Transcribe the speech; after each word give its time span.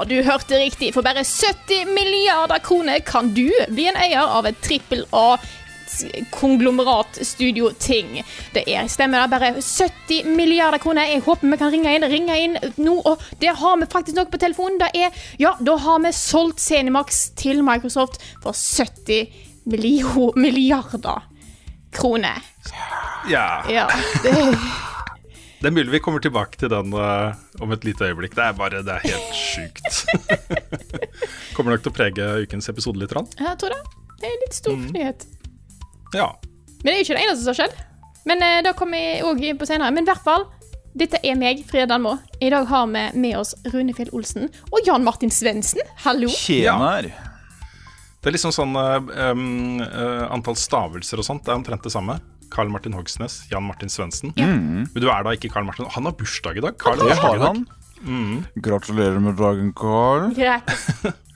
Ja, 0.00 0.04
du 0.08 0.22
hørte 0.24 0.56
riktig. 0.56 0.94
For 0.96 1.04
bare 1.04 1.20
70 1.24 1.90
milliarder 1.92 2.58
kroner 2.64 3.02
kan 3.04 3.34
du 3.36 3.50
bli 3.68 3.84
en 3.90 3.98
eier 4.00 4.24
av 4.24 4.46
et 4.48 4.56
trippel 4.64 5.04
A 5.12 5.36
konglomerat-studio-ting. 6.32 8.22
Det 8.54 8.62
er 8.64 8.88
stemmer 8.88 9.20
det. 9.20 9.30
Bare 9.34 9.50
70 9.60 10.24
milliarder 10.38 10.80
kroner. 10.80 11.10
Jeg 11.10 11.20
håper 11.26 11.52
vi 11.52 11.60
kan 11.60 11.72
ringe 11.74 11.92
inn. 11.92 12.08
Ringe 12.08 12.38
inn 12.46 12.56
nå, 12.80 12.96
og 12.96 13.20
det 13.44 13.52
har 13.60 13.76
vi 13.76 13.90
faktisk 13.92 14.16
noe 14.16 14.32
på 14.32 14.40
telefonen. 14.40 14.80
Det 14.80 14.88
er, 14.96 15.12
ja, 15.42 15.52
da 15.60 15.76
har 15.84 16.00
vi 16.06 16.16
solgt 16.16 16.64
Zenimax 16.64 17.34
til 17.36 17.60
Microsoft 17.66 18.22
for 18.40 18.56
70 18.56 19.28
milliarder 19.68 21.28
kroner. 21.92 22.40
Ja. 23.28 23.50
Ja, 23.68 23.84
det 24.24 24.32
Det 25.60 25.68
er 25.68 25.74
mulig 25.76 25.92
vi 25.92 25.98
kommer 26.00 26.22
tilbake 26.24 26.56
til 26.56 26.70
den 26.72 26.94
uh, 26.96 27.36
om 27.60 27.72
et 27.74 27.82
lite 27.84 28.06
øyeblikk. 28.08 28.32
Det 28.32 28.44
er 28.46 28.54
bare 28.56 28.78
det 28.80 28.94
er 28.94 29.02
helt 29.04 29.34
sjukt. 29.36 29.98
kommer 31.56 31.74
nok 31.74 31.82
til 31.84 31.92
å 31.92 31.96
prege 31.98 32.28
ukens 32.46 32.70
episode 32.72 32.96
litt. 33.02 33.12
Rann. 33.12 33.28
Jeg 33.36 33.58
tror 33.60 33.74
det. 33.74 33.80
Det 34.22 34.24
er 34.24 34.32
en 34.32 34.40
litt 34.46 34.56
stor 34.56 34.78
nyhet. 34.86 35.26
Ja. 36.16 36.30
Men 36.80 36.88
det 36.88 36.94
er 36.94 36.96
jo 36.96 37.04
ikke 37.04 37.18
det 37.18 37.26
eneste 37.26 37.44
som 37.44 37.52
har 37.52 37.58
skjedd. 37.60 37.76
Men 38.30 38.46
uh, 38.46 38.56
da 38.64 38.72
kommer 38.78 39.04
jeg 39.04 39.20
òg 39.28 39.44
inn 39.50 39.60
på 39.60 39.68
senere. 39.68 39.92
Men 39.92 40.08
i 40.08 40.10
hvert 40.14 40.24
fall, 40.24 40.48
dette 40.96 41.20
er 41.20 41.36
meg, 41.36 41.60
Frida 41.68 41.90
Danmo. 41.92 42.16
I 42.40 42.48
dag 42.56 42.64
har 42.72 42.88
vi 42.96 43.04
med 43.20 43.36
oss 43.42 43.52
Rune 43.68 43.92
Fjell 44.00 44.16
Olsen 44.16 44.48
og 44.70 44.80
Jan 44.88 45.04
Martin 45.04 45.34
Svendsen. 45.34 45.84
Hallo. 46.06 46.32
Tjener. 46.40 47.12
Det 48.16 48.32
er 48.32 48.38
liksom 48.38 48.56
sånn 48.56 48.72
uh, 48.80 48.96
um, 49.36 49.80
eh, 49.84 50.24
antall 50.32 50.56
stavelser 50.56 51.20
og 51.20 51.28
sånt. 51.28 51.44
Det 51.44 51.52
er 51.52 51.60
omtrent 51.60 51.84
det 51.84 51.92
samme. 51.92 52.16
Carl 52.50 52.68
Martin 52.72 52.92
Hogsnes, 52.98 53.42
Jan 53.50 53.64
Martin 53.66 53.88
Svendsen. 53.92 54.32
Men 54.36 54.88
du 54.94 55.08
er 55.10 55.24
da 55.26 55.34
ikke 55.36 55.50
Carl 55.52 55.64
Martin. 55.68 55.86
Han 55.94 56.08
har 56.08 56.16
bursdag 56.18 56.58
i 56.58 56.64
dag. 56.64 56.76
Carl 56.82 56.98
Det 56.98 57.08
bursdag 57.10 57.26
har 57.28 57.36
i 57.36 57.42
dag. 57.44 57.60
han. 58.04 58.44
Gratulerer 58.56 59.20
med 59.20 59.36
dagen, 59.40 59.72
Carl. 59.76 60.30
Greit. 60.34 60.70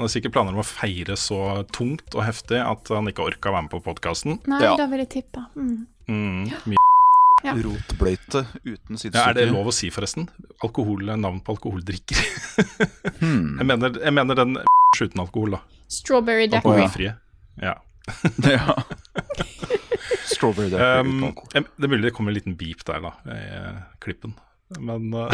Han 0.00 0.06
har 0.06 0.12
sikkert 0.14 0.32
planer 0.32 0.54
om 0.56 0.62
å 0.62 0.64
feire 0.64 1.12
så 1.20 1.36
tungt 1.76 2.14
og 2.16 2.22
heftig 2.24 2.56
at 2.56 2.88
han 2.88 3.10
ikke 3.10 3.20
orka 3.20 3.50
å 3.50 3.52
være 3.52 3.66
med 3.66 3.72
på 3.74 3.80
podkasten. 3.84 4.38
Nei, 4.48 4.62
Ja. 4.64 4.70
da 4.80 4.86
vil 4.88 5.02
jeg 5.02 5.10
tippe. 5.12 5.42
Mm. 5.52 5.82
Mm. 6.08 6.46
Ja. 7.44 7.52
Rotbløyte 7.52 8.46
uten 8.64 8.96
ja, 9.04 9.26
er 9.28 9.36
det 9.36 9.44
lov 9.52 9.68
å 9.68 9.74
si, 9.76 9.90
forresten? 9.92 10.24
Alkohol, 10.64 11.04
navn 11.20 11.42
på 11.44 11.52
alkoholdrikker. 11.52 12.16
jeg, 13.20 13.66
mener, 13.68 13.92
jeg 14.00 14.16
mener 14.16 14.40
den 14.40 14.56
uten 15.04 15.20
alkohol, 15.20 15.58
da. 15.58 15.62
Strawberry 15.92 16.48
Daiquiri. 16.48 16.80
Alkoholfrie. 16.80 17.14
Ja. 17.60 17.76
ja. 18.48 18.80
Strawberry 20.30 20.70
daiquiri 20.72 21.00
Um, 21.10 21.66
det 21.76 21.86
er 21.86 21.92
mulig 21.92 22.06
det 22.08 22.14
kommer 22.16 22.32
en 22.32 22.38
liten 22.38 22.56
beep 22.58 22.84
der, 22.88 23.02
da, 23.04 23.12
i 23.30 23.40
eh, 23.58 23.82
klippen. 24.02 24.34
Men 24.78 25.10
uh, 25.18 25.32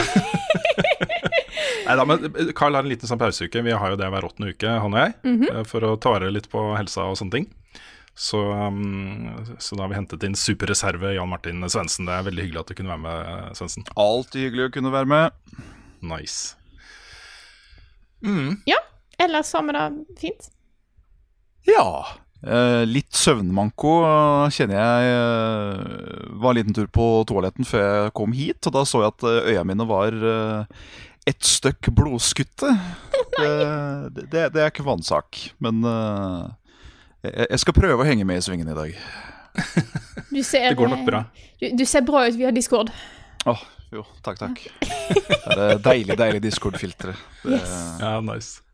Nei 1.86 1.94
da, 1.98 2.04
men 2.08 2.24
eh, 2.26 2.52
Carl 2.56 2.74
har 2.74 2.84
en 2.84 2.90
liten 2.90 3.08
sånn 3.08 3.20
pauseuke. 3.20 3.62
Vi 3.62 3.74
har 3.74 3.92
jo 3.92 3.98
det 4.00 4.08
hver 4.12 4.26
åttende 4.26 4.52
uke, 4.54 4.72
han 4.82 4.96
og 4.96 5.02
jeg, 5.02 5.14
eh, 5.50 5.62
for 5.68 5.86
å 5.86 5.94
ta 6.00 6.16
vare 6.16 6.32
litt 6.34 6.48
på 6.52 6.68
helsa 6.76 7.06
og 7.10 7.18
sånne 7.20 7.38
ting. 7.38 7.48
Så, 8.16 8.40
um, 8.40 9.44
så 9.60 9.76
da 9.76 9.84
har 9.84 9.92
vi 9.92 9.98
hentet 9.98 10.24
inn 10.24 10.36
superreserve 10.40 11.12
Jan 11.12 11.28
Martin 11.28 11.60
Svendsen. 11.68 12.08
Det 12.08 12.14
er 12.16 12.28
veldig 12.30 12.46
hyggelig 12.46 12.62
at 12.62 12.70
du 12.70 12.78
kunne 12.78 12.94
være 12.94 13.04
med, 13.04 13.56
Svendsen. 13.58 13.84
Alltid 14.00 14.48
hyggelig 14.48 14.70
å 14.70 14.74
kunne 14.78 14.92
være 14.94 15.10
med. 15.12 15.66
Nice. 16.06 16.56
Ja. 18.66 18.80
Ellers 19.20 19.52
har 19.52 19.66
vi 19.68 19.76
det 19.76 19.84
fint. 20.20 20.48
Ja. 21.68 22.06
Eh, 22.44 22.82
litt 22.84 23.16
søvnmanko 23.16 23.92
eh, 24.04 24.54
kjenner 24.54 24.76
jeg. 24.76 25.14
Eh, 25.16 26.30
var 26.36 26.52
en 26.52 26.58
liten 26.58 26.76
tur 26.76 26.88
på 26.92 27.06
toaletten 27.28 27.66
før 27.66 27.84
jeg 27.86 28.14
kom 28.18 28.34
hit, 28.36 28.60
og 28.68 28.76
da 28.76 28.84
så 28.86 29.02
jeg 29.02 29.14
at 29.14 29.26
øya 29.54 29.64
mine 29.66 29.86
var 29.88 30.14
eh, 30.14 30.82
ett 31.26 31.46
stykk 31.46 31.92
blodskutte. 31.96 32.74
Det, 33.36 33.48
det, 34.32 34.42
det, 34.54 34.60
er 34.62 34.70
ikke 34.70 34.86
vannsak, 34.86 35.36
men 35.60 35.82
eh, 35.84 36.46
jeg, 37.26 37.58
skal 37.60 37.74
prøve 37.76 38.00
å 38.00 38.06
henge 38.08 38.24
med 38.24 38.40
i 38.40 38.44
svingen 38.46 38.70
i 38.72 38.76
dag. 38.76 38.94
Du 40.32 40.40
ser, 40.40 40.70
Det 40.70 40.78
går 40.78 40.88
nok 40.94 41.02
bra. 41.04 41.20
Du, 41.60 41.66
du 41.76 41.84
ser 41.84 42.04
bra 42.06 42.22
ut 42.24 42.38
via 42.38 42.48
Discord. 42.56 42.88
Åh, 43.44 43.66
jo, 43.92 44.06
takk, 44.24 44.40
takk. 44.40 44.62
Det 44.80 45.52
er 45.52 45.60
det 45.60 45.68
deilig, 45.84 46.16
deilig 46.16 46.40
Discord-filteret. 46.46 47.20
Yes. 47.44 47.76
Ja, 48.00 48.14
nice. 48.24 48.64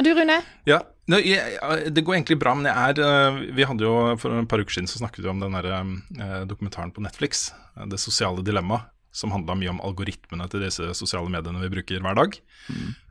Og 0.00 0.08
du, 0.08 0.10
Rune? 0.18 0.40
Ja, 0.66 0.82
Nei, 1.10 1.18
jeg, 1.26 1.90
Det 1.90 2.04
går 2.06 2.14
egentlig 2.14 2.38
bra, 2.38 2.52
men 2.54 2.68
jeg 2.70 2.92
er 2.92 3.00
eh, 3.02 3.38
Vi 3.58 3.66
hadde 3.66 3.82
jo 3.82 3.94
For 4.20 4.38
et 4.38 4.48
par 4.50 4.62
uker 4.62 4.76
siden 4.76 4.90
så 4.90 5.00
snakket 5.00 5.24
vi 5.24 5.30
om 5.32 5.40
den 5.42 5.56
der, 5.56 5.66
eh, 5.72 6.44
dokumentaren 6.46 6.92
på 6.94 7.02
Netflix, 7.02 7.48
eh, 7.76 7.86
'Det 7.86 7.98
sosiale 7.98 8.44
dilemma', 8.46 8.84
som 9.12 9.30
handla 9.34 9.56
mye 9.58 9.70
om 9.70 9.80
algoritmene 9.82 10.48
til 10.48 10.62
disse 10.62 10.94
sosiale 10.94 11.28
mediene 11.28 11.60
vi 11.60 11.68
bruker 11.74 12.00
hver 12.00 12.14
dag. 12.16 12.38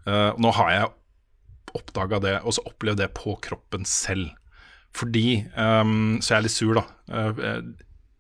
Eh, 0.08 0.32
nå 0.40 0.54
har 0.56 0.70
jeg 0.72 0.90
oppdaga 1.76 2.20
det, 2.22 2.36
og 2.44 2.54
så 2.56 2.64
opplevd 2.66 2.98
det 2.98 3.14
på 3.14 3.36
kroppen 3.40 3.86
selv. 3.86 4.32
Fordi 4.94 5.46
eh, 5.46 5.84
Så 6.22 6.34
jeg 6.34 6.38
er 6.40 6.48
litt 6.48 6.52
sur, 6.58 6.74
da. 6.74 6.86
Eh, 7.12 7.44
eh, 7.44 7.62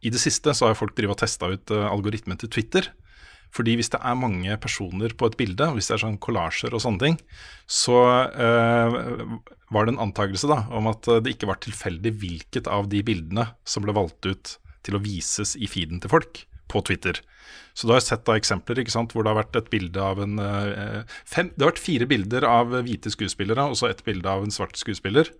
I 0.03 0.09
det 0.09 0.19
siste 0.19 0.53
så 0.53 0.67
har 0.67 0.75
folk 0.75 0.95
drevet 0.95 1.15
og 1.15 1.23
testa 1.23 1.47
ut 1.47 1.71
eh, 1.71 1.88
algoritmen 1.89 2.38
til 2.38 2.49
Twitter. 2.49 2.91
Fordi 3.56 3.75
hvis 3.78 3.91
det 3.91 4.00
er 4.00 4.19
mange 4.19 4.56
personer 4.63 5.13
på 5.17 5.28
et 5.28 5.38
bilde, 5.39 5.67
hvis 5.75 5.89
det 5.89 5.97
er 5.97 6.03
sånn 6.06 6.19
kollasjer 6.23 6.75
og 6.75 6.84
sånne 6.84 7.03
ting, 7.03 7.17
så 7.67 7.97
eh, 8.31 9.00
var 9.72 9.88
det 9.88 9.95
en 9.95 10.03
antakelse 10.07 10.50
da, 10.51 10.63
om 10.72 10.88
at 10.91 11.09
eh, 11.12 11.19
det 11.23 11.35
ikke 11.35 11.50
var 11.51 11.59
tilfeldig 11.63 12.13
hvilket 12.22 12.69
av 12.72 12.88
de 12.91 13.03
bildene 13.06 13.50
som 13.67 13.84
ble 13.84 13.95
valgt 13.95 14.28
ut 14.28 14.56
til 14.88 14.97
å 14.97 15.03
vises 15.03 15.57
i 15.59 15.69
feeden 15.69 16.01
til 16.01 16.13
folk 16.13 16.45
på 16.72 16.81
Twitter. 16.88 17.19
Så 17.75 17.88
da 17.88 17.97
har 17.97 18.03
sett 18.03 18.23
da 18.28 18.38
eksempler 18.39 18.79
ikke 18.81 18.94
sant, 18.94 19.12
hvor 19.12 19.25
det 19.25 19.34
har 19.34 19.41
vært 19.41 19.57
et 19.59 19.72
bilde 19.72 20.03
av 20.03 20.22
en 20.23 20.39
eh, 20.39 21.18
fem, 21.28 21.51
Det 21.56 21.66
har 21.66 21.73
vært 21.73 21.83
fire 21.83 22.07
bilder 22.07 22.47
av 22.47 22.78
hvite 22.88 23.12
skuespillere, 23.12 23.68
og 23.68 23.75
så 23.79 23.91
et 23.91 24.06
bilde 24.07 24.31
av 24.31 24.45
en 24.45 24.53
svart 24.53 24.79
skuespiller. 24.79 25.31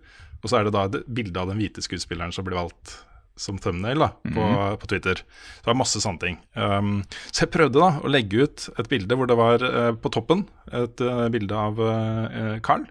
Og 0.42 0.50
så 0.50 0.58
er 0.58 0.68
det 0.68 0.74
da 0.76 0.84
et 0.88 1.00
bilde 1.08 1.40
av 1.40 1.48
den 1.48 1.60
hvite 1.60 1.84
skuespilleren 1.84 2.34
som 2.34 2.44
blir 2.44 2.60
valgt 2.60 2.98
som 3.38 3.58
thumbnail 3.60 4.02
da, 4.04 4.08
på, 4.34 4.46
på 4.82 4.88
Twitter. 4.90 5.22
Så 5.22 5.64
det 5.64 5.70
var 5.70 5.78
masse 5.80 6.02
sånne 6.02 6.22
ting. 6.22 6.38
Um, 6.56 7.00
så 7.30 7.44
jeg 7.44 7.52
prøvde 7.54 7.80
da 7.80 7.90
å 8.02 8.10
legge 8.12 8.44
ut 8.44 8.66
et 8.76 8.90
bilde 8.90 9.16
hvor 9.18 9.30
det 9.30 9.38
var 9.38 9.64
uh, 9.64 9.92
på 9.96 10.12
toppen 10.12 10.44
et 10.72 11.00
uh, 11.04 11.26
bilde 11.32 11.56
av 11.56 11.80
uh, 11.80 12.58
Carl. 12.64 12.84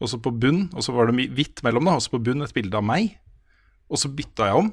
Og 0.00 0.10
så 0.10 0.20
på 0.22 0.32
bunn, 0.32 0.64
og 0.72 0.84
så 0.84 0.94
var 0.96 1.10
det 1.10 1.28
hvitt 1.36 1.60
mellom, 1.66 1.86
da, 1.86 1.98
og 1.98 2.04
så 2.04 2.14
på 2.14 2.22
bunn 2.24 2.44
et 2.44 2.54
bilde 2.56 2.78
av 2.78 2.86
meg. 2.86 3.12
Og 3.90 4.00
så 4.00 4.10
bytta 4.12 4.48
jeg 4.48 4.64
om 4.64 4.72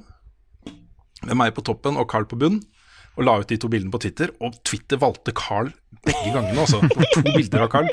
med 1.25 1.37
meg 1.39 1.53
på 1.57 1.63
toppen 1.65 1.97
og 1.97 2.07
Carl 2.11 2.27
på 2.29 2.39
bunn. 2.39 2.61
Og 3.17 3.25
la 3.25 3.39
ut 3.41 3.49
de 3.49 3.57
to 3.57 3.69
bildene 3.71 3.91
på 3.93 3.99
Twitter, 4.03 4.29
og 4.45 4.59
Twitter 4.67 4.99
valgte 5.01 5.33
Carl 5.35 5.71
begge 6.05 6.33
gangene. 6.35 6.61
Altså. 6.61 6.83
To 7.15 7.23
bilder 7.25 7.65
av 7.65 7.71
Carl. 7.73 7.89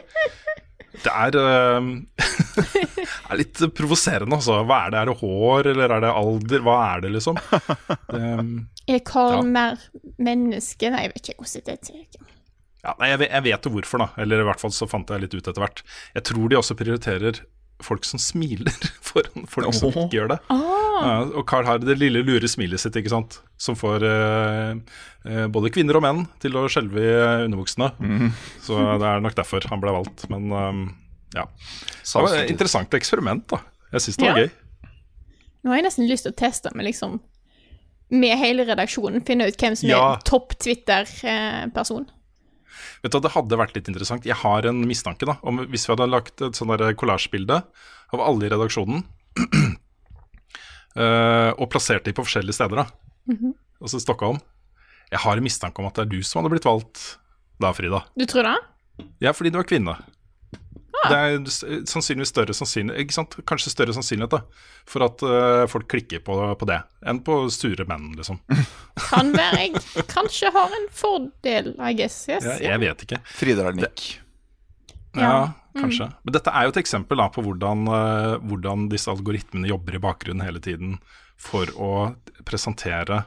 Det 1.04 1.10
er, 1.10 1.36
uh, 1.36 1.88
er 3.30 3.38
litt 3.40 3.62
provoserende, 3.74 4.36
altså. 4.38 4.60
Hva 4.66 4.84
er 4.86 4.94
det? 4.94 5.00
Er 5.00 5.10
det 5.10 5.16
hår, 5.20 5.70
eller 5.72 5.94
er 5.96 6.04
det 6.04 6.12
alder? 6.22 6.62
Hva 6.66 6.76
er 6.92 7.02
det, 7.04 7.10
liksom? 7.16 7.40
Det, 8.10 8.28
Er 8.94 9.00
Carl 9.06 9.40
Ja. 9.40 9.42
mer 9.56 9.82
menneske? 10.22 10.90
Nei, 10.94 11.06
jeg 11.06 11.14
vet 11.14 11.32
ikke 11.32 11.44
hvordan 11.44 11.66
det 11.66 11.76
er. 11.94 12.30
ja, 12.84 12.94
nei, 13.00 13.08
jeg, 13.14 13.20
jeg 13.30 13.46
vet 13.48 13.66
jo 13.66 13.74
hvorfor, 13.74 14.04
da. 14.04 14.08
Eller 14.22 14.42
i 14.44 14.46
hvert 14.50 14.60
fall 14.62 14.74
så 14.76 14.88
fant 14.90 15.10
jeg 15.10 15.24
litt 15.24 15.34
ut 15.34 15.42
etter 15.50 15.62
hvert. 15.64 15.82
Jeg 16.14 16.26
tror 16.30 16.48
de 16.52 16.60
også 16.60 16.76
prioriterer 16.78 17.42
folk 17.84 18.06
som 18.08 18.20
smiler, 18.22 18.72
foran 19.08 19.44
folk 19.50 19.74
som 19.76 19.92
ikke 19.92 20.16
gjør 20.18 20.32
det. 20.34 20.38
Ja, 20.50 21.14
og 21.26 21.44
Carl 21.50 21.66
har 21.68 21.78
det 21.82 21.96
lille 22.00 22.22
lure 22.24 22.48
smilet 22.50 22.80
sitt, 22.82 22.96
ikke 23.00 23.12
sant. 23.12 23.38
Som 23.60 23.76
får 23.78 24.04
eh, 24.08 24.72
eh, 25.28 25.46
både 25.52 25.70
kvinner 25.74 25.98
og 26.00 26.04
menn 26.06 26.24
til 26.42 26.56
å 26.60 26.64
skjelve 26.72 27.04
i 27.04 27.14
underbuksene. 27.46 27.92
Så 28.64 28.80
det 29.00 29.08
er 29.12 29.22
nok 29.24 29.36
derfor 29.38 29.68
han 29.70 29.82
ble 29.84 29.94
valgt. 29.96 30.26
Men 30.32 30.48
um, 30.52 30.82
ja. 31.36 31.44
Det 32.02 32.24
var 32.24 32.36
et 32.40 32.50
interessant 32.54 32.96
eksperiment, 32.98 33.46
da. 33.52 33.60
Jeg 33.94 34.06
syns 34.08 34.18
det 34.20 34.26
var 34.28 34.38
Ja. 34.40 34.44
gøy. 34.48 34.50
Nå 35.64 35.70
har 35.72 35.78
jeg 35.80 35.86
nesten 35.86 36.08
lyst 36.10 36.26
til 36.26 36.34
å 36.34 36.36
teste 36.36 36.70
med 36.76 36.84
liksom 36.90 37.20
med 38.14 38.36
hele 38.38 38.66
redaksjonen 38.68 39.22
finne 39.26 39.46
ut 39.48 39.56
hvem 39.58 39.74
som 39.80 39.88
Ja. 39.88 40.00
er 40.14 40.20
topp 40.28 40.52
Twitter-person. 40.60 42.04
Vet 43.04 43.14
du, 43.14 43.20
Det 43.24 43.34
hadde 43.34 43.58
vært 43.60 43.74
litt 43.76 43.90
interessant. 43.90 44.26
Jeg 44.28 44.38
har 44.40 44.66
en 44.68 44.84
mistanke 44.88 45.28
da, 45.28 45.38
om 45.42 45.62
hvis 45.70 45.86
vi 45.86 45.94
hadde 45.94 46.10
lagt 46.10 46.42
et 46.44 46.58
sånn 46.58 46.72
kollasjbilde 47.00 47.60
av 48.14 48.22
alle 48.22 48.46
i 48.46 48.52
redaksjonen, 48.52 49.04
uh, 50.96 51.50
og 51.60 51.68
plassert 51.72 52.06
de 52.06 52.14
på 52.14 52.24
forskjellige 52.26 52.56
steder, 52.56 52.84
da, 52.84 52.86
altså 53.80 53.98
Stockholm 53.98 54.36
Jeg 55.10 55.20
har 55.24 55.38
en 55.38 55.44
mistanke 55.44 55.80
om 55.80 55.88
at 55.88 55.96
det 55.96 56.04
er 56.04 56.12
du 56.12 56.20
som 56.22 56.40
hadde 56.40 56.52
blitt 56.52 56.68
valgt 56.68 57.02
da, 57.62 57.70
Frida. 57.74 58.02
Du 58.18 58.26
tror 58.28 58.46
det? 58.46 58.56
Ja, 59.22 59.32
fordi 59.34 59.52
du 59.54 59.58
er 59.60 59.66
kvinne. 59.68 59.94
Det 61.10 61.18
er 61.18 61.84
sannsynligvis 61.90 62.30
større 62.32 62.54
sannsynlighet 62.56 63.04
ikke 63.04 63.16
sant? 63.16 63.36
Kanskje 63.48 63.72
større 63.72 63.94
sannsynlighet 63.96 64.34
da, 64.36 64.40
for 64.88 65.04
at 65.06 65.24
uh, 65.26 65.64
folk 65.70 65.88
klikker 65.90 66.22
på, 66.24 66.36
på 66.60 66.68
det, 66.70 66.80
enn 67.06 67.20
på 67.26 67.36
sure 67.54 67.86
menn, 67.90 68.12
liksom. 68.18 68.40
Kan 69.10 69.32
være 69.36 69.64
jeg 69.66 70.06
kanskje 70.10 70.52
har 70.54 70.76
en 70.78 70.86
fordel, 70.94 71.72
I 71.78 71.92
guess. 71.98 72.20
Yes. 72.30 72.46
Jeg, 72.46 72.64
jeg 72.68 72.82
vet 72.84 73.04
ikke. 73.08 73.20
Frida 73.34 73.66
har 73.68 73.76
nikk. 73.78 74.06
Ja, 75.14 75.20
Ja. 75.22 75.36
kanskje. 75.78 76.08
Men 76.26 76.34
dette 76.34 76.50
er 76.54 76.66
jo 76.66 76.72
et 76.74 76.80
eksempel 76.82 77.20
da, 77.22 77.28
på 77.34 77.42
hvordan, 77.46 77.84
uh, 77.90 78.34
hvordan 78.42 78.88
disse 78.92 79.10
algoritmene 79.12 79.70
jobber 79.70 79.98
i 79.98 80.02
bakgrunnen 80.02 80.46
hele 80.46 80.62
tiden 80.62 80.98
for 81.40 81.70
å 81.78 81.92
presentere 82.46 83.24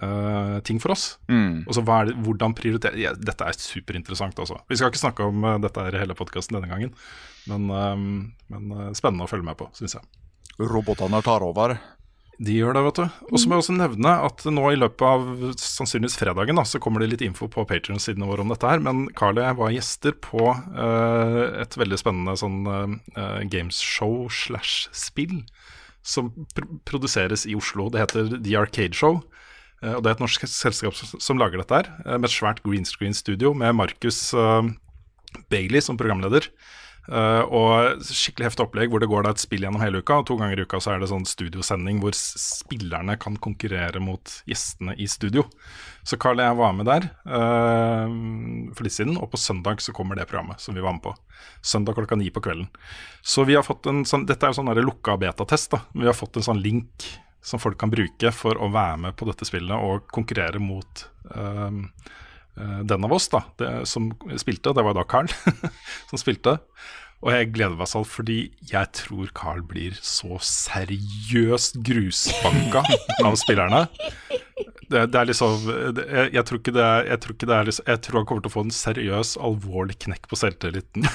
eh, 0.00 0.58
ting 0.64 0.80
for 0.82 0.94
oss. 0.94 1.18
Mm. 1.28 1.64
Og 1.66 1.76
så 1.76 1.84
hva 1.84 2.00
er 2.02 2.10
det, 2.10 2.18
hvordan 2.24 2.56
prioritere 2.58 3.00
ja, 3.00 3.14
Dette 3.18 3.48
er 3.48 3.58
superinteressant, 3.58 4.38
altså. 4.38 4.60
Vi 4.70 4.78
skal 4.78 4.92
ikke 4.92 5.02
snakke 5.04 5.28
om 5.28 5.44
uh, 5.46 5.58
dette 5.62 5.86
her 5.88 6.00
hele 6.02 6.16
podkasten 6.18 6.58
denne 6.58 6.70
gangen, 6.70 6.94
men, 7.50 7.70
eh, 7.70 8.04
men 8.54 8.76
uh, 8.76 8.90
spennende 8.96 9.26
å 9.26 9.32
følge 9.32 9.48
med 9.48 9.58
på, 9.60 9.68
syns 9.78 9.98
jeg. 9.98 10.06
Robotene 10.62 11.22
tar 11.24 11.44
over. 11.44 11.76
De 12.42 12.54
gjør 12.56 12.74
det, 12.74 12.82
vet 12.86 12.98
du. 12.98 13.18
Og 13.30 13.38
så 13.38 13.46
må 13.46 13.54
jeg 13.54 13.62
også 13.62 13.74
nevne 13.76 14.12
at 14.26 14.42
nå 14.50 14.64
i 14.72 14.78
løpet 14.78 15.04
av 15.04 15.26
sannsynligvis 15.60 16.16
fredagen 16.18 16.58
da, 16.58 16.64
så 16.66 16.80
kommer 16.82 17.02
det 17.02 17.10
litt 17.12 17.24
info 17.26 17.46
på 17.52 17.64
Patrion-sidene 17.68 18.26
våre 18.26 18.42
om 18.42 18.50
dette 18.50 18.66
her. 18.66 18.82
Men 18.82 19.04
Carl 19.18 19.38
og 19.38 19.44
jeg 19.44 19.58
var 19.60 19.74
gjester 19.76 20.16
på 20.24 20.48
uh, 20.50 21.42
et 21.62 21.76
veldig 21.78 22.00
spennende 22.00 22.34
sånn 22.40 22.64
uh, 22.66 23.44
gameshow 23.52 24.26
slash 24.32 24.88
spill 24.96 25.42
som 26.02 26.32
pr 26.56 26.66
produseres 26.88 27.46
i 27.46 27.54
Oslo. 27.54 27.86
Det 27.92 28.02
heter 28.02 28.34
The 28.40 28.56
Arcade 28.58 28.98
Show. 28.98 29.20
Eh, 29.82 29.96
og 29.96 30.02
det 30.02 30.12
er 30.12 30.16
et 30.16 30.24
norsk 30.24 30.46
selskap 30.50 30.96
som, 30.96 31.40
lager 31.40 31.62
dette 31.62 31.82
her, 31.82 31.90
eh, 32.06 32.18
med 32.18 32.30
et 32.30 32.36
svært 32.36 32.62
green 32.66 32.86
screen-studio 32.88 33.54
med 33.58 33.76
Markus 33.78 34.30
eh, 34.34 34.62
Bailey 35.52 35.82
som 35.84 35.98
programleder. 36.00 36.50
Uh, 37.10 37.42
og 37.50 38.02
skikkelig 38.06 38.46
heftig 38.46 38.62
opplegg 38.62 38.92
hvor 38.92 39.02
det 39.02 39.08
går 39.10 39.24
da 39.26 39.32
et 39.34 39.42
spill 39.42 39.64
gjennom 39.64 39.82
hele 39.82 39.98
uka. 40.04 40.20
Og 40.20 40.28
to 40.28 40.36
ganger 40.38 40.60
i 40.60 40.66
uka 40.68 40.78
så 40.78 40.92
er 40.92 41.02
det 41.02 41.08
sånn 41.10 41.26
studiosending 41.26 41.98
hvor 42.02 42.14
spillerne 42.14 43.16
kan 43.18 43.34
konkurrere 43.42 43.98
mot 43.98 44.36
gjestene 44.46 44.94
i 44.94 45.08
studio. 45.10 45.42
Så 46.06 46.18
Carl 46.22 46.38
og 46.38 46.46
jeg 46.46 46.58
var 46.60 46.76
med 46.78 46.86
der 46.86 47.08
uh, 47.26 48.06
for 48.76 48.86
litt 48.86 48.94
siden, 48.94 49.18
og 49.18 49.32
på 49.32 49.40
søndag 49.40 49.82
så 49.82 49.94
kommer 49.96 50.18
det 50.18 50.28
programmet 50.30 50.62
som 50.62 50.78
vi 50.78 50.84
var 50.84 50.94
med 50.94 51.02
på. 51.08 51.16
Søndag 51.58 51.98
klokka 51.98 52.20
ni 52.20 52.30
på 52.30 52.44
kvelden. 52.44 52.70
Så 53.18 53.42
vi 53.50 53.58
har 53.58 53.66
fått 53.66 53.90
en 53.90 54.04
sånn, 54.06 54.28
Dette 54.28 54.46
er 54.46 54.54
jo 54.54 54.60
sånn 54.62 54.70
lukka 54.78 55.18
betatest. 55.18 55.74
da. 55.74 55.82
Vi 55.98 56.06
har 56.06 56.14
fått 56.14 56.38
en 56.38 56.46
sånn 56.52 56.62
link 56.62 57.10
som 57.42 57.60
folk 57.62 57.78
kan 57.80 57.92
bruke 57.92 58.32
for 58.34 58.58
å 58.58 58.70
være 58.72 59.00
med 59.06 59.16
på 59.18 59.26
dette 59.28 59.46
spillet 59.48 59.74
og 59.74 60.08
konkurrere 60.14 60.62
mot 60.62 61.06
eh, 61.34 61.78
den 62.52 63.06
av 63.06 63.14
oss 63.16 63.30
da, 63.32 63.42
det, 63.58 63.70
som 63.88 64.10
spilte, 64.38 64.74
det 64.76 64.84
var 64.84 64.96
da 64.96 65.06
Carl 65.08 65.30
som 66.10 66.20
spilte. 66.20 66.58
Og 67.22 67.30
jeg 67.30 67.52
gleder 67.54 67.78
meg 67.78 67.86
sånn 67.86 68.06
fordi 68.06 68.38
jeg 68.66 68.88
tror 68.98 69.30
Carl 69.36 69.62
blir 69.66 69.94
så 70.02 70.40
seriøst 70.42 71.78
grusbanka 71.86 72.82
av 73.22 73.38
spillerne. 73.38 73.84
Det, 74.92 75.02
det 75.12 75.20
er 75.20 75.28
liksom 75.30 75.68
jeg, 75.72 76.30
jeg 76.34 76.44
tror 76.48 76.60
ikke 76.60 76.74
det 76.76 76.84
er, 76.84 77.06
jeg 77.12 77.22
tror 77.24 77.36
ikke 77.36 77.48
det 77.48 77.56
er 77.56 77.68
liksom, 77.68 77.86
Jeg 77.88 78.02
tror 78.04 78.18
han 78.20 78.28
kommer 78.28 78.44
til 78.44 78.52
å 78.52 78.54
få 78.54 78.64
en 78.66 78.74
seriøs, 78.76 79.34
alvorlig 79.48 79.98
knekk 80.04 80.28
på 80.30 80.38
selvtilliten. 80.38 81.06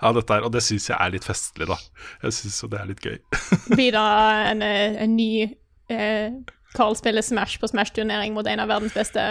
av 0.00 0.14
dette 0.18 0.36
her, 0.36 0.46
Og 0.46 0.52
det 0.54 0.62
syns 0.66 0.90
jeg 0.90 0.96
er 0.98 1.14
litt 1.14 1.26
festlig, 1.26 1.68
da. 1.70 1.78
Jeg 2.24 2.38
syns 2.38 2.60
jo 2.62 2.70
det 2.72 2.80
er 2.82 2.90
litt 2.92 3.04
gøy. 3.04 3.18
Blir 3.76 3.96
det 3.96 4.04
en, 4.52 4.64
eh, 4.66 4.98
en 5.04 5.16
ny 5.18 5.30
eh, 5.92 6.28
Carl 6.76 6.96
spiller 6.98 7.24
Smash 7.24 7.60
på 7.60 7.70
Smash-turnering 7.70 8.34
mot 8.36 8.46
en 8.46 8.62
av 8.62 8.70
verdens 8.70 8.94
beste 8.96 9.22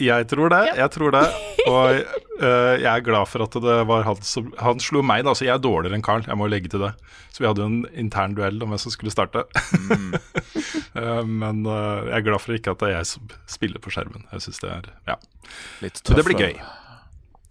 Jeg 0.00 0.26
tror 0.30 0.52
det, 0.52 0.62
jeg 0.78 0.90
tror 0.94 1.14
det. 1.14 1.22
Og 1.68 1.98
uh, 2.40 2.74
jeg 2.78 2.88
er 2.88 3.04
glad 3.04 3.28
for 3.28 3.44
at 3.44 3.56
det 3.60 3.76
var 3.90 4.04
han 4.06 4.20
som 4.24 4.46
Han 4.62 4.80
slo 4.80 5.02
meg, 5.04 5.24
da, 5.26 5.34
så 5.36 5.44
jeg 5.44 5.52
er 5.56 5.62
dårligere 5.62 5.98
enn 5.98 6.04
Carl. 6.06 6.24
Jeg 6.26 6.38
må 6.38 6.48
legge 6.48 6.70
til 6.72 6.82
det. 6.84 6.92
Så 7.34 7.42
vi 7.42 7.48
hadde 7.48 7.64
jo 7.64 7.68
en 7.68 7.82
intern 7.98 8.36
duell 8.38 8.62
om 8.64 8.72
hvem 8.72 8.80
som 8.80 8.94
skulle 8.94 9.12
starte. 9.12 9.44
Øh, 10.96 11.24
men 11.42 11.64
uh, 11.66 12.06
jeg 12.08 12.16
er 12.20 12.26
glad 12.30 12.44
for 12.44 12.56
ikke 12.56 12.72
at 12.76 12.82
det 12.82 12.92
er 12.92 12.96
jeg 13.00 13.10
som 13.12 13.34
spiller 13.50 13.82
på 13.84 13.92
skjermen. 13.94 14.24
Jeg 14.32 14.46
synes 14.46 14.62
det 14.64 14.72
er 14.76 14.92
Ja. 15.10 15.18
Litt 15.82 16.00
Så 16.04 16.16
det 16.16 16.24
blir 16.26 16.38
gøy. 16.38 16.56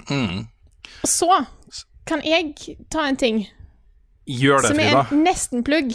Og 0.08 1.08
så 1.08 1.44
kan 2.08 2.24
jeg 2.26 2.56
ta 2.94 3.08
en 3.10 3.18
ting 3.20 3.46
Gjør 4.28 4.64
det, 4.64 4.74
Frida. 4.76 4.90
som 4.92 5.00
er 5.00 5.14
en 5.14 5.24
nesten-plugg. 5.24 5.94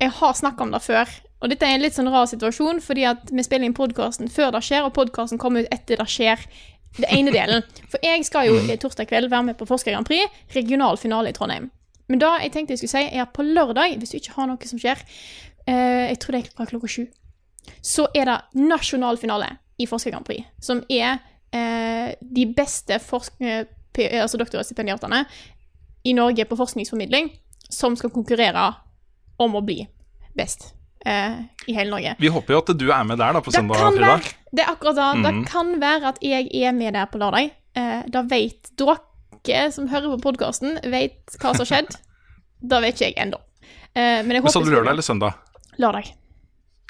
Jeg 0.00 0.10
har 0.10 0.34
snakka 0.34 0.66
om 0.66 0.72
det 0.74 0.82
før. 0.82 1.10
Og 1.44 1.50
dette 1.52 1.66
er 1.68 1.76
en 1.76 1.82
litt 1.84 1.92
sånn 1.92 2.08
rar 2.08 2.24
situasjon, 2.30 2.78
fordi 2.80 3.02
at 3.04 3.28
vi 3.28 3.42
spiller 3.44 3.68
inn 3.68 3.76
podkasten 3.76 4.30
før 4.32 4.54
det 4.54 4.62
skjer, 4.64 4.86
og 4.86 4.94
podkasten 4.96 5.40
kommer 5.40 5.66
ut 5.66 5.74
etter 5.74 6.00
det 6.00 6.06
skjer. 6.08 6.40
Det 6.96 7.10
ene 7.12 7.32
delen. 7.34 7.64
For 7.90 8.00
jeg 8.06 8.22
skal 8.24 8.48
jo 8.48 8.54
eh, 8.62 8.78
torsdag 8.80 9.10
kveld 9.10 9.28
være 9.28 9.50
med 9.50 9.58
på 9.58 9.66
Forsker 9.68 9.92
Grand 9.92 10.06
Prix, 10.08 10.30
regional 10.54 10.96
finale 11.00 11.32
i 11.32 11.36
Trondheim. 11.36 11.66
Men 12.08 12.20
da 12.22 12.36
jeg 12.40 12.52
tenkte 12.54 12.74
jeg 12.76 12.80
skulle 12.84 12.94
si, 12.94 13.08
er 13.10 13.24
at 13.24 13.32
på 13.36 13.44
lørdag, 13.44 13.96
hvis 13.98 14.14
du 14.14 14.18
ikke 14.20 14.36
har 14.36 14.48
noe 14.48 14.68
som 14.70 14.80
skjer, 14.80 15.02
eh, 15.66 16.10
jeg 16.12 16.20
tror 16.22 16.36
det 16.36 16.40
er 16.40 16.50
fra 16.54 16.68
klokka 16.70 16.90
sju, 16.94 17.04
så 17.84 18.06
er 18.14 18.28
det 18.30 18.38
nasjonal 18.60 19.18
finale 19.20 19.48
i 19.80 19.88
Forsker 19.90 20.14
Grand 20.14 20.26
Prix, 20.28 20.46
som 20.62 20.84
er 20.92 21.18
eh, 21.50 22.14
de 22.20 22.46
beste 22.56 23.00
eh, 23.00 23.64
P- 23.94 24.10
altså 24.10 24.38
doktorstipendiatene 24.40 25.24
i 26.04 26.14
Norge 26.14 26.46
på 26.50 26.56
forskningsformidling 26.58 27.32
som 27.70 27.94
skal 27.98 28.12
konkurrere 28.14 28.68
om 29.40 29.54
å 29.54 29.62
bli 29.64 29.80
best 30.36 30.73
eh, 31.04 31.36
i 31.66 31.76
hele 31.76 31.90
Norge. 31.92 32.14
Vi 32.18 32.30
håper 32.32 32.54
jo 32.56 32.62
at 32.62 32.72
du 32.78 32.86
er 32.90 33.04
med 33.08 33.18
der 33.20 33.36
da 33.36 33.42
på 33.44 33.52
Det 33.52 33.60
søndag, 33.60 33.80
kan 33.80 33.92
Frida. 33.98 34.10
være, 34.14 34.34
det 34.54 34.64
er 34.64 34.72
akkurat 34.72 34.96
det. 34.96 35.08
Mm. 35.20 35.24
Det 35.24 35.50
kan 35.52 35.72
være 35.80 36.12
at 36.14 36.18
jeg 36.24 36.48
er 36.64 36.72
med 36.76 36.94
der 36.94 37.06
på 37.12 37.20
lørdag. 37.22 37.50
Eh, 37.76 38.02
da 38.08 38.22
vet 38.30 38.72
dere 39.44 39.70
som 39.74 39.88
hører 39.90 40.14
på 40.16 40.30
podkasten, 40.30 40.78
vet 40.90 41.36
hva 41.40 41.54
som 41.54 41.64
har 41.64 41.70
skjedd. 41.72 41.96
da 42.70 42.80
vet 42.84 42.96
ikke 42.96 43.10
jeg 43.12 43.18
ennå. 43.26 43.40
Eh, 43.94 44.20
men 44.24 44.34
jeg 44.36 44.42
Men 44.42 44.42
håper 44.42 44.56
sa 44.58 44.64
du 44.64 44.72
lørdag 44.74 44.94
eller 44.96 45.06
søndag? 45.06 45.40
Lørdag. 45.78 46.12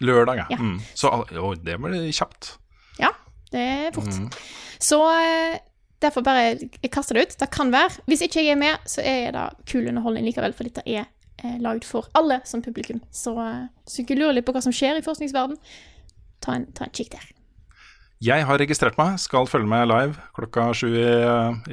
Lørdag, 0.04 0.36
ja. 0.42 0.46
Ja. 0.50 0.58
Mm. 0.58 0.80
Så 0.94 1.10
å, 1.10 1.54
det 1.54 1.78
blir 1.80 2.10
kjapt. 2.12 2.56
Ja, 2.98 3.12
det 3.52 3.62
er 3.62 3.94
fort. 3.94 4.10
Mm. 4.10 4.28
Så 4.82 4.98
eh, 5.20 5.58
derfor 6.02 6.24
bare 6.26 6.46
jeg 6.56 6.90
kaster 6.92 7.16
det 7.16 7.26
ut. 7.28 7.36
Det 7.40 7.50
kan 7.54 7.70
være. 7.72 8.02
Hvis 8.10 8.24
ikke 8.26 8.42
jeg 8.42 8.56
er 8.56 8.60
med, 8.60 8.88
så 8.90 9.04
er 9.04 9.32
det 9.36 9.44
kul 9.70 9.86
underholdning 9.88 10.26
likevel, 10.28 10.54
for 10.56 10.68
dette 10.68 10.84
er 10.86 11.06
eh, 11.44 11.56
laget 11.62 11.86
for 11.88 12.08
alle 12.18 12.40
som 12.48 12.62
publikum. 12.64 13.02
Så 13.14 13.36
eh, 13.38 13.66
hvis 13.84 13.98
du 13.98 14.04
ikke 14.04 14.18
lurer 14.18 14.38
litt 14.38 14.48
på 14.48 14.54
hva 14.56 14.64
som 14.64 14.74
skjer 14.74 15.00
i 15.00 15.04
forskningsverden, 15.04 15.60
ta 16.44 16.58
en, 16.58 16.68
ta 16.76 16.88
en 16.88 16.94
kikk 16.94 17.14
der. 17.14 17.30
Jeg 18.24 18.46
har 18.48 18.60
registrert 18.60 18.96
meg, 18.96 19.18
skal 19.20 19.48
følge 19.50 19.68
med 19.68 19.88
live 19.90 20.16
klokka 20.36 20.70
sju 20.76 20.88
i, 20.96 21.08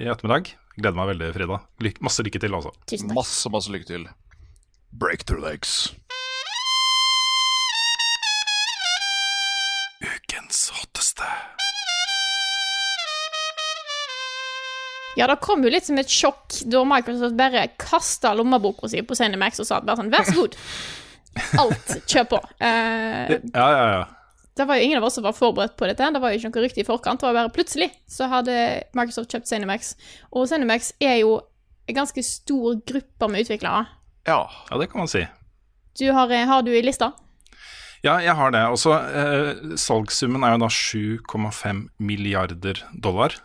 i 0.02 0.10
ettermiddag. 0.12 0.52
Gleder 0.78 0.98
meg 0.98 1.12
veldig, 1.14 1.30
Frida. 1.36 1.60
Lyk 1.84 2.02
masse 2.04 2.24
lykke 2.26 2.42
til, 2.42 2.56
altså. 2.58 2.72
Tusen 2.90 3.12
takk. 3.12 3.18
Masse, 3.20 3.52
masse 3.54 3.72
lykke 3.72 3.88
til. 3.88 4.08
Break 4.92 5.24
through 5.28 5.44
legs. 5.44 5.94
Ja, 15.20 15.28
det 15.28 15.40
kom 15.44 15.64
jo 15.66 15.70
litt 15.74 15.86
som 15.88 15.98
et 16.00 16.10
sjokk 16.12 16.62
da 16.72 16.82
Microsoft 16.88 17.36
bare 17.40 17.66
kasta 17.82 18.32
lommeboka 18.38 18.88
si 18.92 19.02
på 19.04 19.16
Cinemax 19.18 19.60
og 19.60 19.68
sa 19.68 19.82
bare 19.84 20.00
sånn, 20.00 20.12
vær 20.14 20.24
så 20.30 20.36
god. 20.38 20.56
Alt, 21.60 21.94
kjør 22.12 22.28
på. 22.32 22.40
Eh, 22.70 23.38
Ja, 23.54 23.68
ja, 23.76 23.86
ja. 23.92 24.06
det 24.58 24.66
var 24.68 24.78
jo 24.80 24.86
ingen 24.88 25.00
av 25.02 25.08
oss 25.08 25.16
som 25.20 25.26
var 25.28 25.36
forberedt 25.36 25.76
på 25.80 25.88
dette. 25.90 26.08
Det 26.16 26.22
var 26.24 26.32
jo 26.34 26.40
ikke 26.40 26.52
noe 26.54 26.64
rykte 26.66 26.84
i 26.84 26.88
forkant. 26.88 27.20
Det 27.22 27.28
var 27.28 27.38
bare 27.42 27.54
plutselig 27.56 27.90
så 28.12 28.28
hadde 28.32 28.56
Microsoft 28.98 29.32
kjøpt 29.36 29.50
Cinemax. 29.52 29.94
Og 30.32 30.48
Cinemax 30.52 30.94
er 31.04 31.18
jo 31.22 31.40
en 31.90 31.98
ganske 31.98 32.24
stor 32.24 32.80
gruppe 32.88 33.28
med 33.32 33.44
utviklere. 33.46 33.86
Ja. 34.30 34.42
Ja, 34.70 34.78
det 34.80 34.92
kan 34.92 35.02
man 35.04 35.12
si. 35.12 35.26
Du 36.00 36.06
har, 36.16 36.32
eh, 36.32 36.46
har 36.48 36.62
du 36.64 36.72
i 36.72 36.84
lista? 36.86 37.12
Ja, 38.04 38.16
jeg 38.24 38.34
har 38.38 38.52
det. 38.54 38.62
Også 38.74 38.94
eh, 38.96 39.76
Salgssummen 39.78 40.44
er 40.48 40.56
jo 40.56 40.62
da 40.64 40.70
7,5 40.72 41.84
milliarder 42.00 42.80
dollar. 42.96 43.36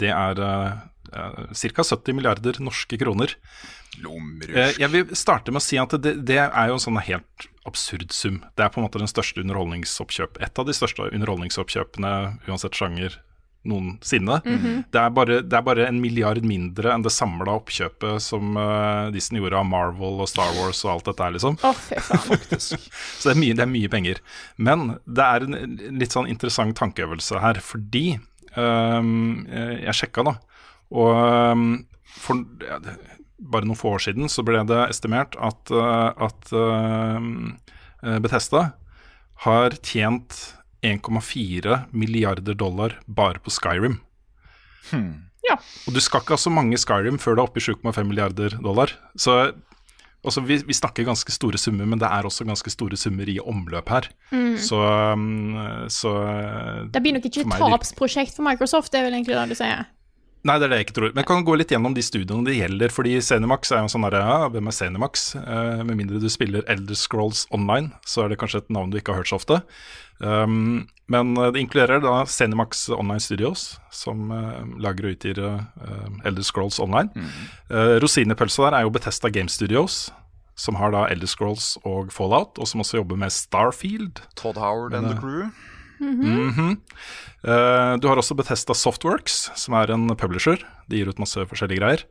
Det 0.00 0.10
er 0.14 0.42
eh, 0.44 0.80
eh, 1.12 1.68
ca. 1.74 1.84
70 1.84 2.16
milliarder 2.16 2.60
norske 2.62 2.98
kroner. 3.00 3.34
Eh, 3.34 4.02
Lommerusk. 4.04 4.78
jeg 4.78 4.90
vil 4.92 5.14
starte 5.16 5.50
med 5.50 5.62
å 5.62 5.64
si 5.64 5.78
at 5.80 5.94
det, 6.02 6.18
det 6.28 6.42
er 6.44 6.68
jo 6.70 6.76
en 6.76 6.84
sånn 6.84 7.00
helt 7.02 7.48
absurd 7.68 8.12
sum. 8.14 8.42
Det 8.56 8.64
er 8.64 8.72
på 8.72 8.80
en 8.80 8.86
måte 8.86 9.00
den 9.00 9.10
største 9.10 9.42
underholdningsoppkjøp. 9.42 10.38
Et 10.44 10.60
av 10.60 10.68
de 10.68 10.76
største 10.76 11.08
underholdningsoppkjøpene, 11.10 12.12
uansett 12.48 12.78
sjanger, 12.78 13.18
noensinne. 13.68 14.38
det, 14.92 15.00
er 15.00 15.10
bare, 15.14 15.40
det 15.42 15.56
er 15.58 15.64
bare 15.66 15.88
en 15.88 16.00
milliard 16.00 16.44
mindre 16.46 16.92
enn 16.94 17.04
det 17.04 17.12
samla 17.12 17.56
oppkjøpet 17.58 18.22
som 18.22 18.56
uh, 18.56 19.10
Disney 19.14 19.42
gjorde 19.42 19.60
av 19.60 19.68
Marvel 19.68 20.22
og 20.22 20.30
Star 20.30 20.54
Wars 20.58 20.84
og 20.86 20.94
alt 20.94 21.10
dette 21.10 21.26
her, 21.26 21.34
liksom. 21.36 21.58
Oh. 21.66 21.82
Så 22.58 22.78
det 22.78 23.34
er, 23.34 23.40
mye, 23.40 23.58
det 23.58 23.64
er 23.66 23.72
mye 23.72 23.92
penger. 23.92 24.22
Men 24.56 24.94
det 25.04 25.26
er 25.26 25.48
en 25.48 25.78
litt 25.98 26.14
sånn 26.14 26.30
interessant 26.30 26.78
tankeøvelse 26.78 27.42
her, 27.42 27.60
fordi 27.64 28.06
jeg 28.56 29.94
sjekka, 29.94 30.24
da. 30.24 30.34
Og 30.90 31.14
øhm, 31.20 31.86
for 32.18 32.44
ja, 32.64 32.78
det- 32.78 32.98
bare 33.38 33.64
noen 33.68 33.76
få 33.78 33.92
år 33.94 34.02
siden 34.02 34.26
så 34.28 34.42
ble 34.42 34.64
det 34.66 34.88
estimert 34.90 35.36
at, 35.38 35.70
øh, 35.70 36.10
at 36.26 36.48
øhm, 36.52 37.58
øh, 38.02 38.18
Bethesda 38.20 38.72
har 39.44 39.70
tjent 39.82 40.54
1,4 40.82 41.84
milliarder 41.92 42.54
dollar 42.54 42.96
bare 43.06 43.38
på 43.38 43.50
Skyrim. 43.50 44.00
Ja. 45.48 45.54
Og 45.86 45.94
du 45.94 46.00
skal 46.00 46.20
ikke 46.20 46.34
ha 46.34 46.36
så 46.36 46.50
mange 46.50 46.76
Skyrim 46.78 47.18
før 47.18 47.36
du 47.36 47.40
er 47.42 47.46
oppe 47.46 47.60
i 47.60 47.64
7,5 47.64 48.02
milliarder 48.10 48.58
dollar. 48.62 48.90
Så 49.16 49.52
altså, 50.24 50.42
vi, 50.44 50.58
vi 50.66 50.76
snakker 50.76 51.06
ganske 51.08 51.32
store 51.34 51.58
summer, 51.60 51.86
men 51.88 52.00
det 52.00 52.08
er 52.08 52.26
også 52.28 52.46
ganske 52.48 52.70
store 52.70 52.96
summer 52.96 53.28
i 53.28 53.38
omløp 53.38 53.88
her. 53.88 54.08
Så, 54.58 54.80
um, 55.12 55.54
så 55.88 56.14
Det 56.92 57.02
blir 57.02 57.14
nok 57.18 57.28
ikke 57.28 57.44
et 57.46 57.54
tapsprosjekt 57.58 58.36
for 58.36 58.46
Microsoft, 58.46 58.92
det 58.92 59.00
er 59.00 59.08
vel 59.08 59.18
egentlig 59.20 59.36
det 59.36 59.48
du 59.54 59.58
sier. 59.58 59.86
Nei, 60.46 60.54
det 60.58 60.68
er 60.68 60.70
det 60.70 60.76
jeg 60.78 60.86
ikke 60.86 60.96
tror. 60.98 61.10
Men 61.12 61.22
jeg 61.22 61.28
kan 61.30 61.46
gå 61.46 61.54
litt 61.58 61.72
gjennom 61.74 61.94
de 61.96 62.02
studioene 62.04 62.46
det 62.46 62.58
gjelder. 62.58 62.92
Fordi 62.94 63.16
Zenimax 63.24 63.72
er 63.72 63.80
jo 63.80 63.88
en 63.88 63.92
sånn 63.94 64.06
derre 64.06 64.20
ja, 64.22 64.36
hvem 64.54 64.70
er 64.70 64.76
Zenimax? 64.76 65.24
Eh, 65.40 65.80
med 65.88 65.98
mindre 65.98 66.20
du 66.22 66.28
spiller 66.30 66.66
Elder 66.70 66.98
Scrolls 66.98 67.46
Online, 67.54 67.90
så 68.06 68.24
er 68.24 68.32
det 68.32 68.38
kanskje 68.40 68.62
et 68.62 68.70
navn 68.74 68.92
du 68.92 69.00
ikke 69.00 69.16
har 69.16 69.24
hørt 69.24 69.32
så 69.32 69.40
ofte. 69.40 69.62
Um, 70.18 70.88
men 71.06 71.36
eh, 71.36 71.50
det 71.54 71.62
inkluderer 71.62 72.02
da 72.02 72.22
Zenimax 72.26 72.88
Online 72.94 73.22
Studios, 73.22 73.78
som 73.94 74.30
eh, 74.34 74.62
lager 74.82 75.08
og 75.08 75.16
utgir 75.16 75.38
eh, 75.42 76.26
Elder 76.26 76.46
Scrolls 76.46 76.80
Online. 76.82 77.10
Uh, 77.70 77.96
Rosinepølsa 78.02 78.66
der 78.66 78.78
er 78.80 78.86
jo 78.86 78.94
Betesta 78.94 79.30
Game 79.32 79.50
Studios, 79.52 80.08
som 80.58 80.78
har 80.78 80.92
da 80.94 81.06
Elder 81.12 81.30
Scrolls 81.30 81.76
og 81.86 82.12
Fallout, 82.14 82.58
og 82.58 82.68
som 82.68 82.82
også 82.82 83.00
jobber 83.02 83.18
med 83.20 83.34
Starfield. 83.34 84.22
Todd 84.36 84.58
Howard 84.58 84.94
and 84.94 85.10
the 85.10 85.18
crew. 85.18 85.50
Mhm. 86.00 86.78
Eh, 87.44 87.94
du 88.02 88.08
har 88.08 88.18
også 88.18 88.34
Bethesda 88.34 88.74
Softworks, 88.74 89.50
som 89.58 89.76
er 89.78 89.92
en 89.94 90.08
publisher. 90.18 90.58
De 90.90 90.98
gir 90.98 91.10
ut 91.10 91.20
masse 91.22 91.38
forskjellige 91.38 91.78
greier. 91.78 92.04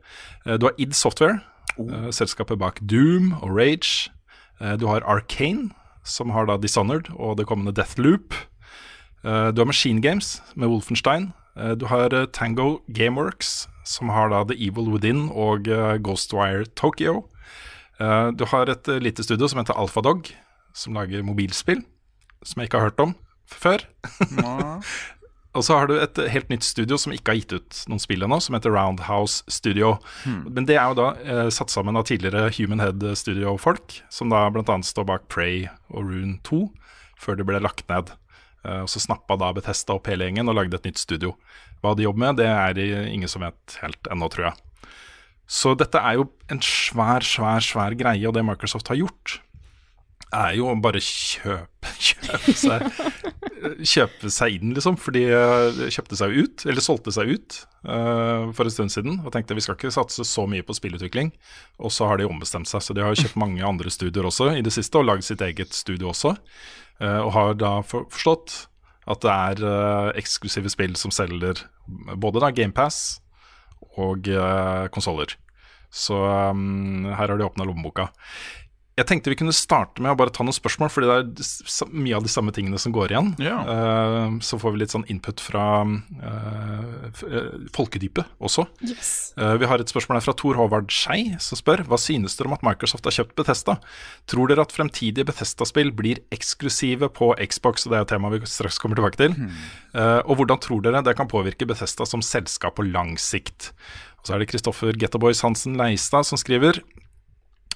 Eh, 0.46 0.56
du 0.56 0.68
har 0.68 0.78
id 0.80 0.94
Software, 0.96 1.42
eh, 1.78 2.08
selskapet 2.08 2.58
bak 2.58 2.80
Doom 2.80 3.34
og 3.42 3.52
Rage. 3.56 4.10
Du 4.58 4.88
har 4.88 5.04
Arcane, 5.06 5.70
som 6.02 6.30
har 6.30 6.46
da 6.46 6.56
Dishonored 6.56 7.12
og 7.14 7.36
det 7.36 7.46
kommende 7.46 7.72
Deathloop. 7.72 8.34
Du 9.22 9.60
har 9.60 9.64
Machine 9.64 10.02
Games 10.02 10.42
med 10.56 10.66
Wolfenstein. 10.68 11.32
Du 11.78 11.86
har 11.86 12.08
Tango 12.32 12.80
Gameworks, 12.92 13.68
som 13.84 14.08
har 14.08 14.30
da 14.30 14.42
The 14.42 14.58
Evil 14.58 14.90
Within 14.90 15.30
og 15.30 15.62
Ghostwire 16.02 16.66
Tokyo. 16.74 17.28
Du 18.00 18.44
har 18.46 18.66
et 18.68 18.88
lite 19.00 19.22
studio 19.22 19.46
som 19.46 19.60
heter 19.60 19.78
Alphadog, 19.78 20.26
som 20.74 20.94
lager 20.94 21.22
mobilspill, 21.22 21.84
som 22.42 22.60
jeg 22.60 22.66
ikke 22.66 22.80
har 22.80 22.90
hørt 22.90 22.98
om 22.98 23.14
før. 23.52 23.84
Og 25.56 25.64
så 25.64 25.74
har 25.74 25.88
du 25.88 25.96
et 25.96 26.18
helt 26.30 26.50
nytt 26.52 26.66
studio 26.66 26.98
som 27.00 27.14
ikke 27.14 27.32
har 27.32 27.38
gitt 27.40 27.54
ut 27.56 27.78
noen 27.90 28.02
spill 28.02 28.22
ennå, 28.22 28.36
som 28.44 28.54
heter 28.54 28.70
Roundhouse 28.74 29.42
Studio. 29.50 29.94
Men 30.44 30.68
det 30.68 30.76
er 30.76 30.92
jo 30.92 30.98
da 31.00 31.08
eh, 31.24 31.48
satt 31.54 31.72
sammen 31.72 31.98
av 31.98 32.04
tidligere 32.06 32.52
Human 32.58 32.82
Head 32.84 33.02
Studio-folk, 33.18 33.96
som 34.12 34.30
da 34.30 34.44
bl.a. 34.54 34.76
står 34.84 35.08
bak 35.08 35.26
Prey 35.32 35.64
og 35.88 36.12
Rune 36.12 36.36
2, 36.46 36.60
før 37.18 37.40
det 37.40 37.48
ble 37.48 37.62
lagt 37.64 37.88
ned. 37.90 38.12
Eh, 38.68 38.84
og 38.84 38.92
Så 38.92 39.02
snappa 39.02 39.38
da 39.40 39.50
Bethesda 39.56 39.96
opp 39.96 40.12
hele 40.12 40.28
gjengen 40.28 40.52
og 40.52 40.60
lagde 40.60 40.78
et 40.78 40.86
nytt 40.90 41.00
studio. 41.00 41.34
Hva 41.82 41.96
de 41.96 42.06
jobber 42.06 42.26
med, 42.26 42.40
det 42.42 42.48
er 42.52 42.76
det 42.76 42.88
ingen 43.08 43.30
som 43.30 43.42
vet 43.46 43.80
helt 43.82 44.12
ennå, 44.12 44.30
tror 44.30 44.50
jeg. 44.50 44.88
Så 45.48 45.72
dette 45.80 46.00
er 46.04 46.18
jo 46.20 46.28
en 46.52 46.60
svær, 46.60 47.24
svær, 47.24 47.64
svær 47.64 47.96
greie, 47.96 48.26
og 48.28 48.34
det 48.36 48.44
Microsoft 48.44 48.90
har 48.92 49.00
gjort, 49.00 49.38
er 50.34 50.54
jo 50.58 50.70
bare 50.82 51.00
kjøpe, 51.02 51.92
kjøpe 52.08 52.54
seg 52.56 52.88
Kjøpe 53.58 54.30
seg 54.30 54.54
inn, 54.54 54.70
liksom. 54.76 54.94
For 55.00 55.14
de 55.14 55.24
eh, 55.34 55.78
kjøpte 55.90 56.18
seg 56.20 56.34
ut, 56.36 56.62
eller 56.68 56.84
solgte 56.84 57.10
seg 57.14 57.32
ut 57.34 57.56
uh, 57.88 58.52
for 58.54 58.68
en 58.68 58.70
stund 58.70 58.92
siden. 58.94 59.16
Og 59.26 59.32
tenkte 59.34 59.56
vi 59.58 59.64
skal 59.64 59.74
ikke 59.74 59.90
satse 59.90 60.22
så 60.28 60.44
mye 60.50 60.62
på 60.62 60.76
spillutvikling. 60.78 61.32
Og 61.82 61.90
så 61.94 62.06
har 62.06 62.20
de 62.20 62.28
ombestemt 62.28 62.70
seg. 62.70 62.84
Så 62.84 62.94
de 62.94 63.02
har 63.02 63.18
kjøpt 63.18 63.40
mange 63.40 63.64
andre 63.66 63.90
studioer 63.90 64.30
også 64.30 64.52
i 64.54 64.62
det 64.62 64.70
siste, 64.76 65.00
og 65.00 65.08
lagd 65.08 65.26
sitt 65.26 65.42
eget 65.42 65.74
studio 65.74 66.12
også. 66.12 66.36
Uh, 67.02 67.20
og 67.24 67.32
har 67.34 67.58
da 67.58 67.72
for, 67.86 68.06
forstått 68.14 68.60
at 69.08 69.24
det 69.24 69.34
er 69.34 69.66
uh, 69.66 70.12
eksklusive 70.20 70.70
spill 70.70 70.94
som 71.00 71.14
selger 71.14 71.64
både 72.20 72.44
da 72.44 72.52
GamePass 72.54 73.18
og 73.98 74.28
uh, 74.30 74.86
konsoller. 74.94 75.34
Så 75.90 76.14
um, 76.14 77.08
her 77.08 77.26
har 77.26 77.38
de 77.38 77.46
åpna 77.46 77.66
lommeboka. 77.66 78.10
Jeg 78.98 79.06
tenkte 79.08 79.30
vi 79.30 79.38
kunne 79.38 79.54
starte 79.54 80.02
med 80.02 80.12
å 80.12 80.18
bare 80.18 80.32
ta 80.34 80.42
noen 80.42 80.56
spørsmål, 80.56 80.90
fordi 80.90 81.08
det 81.08 81.44
er 81.46 81.92
mye 81.94 82.16
av 82.18 82.24
de 82.26 82.32
samme 82.32 82.54
tingene 82.54 82.80
som 82.82 82.94
går 82.94 83.14
igjen. 83.14 83.30
Ja. 83.42 83.58
Uh, 83.62 84.38
så 84.44 84.58
får 84.58 84.74
vi 84.74 84.82
litt 84.82 84.94
sånn 84.94 85.06
input 85.12 85.42
fra 85.42 85.66
uh, 85.86 87.06
eh, 87.06 87.52
folkedypet 87.74 88.26
også. 88.42 88.66
Yes. 88.82 89.12
Uh, 89.38 89.54
vi 89.60 89.68
har 89.70 89.78
et 89.78 89.92
spørsmål 89.92 90.18
her 90.18 90.26
fra 90.26 90.34
Tor 90.38 90.58
Håvard 90.58 90.90
Skei, 90.94 91.36
som 91.42 91.60
spør 91.60 91.84
hva 91.88 92.00
synes 92.00 92.34
dere 92.38 92.50
om 92.50 92.58
at 92.58 92.66
Microsoft 92.66 93.06
har 93.06 93.14
kjøpt 93.20 93.36
Bethesda? 93.38 93.78
Tror 94.30 94.50
dere 94.50 94.66
at 94.66 94.74
fremtidige 94.74 95.28
Bethesda-spill 95.30 95.94
blir 95.96 96.22
eksklusive 96.34 97.10
på 97.14 97.32
Xbox, 97.38 97.86
og 97.86 97.94
det 97.94 98.00
er 98.00 98.06
et 98.06 98.12
tema 98.16 98.32
vi 98.34 98.42
straks 98.50 98.82
kommer 98.82 98.98
tilbake 98.98 99.20
til? 99.20 99.36
Eh, 99.94 100.20
og 100.26 100.38
hvordan 100.38 100.60
tror 100.62 100.82
dere 100.84 101.02
det 101.04 101.16
kan 101.18 101.30
påvirke 101.30 101.68
Bethesda 101.68 102.06
som 102.08 102.24
selskap 102.24 102.78
på 102.78 102.86
lang 102.88 103.16
sikt? 103.20 103.72
Og 104.20 104.28
så 104.28 104.34
er 104.34 104.42
det 104.42 104.50
Kristoffer 104.50 104.96
Gettaboys 104.98 105.44
Hansen 105.46 105.78
Leistad 105.78 106.26
som 106.28 106.40
skriver 106.40 106.82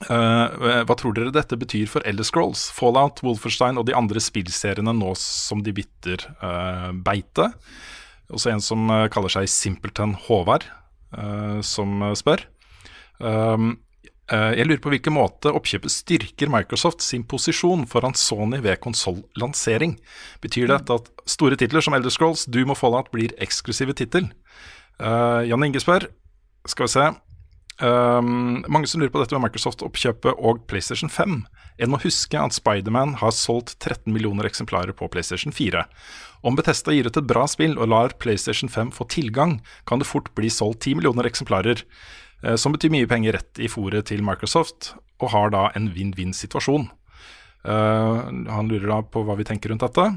Eh, 0.03 0.83
hva 0.83 0.97
tror 0.99 1.15
dere 1.15 1.35
dette 1.35 1.59
betyr 1.59 1.87
for 1.91 2.05
Elder 2.09 2.27
Scrolls, 2.27 2.67
Fallout, 2.75 3.23
Wolferstein 3.23 3.79
og 3.79 3.87
de 3.87 3.97
andre 3.97 4.23
spillseriene 4.23 4.95
nå 4.97 5.13
som 5.19 5.63
de 5.63 5.75
bytter 5.77 6.25
uh, 6.43 6.91
beite? 6.97 7.51
Også 8.33 8.53
en 8.53 8.65
som 8.65 8.91
uh, 8.91 9.07
kaller 9.13 9.33
seg 9.33 9.51
Simpleton 9.51 10.17
Håvard, 10.27 10.69
som 11.61 11.99
spør. 12.17 12.41
Um, 13.21 13.75
jeg 14.33 14.65
lurer 14.65 14.81
på 14.81 14.89
hvilken 14.95 15.13
måte 15.13 15.51
oppkjøpet 15.53 15.93
styrker 15.93 16.49
Microsoft 16.49 17.05
sin 17.05 17.27
posisjon 17.29 17.83
foran 17.91 18.17
Sony 18.17 18.63
ved 18.65 18.81
konsollansering. 18.81 19.99
Betyr 20.41 20.71
dette 20.73 20.97
at 20.97 21.11
store 21.29 21.59
titler 21.61 21.85
som 21.85 21.93
Elder 21.93 22.15
Scrolls, 22.15 22.47
Doom 22.49 22.73
og 22.73 22.81
Fallout 22.81 23.13
blir 23.13 23.37
eksklusive 23.45 23.93
tittel? 23.99 24.31
Jan 24.97 25.69
Inge 25.69 25.85
spør, 25.85 26.09
skal 26.65 26.89
vi 26.89 26.95
se 26.95 27.11
Um, 27.81 28.61
mange 28.69 28.87
som 28.87 29.00
lurer 29.00 29.12
på 29.14 29.23
dette 29.23 29.35
med 29.35 29.47
Microsoft-oppkjøpet 29.47 30.37
og 30.37 30.64
PlayStation 30.71 31.11
5. 31.11 31.41
En 31.83 31.93
må 31.93 32.00
huske 32.02 32.38
at 32.38 32.55
Spiderman 32.55 33.17
har 33.23 33.33
solgt 33.35 33.79
13 33.81 34.12
millioner 34.12 34.47
eksemplarer 34.47 34.93
på 34.97 35.09
PlayStation 35.12 35.55
4. 35.57 35.87
Om 36.45 36.59
Bethesda 36.59 36.95
gir 36.95 37.09
ut 37.09 37.17
et 37.17 37.29
bra 37.31 37.47
spill 37.50 37.79
og 37.79 37.88
lar 37.91 38.17
PlayStation 38.23 38.71
5 38.71 38.93
få 38.99 39.07
tilgang, 39.11 39.61
kan 39.88 40.02
det 40.02 40.11
fort 40.11 40.31
bli 40.38 40.50
solgt 40.52 40.85
10 40.85 41.00
millioner 41.00 41.29
eksemplarer, 41.29 41.85
eh, 42.45 42.57
som 42.57 42.75
betyr 42.75 42.93
mye 42.93 43.09
penger 43.11 43.38
rett 43.38 43.62
i 43.62 43.71
fòret 43.73 44.11
til 44.11 44.23
Microsoft, 44.26 44.93
og 45.23 45.33
har 45.33 45.55
da 45.55 45.69
en 45.79 45.88
vinn-vinn-situasjon. 45.95 46.91
Uh, 47.62 48.26
han 48.50 48.67
lurer 48.67 48.88
da 48.91 48.97
på 49.07 49.23
hva 49.23 49.37
vi 49.38 49.47
tenker 49.47 49.71
rundt 49.71 49.85
dette. 49.85 50.09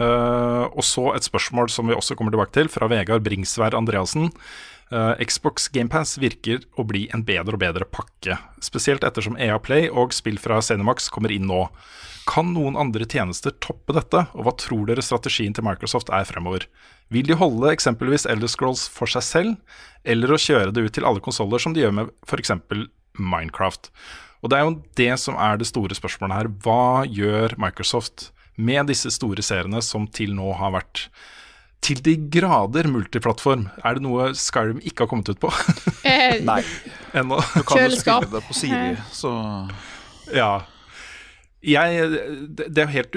Uh, 0.00 0.68
og 0.72 0.84
så 0.84 1.06
et 1.16 1.24
spørsmål 1.24 1.70
som 1.72 1.88
vi 1.88 1.96
også 1.96 2.16
kommer 2.18 2.34
tilbake 2.34 2.52
til, 2.52 2.68
fra 2.72 2.88
Vegard 2.92 3.24
Bringsvær 3.24 3.76
Andreassen. 3.78 4.28
Eh, 4.92 5.24
Xbox 5.24 5.70
GamePass 5.72 6.18
virker 6.20 6.66
å 6.76 6.84
bli 6.84 7.06
en 7.14 7.22
bedre 7.24 7.56
og 7.56 7.62
bedre 7.62 7.86
pakke, 7.88 8.36
spesielt 8.60 9.04
ettersom 9.06 9.38
EA 9.40 9.56
Play 9.62 9.88
og 9.88 10.12
spill 10.12 10.36
fra 10.40 10.58
Cinemax 10.60 11.08
kommer 11.14 11.32
inn 11.32 11.46
nå. 11.48 11.64
Kan 12.28 12.52
noen 12.52 12.76
andre 12.78 13.06
tjenester 13.08 13.54
toppe 13.64 13.96
dette, 13.96 14.26
og 14.36 14.44
hva 14.44 14.52
tror 14.60 14.84
dere 14.90 15.02
strategien 15.02 15.56
til 15.56 15.64
Microsoft 15.64 16.12
er 16.12 16.28
fremover? 16.28 16.68
Vil 17.08 17.24
de 17.26 17.38
holde 17.40 17.72
eksempelvis 17.72 18.28
Elder 18.28 18.52
Scrolls 18.52 18.84
for 18.92 19.08
seg 19.10 19.24
selv, 19.26 19.78
eller 20.04 20.34
å 20.34 20.40
kjøre 20.40 20.74
det 20.76 20.84
ut 20.84 20.94
til 20.98 21.08
alle 21.08 21.24
konsoller 21.24 21.62
som 21.62 21.72
de 21.72 21.82
gjør 21.82 21.96
med 21.96 22.12
f.eks. 22.28 22.52
Minecraft? 23.16 23.90
Og 24.42 24.50
Det 24.50 24.58
er 24.58 24.66
jo 24.66 24.78
det 24.98 25.12
som 25.22 25.38
er 25.40 25.56
det 25.56 25.70
store 25.70 25.96
spørsmålet 25.96 26.36
her. 26.36 26.52
Hva 26.64 27.06
gjør 27.08 27.56
Microsoft 27.62 28.32
med 28.60 28.90
disse 28.90 29.08
store 29.14 29.42
seriene 29.42 29.80
som 29.80 30.04
til 30.10 30.34
nå 30.36 30.52
har 30.58 30.74
vært 30.74 31.06
til 31.82 31.98
de 32.06 32.14
grader 32.30 32.86
multiplattform? 32.90 33.66
Er 33.82 33.98
det 33.98 34.04
noe 34.04 34.30
Skyrim 34.38 34.78
ikke 34.86 35.04
har 35.04 35.10
kommet 35.10 35.32
ut 35.32 35.40
på 35.42 35.50
Eh, 36.08 36.38
Nei, 36.50 36.60
ennå? 37.14 37.38
du 37.56 37.62
kan 37.66 37.84
jo 37.84 37.96
spille 37.98 38.30
det 38.36 38.44
på 38.48 38.56
Siri, 38.58 38.94
så 39.14 39.32
Ja. 40.34 40.52
Jeg, 41.62 42.08
det 42.58 42.80
er 42.82 42.88
helt, 42.90 43.14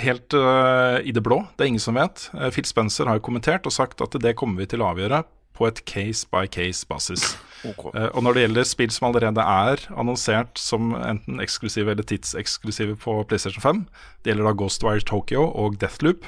helt 0.00 0.32
uh, 0.32 0.96
i 1.04 1.12
det 1.12 1.20
blå. 1.20 1.42
Det 1.58 1.66
er 1.66 1.68
ingen 1.74 1.82
som 1.82 1.98
vet. 2.00 2.22
Eh, 2.32 2.48
Phil 2.54 2.64
Spencer 2.64 3.04
har 3.04 3.18
jo 3.18 3.24
kommentert 3.26 3.68
og 3.68 3.74
sagt 3.76 4.00
at 4.00 4.16
det 4.24 4.32
kommer 4.40 4.62
vi 4.62 4.70
til 4.72 4.80
å 4.80 4.88
avgjøre 4.94 5.18
på 5.60 5.66
et 5.68 5.82
case 5.84 6.24
by 6.32 6.46
case-basis. 6.48 7.34
Okay. 7.68 7.92
Uh, 7.92 8.08
Og 8.16 8.24
når 8.24 8.38
det 8.38 8.44
gjelder 8.46 8.64
spill 8.70 8.94
som 8.96 9.10
allerede 9.10 9.44
er 9.44 9.82
annonsert 9.92 10.56
som 10.56 10.94
enten 10.96 11.36
eksklusive 11.44 11.92
eller 11.92 12.06
tidseksklusive 12.08 12.96
på 13.02 13.18
PlayStation 13.28 13.60
5, 13.60 13.82
det 14.24 14.32
gjelder 14.32 14.48
da 14.48 14.56
Ghostwire 14.62 15.04
Tokyo 15.04 15.44
og 15.52 15.76
Deathloop, 15.84 16.24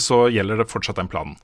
så 0.00 0.24
gjelder 0.32 0.60
det 0.62 0.70
fortsatt 0.70 0.96
den 1.00 1.10
planen. 1.12 1.36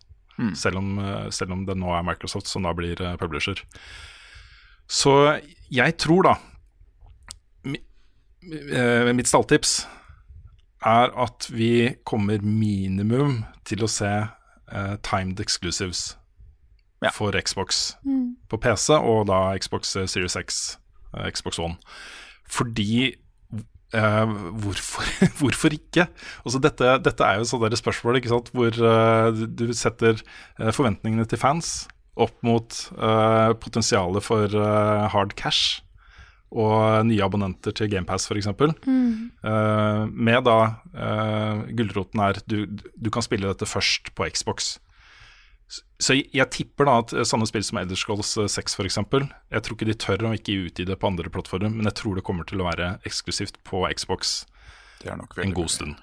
selv, 0.56 0.78
om, 0.80 0.98
eh, 0.98 1.28
selv 1.30 1.52
om 1.52 1.66
det 1.68 1.74
nå 1.76 1.90
er 1.92 2.04
Microsoft 2.06 2.46
som 2.48 2.64
da 2.64 2.72
blir 2.72 2.96
eh, 3.04 3.16
publisher. 3.20 3.60
Så 4.88 5.12
jeg 5.68 5.96
tror 6.00 6.22
da 6.24 6.34
eh, 7.66 9.12
Mitt 9.14 9.28
stalltips 9.28 9.82
er 10.80 11.12
at 11.12 11.50
vi 11.52 11.90
kommer 12.08 12.40
minimum 12.40 13.42
til 13.68 13.84
å 13.84 13.88
se 13.90 14.08
uh, 14.72 14.96
timed 15.04 15.40
exclusives 15.44 16.16
Ja. 17.04 17.10
for 17.12 17.32
Xbox 17.36 17.94
på 18.48 18.56
PC, 18.60 18.92
og 18.96 19.26
da 19.28 19.56
Xbox 19.60 19.94
eh, 19.96 20.06
Series 20.06 20.36
X, 20.36 20.78
uh, 21.16 21.28
Xbox 21.30 21.58
One. 21.58 21.76
Fordi 22.48 23.14
eh, 23.96 24.34
hvorfor, 24.62 25.06
hvorfor 25.40 25.76
ikke? 25.76 26.06
Altså 26.44 26.62
dette, 26.62 26.96
dette 27.04 27.26
er 27.26 27.38
jo 27.40 27.46
et 27.46 27.52
sånt 27.52 27.78
spørsmål 27.82 28.20
hvor 28.54 28.80
uh, 28.82 29.30
du- 29.46 29.72
setter 29.76 30.20
uh, 30.60 30.70
forventningene 30.74 31.26
til 31.28 31.38
fans 31.40 31.88
opp 32.20 32.34
mot 32.44 32.74
potensialet 33.62 34.20
for 34.26 34.52
hard 35.14 35.30
cash 35.38 35.78
og 36.50 37.06
nye 37.06 37.22
abonnenter 37.22 37.72
til 37.72 37.88
GamePass 37.92 38.26
f.eks. 38.26 38.48
Uh, 38.50 40.04
med 40.10 40.42
da 40.44 40.56
uh, 40.92 41.62
gulroten 41.78 42.20
er 42.26 42.40
du, 42.50 42.64
du 42.66 43.10
kan 43.14 43.22
spille 43.24 43.48
dette 43.48 43.68
først 43.70 44.10
på 44.18 44.26
Xbox. 44.34 44.74
Så 46.00 46.16
jeg, 46.16 46.46
tipper 46.50 46.88
da 46.88 46.96
at 47.04 47.12
eh, 47.14 47.26
sånne 47.28 47.46
spill 47.46 47.64
som 47.66 47.78
Elder 47.78 47.98
Scrolls 47.98 48.32
6 48.34 48.78
f.eks. 48.80 48.98
Jeg 48.98 49.64
tror 49.66 49.76
ikke 49.76 49.88
de 49.88 49.96
tør 50.02 50.26
å 50.26 50.34
ikke 50.34 50.54
gi 50.56 50.66
ut 50.66 50.82
i 50.82 50.86
det 50.88 50.96
på 50.98 51.10
andre 51.10 51.30
plattformer, 51.32 51.70
men 51.70 51.86
jeg 51.86 51.98
tror 52.00 52.18
det 52.18 52.26
kommer 52.26 52.48
til 52.48 52.62
å 52.62 52.66
være 52.66 52.94
eksklusivt 53.06 53.60
på 53.68 53.84
Xbox 53.94 54.40
Det 55.02 55.12
er 55.12 55.20
nok 55.20 55.38
en 55.38 55.54
god 55.54 55.72
stund. 55.72 55.96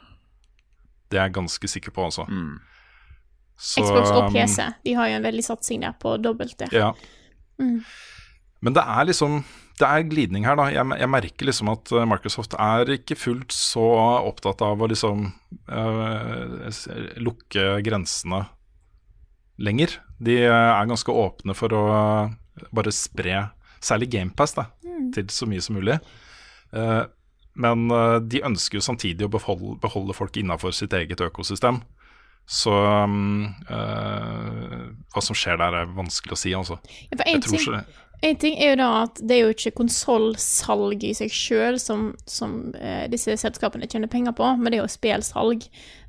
Det 1.11 1.19
er 1.19 1.27
jeg 1.27 1.37
ganske 1.39 1.71
sikker 1.71 1.95
på, 1.95 2.07
altså. 2.07 2.27
Så, 3.57 3.81
Xbox 3.81 4.11
og 4.13 4.27
um, 4.27 4.35
PC. 4.35 4.67
De 4.85 4.95
har 4.97 5.09
jo 5.09 5.19
en 5.19 5.25
veldig 5.25 5.45
satsing 5.45 5.81
der 5.83 5.95
på 5.99 6.15
dobbelt 6.21 6.57
det. 6.61 6.69
Ja. 6.75 6.91
Men 7.57 8.75
det 8.75 8.83
er 8.83 9.07
liksom 9.09 9.39
Det 9.77 9.87
er 9.87 10.05
glidning 10.09 10.45
her, 10.45 10.57
da. 10.57 10.67
Jeg, 10.73 10.85
jeg 11.01 11.09
merker 11.09 11.49
liksom 11.49 11.69
at 11.69 11.91
eh, 11.93 12.05
Microsoft 12.09 12.55
er 12.57 12.89
ikke 12.95 13.17
fullt 13.17 13.53
så 13.53 13.85
opptatt 14.25 14.63
av 14.65 14.81
å 14.81 14.87
liksom 14.89 15.27
eh, 15.69 16.69
lukke 17.21 17.65
grensene 17.85 18.45
lenger. 19.57 19.99
De 20.23 20.39
eh, 20.45 20.53
er 20.53 20.89
ganske 20.89 21.13
åpne 21.13 21.55
for 21.57 21.73
å 21.75 21.83
bare 22.73 22.93
spre 22.95 23.47
særlig 23.83 24.09
GamePass 24.15 24.55
da, 24.57 24.69
til 25.13 25.29
så 25.33 25.47
mye 25.49 25.63
som 25.63 25.77
mulig. 25.77 25.99
Eh, 26.73 27.03
men 27.57 27.91
eh, 27.91 28.17
de 28.21 28.43
ønsker 28.45 28.79
jo 28.79 28.85
samtidig 28.85 29.27
å 29.27 29.33
beholde, 29.33 29.77
beholde 29.81 30.15
folk 30.17 30.37
innafor 30.37 30.75
sitt 30.75 30.93
eget 30.97 31.21
økosystem. 31.25 31.81
Så 32.47 32.71
um, 32.71 33.49
uh, 33.67 34.83
hva 35.11 35.23
som 35.23 35.35
skjer 35.35 35.57
der, 35.59 35.81
er 35.81 35.89
vanskelig 35.97 36.31
å 36.31 36.39
si, 36.39 36.53
altså. 36.55 36.77
Ja, 37.11 37.17
en 37.27 37.41
ting, 37.43 37.65
en 38.23 38.37
ting 38.39 38.55
er 38.55 38.71
jo 38.71 38.77
da 38.79 38.87
at 39.01 39.19
det 39.19 39.35
er 39.35 39.41
jo 39.41 39.49
ikke 39.51 39.73
konsollsalg 39.81 41.03
i 41.03 41.11
seg 41.17 41.33
sjøl 41.35 41.75
som, 41.83 42.13
som 42.23 42.69
uh, 42.79 43.03
disse 43.11 43.35
selskapene 43.41 43.89
tjener 43.91 44.07
penger 44.07 44.37
på, 44.37 44.47
men 44.61 44.71
det 44.71 44.79
er 44.79 44.85
jo 44.85 44.93
spillsalg. 44.95 45.67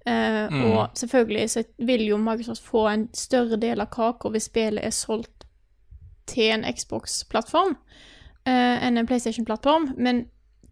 Eh, 0.09 0.49
Mm. 0.51 0.65
Og 0.65 0.89
selvfølgelig 0.95 1.51
så 1.51 1.63
vil 1.79 2.07
jo 2.07 2.17
Microsoft 2.17 2.63
få 2.65 2.87
en 2.89 3.09
større 3.15 3.57
del 3.61 3.81
av 3.81 3.91
kaka 3.93 4.31
hvis 4.33 4.49
spillet 4.49 4.85
er 4.85 4.95
solgt 4.95 5.45
til 6.27 6.53
en 6.55 6.65
Xbox-plattform 6.65 7.75
uh, 8.49 8.77
enn 8.85 8.97
en 8.97 9.07
PlayStation-plattform, 9.09 9.95
men 9.97 10.27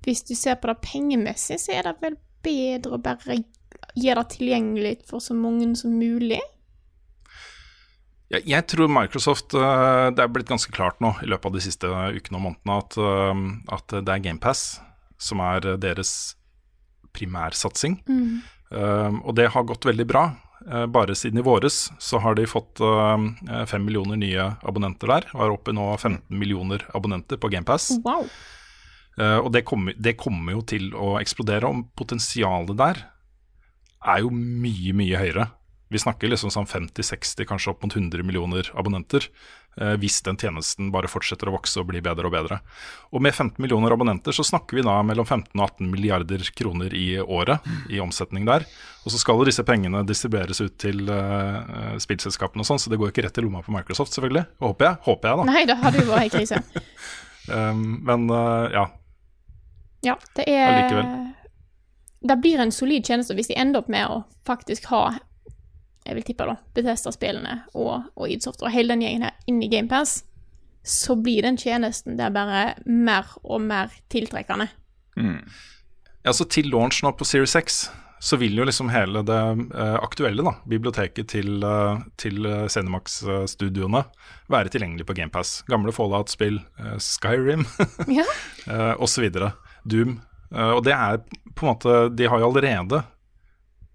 hvis 0.05 0.23
du 0.23 0.35
ser 0.35 0.55
på 0.61 0.69
det 0.69 0.79
pengemessig, 0.85 1.59
så 1.61 1.73
er 1.73 1.89
det 1.89 1.95
vel 2.01 2.17
bedre 2.45 2.97
å 2.97 3.03
bare 3.03 3.39
gjøre 3.97 4.23
det 4.23 4.37
tilgjengelig 4.37 4.95
for 5.09 5.25
så 5.25 5.35
mange 5.35 5.69
som 5.77 5.97
mulig. 5.97 6.41
Jeg, 8.31 8.67
tror 8.67 8.89
Microsoft 8.91 9.55
eh, 9.55 10.09
Det 10.11 10.19
er 10.19 10.31
blitt 10.35 10.49
ganske 10.49 10.73
klart 10.75 10.99
nå 11.01 11.13
i 11.23 11.29
løpet 11.31 11.47
av 11.47 11.55
de 11.55 11.63
siste 11.63 11.87
ukene 11.87 12.41
og 12.41 12.43
månedene 12.43 12.79
at, 12.83 12.97
at 13.77 13.95
det 14.03 14.15
er 14.15 14.25
GamePass 14.25 14.81
som 15.23 15.41
er 15.41 15.77
deres 15.79 16.35
primærsatsing. 17.15 18.01
Eh, 18.11 18.56
og 18.73 19.31
det 19.39 19.47
har 19.55 19.67
gått 19.69 19.87
veldig 19.87 20.07
bra. 20.11 20.25
Eh, 20.73 20.87
bare 20.87 21.15
siden 21.15 21.39
i 21.39 21.43
våres 21.43 21.93
så 21.99 22.19
har 22.19 22.35
de 22.35 22.47
fått 22.47 22.81
eh, 22.81 23.65
fem 23.67 23.85
millioner 23.85 24.19
nye 24.19 24.49
abonnenter 24.67 25.11
der. 25.13 25.29
Og 25.35 25.45
er 25.45 25.55
oppe 25.55 25.75
nå 25.77 25.89
15 25.97 26.23
millioner 26.35 26.87
abonnenter 26.97 27.39
på 27.41 27.51
GamePass. 27.53 27.93
Wow. 28.05 28.27
Eh, 29.19 29.39
og 29.39 29.53
det 29.55 29.67
kommer, 29.69 29.95
det 29.99 30.17
kommer 30.21 30.57
jo 30.57 30.65
til 30.67 30.91
å 30.95 31.17
eksplodere. 31.21 31.71
Og 31.71 31.87
potensialet 31.99 32.75
der 32.79 33.05
er 34.07 34.25
jo 34.25 34.33
mye, 34.33 34.95
mye 34.97 35.23
høyere. 35.23 35.51
Vi 35.89 36.01
snakker 36.03 36.31
liksom 36.33 36.51
sånn 36.51 36.67
50-60, 36.67 37.47
kanskje 37.47 37.71
opp 37.71 37.85
mot 37.85 37.95
100 37.95 38.27
millioner 38.27 38.71
abonnenter. 38.75 39.29
eh, 39.81 39.93
hvis 40.01 40.23
den 40.25 40.39
tjenesten 40.41 40.89
bare 40.91 41.09
fortsetter 41.09 41.51
å 41.51 41.53
vokse 41.53 41.83
og 41.83 41.91
bli 41.91 42.01
bedre 42.01 42.27
og 42.27 42.33
bedre. 42.33 42.59
Og 43.13 43.21
med 43.23 43.35
15 43.35 43.61
millioner 43.63 43.93
abonnenter 43.93 44.33
så 44.33 44.45
snakker 44.47 44.79
vi 44.79 44.85
da 44.87 44.95
mellom 45.05 45.27
15 45.27 45.53
og 45.53 45.65
18 45.67 45.91
milliarder 45.93 46.43
kroner 46.57 46.95
i 46.97 47.21
året 47.21 47.61
i 47.93 48.01
omsetning 48.01 48.49
der. 48.49 48.65
Og 49.05 49.13
så 49.13 49.21
skal 49.21 49.45
disse 49.47 49.63
pengene 49.69 50.01
distribueres 50.09 50.63
ut 50.65 50.79
til 50.81 51.05
eh, 51.13 51.93
spillselskapene 52.03 52.65
og 52.65 52.71
sånn, 52.71 52.81
så 52.81 52.91
det 52.91 52.99
går 52.99 53.13
ikke 53.13 53.27
rett 53.29 53.39
i 53.39 53.45
lomma 53.45 53.63
på 53.63 53.75
Microsoft, 53.77 54.17
selvfølgelig. 54.17 54.47
Håper 54.65 54.89
jeg, 54.89 55.01
håper 55.07 55.31
jeg 55.31 55.39
da. 55.43 55.47
Nei, 55.53 55.65
da 55.69 55.79
hadde 55.85 56.03
du 56.03 56.11
vært 56.11 56.27
i 56.27 56.35
krise. 56.41 56.63
Um, 57.53 57.87
men 58.09 58.27
uh, 58.33 58.67
ja, 58.73 58.89
Ja, 60.09 60.17
det 60.35 60.49
er 60.51 60.67
Allikevel. 60.73 61.15
Det 62.27 62.41
blir 62.43 62.59
en 62.65 62.73
solid 62.75 63.07
tjeneste 63.07 63.37
hvis 63.39 63.53
de 63.53 63.61
ender 63.61 63.85
opp 63.85 63.93
med 63.93 64.09
å 64.09 64.23
faktisk 64.49 64.89
ha 64.91 65.05
jeg 66.07 66.17
vil 66.19 66.27
tippe 66.27 66.47
da, 66.49 66.57
Bethesda-spillene 66.77 67.59
og, 67.75 68.09
og 68.15 68.33
Idsoft 68.33 68.63
og 68.65 68.73
hele 68.75 68.95
den 68.95 69.05
gjengen 69.05 69.27
her 69.29 69.37
inn 69.51 69.63
i 69.65 69.71
GamePass, 69.73 70.21
så 70.87 71.17
blir 71.19 71.43
den 71.43 71.59
tjenesten 71.59 72.19
der 72.19 72.31
bare 72.35 72.77
mer 72.87 73.33
og 73.43 73.61
mer 73.67 73.95
tiltrekkende. 74.13 74.69
Altså 76.27 76.47
Til 76.51 76.69
launch 76.71 77.03
nå 77.03 77.11
på 77.19 77.27
Series 77.27 77.57
6 77.57 77.79
så 78.27 78.39
vil 78.41 78.57
jo 78.57 78.65
liksom 78.65 78.89
hele 78.91 79.21
det 79.29 79.41
eh, 79.77 79.97
aktuelle 80.01 80.43
da, 80.47 80.55
biblioteket 80.67 81.29
til, 81.35 81.59
uh, 81.61 82.01
til 82.19 82.47
eh, 82.49 82.63
Cinemax-studioene 82.73 84.01
være 84.51 84.73
tilgjengelig 84.73 85.05
på 85.07 85.15
GamePass. 85.19 85.59
Gamle 85.69 85.93
Fallout-spill, 85.93 86.57
eh, 86.81 86.97
Skyrim 87.03 87.67
Ja. 88.19 88.25
uh, 88.71 88.95
osv. 89.05 89.29
Doom. 89.85 90.17
Eh, 90.55 90.73
og 90.73 90.85
det 90.87 90.95
er 90.95 91.21
på 91.57 91.67
en 91.67 91.73
måte 91.73 91.95
De 92.15 92.29
har 92.31 92.41
jo 92.41 92.51
allerede 92.51 93.03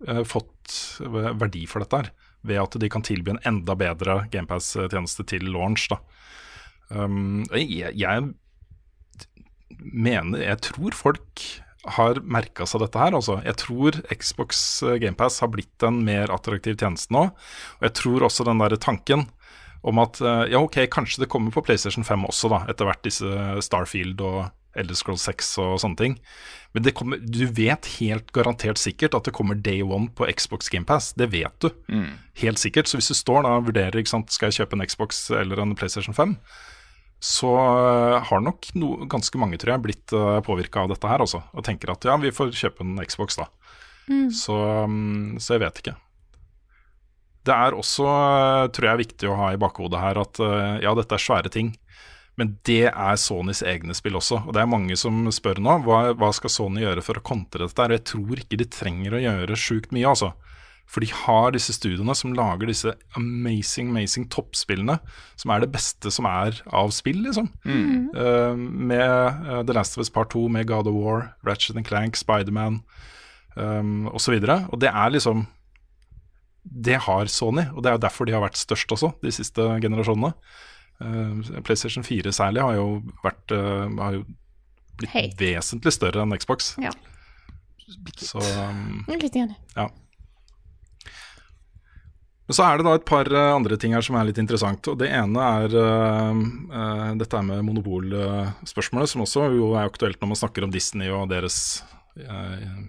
eh, 0.07 0.23
verdi 1.01 1.65
for 1.69 1.83
dette 1.83 2.01
her, 2.01 2.11
ved 2.47 2.61
at 2.61 2.77
de 2.81 2.89
kan 2.91 3.05
tilby 3.05 3.33
en 3.33 3.41
enda 3.47 3.75
bedre 3.77 4.25
GamePass-tjeneste 4.33 5.25
til 5.29 5.47
launch. 5.51 5.89
da. 5.91 5.99
Um, 6.91 7.45
jeg, 7.55 7.93
jeg 7.95 8.31
mener 9.79 10.41
Jeg 10.43 10.59
tror 10.67 10.91
folk 10.91 11.43
har 11.97 12.19
merka 12.21 12.67
seg 12.69 12.83
dette 12.83 12.99
her. 13.01 13.15
Altså. 13.17 13.39
Jeg 13.45 13.57
tror 13.57 13.97
Xbox 14.13 14.83
GamePass 15.01 15.41
har 15.41 15.49
blitt 15.53 15.85
en 15.87 16.03
mer 16.05 16.33
attraktiv 16.33 16.77
tjeneste 16.77 17.13
nå. 17.15 17.29
Og 17.79 17.87
jeg 17.87 17.95
tror 17.97 18.27
også 18.27 18.45
den 18.45 18.61
der 18.61 18.77
tanken 18.77 19.25
om 19.81 19.97
at 20.01 20.19
eh, 20.21 20.51
ja, 20.53 20.61
ok, 20.61 20.83
kanskje 20.93 21.23
det 21.23 21.31
kommer 21.33 21.53
på 21.53 21.63
PlayStation 21.65 22.05
5 22.05 22.27
også, 22.29 22.51
da, 22.53 22.59
etter 22.69 22.85
hvert 22.85 23.01
disse 23.05 23.61
Starfield 23.65 24.21
og 24.21 24.43
Elder 24.79 24.97
Scrolls 24.97 25.25
6 25.27 25.51
og 25.63 25.77
sånne 25.83 25.99
ting. 25.99 26.17
Men 26.75 26.85
det 26.85 26.93
kommer, 26.95 27.19
du 27.19 27.43
vet 27.51 27.89
helt 27.97 28.31
garantert 28.35 28.79
sikkert 28.79 29.17
at 29.17 29.27
det 29.27 29.35
kommer 29.35 29.59
day 29.59 29.81
one 29.83 30.07
på 30.15 30.27
Xbox 30.31 30.71
GamePass. 30.71 31.11
Det 31.19 31.27
vet 31.33 31.55
du. 31.59 31.71
Helt 32.43 32.61
sikkert. 32.61 32.87
Så 32.87 32.99
hvis 32.99 33.11
du 33.11 33.17
står 33.17 33.43
da 33.47 33.57
og 33.59 33.67
vurderer 33.67 33.99
ikke 33.99 34.13
sant, 34.13 34.31
skal 34.31 34.51
jeg 34.51 34.61
kjøpe 34.61 34.79
en 34.79 34.85
Xbox 34.87 35.25
eller 35.35 35.59
en 35.59 35.75
PlayStation 35.75 36.15
5, 36.15 36.37
så 37.21 37.49
øh, 37.53 38.15
har 38.25 38.41
nok 38.41 38.71
no, 38.73 38.95
ganske 39.05 39.37
mange 39.37 39.59
tror 39.61 39.75
jeg, 39.75 39.83
blitt 39.85 40.13
uh, 40.17 40.39
påvirka 40.41 40.81
av 40.81 40.89
dette 40.89 41.09
her 41.09 41.21
også, 41.21 41.43
og 41.53 41.65
tenker 41.67 41.91
at 41.93 42.07
ja, 42.09 42.15
vi 42.17 42.33
får 42.33 42.49
kjøpe 42.57 42.81
en 42.81 42.97
Xbox 43.05 43.37
da. 43.37 43.45
Så, 44.33 44.55
um, 44.57 45.37
så 45.39 45.55
jeg 45.55 45.61
vet 45.61 45.83
ikke. 45.83 45.93
Det 47.45 47.53
er 47.53 47.77
også, 47.77 48.05
øh, 48.09 48.65
tror 48.73 48.89
jeg, 48.89 49.01
viktig 49.05 49.29
å 49.29 49.37
ha 49.37 49.51
i 49.53 49.61
bakhodet 49.61 50.01
her 50.01 50.17
at 50.21 50.41
ja, 50.81 50.91
dette 50.97 51.17
er 51.17 51.21
svære 51.21 51.53
ting, 51.53 51.71
men 52.41 52.55
det 52.65 52.87
er 52.89 53.19
Sonys 53.21 53.61
egne 53.61 53.93
spill 53.93 54.17
også. 54.17 54.39
Og 54.47 54.55
det 54.55 54.63
er 54.63 54.69
mange 54.69 54.95
som 54.97 55.27
spør 55.29 55.59
nå 55.61 55.75
hva, 55.85 55.99
hva 56.17 56.31
skal 56.33 56.49
Sony 56.49 56.81
gjøre 56.81 57.03
for 57.05 57.19
å 57.19 57.25
kontre 57.25 57.67
dette. 57.67 57.85
Og 57.85 57.93
jeg 57.93 58.07
tror 58.09 58.41
ikke 58.41 58.57
de 58.57 58.65
trenger 58.73 59.13
å 59.13 59.21
gjøre 59.21 59.59
sjukt 59.61 59.93
mye, 59.93 60.09
altså. 60.09 60.31
For 60.91 61.05
de 61.05 61.11
har 61.13 61.53
disse 61.53 61.75
studioene 61.77 62.15
som 62.17 62.33
lager 62.35 62.67
disse 62.67 62.95
amazing, 63.15 63.93
amazing 63.93 64.25
toppspillene, 64.33 64.97
som 65.39 65.53
er 65.53 65.61
det 65.63 65.69
beste 65.71 66.11
som 66.11 66.25
er 66.27 66.57
av 66.67 66.89
spill, 66.95 67.21
liksom. 67.27 67.51
Eh, 68.25 68.57
med 68.57 69.05
uh, 69.05 69.61
The 69.61 69.77
Last 69.77 69.95
of 69.95 70.03
Us 70.03 70.11
Part 70.11 70.33
2, 70.33 70.47
med 70.57 70.67
God 70.71 70.89
of 70.89 70.97
War, 70.97 71.29
Ratchet 71.47 71.77
and 71.77 71.87
Clank, 71.87 72.17
Spiderman 72.19 72.81
um, 73.55 74.09
osv. 74.09 74.35
Og, 74.41 74.49
så 74.49 74.57
og 74.65 74.81
det 74.81 74.89
er 74.89 75.13
liksom 75.13 75.45
Det 76.61 76.97
har 77.05 77.31
Sony, 77.31 77.69
og 77.71 77.85
det 77.85 77.93
er 77.93 77.95
jo 77.95 78.05
derfor 78.09 78.25
de 78.25 78.35
har 78.35 78.43
vært 78.43 78.59
størst 78.59 78.91
også, 78.97 79.13
de 79.21 79.31
siste 79.37 79.69
generasjonene. 79.85 80.33
Eh, 81.01 81.61
PlayStation 81.65 82.03
4 82.05 82.33
særlig 82.35 82.61
har 82.61 82.77
jo 82.77 82.87
vært 83.23 83.55
eh, 83.55 83.87
Har 83.97 84.19
jo 84.19 84.25
blitt 84.99 85.13
Hei. 85.15 85.25
vesentlig 85.39 85.95
større 85.95 86.21
enn 86.25 86.37
Xbox. 86.37 86.75
Ja. 86.81 86.91
Så 88.21 88.39
um, 88.39 89.01
Litt 89.09 89.35
Igjen. 89.35 89.55
ja. 89.75 89.89
Men 92.47 92.55
så 92.57 92.65
er 92.67 92.77
det 92.77 92.83
da 92.83 92.93
et 92.97 93.07
par 93.07 93.27
eh, 93.31 93.49
andre 93.55 93.77
ting 93.79 93.93
her 93.95 94.03
som 94.03 94.17
er 94.19 94.25
litt 94.27 94.39
interessant. 94.41 94.87
og 94.91 94.97
Det 94.99 95.07
ene 95.07 95.47
er 95.63 95.75
uh, 95.75 96.39
uh, 96.75 97.09
dette 97.15 97.37
er 97.37 97.45
med 97.47 97.63
monopolspørsmålet, 97.63 99.11
som 99.11 99.23
også 99.23 99.45
jo 99.55 99.69
er 99.71 99.87
aktuelt 99.87 100.19
når 100.19 100.33
man 100.33 100.39
snakker 100.39 100.67
om 100.67 100.73
Disney 100.73 101.07
og 101.15 101.29
deres 101.31 101.81
uh, 102.19 102.81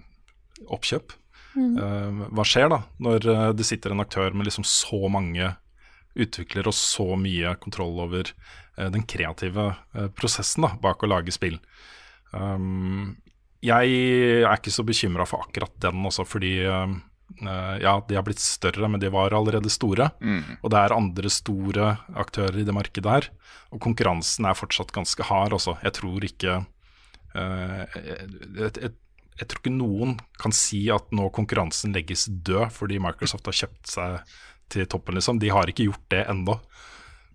oppkjøp. 0.67 1.15
hva 1.53 2.43
skjer 2.49 2.71
da 2.73 2.79
når 3.05 3.25
det 3.53 3.65
sitter 3.67 3.93
en 3.93 4.01
aktør 4.01 4.33
med 4.33 4.47
liksom 4.47 4.65
så 4.65 4.97
mange 5.13 5.51
utviklere 6.15 6.69
oss 6.69 6.81
så 6.93 7.15
mye 7.19 7.55
kontroll 7.63 7.97
over 8.03 8.29
den 8.73 9.03
kreative 9.05 9.71
prosessen 10.17 10.65
da, 10.65 10.71
bak 10.81 11.03
å 11.05 11.09
lage 11.09 11.33
spill? 11.33 11.59
Um, 12.33 13.15
jeg 13.63 13.95
er 14.43 14.55
ikke 14.55 14.73
så 14.73 14.85
bekymra 14.85 15.25
for 15.29 15.45
akkurat 15.45 15.73
den 15.81 16.05
også, 16.09 16.25
fordi 16.25 16.55
Uh, 17.41 17.77
ja, 17.81 18.05
de 18.07 18.17
har 18.17 18.25
blitt 18.25 18.41
større, 18.41 18.87
men 18.91 19.01
de 19.01 19.09
var 19.09 19.33
allerede 19.33 19.71
store. 19.71 20.09
Mm. 20.21 20.59
Og 20.61 20.69
det 20.69 20.79
er 20.79 20.95
andre 20.95 21.31
store 21.33 21.87
aktører 22.19 22.59
i 22.61 22.65
det 22.67 22.75
markedet 22.75 23.09
her. 23.09 23.29
Og 23.73 23.81
konkurransen 23.81 24.45
er 24.45 24.57
fortsatt 24.57 24.93
ganske 24.93 25.25
hard, 25.25 25.55
altså. 25.55 25.75
Jeg 25.85 25.95
tror 25.97 26.27
ikke 26.27 26.59
uh, 27.33 27.81
et, 28.67 28.77
jeg, 28.77 28.93
jeg, 29.39 29.47
tror 29.47 29.63
ikke 29.63 29.75
noen 29.75 30.17
kan 30.41 30.53
si 30.55 30.85
at 30.93 31.09
nå 31.15 31.29
konkurransen 31.33 31.95
legges 31.95 32.27
død 32.29 32.69
fordi 32.75 33.01
Microsoft 33.01 33.49
har 33.49 33.59
kjøpt 33.63 33.95
seg 33.95 34.35
til 34.71 34.87
toppen, 34.89 35.17
liksom. 35.17 35.39
De 35.41 35.51
har 35.53 35.69
ikke 35.69 35.87
gjort 35.89 36.05
det 36.13 36.23
ennå. 36.31 36.59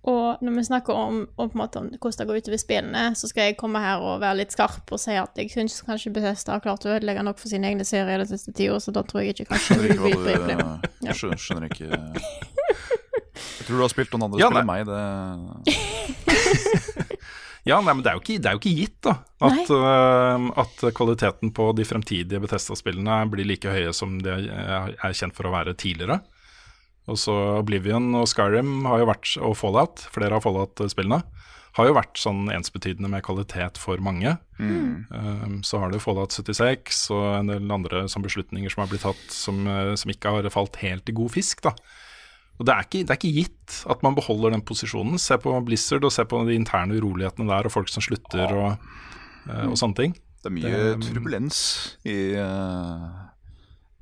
Og 0.09 0.41
når 0.41 0.55
vi 0.57 0.65
snakker 0.65 0.95
om, 0.95 1.27
om 1.37 1.51
hvordan 1.53 1.91
det 1.93 1.99
går 2.01 2.39
utover 2.41 2.61
spillene, 2.61 3.15
så 3.19 3.29
skal 3.29 3.49
jeg 3.49 3.57
komme 3.61 3.81
her 3.83 4.01
og 4.01 4.21
være 4.23 4.39
litt 4.41 4.55
skarp 4.55 4.93
og 4.95 5.01
si 5.03 5.17
at 5.19 5.37
jeg 5.37 5.51
syns 5.53 5.83
kanskje 5.85 6.13
Bethesda 6.15 6.55
har 6.55 6.63
klart 6.65 6.87
å 6.87 6.95
ødelegge 6.95 7.25
nok 7.27 7.41
for 7.41 7.51
sine 7.51 7.69
egne 7.69 7.85
serier 7.85 8.23
den 8.23 8.31
siste 8.31 8.55
tida, 8.55 8.79
så 8.81 8.95
da 8.95 9.03
tror 9.05 9.25
jeg 9.25 9.35
ikke 9.35 9.51
kanskje 9.51 9.75
Skjønner 9.75 9.89
ikke 9.91 10.05
hva 10.07 10.11
du 10.15 10.31
ja. 11.09 11.13
skjønner, 11.19 11.43
skjønner 11.43 11.67
ikke 11.69 11.89
Jeg 13.59 13.67
tror 13.67 13.75
du 13.75 13.83
har 13.83 13.93
spilt 13.93 14.15
noen 14.15 14.29
andre 14.29 14.41
ja, 14.41 14.49
spill 14.49 14.63
enn 14.63 14.71
meg, 14.71 14.83
det 14.89 15.03
Ja, 17.69 17.83
nei, 17.85 17.93
men 17.93 18.01
det 18.01 18.09
er 18.09 18.17
jo 18.17 18.23
ikke, 18.23 18.39
er 18.39 18.55
jo 18.57 18.63
ikke 18.63 18.79
gitt 18.79 18.99
da 19.05 19.19
at, 19.45 19.69
uh, 19.69 20.47
at, 20.63 20.89
kvaliteten 20.97 21.51
på 21.53 21.69
de 21.77 21.85
fremtidige 21.85 22.41
Bethesda-spillene 22.41 23.19
blir 23.29 23.45
like 23.51 23.69
høye 23.75 23.93
som 23.93 24.17
de 24.23 24.31
er 24.49 25.13
kjent 25.13 25.37
for 25.37 25.51
å 25.51 25.53
være 25.53 25.77
tidligere. 25.77 26.23
Og 27.09 27.17
så 27.21 27.35
Oblivion 27.59 28.11
og 28.19 28.29
Skyrim 28.29 28.83
har 28.89 29.03
jo 29.03 29.09
vært, 29.09 29.31
og 29.41 29.57
Fallout, 29.57 30.05
flere 30.13 30.37
av 30.37 30.45
Fallout-spillene, 30.45 31.23
har 31.79 31.87
jo 31.87 31.95
vært 31.95 32.19
sånn 32.19 32.49
ensbetydende 32.51 33.11
med 33.13 33.23
kvalitet 33.27 33.79
for 33.79 34.01
mange. 34.03 34.35
Mm. 34.59 35.07
Um, 35.13 35.57
så 35.67 35.79
har 35.83 35.93
du 35.93 36.01
Fallout 36.03 36.35
76 36.35 37.05
og 37.15 37.27
en 37.37 37.53
del 37.53 37.71
andre 37.75 38.07
som 38.11 38.25
beslutninger 38.25 38.73
som 38.73 38.83
har 38.83 38.91
blitt 38.91 39.05
tatt 39.07 39.25
som, 39.33 39.63
uh, 39.69 39.95
som, 39.99 40.11
ikke 40.11 40.33
har 40.35 40.51
falt 40.55 40.81
helt 40.83 41.09
i 41.09 41.15
god 41.17 41.33
fisk. 41.37 41.63
da. 41.69 41.75
Og 42.59 42.67
det 42.67 42.75
er, 42.75 42.89
ikke, 42.89 43.05
det 43.07 43.15
er, 43.15 43.21
ikke, 43.21 43.37
gitt 43.37 43.79
at 43.95 44.03
man 44.03 44.19
beholder 44.19 44.57
den 44.57 44.65
posisjonen. 44.67 45.21
Se 45.23 45.39
på 45.39 45.55
Blizzard 45.69 46.09
og 46.09 46.15
se 46.15 46.27
på 46.27 46.43
de 46.49 46.59
interne 46.59 46.99
urolighetene 46.99 47.47
der 47.53 47.71
og 47.71 47.77
folk 47.77 47.93
som 47.93 48.03
slutter 48.03 48.57
og, 48.59 48.91
uh, 49.47 49.67
og 49.71 49.79
sånne 49.79 50.03
ting. 50.03 50.19
Det 50.43 50.51
er 50.51 50.55
mye 50.55 50.75
det, 50.75 50.93
turbulens 51.07 51.61
i, 52.07 52.19
uh, 52.35 53.07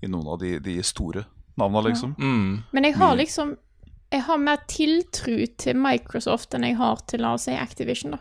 i 0.00 0.08
noen 0.08 0.32
av 0.32 0.40
de, 0.40 0.56
de 0.64 0.80
store 0.84 1.26
navna, 1.60 1.82
liksom. 1.88 2.14
Ja. 2.18 2.24
Mm. 2.24 2.62
Men 2.76 2.84
jeg 2.88 2.96
har 3.00 3.16
liksom 3.18 3.56
Jeg 4.12 4.22
har 4.22 4.38
mer 4.38 4.60
tiltro 4.70 5.36
til 5.58 5.78
Microsoft 5.82 6.54
enn 6.54 6.62
jeg 6.62 6.76
har 6.78 7.00
til 7.10 7.24
la 7.24 7.32
oss 7.34 7.48
si 7.48 7.56
Activision, 7.58 8.14
da. 8.14 8.20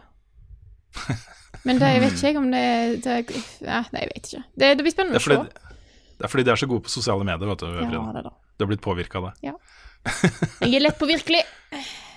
Men 1.66 1.80
det, 1.82 1.92
jeg 1.94 2.02
vet 2.02 2.24
ikke 2.24 2.42
om 2.42 2.50
det, 2.54 2.66
det 3.06 3.16
ja, 3.62 3.84
Nei, 3.94 4.02
jeg 4.04 4.10
vet 4.14 4.30
ikke. 4.30 4.42
Det, 4.54 4.72
det 4.78 4.86
blir 4.86 4.94
spennende 4.94 5.22
å 5.22 5.26
se. 5.26 5.38
Det 6.16 6.26
er 6.26 6.32
fordi 6.32 6.46
de 6.48 6.54
er 6.54 6.62
så 6.62 6.68
gode 6.70 6.86
på 6.86 6.94
sosiale 6.94 7.26
medier, 7.28 7.50
vet 7.52 7.64
du. 7.64 7.70
Ja, 7.76 8.04
det 8.16 8.24
da. 8.28 8.34
Du 8.56 8.66
har 8.66 8.70
blitt 8.72 8.84
påvirka 8.86 9.20
av 9.20 9.30
det. 9.30 9.50
Ja. 9.50 9.56
Jeg 10.62 10.78
er 10.78 10.86
lett 10.86 11.00
påvirkelig. 11.02 11.42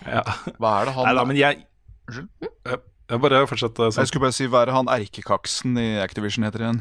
ja. 0.04 0.22
Hva 0.60 0.74
er 0.80 0.88
det 0.88 0.94
han 0.96 1.08
Nei 1.08 1.14
da, 1.16 1.24
men 1.28 1.38
jeg 1.40 1.64
Unnskyld? 2.08 2.84
Jeg 3.08 3.20
bare 3.24 3.40
fortsetter 3.48 3.88
sånn. 3.88 4.02
Jeg 4.02 4.10
skulle 4.10 4.26
bare 4.26 4.36
si, 4.36 4.46
hva 4.52 4.62
er 4.62 4.68
det 4.70 4.76
han 4.76 4.90
erkekaksen 4.92 5.78
i 5.80 5.86
Activision 6.02 6.44
heter 6.44 6.64
igjen? 6.66 6.80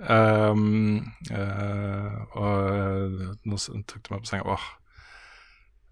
Um, 0.00 1.12
uh, 1.28 2.14
og 2.40 3.24
nå 3.44 3.58
tok 3.60 4.00
du 4.00 4.12
meg 4.14 4.22
på 4.22 4.30
senga. 4.30 4.54
Åh. 4.56 4.68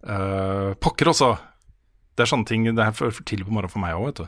Uh, 0.08 0.72
pokker 0.80 1.10
også! 1.12 1.34
Det 2.14 2.24
er 2.24 2.30
sånne 2.30 2.46
ting 2.46 2.64
Det 2.66 2.82
er 2.82 2.94
for, 2.94 3.10
for 3.14 3.26
tidlig 3.26 3.46
på 3.46 3.54
morgenen 3.54 3.72
for 3.72 3.82
meg 3.82 3.98
òg, 3.98 4.08
vet 4.08 4.22
du. 4.22 4.26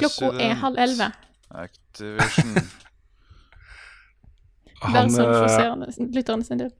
Klokka 0.00 0.30
er 0.42 0.56
halv 0.62 0.80
elleve. 0.86 1.10
Activision 1.54 2.56
Bare 4.84 5.04
sånn 5.12 5.30
for 5.30 5.48
seerne, 5.48 5.86
lytterne 6.12 6.44
sin 6.46 6.60
del. 6.60 6.72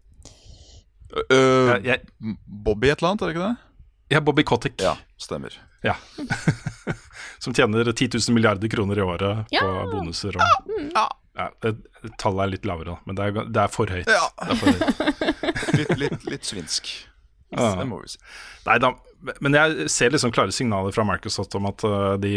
Uh, 1.30 1.78
jeg, 1.84 2.02
Bobby 2.44 2.90
et 2.90 2.98
eller 2.98 3.14
annet, 3.14 3.22
er 3.22 3.30
det 3.30 3.36
ikke 3.36 3.46
det? 3.46 3.54
Ja, 4.12 4.20
Bobby 4.20 4.44
Kotick. 4.44 4.74
Ja, 4.82 4.96
stemmer. 5.20 5.54
Ja. 5.84 5.94
Som 7.44 7.54
tjener 7.56 7.86
10 7.92 8.10
000 8.18 8.34
milliarder 8.34 8.68
kroner 8.72 8.98
i 8.98 9.04
året 9.04 9.54
ja. 9.54 9.62
på 9.62 9.92
bonuser 9.94 10.36
og 10.36 10.74
ja. 10.92 11.06
Ja, 11.34 11.48
det, 11.64 11.74
tallet 12.20 12.44
er 12.44 12.52
litt 12.52 12.68
lavere, 12.68 12.98
men 13.08 13.18
det 13.18 13.26
er, 13.26 13.48
det 13.50 13.62
er 13.64 13.72
for 13.72 13.90
høyt. 13.90 14.10
Ja. 14.10 14.28
Er 14.44 14.60
for 14.60 14.70
høyt. 14.70 15.34
litt, 15.80 15.96
litt, 15.98 16.28
litt, 16.30 16.46
svinsk. 16.46 16.92
Ja. 17.54 17.72
Det 17.80 17.86
må 17.90 17.98
vi 18.02 18.12
si. 18.12 18.20
Nei 18.68 18.76
da, 18.82 18.92
men 19.42 19.56
jeg 19.56 19.88
ser 19.92 20.14
liksom 20.14 20.32
klare 20.34 20.54
signaler 20.54 20.94
fra 20.94 21.06
Microsoft 21.08 21.56
om 21.58 21.66
at 21.70 21.84
uh, 21.86 22.14
de, 22.22 22.36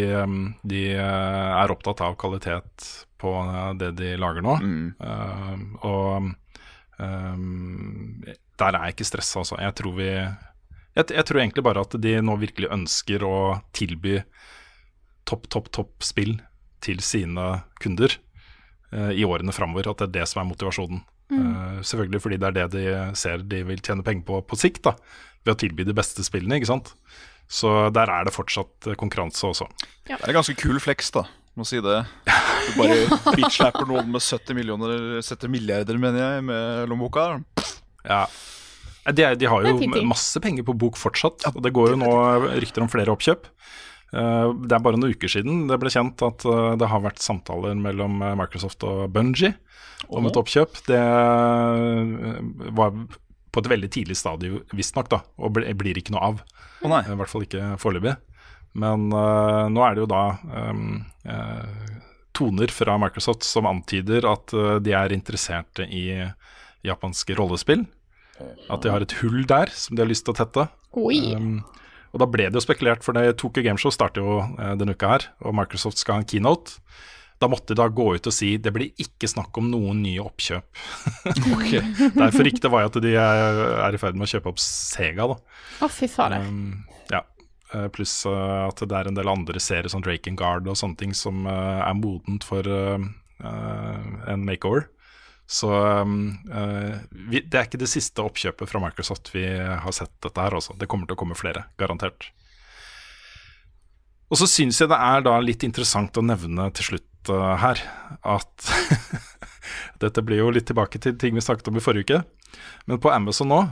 de 0.66 0.84
uh, 0.98 1.62
er 1.62 1.74
opptatt 1.74 2.02
av 2.06 2.18
kvalitet 2.22 2.90
på 3.22 3.34
uh, 3.38 3.72
det 3.78 3.94
de 4.02 4.16
lager 4.20 4.46
nå. 4.46 4.58
Mm. 4.62 5.64
og 5.86 6.32
um, 6.98 8.28
der 8.58 8.74
er 8.74 8.88
jeg 8.88 8.98
ikke 8.98 9.10
stressa, 9.12 9.42
altså. 9.44 9.58
Jeg 9.62 9.78
tror 9.78 9.98
vi 9.98 10.10
jeg, 10.10 11.06
jeg, 11.14 11.26
tror 11.30 11.42
egentlig 11.44 11.66
bare 11.66 11.86
at 11.86 11.94
de 12.02 12.16
nå 12.26 12.38
virkelig 12.42 12.72
ønsker 12.74 13.26
å 13.26 13.38
tilby 13.78 14.18
topp, 15.30 15.46
topp, 15.54 15.70
topp 15.76 16.06
spill 16.06 16.40
til 16.82 17.02
sine 17.06 17.46
kunder 17.82 18.10
uh, 18.10 18.27
i 18.92 19.26
årene 19.28 19.52
framover. 19.52 19.90
At 19.92 20.00
det 20.00 20.06
er 20.08 20.14
det 20.22 20.28
som 20.32 20.42
er 20.42 20.48
motivasjonen. 20.48 21.02
Mm. 21.28 21.40
Uh, 21.44 21.80
selvfølgelig 21.84 22.22
fordi 22.24 22.38
det 22.40 22.48
er 22.48 22.56
det 22.56 22.68
de 22.72 22.84
ser 23.20 23.42
de 23.44 23.64
vil 23.68 23.82
tjene 23.84 24.06
penger 24.06 24.24
på 24.28 24.40
på 24.48 24.60
sikt, 24.60 24.86
da, 24.88 24.94
ved 25.44 25.58
å 25.58 25.60
tilby 25.60 25.84
de 25.88 25.96
beste 25.98 26.24
spillene. 26.24 26.60
ikke 26.60 26.72
sant? 26.72 26.94
Så 27.48 27.90
der 27.96 28.12
er 28.12 28.28
det 28.28 28.36
fortsatt 28.36 28.90
konkurranse 29.00 29.48
også. 29.48 29.68
Ja. 30.08 30.18
Det 30.20 30.30
er 30.30 30.36
ganske 30.36 30.56
kul 30.60 30.80
flex, 30.84 31.12
da. 31.16 31.26
Må 31.58 31.66
si 31.66 31.82
det. 31.84 32.04
Du 32.68 32.82
bare 32.82 32.98
bitchlapper 33.38 33.88
noen 33.88 34.10
med 34.12 34.20
70 34.20 34.58
millioner 34.58 35.22
70 35.24 35.48
milliarder, 35.48 35.98
mener 36.02 36.20
jeg, 36.20 36.44
med 36.50 36.90
lommeboka. 36.92 37.38
Ja. 38.04 38.26
De, 39.08 39.24
de, 39.40 39.48
har 39.48 39.64
jo 39.64 40.04
masse 40.04 40.42
penger 40.44 40.66
på 40.68 40.76
bok 40.76 41.00
fortsatt, 41.00 41.46
og 41.54 41.62
det 41.64 41.72
går 41.76 41.94
jo 41.94 42.00
nå 42.02 42.12
rykter 42.60 42.84
om 42.84 42.92
flere 42.92 43.14
oppkjøp. 43.14 43.48
Eh, 44.16 44.50
det 44.64 44.76
er 44.76 44.84
bare 44.84 45.00
noen 45.00 45.16
uker 45.16 45.32
siden 45.32 45.66
det 45.68 45.78
ble 45.82 45.92
kjent 45.92 46.22
at 46.24 46.46
eh, 46.48 46.76
det 46.80 46.88
har 46.88 47.04
vært 47.04 47.24
samtaler 47.24 47.76
mellom 47.80 48.22
eh, 48.24 48.36
Microsoft 48.40 48.86
og 48.88 49.08
Bungie 49.12 49.52
om 50.14 50.30
et 50.30 50.40
oppkjøp. 50.40 50.78
Det 50.88 51.02
var 52.78 52.94
på 53.52 53.64
et 53.64 53.70
veldig 53.72 53.90
tidlig 53.92 54.16
stadium, 54.20 54.62
visstnok, 54.78 55.10
og 55.42 55.58
blir 55.58 56.00
ikke 56.00 56.14
noe 56.14 56.30
av. 56.30 56.42
Oh, 56.86 56.94
I 56.94 57.18
hvert 57.18 57.32
fall 57.32 57.48
ikke 57.48 57.74
foreløpig. 57.82 58.14
Men 58.78 59.08
uh, 59.10 59.66
nå 59.74 59.82
er 59.82 59.96
det 59.96 60.04
jo 60.04 60.10
da 60.12 60.22
um, 60.70 61.00
uh, 61.26 61.96
toner 62.38 62.70
fra 62.70 63.00
Microsoft 63.02 63.48
som 63.48 63.66
antyder 63.66 64.28
at 64.30 64.54
uh, 64.54 64.76
de 64.84 64.94
er 64.94 65.16
interesserte 65.16 65.88
i 65.90 66.12
japanske 66.86 67.34
rollespill. 67.40 67.88
At 68.70 68.86
de 68.86 68.94
har 68.94 69.02
et 69.02 69.18
hull 69.24 69.42
der 69.50 69.74
som 69.74 69.98
de 69.98 70.06
har 70.06 70.12
lyst 70.12 70.28
til 70.28 70.36
å 70.36 70.40
tette. 70.44 70.68
Um, 70.94 71.64
og 72.18 72.24
da 72.24 72.28
ble 72.34 72.48
det 72.50 72.58
jo 72.58 72.66
spekulert, 72.66 73.06
for 73.06 73.14
det 73.14 73.38
Tokyo 73.38 73.62
Gameshow 73.62 73.94
starter 73.94 74.26
jo 74.26 74.40
eh, 74.42 74.74
denne 74.80 74.96
uka 74.98 75.12
her, 75.12 75.28
og 75.46 75.54
Microsoft 75.54 76.02
skal 76.02 76.18
ha 76.18 76.24
en 76.24 76.30
keynote. 76.30 76.80
Da 77.38 77.46
måtte 77.52 77.76
de 77.76 77.78
da 77.78 77.86
gå 77.94 78.08
ut 78.18 78.26
og 78.26 78.34
si 78.34 78.56
det 78.58 78.72
blir 78.74 78.98
ikke 78.98 79.30
snakk 79.30 79.54
om 79.62 79.68
noen 79.70 80.00
nye 80.02 80.24
oppkjøp. 80.24 80.82
okay. 81.54 81.84
Derfor 82.16 82.48
ryktet 82.48 82.72
var 82.74 82.88
jo 82.88 82.90
at 82.90 82.98
de 83.06 83.12
er, 83.14 83.62
er, 83.76 83.94
i 83.94 84.02
ferd 84.02 84.18
med 84.18 84.26
å 84.26 84.32
kjøpe 84.32 84.50
opp 84.50 84.64
Sega. 84.64 85.28
da. 85.30 85.38
Å, 85.86 85.92
fy 85.94 86.10
fader. 86.10 86.48
Um, 86.50 86.80
ja. 87.14 87.22
Uh, 87.70 87.86
pluss 87.94 88.16
uh, 88.26 88.66
at 88.66 88.82
det 88.82 88.98
er 88.98 89.12
en 89.12 89.20
del 89.20 89.30
andre 89.30 89.62
serier, 89.62 89.92
som 89.94 90.02
Drake 90.02 90.34
and 90.34 90.42
Guard 90.42 90.66
og 90.66 90.80
sånne 90.82 90.98
ting, 90.98 91.14
som 91.14 91.46
uh, 91.46 91.86
er 91.86 91.94
modent 92.00 92.48
for 92.48 92.66
en 93.38 94.48
makeover. 94.50 94.88
Så 95.48 95.70
um, 95.72 96.38
uh, 96.52 96.98
vi, 97.32 97.40
det 97.40 97.56
er 97.56 97.70
ikke 97.70 97.80
det 97.80 97.88
siste 97.88 98.20
oppkjøpet 98.20 98.68
fra 98.68 98.82
Microsoft 98.84 99.32
vi 99.32 99.46
har 99.48 99.94
sett 99.96 100.12
dette 100.24 100.44
her 100.44 100.58
også. 100.60 100.76
Det 100.76 100.90
kommer 100.92 101.08
til 101.08 101.16
å 101.16 101.22
komme 101.22 101.40
flere, 101.40 101.70
garantert. 101.80 102.34
Og 104.28 104.42
så 104.42 104.50
syns 104.52 104.82
jeg 104.82 104.92
det 104.92 105.00
er 105.00 105.24
da 105.24 105.38
litt 105.40 105.64
interessant 105.64 106.20
å 106.20 106.26
nevne 106.26 106.68
til 106.76 106.92
slutt 106.92 107.32
uh, 107.32 107.56
her 107.64 107.80
at 108.28 108.72
Dette 110.04 110.24
blir 110.24 110.40
jo 110.40 110.52
litt 110.54 110.68
tilbake 110.70 111.00
til 111.04 111.16
ting 111.20 111.36
vi 111.36 111.44
snakket 111.44 111.72
om 111.72 111.80
i 111.80 111.84
forrige 111.84 112.06
uke. 112.06 112.20
Men 112.88 113.00
på 113.04 113.12
Amazon 113.12 113.50
nå 113.52 113.64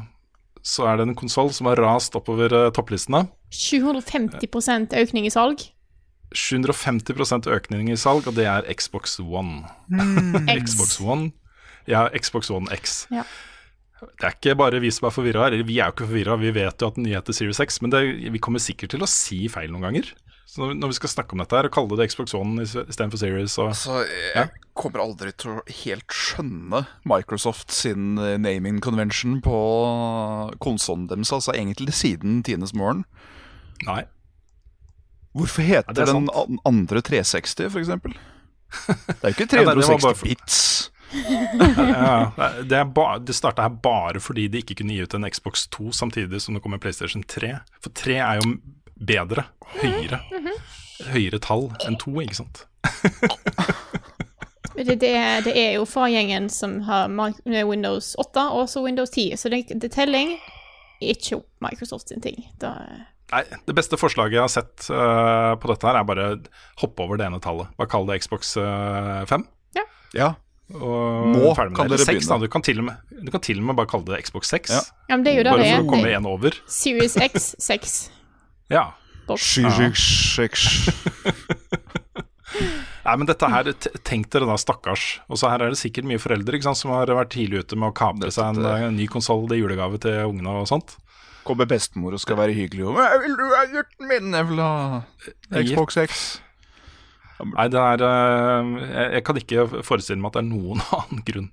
så 0.66 0.88
er 0.90 0.98
det 0.98 1.06
en 1.06 1.18
konsoll 1.18 1.52
som 1.54 1.70
har 1.70 1.80
rast 1.84 2.16
oppover 2.18 2.56
uh, 2.56 2.72
topplistene. 2.74 3.28
750% 3.54 4.96
økning 5.04 5.28
i 5.28 5.32
salg. 5.34 5.68
750% 6.36 7.48
økning 7.52 7.92
i 7.94 8.00
salg, 8.00 8.26
og 8.28 8.36
det 8.40 8.48
er 8.50 8.66
Xbox 8.72 9.20
One. 9.22 9.68
Mm. 9.92 10.48
Xbox 10.64 10.98
One 11.04 11.36
ja, 11.90 12.08
Xbox 12.18 12.50
One 12.54 12.72
X. 12.76 13.06
Ja. 13.14 13.24
Det 14.06 14.28
er 14.28 14.34
ikke 14.36 14.56
bare 14.60 14.80
vi 14.84 14.92
som 14.92 15.08
er 15.08 15.14
forvirra 15.16 15.48
her. 15.48 15.56
Vi 15.66 15.80
er 15.80 15.88
jo 15.90 15.96
ikke 15.96 16.08
forvirra, 16.10 16.36
vi 16.42 16.52
vet 16.54 16.82
jo 16.84 16.88
at 16.92 16.98
den 17.00 17.08
heter 17.10 17.34
Series 17.34 17.62
X, 17.64 17.80
men 17.82 17.94
det, 17.94 18.04
vi 18.34 18.42
kommer 18.44 18.62
sikkert 18.62 18.92
til 18.94 19.06
å 19.06 19.10
si 19.10 19.46
feil 19.50 19.72
noen 19.74 19.88
ganger. 19.88 20.12
Så 20.46 20.62
når, 20.62 20.76
når 20.78 20.92
vi 20.92 20.98
skal 21.00 21.10
snakke 21.10 21.34
om 21.34 21.42
dette 21.42 21.58
her 21.58 21.68
og 21.68 21.74
kalle 21.74 21.98
det 21.98 22.06
Xbox 22.12 22.36
One 22.38 22.62
istedenfor 22.64 23.18
Series 23.20 23.56
og 23.60 23.72
altså, 23.72 24.04
jeg 24.36 24.52
kommer 24.78 25.02
aldri 25.04 25.32
til 25.42 25.56
å 25.56 25.64
helt 25.82 26.14
skjønne 26.16 26.84
Microsoft 27.10 27.74
sin 27.74 28.14
eh, 28.22 28.36
naming 28.40 28.78
convention 28.84 29.40
på 29.44 29.58
konsollen 30.64 31.08
deres, 31.10 31.34
altså 31.34 31.56
egentlig 31.56 31.96
siden 31.98 32.44
tidenes 32.46 32.76
morgen. 32.78 33.04
Nei. 33.88 34.04
Hvorfor 35.36 35.66
heter 35.68 35.98
Ja, 35.98 36.06
er 36.06 36.46
den 36.48 36.62
andre 36.68 37.02
360, 37.04 37.72
for 37.74 37.82
eksempel? 37.82 38.14
Det 38.86 39.18
er 39.24 39.34
jo 39.34 39.36
ikke 39.36 39.50
Ja, 39.60 39.66
nei, 39.66 39.76
det 39.76 39.88
360 39.90 40.06
bare 40.06 40.20
for- 40.22 40.30
bits. 40.30 40.60
Ja, 41.14 42.32
det, 42.64 42.82
ba, 42.96 43.18
det 43.20 43.36
starta 43.38 43.66
her 43.66 43.76
bare 43.84 44.20
fordi 44.24 44.48
de 44.52 44.62
ikke 44.64 44.80
kunne 44.82 44.96
gi 44.96 45.06
ut 45.06 45.16
en 45.18 45.28
Xbox 45.32 45.68
2 45.76 45.92
samtidig 45.96 46.42
som 46.44 46.58
det 46.58 46.64
kom 46.64 46.76
en 46.76 46.82
PlayStation 46.82 47.24
3. 47.24 47.54
For 47.84 47.94
3 47.96 48.18
er 48.18 48.42
jo 48.42 48.56
bedre, 48.96 49.48
høyere. 49.80 50.22
Høyere 51.12 51.40
tall 51.44 51.70
enn 51.88 52.00
2, 52.02 52.16
ikke 52.26 52.40
sant. 52.44 52.66
Det, 54.76 54.98
det, 55.00 55.08
er, 55.16 55.38
det 55.40 55.54
er 55.56 55.70
jo 55.78 55.86
fargjengen 55.88 56.50
som 56.52 56.82
har 56.84 57.08
Windows 57.48 58.10
8 58.20 58.42
og 58.52 58.66
også 58.66 58.82
Windows 58.84 59.14
10, 59.14 59.38
så 59.40 59.48
det, 59.48 59.62
det 59.72 59.88
telling 59.94 60.34
er 60.36 61.14
ikke 61.14 61.40
Microsoft 61.64 62.12
sin 62.12 62.20
ting. 62.20 62.42
Da, 62.60 62.74
Nei, 63.32 63.42
Det 63.66 63.76
beste 63.78 63.98
forslaget 63.98 64.38
jeg 64.38 64.44
har 64.44 64.52
sett 64.52 64.88
uh, 64.92 65.56
på 65.58 65.72
dette 65.72 65.88
her, 65.88 65.98
er 65.98 66.08
bare 66.08 66.28
hoppe 66.82 67.06
over 67.06 67.20
det 67.20 67.30
ene 67.30 67.40
tallet. 67.42 67.72
Bare 67.80 67.90
kall 67.90 68.06
det 68.10 68.20
Xbox 68.22 68.56
uh, 68.60 69.24
5. 69.30 69.48
Ja, 69.80 69.86
Og 70.20 70.45
Nå 70.66 71.54
med 71.54 71.76
kan 71.78 71.86
dere 71.86 72.00
Eller 72.00 72.02
6, 72.02 72.26
da. 72.26 72.40
begynne. 72.40 72.42
Du 72.42 72.48
kan, 72.52 72.62
til 72.66 72.80
og 72.82 72.86
med, 72.88 72.96
du 73.22 73.30
kan 73.32 73.42
til 73.46 73.60
og 73.62 73.66
med 73.70 73.76
bare 73.78 73.90
kalle 73.92 74.06
det 74.10 74.18
Xbox 74.26 74.44
6. 74.50 74.72
Ja. 74.74 74.82
ja, 75.12 75.16
men 75.16 75.24
det 75.26 75.32
er 75.34 75.38
jo 75.38 75.44
Bare 75.52 75.62
det 75.62 75.68
for 75.76 75.84
å 75.86 75.92
komme 75.94 76.10
en 76.18 76.26
over. 76.30 76.52
Series 76.68 77.16
X 77.22 77.34
6. 77.62 78.10
Ja. 78.74 78.86
Nei, 83.06 83.14
men 83.22 83.28
dette 83.30 83.46
her, 83.52 83.70
Tenk 84.08 84.30
dere 84.34 84.48
da, 84.50 84.56
stakkars. 84.58 85.04
Og 85.30 85.38
så 85.38 85.50
her 85.52 85.60
er 85.66 85.70
det 85.74 85.80
sikkert 85.82 86.08
mye 86.10 86.22
foreldre 86.22 86.56
ikke 86.58 86.68
sant, 86.72 86.82
som 86.82 86.90
har 86.96 87.08
vært 87.14 87.34
tidlig 87.36 87.58
ute 87.66 87.76
med 87.78 87.88
å 87.92 87.98
kapre 87.98 88.32
seg 88.34 88.46
en, 88.56 88.62
en 88.90 88.98
ny 88.98 89.06
konsoll 89.12 89.46
i 89.54 89.60
julegave 89.62 89.98
til 90.02 90.16
ungene 90.32 90.52
og 90.64 90.70
sånt. 90.72 90.90
Kommer 91.46 91.66
bestemor 91.70 92.12
og 92.18 92.22
skal 92.24 92.40
være 92.40 92.56
hyggelig 92.58 92.88
og 92.90 92.98
«Jeg 92.98 93.20
vil 93.22 93.36
du 93.38 93.44
ha 93.52 93.62
gutten 93.70 94.08
min? 94.10 94.28
Jeg 94.34 94.46
vil 94.50 94.60
ha 94.64 94.72
Xbox 95.62 95.90
X. 96.02 96.24
Nei, 97.44 97.66
det 97.68 97.80
er 97.82 98.02
eh, 98.08 98.70
jeg, 98.80 99.08
jeg 99.18 99.24
kan 99.28 99.36
ikke 99.42 99.66
forestille 99.84 100.22
meg 100.24 100.30
at 100.32 100.38
det 100.38 100.44
er 100.46 100.48
noen 100.48 100.80
annen 100.98 101.24
grunn 101.28 101.50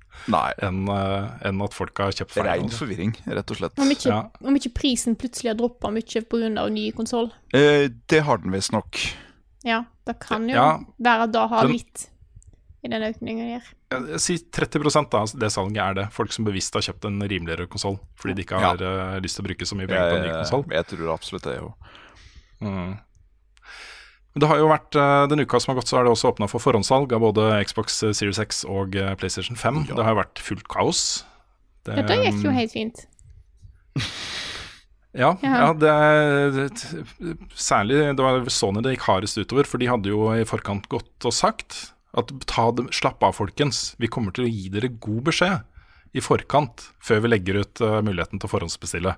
enn 0.62 0.78
en 0.86 1.64
at 1.66 1.74
folk 1.74 1.98
har 1.98 2.12
kjøpt 2.14 2.36
feil. 2.36 2.46
rein 2.46 2.68
forvirring, 2.70 3.16
rett 3.26 3.50
og 3.50 3.58
slett. 3.58 3.78
Om 3.82 3.90
ikke, 3.90 4.08
Ja. 4.12 4.20
om 4.46 4.54
ikke 4.60 4.70
prisen 4.76 5.16
plutselig 5.18 5.50
har 5.50 5.58
droppa 5.58 5.90
mye 5.90 6.22
pga. 6.30 6.68
ny 6.70 6.92
konsoll. 6.94 7.32
Eh, 7.52 7.88
det 8.08 8.22
har 8.22 8.38
den 8.38 8.52
visstnok. 8.54 9.00
Ja, 9.66 9.84
det 10.06 10.18
kan 10.20 10.48
jo 10.48 10.54
Ja. 10.54 10.78
være 11.02 11.22
at 11.26 11.32
det 11.32 11.48
har 11.50 11.62
Den- 11.66 11.72
litt 11.72 12.08
i 12.84 12.88
den 12.88 13.02
økningen 13.02 13.58
der. 13.58 13.62
Jeg- 13.92 14.08
jeg 14.10 14.20
sier 14.20 14.38
30% 14.50 15.10
da, 15.10 15.18
altså 15.20 15.38
det 15.38 15.50
salget 15.52 15.76
er 15.82 15.94
det. 15.94 16.12
Folk 16.12 16.32
som 16.32 16.44
bevisst 16.44 16.74
har 16.74 16.82
kjøpt 16.82 17.04
en 17.06 17.20
rimeligere 17.20 17.66
konsoll 17.68 17.98
fordi 18.16 18.34
de 18.36 18.42
ikke 18.42 18.58
har 18.58 18.76
ja. 18.78 19.18
lyst 19.20 19.36
til 19.36 19.44
å 19.44 19.48
bruke 19.48 19.66
så 19.66 19.74
mye 19.76 19.86
penger 19.88 20.10
på 20.10 20.16
en 20.16 20.22
ny 20.22 20.28
Jeg, 20.28 20.46
konsoll. 20.46 20.64
jeg 20.70 20.86
tror 20.86 21.12
absolutt 21.14 21.42
det, 21.42 21.56
jo. 21.58 21.74
Mm. 22.62 22.98
Det 24.32 24.48
har 24.48 24.56
jo 24.62 24.68
vært, 24.70 24.96
Den 25.28 25.42
uka 25.44 25.58
som 25.60 25.72
har 25.72 25.82
gått, 25.82 25.90
så 25.90 25.98
er 26.00 26.06
det 26.06 26.12
også 26.14 26.30
åpna 26.32 26.46
for 26.48 26.62
forhåndssalg 26.64 27.12
av 27.12 27.20
både 27.20 27.50
Xbox 27.68 27.98
Series 28.16 28.40
X 28.40 28.62
og 28.64 28.96
eh, 28.96 29.12
PlayStation 29.20 29.58
5. 29.60 29.82
Det 29.90 29.98
har 30.00 30.14
jo 30.14 30.20
vært 30.22 30.40
fullt 30.40 30.68
kaos. 30.72 31.02
Det, 31.84 31.98
Ja, 31.98 32.06
det 32.08 32.16
gikk 32.22 32.40
jo 32.46 32.54
helt 32.56 32.72
fint. 32.72 33.04
Ja, 35.12 35.34
Ja. 35.44 35.56
ja 35.60 35.72
det, 35.76 35.90
det, 36.56 37.32
særlig 37.52 37.98
det 38.16 38.24
var 38.24 38.46
Sony 38.48 38.80
det 38.80 38.94
gikk 38.94 39.04
hardest 39.10 39.36
utover, 39.36 39.68
for 39.68 39.82
de 39.82 39.90
hadde 39.90 40.08
jo 40.08 40.30
i 40.32 40.46
forkant 40.48 40.88
gått 40.88 41.26
og 41.28 41.34
sagt 41.36 41.92
at 42.16 42.32
ta 42.48 42.70
dem, 42.72 42.88
slapp 42.92 43.20
av, 43.24 43.36
folkens. 43.36 43.92
Vi 44.00 44.08
kommer 44.08 44.32
til 44.32 44.46
å 44.46 44.52
gi 44.52 44.70
dere 44.72 44.88
god 44.88 45.26
beskjed 45.28 46.16
i 46.16 46.24
forkant 46.24 46.88
før 47.04 47.22
vi 47.24 47.32
legger 47.32 47.60
ut 47.62 47.80
uh, 47.84 48.00
muligheten 48.04 48.40
til 48.40 48.48
å 48.48 48.52
forhåndsbestille. 48.52 49.14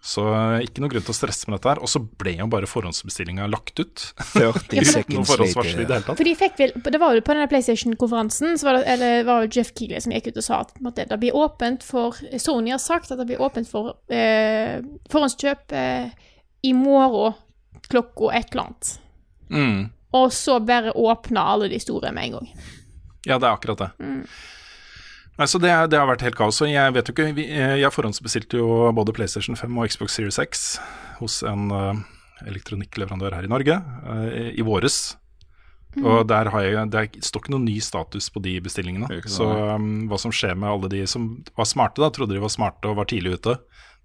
Så 0.00 0.22
eh, 0.32 0.62
ikke 0.64 0.80
noe 0.80 0.90
grunn 0.92 1.04
til 1.04 1.12
å 1.12 1.16
stresse 1.16 1.48
med 1.48 1.58
dette 1.58 1.74
her. 1.74 1.80
Og 1.84 1.90
så 1.92 2.00
ble 2.00 2.32
jo 2.38 2.46
bare 2.50 2.68
forhåndsbestillinga 2.70 3.48
lagt 3.52 3.82
ut. 3.82 4.06
30 4.32 4.80
Uten 4.80 5.18
noe 5.18 5.28
forhåndsvarsel 5.28 5.84
det. 5.88 6.00
For 6.08 6.24
de 6.26 6.34
fikk 6.40 6.56
vel, 6.60 6.72
Det 6.80 7.00
var 7.02 7.16
jo 7.16 7.24
på 7.26 7.36
denne 7.36 7.50
PlayStation-konferansen 7.50 8.56
så 8.60 8.70
var 8.70 8.80
det, 8.80 8.86
eller 8.94 9.28
var 9.28 9.44
det 9.44 9.58
Jeff 9.58 9.74
Keighley 9.76 10.00
som 10.00 10.14
gikk 10.16 10.30
ut 10.32 10.40
og 10.40 10.46
sa 10.46 10.62
at 10.64 10.72
måtte, 10.80 11.04
det 11.10 11.20
blir 11.20 11.36
åpent 11.36 11.84
for 11.84 12.16
Sony 12.40 12.72
har 12.72 12.80
sagt 12.82 13.12
at 13.12 13.20
det 13.20 13.28
blir 13.28 13.44
åpent 13.44 13.68
for 13.68 13.94
eh, 14.12 14.80
forhåndskjøp 15.12 15.76
eh, 15.76 16.10
i 16.64 16.74
morgen 16.76 17.36
klokka 17.90 18.32
et 18.38 18.52
eller 18.52 18.70
annet. 18.70 18.92
Mm. 19.50 19.80
Og 20.16 20.32
så 20.34 20.56
bare 20.64 20.94
åpna 20.96 21.44
alle 21.52 21.68
de 21.70 21.80
store 21.82 22.12
med 22.14 22.30
en 22.30 22.38
gang. 22.38 22.48
Ja, 23.28 23.36
det 23.36 23.46
er 23.46 23.52
akkurat 23.52 23.84
det. 23.84 23.90
Nei, 25.40 25.46
så 25.48 25.56
det, 25.56 25.70
det 25.88 25.96
har 25.96 26.08
vært 26.10 26.26
helt 26.26 26.36
kaos. 26.36 26.58
Og 26.60 26.68
jeg 26.68 26.92
vet 26.92 27.08
jo 27.08 27.14
ikke 27.14 27.30
vi, 27.32 27.46
eh, 27.48 27.78
Jeg 27.80 27.94
forhåndsbestilte 27.94 28.60
jo 28.60 28.90
både 28.92 29.14
PlayStation 29.16 29.56
5 29.56 29.78
og 29.80 29.88
Xbox 29.88 30.18
Series 30.18 30.36
X 30.42 30.66
hos 31.16 31.40
en 31.48 31.70
eh, 31.72 32.02
elektronikkleverandør 32.50 33.38
her 33.38 33.48
i 33.48 33.52
Norge 33.52 33.78
eh, 33.80 34.50
i 34.60 34.66
våres. 34.66 35.00
Og 35.98 36.22
der 36.28 36.52
har 36.52 36.62
jeg, 36.62 36.82
det 36.92 37.24
står 37.26 37.42
ikke 37.42 37.54
noen 37.56 37.64
ny 37.66 37.78
status 37.82 38.28
på 38.30 38.42
de 38.44 38.52
bestillingene. 38.62 39.08
Så 39.26 39.42
um, 39.42 40.04
hva 40.06 40.20
som 40.22 40.30
skjer 40.30 40.54
med 40.54 40.70
alle 40.70 40.90
de 40.92 41.00
som 41.10 41.24
var 41.58 41.66
smarte, 41.66 41.98
da, 41.98 42.12
trodde 42.14 42.36
de 42.36 42.42
var 42.44 42.52
smarte 42.52 42.92
og 42.92 43.00
var 43.00 43.08
tidlig 43.10 43.40
ute, 43.40 43.56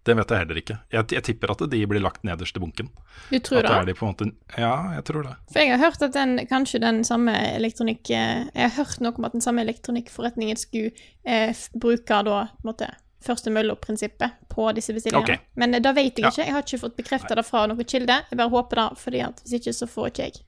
det 0.05 0.15
vet 0.19 0.31
jeg 0.31 0.41
heller 0.43 0.57
ikke. 0.61 0.75
Jeg, 0.93 1.07
jeg 1.15 1.23
tipper 1.25 1.51
at 1.55 1.63
de 1.71 1.79
blir 1.89 2.01
lagt 2.03 2.23
nederst 2.27 2.57
i 2.57 2.61
bunken. 2.61 2.89
Du 3.31 3.39
tror 3.39 3.63
At 3.63 3.69
det 3.71 3.77
er 3.77 3.87
de 3.89 3.95
på 3.97 4.05
en 4.05 4.11
måte 4.13 4.27
Ja, 4.61 4.73
jeg 4.97 5.05
tror 5.07 5.23
det. 5.25 5.33
For 5.53 5.61
jeg 5.63 5.71
har 5.73 5.81
hørt 5.81 6.01
at 6.05 6.13
den, 6.13 6.35
kanskje 6.49 6.81
den 6.83 7.01
samme 7.07 7.33
elektronikk... 7.55 8.09
eh, 8.13 8.45
Jeg 8.53 8.69
har 8.69 8.75
hørt 8.77 9.01
noe 9.01 9.15
om 9.17 9.25
at 9.25 9.33
den 9.37 9.41
samme 9.45 9.65
elektronikkforretningen 9.65 10.59
skulle 10.61 10.91
eh, 11.25 11.55
bruke 11.73 12.21
da 12.29 12.43
på 12.51 12.61
en 12.65 12.69
måte 12.71 12.91
første 13.25 13.49
mølla-prinsippet 13.49 14.35
på 14.53 14.67
disse 14.77 14.93
bestillingene. 14.93 15.39
Okay. 15.39 15.57
Men 15.57 15.73
eh, 15.73 15.81
det 15.81 15.95
vet 15.97 16.19
jeg 16.19 16.27
Ja. 16.27 16.29
ikke. 16.29 16.45
Jeg 16.45 16.53
har 16.53 16.65
ikke 16.67 16.81
fått 16.83 16.97
bekrefta 16.99 17.37
det 17.39 17.45
fra 17.47 17.65
noen 17.71 17.87
kilde. 17.89 18.19
Jeg 18.29 18.37
bare 18.37 18.53
håper 18.53 18.81
det, 18.83 18.89
fordi 19.01 19.23
at 19.25 19.41
hvis 19.41 19.57
ikke 19.59 19.73
så 19.73 19.87
får 19.89 20.11
ikke 20.11 20.27
jeg. 20.29 20.43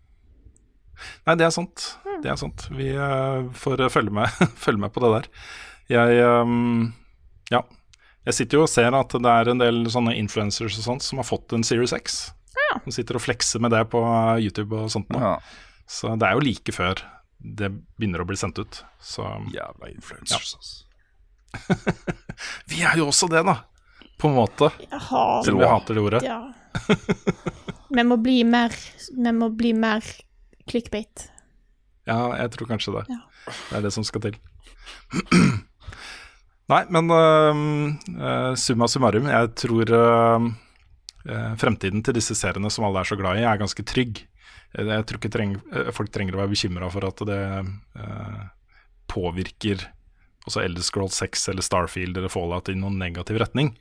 Nei, 1.26 1.36
det 1.38 1.46
er 1.46 1.54
sant. 1.54 1.88
Det 2.24 2.30
er 2.32 2.38
sant. 2.42 2.68
Vi 2.74 2.92
uh, 2.98 3.50
får 3.54 3.84
følge 3.94 4.14
med, 4.14 4.30
følge 4.66 4.82
med 4.82 4.94
på 4.94 5.02
det 5.06 5.12
der. 5.16 5.28
Jeg 5.94 6.22
um, 6.46 6.94
Ja. 7.54 7.62
Jeg 8.28 8.36
sitter 8.36 8.60
jo 8.60 8.66
og 8.66 8.72
ser 8.72 8.96
at 8.98 9.14
det 9.24 9.32
er 9.32 9.52
en 9.54 9.62
del 9.62 9.86
sånne 9.92 10.16
influencers 10.20 10.76
og 10.82 10.84
sånt 10.84 11.06
som 11.06 11.22
har 11.22 11.28
fått 11.28 11.54
en 11.56 11.64
Series 11.64 11.94
X. 11.96 12.18
Ja. 12.58 12.80
Som 12.84 12.96
sitter 12.96 13.16
og 13.16 13.24
flekser 13.24 13.62
med 13.64 13.72
det 13.72 13.86
på 13.94 14.02
YouTube 14.44 14.76
og 14.76 14.92
sånt. 14.92 15.14
Ja. 15.16 15.38
Så 15.88 16.12
det 16.20 16.28
er 16.28 16.36
jo 16.36 16.44
like 16.44 16.76
før 16.76 17.00
det 17.38 17.70
begynner 17.96 18.24
å 18.24 18.28
bli 18.28 18.36
sendt 18.40 18.60
ut. 18.60 18.82
Så 19.00 19.24
Jævla 19.54 19.92
influencers, 19.94 20.58
altså. 20.58 20.84
vi 22.70 22.84
er 22.84 23.00
jo 23.00 23.08
også 23.08 23.30
det, 23.32 23.46
da. 23.48 23.62
På 24.20 24.32
en 24.32 24.36
måte. 24.42 24.72
Jaha. 24.90 25.24
Selv 25.46 25.56
om 25.56 25.64
vi 25.64 25.72
hater 25.72 25.98
det 25.98 26.04
ordet. 26.04 26.22
Ja. 26.26 26.42
Vi 27.88 28.04
må 28.04 28.18
bli 28.22 28.42
mer 28.46 28.74
Vi 29.16 29.32
må 29.34 29.48
bli 29.56 29.72
mer 29.74 30.04
clickbait. 30.68 31.30
Ja, 32.08 32.20
jeg 32.42 32.52
tror 32.56 32.70
kanskje 32.74 32.98
det. 32.98 33.06
Ja. 33.14 33.22
Det 33.70 33.80
er 33.80 33.88
det 33.88 33.94
som 33.96 34.04
skal 34.08 34.28
til. 34.28 34.38
Nei, 36.68 36.82
men 36.92 37.12
uh, 37.12 38.54
summa 38.60 38.90
summarum, 38.92 39.30
jeg 39.32 39.52
tror 39.56 39.92
øh, 39.96 40.48
fremtiden 41.60 42.02
til 42.04 42.18
disse 42.18 42.36
seriene 42.36 42.72
som 42.72 42.84
alle 42.88 43.00
er 43.00 43.08
så 43.08 43.16
glad 43.20 43.40
i, 43.40 43.46
er 43.48 43.60
ganske 43.60 43.86
trygg. 43.88 44.26
Jeg, 44.76 45.06
tror 45.08 45.20
ikke 45.20 45.32
treng, 45.32 45.54
folk 45.96 46.12
trenger 46.12 46.36
å 46.36 46.42
være 46.42 46.52
bekymra 46.52 46.90
for 46.92 47.08
at 47.08 47.24
det 47.28 47.40
uh, 47.64 48.42
påvirker 49.08 49.86
også 50.48 50.64
Elder 50.64 50.84
Scroll 50.84 51.12
6 51.12 51.48
eller 51.54 51.66
Starfield 51.66 52.20
eller 52.20 52.32
Fallout 52.32 52.68
i 52.72 52.76
noen 52.76 53.00
negativ 53.00 53.40
retning. 53.42 53.72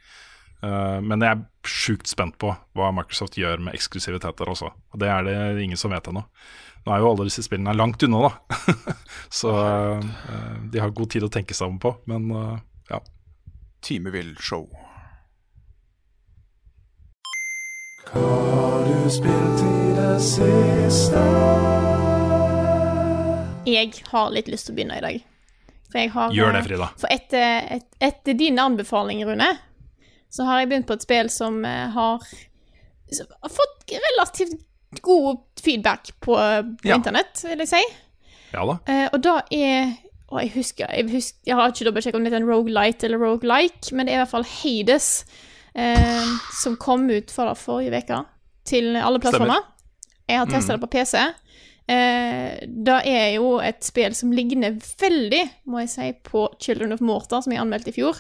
Uh, 0.62 1.02
men 1.02 1.22
jeg 1.22 1.34
er 1.34 1.42
sjukt 1.68 2.10
spent 2.10 2.38
på 2.42 2.52
hva 2.78 2.92
Microsoft 2.94 3.38
gjør 3.38 3.66
med 3.66 3.76
eksklusiviteter 3.76 4.54
også. 4.54 4.70
Og 4.94 5.02
det 5.02 5.10
er 5.10 5.26
det 5.26 5.66
ingen 5.66 5.80
som 5.80 5.94
vet 5.94 6.06
ennå. 6.10 6.22
Nå 6.86 6.94
er 6.94 7.02
jo 7.02 7.10
alle 7.10 7.26
disse 7.26 7.42
spillene 7.42 7.74
langt 7.74 8.06
unna, 8.06 8.30
da. 8.30 8.94
Så 9.42 9.50
uh, 9.50 10.56
de 10.70 10.82
har 10.82 10.94
god 10.94 11.12
tid 11.12 11.26
å 11.26 11.32
tenke 11.34 11.54
sammen 11.58 11.82
på. 11.82 11.96
Men 12.06 12.30
ja. 12.90 13.00
Timevill 13.80 14.36
show. 14.40 14.68
Jeg 23.66 23.92
har 24.12 24.30
litt 24.34 24.48
lyst 24.50 24.68
til 24.68 24.74
å 24.74 24.76
begynne 24.78 24.98
i 25.00 25.04
dag. 25.04 25.24
For 25.90 26.00
jeg 26.00 26.12
har 26.14 26.34
Gjør 26.34 26.52
det, 26.54 26.60
eh, 26.60 26.66
Frida. 26.68 26.88
For 27.00 27.12
etter, 27.12 27.66
et, 27.76 27.86
etter 28.02 28.38
din 28.38 28.58
anbefaling, 28.62 29.24
Rune, 29.26 29.50
så 30.30 30.46
har 30.46 30.60
jeg 30.60 30.70
begynt 30.70 30.86
på 30.88 30.96
et 30.96 31.02
spill 31.06 31.30
som 31.32 31.58
eh, 31.66 31.88
har, 31.94 32.24
som 33.12 33.26
har 33.42 33.52
fått 33.52 33.94
relativt 34.06 34.56
god 35.02 35.42
feedback 35.62 36.12
på, 36.20 36.34
på 36.36 36.88
Ja. 36.88 36.96
internett, 36.98 37.42
vil 37.44 37.58
jeg 37.64 37.68
si. 37.74 37.82
Ja 38.54 38.64
da. 38.66 38.78
Eh, 38.86 39.08
og 39.12 39.20
da 39.22 39.40
er 39.50 39.96
Og 40.26 40.40
jeg 40.42 40.50
husker, 40.56 40.90
jeg 40.90 41.06
husker 41.10 41.38
Jeg 41.46 41.54
har 41.54 41.70
ikke 41.70 41.86
dobbeltsjekket 41.86 42.18
om 42.18 42.24
det 42.26 42.32
er 42.32 42.40
en 42.40 42.48
rogelight 42.50 43.04
eller 43.06 43.20
rogelike, 43.22 43.94
men 43.94 44.06
det 44.06 44.14
er 44.14 44.18
i 44.18 44.22
hvert 44.24 44.32
fall 44.32 44.48
Hades 44.50 45.10
eh, 45.78 46.30
som 46.58 46.74
kom 46.82 47.06
ut 47.10 47.30
for 47.30 47.46
det 47.46 47.60
forrige 47.60 48.02
uke 48.02 48.22
til 48.66 48.96
alle 48.98 49.20
plattformer. 49.22 49.62
Jeg 50.26 50.40
har 50.40 50.48
testa 50.50 50.74
det 50.74 50.82
på 50.82 50.90
PC. 50.90 51.20
Eh, 51.86 52.56
det 52.66 52.96
er 53.06 53.28
jo 53.36 53.60
et 53.62 53.84
spill 53.86 54.14
som 54.18 54.32
ligner 54.34 54.74
veldig, 54.98 55.42
må 55.70 55.84
jeg 55.84 55.92
si, 55.92 56.08
på 56.26 56.48
Children 56.58 56.96
of 56.96 57.04
Morta, 57.04 57.38
som 57.42 57.54
jeg 57.54 57.62
anmeldte 57.62 57.92
i 57.92 57.94
fjor. 57.94 58.18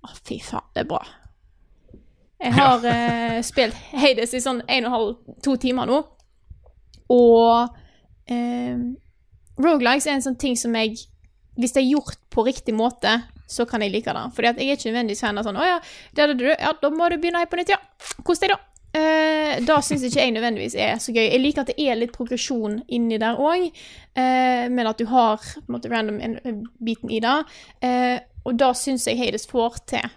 Å, 0.00 0.14
fy 0.24 0.40
faen, 0.40 0.64
det 0.72 0.86
er 0.86 0.88
bra. 0.88 1.02
Jeg 2.40 2.56
har 2.56 2.86
eh, 2.88 3.42
spilt 3.44 3.76
Hades 4.00 4.32
i 4.32 4.40
sånn 4.40 4.62
en 4.64 4.86
og 4.86 4.88
en 4.88 4.94
halv, 4.96 5.12
to 5.44 5.58
timer 5.60 5.90
nå. 5.90 6.00
Og 7.12 8.32
eh, 8.32 8.80
Rogelikes 9.60 10.08
er 10.08 10.16
en 10.16 10.24
sånn 10.24 10.38
ting 10.40 10.56
som 10.58 10.74
jeg 10.78 10.96
Hvis 11.60 11.74
det 11.76 11.82
er 11.82 11.90
gjort 11.90 12.18
på 12.32 12.44
riktig 12.46 12.72
måte, 12.72 13.10
så 13.50 13.66
kan 13.68 13.82
jeg 13.82 13.92
like 13.92 14.12
det. 14.14 14.26
Fordi 14.34 14.48
at 14.48 14.58
jeg 14.60 14.70
er 14.70 14.78
ikke 14.78 14.90
nødvendigvis 14.92 15.22
fan 15.24 15.38
av 15.40 15.46
sånn 15.46 15.58
Å 15.60 15.66
ja, 15.66 15.78
det 16.16 16.24
er 16.24 16.34
du 16.38 16.46
Ja, 16.48 16.74
da 16.80 16.90
må 16.94 17.10
du 17.10 17.18
begynne 17.18 17.42
her 17.42 17.50
på 17.50 17.58
nytt, 17.60 17.72
ja. 17.74 17.80
Kos 18.26 18.42
deg, 18.42 18.54
da. 18.54 18.60
Uh, 18.90 19.60
da 19.62 19.76
syns 19.86 20.02
ikke 20.02 20.18
jeg 20.18 20.32
nødvendigvis 20.34 20.74
er 20.74 20.96
så 21.02 21.12
gøy. 21.14 21.22
Jeg 21.28 21.42
liker 21.42 21.62
at 21.62 21.70
det 21.70 21.84
er 21.84 21.98
litt 21.98 22.14
progresjon 22.14 22.80
inni 22.90 23.20
der 23.22 23.38
òg, 23.38 23.68
uh, 24.18 24.64
men 24.70 24.90
at 24.90 24.98
du 24.98 25.06
har 25.10 25.38
på 25.38 25.62
en 25.62 25.76
måte 25.76 25.90
random-biten 25.92 27.12
i 27.14 27.20
det. 27.22 27.36
Uh, 27.84 28.16
og 28.48 28.56
da 28.58 28.72
syns 28.74 29.06
jeg 29.06 29.20
Hades 29.20 29.46
får 29.50 29.78
til 29.92 30.08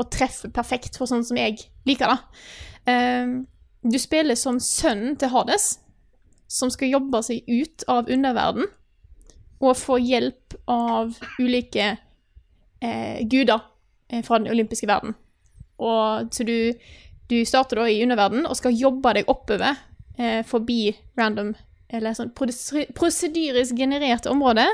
å 0.00 0.04
treffe 0.12 0.50
perfekt 0.52 0.98
for 1.00 1.08
sånn 1.08 1.24
som 1.24 1.38
jeg 1.40 1.62
liker 1.88 2.12
det. 2.12 2.18
Uh, 2.88 3.40
du 3.88 3.96
spiller 4.00 4.36
som 4.36 4.60
sønnen 4.60 5.16
til 5.20 5.32
Hades, 5.32 5.78
som 6.50 6.68
skal 6.72 6.92
jobbe 6.92 7.22
seg 7.24 7.46
ut 7.48 7.88
av 7.88 8.10
underverden 8.10 8.68
og 9.60 9.76
få 9.76 9.98
hjelp 10.00 10.56
av 10.70 11.12
ulike 11.40 11.90
eh, 12.80 13.20
guder 13.28 13.60
eh, 14.08 14.22
fra 14.24 14.40
den 14.40 14.50
olympiske 14.52 14.88
verden. 14.88 15.14
Og, 15.80 16.32
så 16.34 16.44
du, 16.44 16.72
du 17.28 17.38
starter 17.48 17.80
da 17.80 17.88
i 17.88 18.00
underverden 18.04 18.46
og 18.48 18.56
skal 18.58 18.76
jobbe 18.76 19.14
deg 19.16 19.28
oppover 19.32 19.76
eh, 20.18 20.40
forbi 20.48 20.94
random 21.20 21.54
eller 21.90 22.14
sånn 22.14 22.30
prosedyrisk 22.34 23.76
genererte 23.76 24.30
områder. 24.30 24.70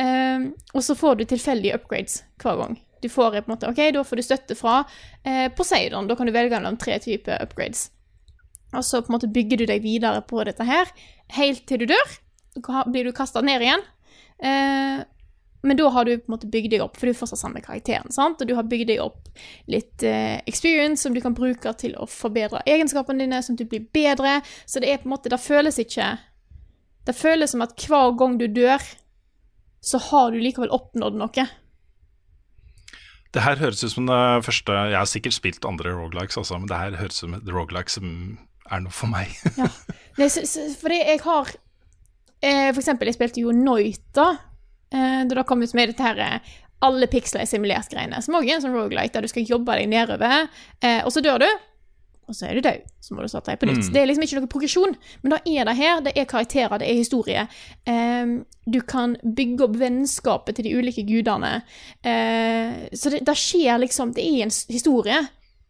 Eh, 0.00 0.50
og 0.72 0.84
så 0.86 0.96
får 0.98 1.20
du 1.20 1.28
tilfeldige 1.28 1.78
upgrades 1.78 2.22
hver 2.42 2.60
gang. 2.60 2.78
Du 3.04 3.10
får 3.12 3.34
på 3.34 3.42
en 3.42 3.52
måte, 3.52 3.68
ok, 3.68 3.80
Da 3.92 4.04
får 4.04 4.16
du 4.16 4.24
støtte 4.24 4.54
fra 4.56 4.78
eh, 5.24 5.50
Poseidon. 5.52 6.06
Da 6.08 6.16
kan 6.16 6.26
du 6.26 6.32
velge 6.32 6.56
mellom 6.56 6.78
tre 6.80 6.96
typer 7.02 7.42
upgrades. 7.42 7.90
Og 8.72 8.84
så 8.84 9.02
på 9.02 9.12
en 9.12 9.18
måte 9.18 9.30
bygger 9.30 9.60
du 9.60 9.66
deg 9.68 9.82
videre 9.84 10.22
på 10.24 10.40
dette 10.46 10.64
her, 10.64 10.88
helt 11.36 11.66
til 11.68 11.82
du 11.82 11.90
dør. 11.92 12.14
Blir 12.88 13.04
du 13.04 13.12
kasta 13.12 13.42
ned 13.44 13.62
igjen. 13.62 13.84
Eh, 14.44 15.02
men 15.64 15.78
da 15.80 15.88
har 15.88 16.04
du 16.04 16.18
på 16.18 16.28
en 16.28 16.34
måte 16.34 16.50
bygd 16.52 16.74
deg 16.74 16.82
opp, 16.84 16.98
for 17.00 17.08
du 17.08 17.16
fortsatt 17.16 17.40
samme 17.40 17.62
karakteren. 17.64 18.12
sant? 18.12 18.42
Og 18.42 18.48
du 18.48 18.52
har 18.58 18.66
bygd 18.68 18.90
deg 18.92 19.00
opp 19.00 19.30
litt 19.70 20.04
eh, 20.04 20.42
experience 20.50 21.06
som 21.06 21.16
du 21.16 21.22
kan 21.24 21.36
bruke 21.36 21.72
til 21.80 21.96
å 21.96 22.08
forbedre 22.10 22.60
egenskapene 22.68 23.24
dine, 23.24 23.40
sånn 23.40 23.56
at 23.56 23.64
du 23.64 23.70
blir 23.72 23.86
bedre. 23.96 24.42
Så 24.68 24.82
det 24.84 24.92
er 24.92 25.00
på 25.00 25.08
en 25.08 25.14
måte, 25.16 25.32
det 25.32 25.40
føles 25.40 25.80
ikke 25.80 26.16
Det 27.04 27.12
føles 27.12 27.52
som 27.52 27.60
at 27.60 27.76
hver 27.84 28.14
gang 28.16 28.38
du 28.40 28.46
dør, 28.48 28.80
så 29.84 29.98
har 30.00 30.32
du 30.32 30.38
likevel 30.40 30.72
oppnådd 30.72 31.18
noe. 31.20 31.48
Det 33.34 33.42
her 33.44 33.60
høres 33.60 33.82
ut 33.84 33.92
som 33.92 34.06
det 34.08 34.44
første 34.46 34.72
Jeg 34.72 34.96
har 34.96 35.10
sikkert 35.10 35.36
spilt 35.36 35.66
andre 35.68 35.92
rogelikes 35.92 36.38
også, 36.40 36.60
men 36.60 36.70
det 36.70 36.80
her 36.80 36.96
høres 37.00 37.18
ut 37.18 37.26
som 37.26 37.36
et 37.36 37.52
rogelike 37.52 37.92
som 37.92 38.38
er 38.72 38.84
noe 38.84 38.94
for 38.94 39.12
meg. 39.12 39.32
Nei, 40.18 40.28
så, 40.32 40.44
så, 40.48 40.64
fordi 40.80 41.00
jeg 41.02 41.20
har 41.24 41.52
eh, 42.44 42.70
For 42.72 42.82
eksempel, 42.82 43.10
jeg 43.10 43.18
spilte 43.18 43.44
jo 43.44 43.54
Noita 43.56 44.30
eh, 44.92 45.22
da 45.24 45.40
det 45.40 45.46
kom 45.48 45.64
ut 45.64 45.76
med 45.76 45.92
dette 45.92 46.06
her 46.06 46.22
eh, 46.22 46.54
alle 46.84 47.08
piksler 47.08 47.44
er 47.44 47.48
simulert-greiene. 47.48 48.18
Som 48.20 48.36
også 48.36 48.50
er 48.50 48.58
en 48.58 48.64
sånn 48.66 48.74
roguelike 48.76 49.14
der 49.14 49.24
du 49.24 49.30
skal 49.30 49.46
jobbe 49.48 49.76
deg 49.78 49.88
nedover, 49.88 50.50
eh, 50.84 51.00
og 51.00 51.14
så 51.14 51.22
dør 51.24 51.40
du. 51.40 51.48
Og 52.28 52.36
så 52.36 52.48
er 52.48 52.56
du 52.56 52.64
død. 52.64 52.84
Så 53.04 53.14
må 53.14 53.24
du 53.24 53.28
starte 53.28 53.52
deg 53.52 53.60
på 53.60 53.68
nytt. 53.68 53.90
Det 53.92 54.00
er 54.00 54.06
liksom 54.08 54.24
ikke 54.24 54.40
noe 54.40 54.50
progresjon. 54.52 54.94
Men 55.22 55.34
da 55.34 55.38
er 55.44 55.68
det 55.68 55.74
her. 55.76 55.98
Det 56.06 56.14
er 56.16 56.28
karakterer, 56.28 56.80
det 56.80 56.88
er 56.88 56.96
historie. 56.96 57.42
Du 58.64 58.78
kan 58.88 59.12
bygge 59.20 59.66
opp 59.66 59.74
vennskapet 59.76 60.56
til 60.56 60.64
de 60.64 60.72
ulike 60.72 61.04
gudene. 61.04 61.58
Eh, 62.00 62.88
så 62.96 63.12
det, 63.12 63.20
det 63.28 63.36
skjer 63.36 63.82
liksom 63.82 64.14
Det 64.16 64.24
er 64.24 64.46
en 64.46 64.54
historie. 64.72 65.20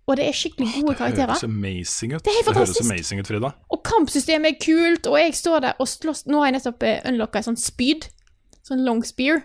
Og 0.06 0.18
det 0.18 0.26
er 0.28 0.36
skikkelig 0.36 0.66
gode 0.74 0.92
Det 0.92 0.98
karakterer. 0.98 1.30
høres 1.32 1.44
amazing 1.46 2.12
ut. 2.12 2.22
Det 2.24 2.32
er 2.32 2.36
helt 2.42 2.56
høres 2.58 2.80
amazing 2.82 3.20
ut, 3.22 3.26
Frida. 3.30 3.50
Og 3.72 3.80
kampsystemet 3.88 4.50
er 4.52 4.58
kult, 4.60 5.06
og 5.08 5.16
jeg 5.16 5.32
står 5.38 5.62
der 5.64 5.80
og 5.80 5.88
slåss 5.88 6.26
Nå 6.28 6.42
har 6.42 6.50
jeg 6.50 6.56
nettopp 6.58 6.82
uh, 6.84 6.98
unlocka 7.08 7.40
et 7.40 7.48
sånt 7.48 7.62
spyd. 7.62 8.08
Sånn 8.64 8.84
long 8.84 9.00
spear. 9.04 9.40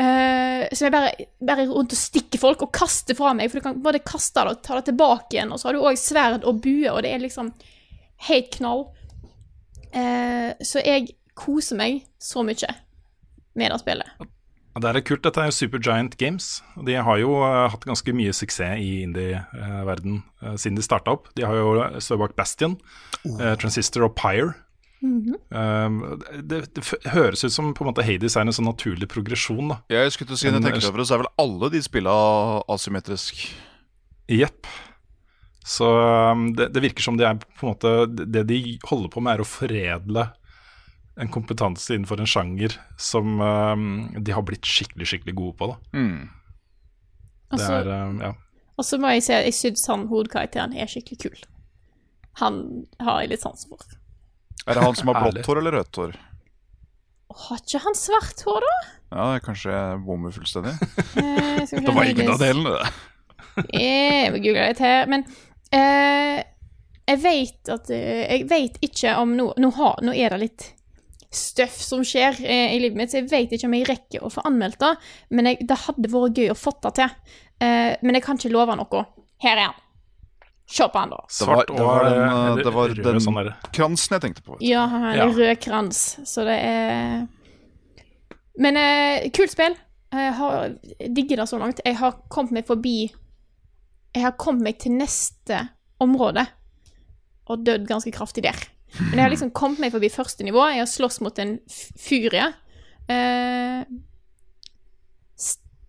uh, 0.00 0.64
som 0.72 0.86
jeg 0.88 0.92
bare, 0.94 1.12
bare 1.46 1.66
rundt 1.68 1.92
og 1.94 1.98
stikker 2.00 2.40
folk 2.42 2.62
og 2.66 2.72
kaster 2.72 3.14
fra 3.14 3.34
meg, 3.36 3.50
for 3.52 3.60
du 3.60 3.66
kan 3.68 3.82
både 3.84 4.00
kaste 4.02 4.42
det 4.46 4.56
og 4.56 4.62
ta 4.66 4.78
det 4.80 4.86
tilbake 4.90 5.36
igjen. 5.36 5.52
Og 5.52 5.60
så 5.60 5.68
har 5.68 5.76
du 5.78 5.84
òg 5.84 5.98
sverd 6.00 6.44
og 6.48 6.58
bue, 6.64 6.90
og 6.90 7.02
det 7.04 7.12
er 7.14 7.22
liksom 7.22 7.52
helt 8.26 8.50
knall. 8.56 8.86
Uh, 9.94 10.52
så 10.62 10.82
jeg 10.82 11.14
koser 11.38 11.78
meg 11.78 12.02
så 12.18 12.42
mye 12.46 12.74
med 13.54 13.70
det 13.72 13.80
spillet. 13.82 14.30
Det 14.78 14.86
er 14.86 15.02
kult. 15.02 15.24
Dette 15.26 15.42
er 15.42 15.50
jo 15.50 15.56
Supergiant 15.56 16.14
Games. 16.20 16.60
De 16.86 16.94
har 16.94 17.18
jo 17.18 17.34
eh, 17.42 17.66
hatt 17.72 17.86
ganske 17.88 18.14
mye 18.14 18.32
suksess 18.36 18.78
i 18.78 19.02
indie-verden 19.02 20.20
uh, 20.44 20.54
siden 20.54 20.78
de 20.78 20.84
starta 20.86 21.16
opp. 21.16 21.30
De 21.34 21.46
har 21.46 21.58
jo 21.58 21.72
stått 21.98 22.20
bak 22.22 22.36
Bastion, 22.38 22.76
oh. 23.26 23.40
Transistor 23.58 24.06
og 24.06 24.14
Pyre. 24.18 24.54
Um, 25.00 26.20
det, 26.44 26.58
det 26.76 26.82
f 26.84 26.92
høres 27.08 27.40
ut 27.46 27.54
som 27.54 27.70
på 27.72 27.84
en 27.84 27.88
måte 27.88 28.04
Hades 28.04 28.36
er 28.36 28.44
en 28.44 28.52
sånn 28.52 28.68
naturlig 28.68 29.08
progresjon. 29.10 29.72
da 29.72 29.80
Jeg 29.88 30.12
skulle 30.12 30.30
til 30.30 30.36
å 30.36 30.40
si, 30.42 30.50
når 30.50 30.60
jeg 30.60 30.66
tenker 30.68 30.88
over 30.90 31.00
det, 31.00 31.08
så 31.08 31.16
er 31.16 31.22
vel 31.22 31.32
alle 31.40 31.70
de 31.72 31.80
spilla 31.84 32.14
asymmetrisk. 32.70 33.46
Jepp. 34.30 34.68
Så 35.66 35.88
um, 35.88 36.50
det, 36.56 36.68
det 36.74 36.84
virker 36.84 37.04
som 37.04 37.16
de 37.18 37.26
er 37.26 37.40
på 37.40 37.66
en 37.66 37.72
måte 37.74 37.90
Det 38.08 38.42
de 38.48 38.60
holder 38.88 39.10
på 39.12 39.20
med, 39.22 39.34
er 39.34 39.42
å 39.44 39.48
foredle 39.48 40.28
en 41.20 41.28
kompetanse 41.32 41.92
innenfor 41.94 42.20
en 42.22 42.28
sjanger 42.30 42.74
som 43.00 43.40
uh, 43.40 43.76
de 44.18 44.32
har 44.32 44.44
blitt 44.46 44.64
skikkelig 44.66 45.06
skikkelig 45.12 45.34
gode 45.38 45.56
på. 45.60 45.70
da 45.72 45.98
Mm. 45.98 46.28
Det 47.50 47.58
Altså- 47.58 47.80
er, 47.80 47.88
uh, 47.88 48.20
ja. 48.24 48.32
Og 48.80 48.84
så 48.88 48.96
må 48.98 49.10
jeg 49.12 49.22
si 49.26 49.32
at 49.36 49.44
jeg 49.44 49.52
syns 49.58 49.86
han 49.90 50.06
hovedkarakteren 50.08 50.72
er 50.78 50.86
skikkelig 50.88 51.18
kul. 51.20 51.40
Han 52.40 52.86
har 53.00 53.20
jeg 53.20 53.30
litt 53.34 53.42
sans 53.42 53.66
for. 53.68 53.82
Er 54.66 54.74
det 54.78 54.82
han 54.84 54.94
som 54.96 55.08
har 55.12 55.20
blått 55.20 55.44
hår 55.46 55.58
eller 55.60 55.72
rødt 55.80 55.96
hår? 56.00 56.14
Har 57.30 57.58
ikke 57.60 57.80
han 57.84 57.94
svart 57.94 58.40
hår, 58.46 58.64
da? 58.64 58.72
Ja, 59.10 59.24
det 59.32 59.36
er 59.42 59.44
kanskje 59.44 59.74
jeg 59.74 60.00
bommer 60.06 60.32
fullstendig. 60.34 60.72
Eh, 61.20 61.66
Det 61.66 61.94
var 61.94 62.04
ingen 62.08 62.30
av 62.32 62.38
delene, 62.40 62.78
det. 62.78 63.66
Jeg 63.76 64.32
må 64.32 64.38
google 64.40 64.66
litt 64.70 64.78
her, 64.80 65.06
men 65.10 65.24
eh, 65.74 66.40
jeg 67.10 67.18
vet 67.20 67.68
at 67.74 67.90
eh, 67.90 68.22
Jeg 68.38 68.46
vet 68.48 68.78
ikke 68.86 69.16
om 69.20 69.34
nå 69.36 69.50
nå, 69.58 69.70
har, 69.76 69.98
nå 70.06 70.14
er 70.14 70.30
det 70.30 70.38
litt 70.46 70.66
støff 71.30 71.76
som 71.82 72.00
skjer 72.06 72.40
eh, 72.42 72.72
i 72.74 72.80
livet 72.82 72.96
mitt, 72.98 73.10
så 73.12 73.20
jeg 73.20 73.28
vet 73.30 73.52
ikke 73.54 73.68
om 73.68 73.74
jeg 73.78 73.86
rekker 73.88 74.24
å 74.26 74.30
få 74.34 74.42
anmeldt 74.48 74.80
det. 74.82 74.94
Men 75.30 75.46
jeg, 75.52 75.60
det 75.68 75.76
hadde 75.86 76.10
vært 76.10 76.40
gøy 76.42 76.50
å 76.50 76.58
få 76.58 76.72
det 76.82 76.92
til. 76.98 77.12
Eh, 77.62 77.92
men 78.02 78.18
jeg 78.18 78.24
kan 78.26 78.40
ikke 78.40 78.50
love 78.54 78.74
noe. 78.80 79.04
Her 79.44 79.56
er 79.56 79.68
han. 79.68 79.78
Se 80.70 80.86
på 80.86 81.00
han, 81.02 81.10
da. 81.10 81.18
Det 81.26 81.46
var, 81.48 81.64
det 81.66 81.82
var 81.82 82.04
den, 82.06 82.18
eh, 82.22 82.48
eh, 82.50 82.62
det 82.62 82.72
var 82.74 82.94
den 82.94 83.22
sånn 83.22 83.38
kransen 83.74 84.14
jeg 84.16 84.22
tenkte 84.26 84.44
på. 84.46 84.58
Ja, 84.62 84.84
han 84.90 85.02
har 85.08 85.16
Ja. 85.18 85.24
en 85.28 85.34
rød 85.38 85.60
krans, 85.62 86.02
så 86.24 86.44
det 86.46 86.58
er 86.62 87.28
Men 88.60 88.76
eh, 88.76 89.30
kult 89.30 89.50
spill. 89.54 89.74
Jeg 90.12 90.32
har 90.34 90.72
digger 91.14 91.36
det 91.36 91.48
så 91.48 91.58
langt. 91.58 91.80
Jeg 91.86 91.96
har 91.96 92.16
kommet 92.28 92.52
meg 92.52 92.66
forbi 92.66 93.12
Jeg 94.14 94.22
har 94.24 94.32
kommet 94.38 94.62
meg 94.66 94.78
til 94.82 94.92
neste 94.98 95.68
område 96.02 96.46
og 97.50 97.64
dødd 97.66 97.86
ganske 97.86 98.10
kraftig 98.14 98.42
der. 98.42 98.58
Men 98.98 99.14
jeg 99.18 99.22
har 99.22 99.30
liksom 99.32 99.52
kommet 99.54 99.78
meg 99.84 99.92
forbi 99.94 100.08
første 100.12 100.44
nivå. 100.44 100.64
Jeg 100.72 100.82
har 100.82 100.90
slåss 100.90 101.20
mot 101.24 101.38
en 101.38 101.56
furie. 102.00 102.46
Eh, 103.10 103.84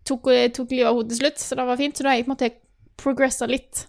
tok, 0.07 0.29
tok 0.55 0.71
livet 0.73 0.87
av 0.89 0.97
henne 0.99 1.09
til 1.11 1.19
slutt, 1.21 1.41
så 1.41 1.57
det 1.57 1.65
var 1.67 1.79
fint. 1.81 1.97
Så 1.97 2.05
da 2.05 2.11
har 2.13 2.19
jeg 2.19 2.27
på 2.27 2.31
en 2.31 2.35
måte 2.35 2.51
progressa 3.01 3.47
litt. 3.49 3.85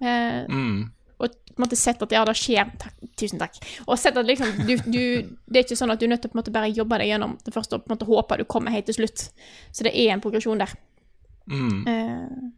Eh, 0.00 0.44
Mm. 0.48 0.90
og 1.18 1.28
på 1.30 1.58
en 1.58 1.64
måte 1.64 1.76
sett 1.76 2.02
at 2.02 2.12
ja, 2.14 2.24
det 2.24 2.34
skjer. 2.38 2.68
Takk, 2.78 2.94
tusen 3.18 3.38
takk. 3.40 3.56
Og 3.88 3.98
sett 3.98 4.16
at 4.16 4.26
liksom, 4.26 4.52
du, 4.66 4.76
du, 4.86 5.02
det 5.50 5.58
er 5.58 5.64
ikke 5.66 5.76
sånn 5.80 5.90
at 5.90 5.98
du 5.98 6.06
er 6.06 6.12
nødt 6.14 6.22
til 6.22 6.30
å 6.30 6.32
på 6.32 6.38
en 6.38 6.42
måte 6.42 6.54
bare 6.54 6.70
jobbe 6.70 6.98
deg 7.02 7.10
gjennom 7.10 7.36
det 7.44 7.54
første 7.54 7.74
og 7.74 7.82
på 7.84 7.90
en 7.90 7.96
måte 7.96 8.06
håpe 8.06 8.38
du 8.38 8.44
kommer 8.44 8.70
helt 8.74 8.86
til 8.86 8.94
slutt. 9.00 9.24
Så 9.74 9.82
det 9.86 9.94
er 9.98 10.12
en 10.14 10.22
progresjon 10.22 10.58
der. 10.62 10.70
Mm. 11.50 11.80
Eh, 11.90 12.52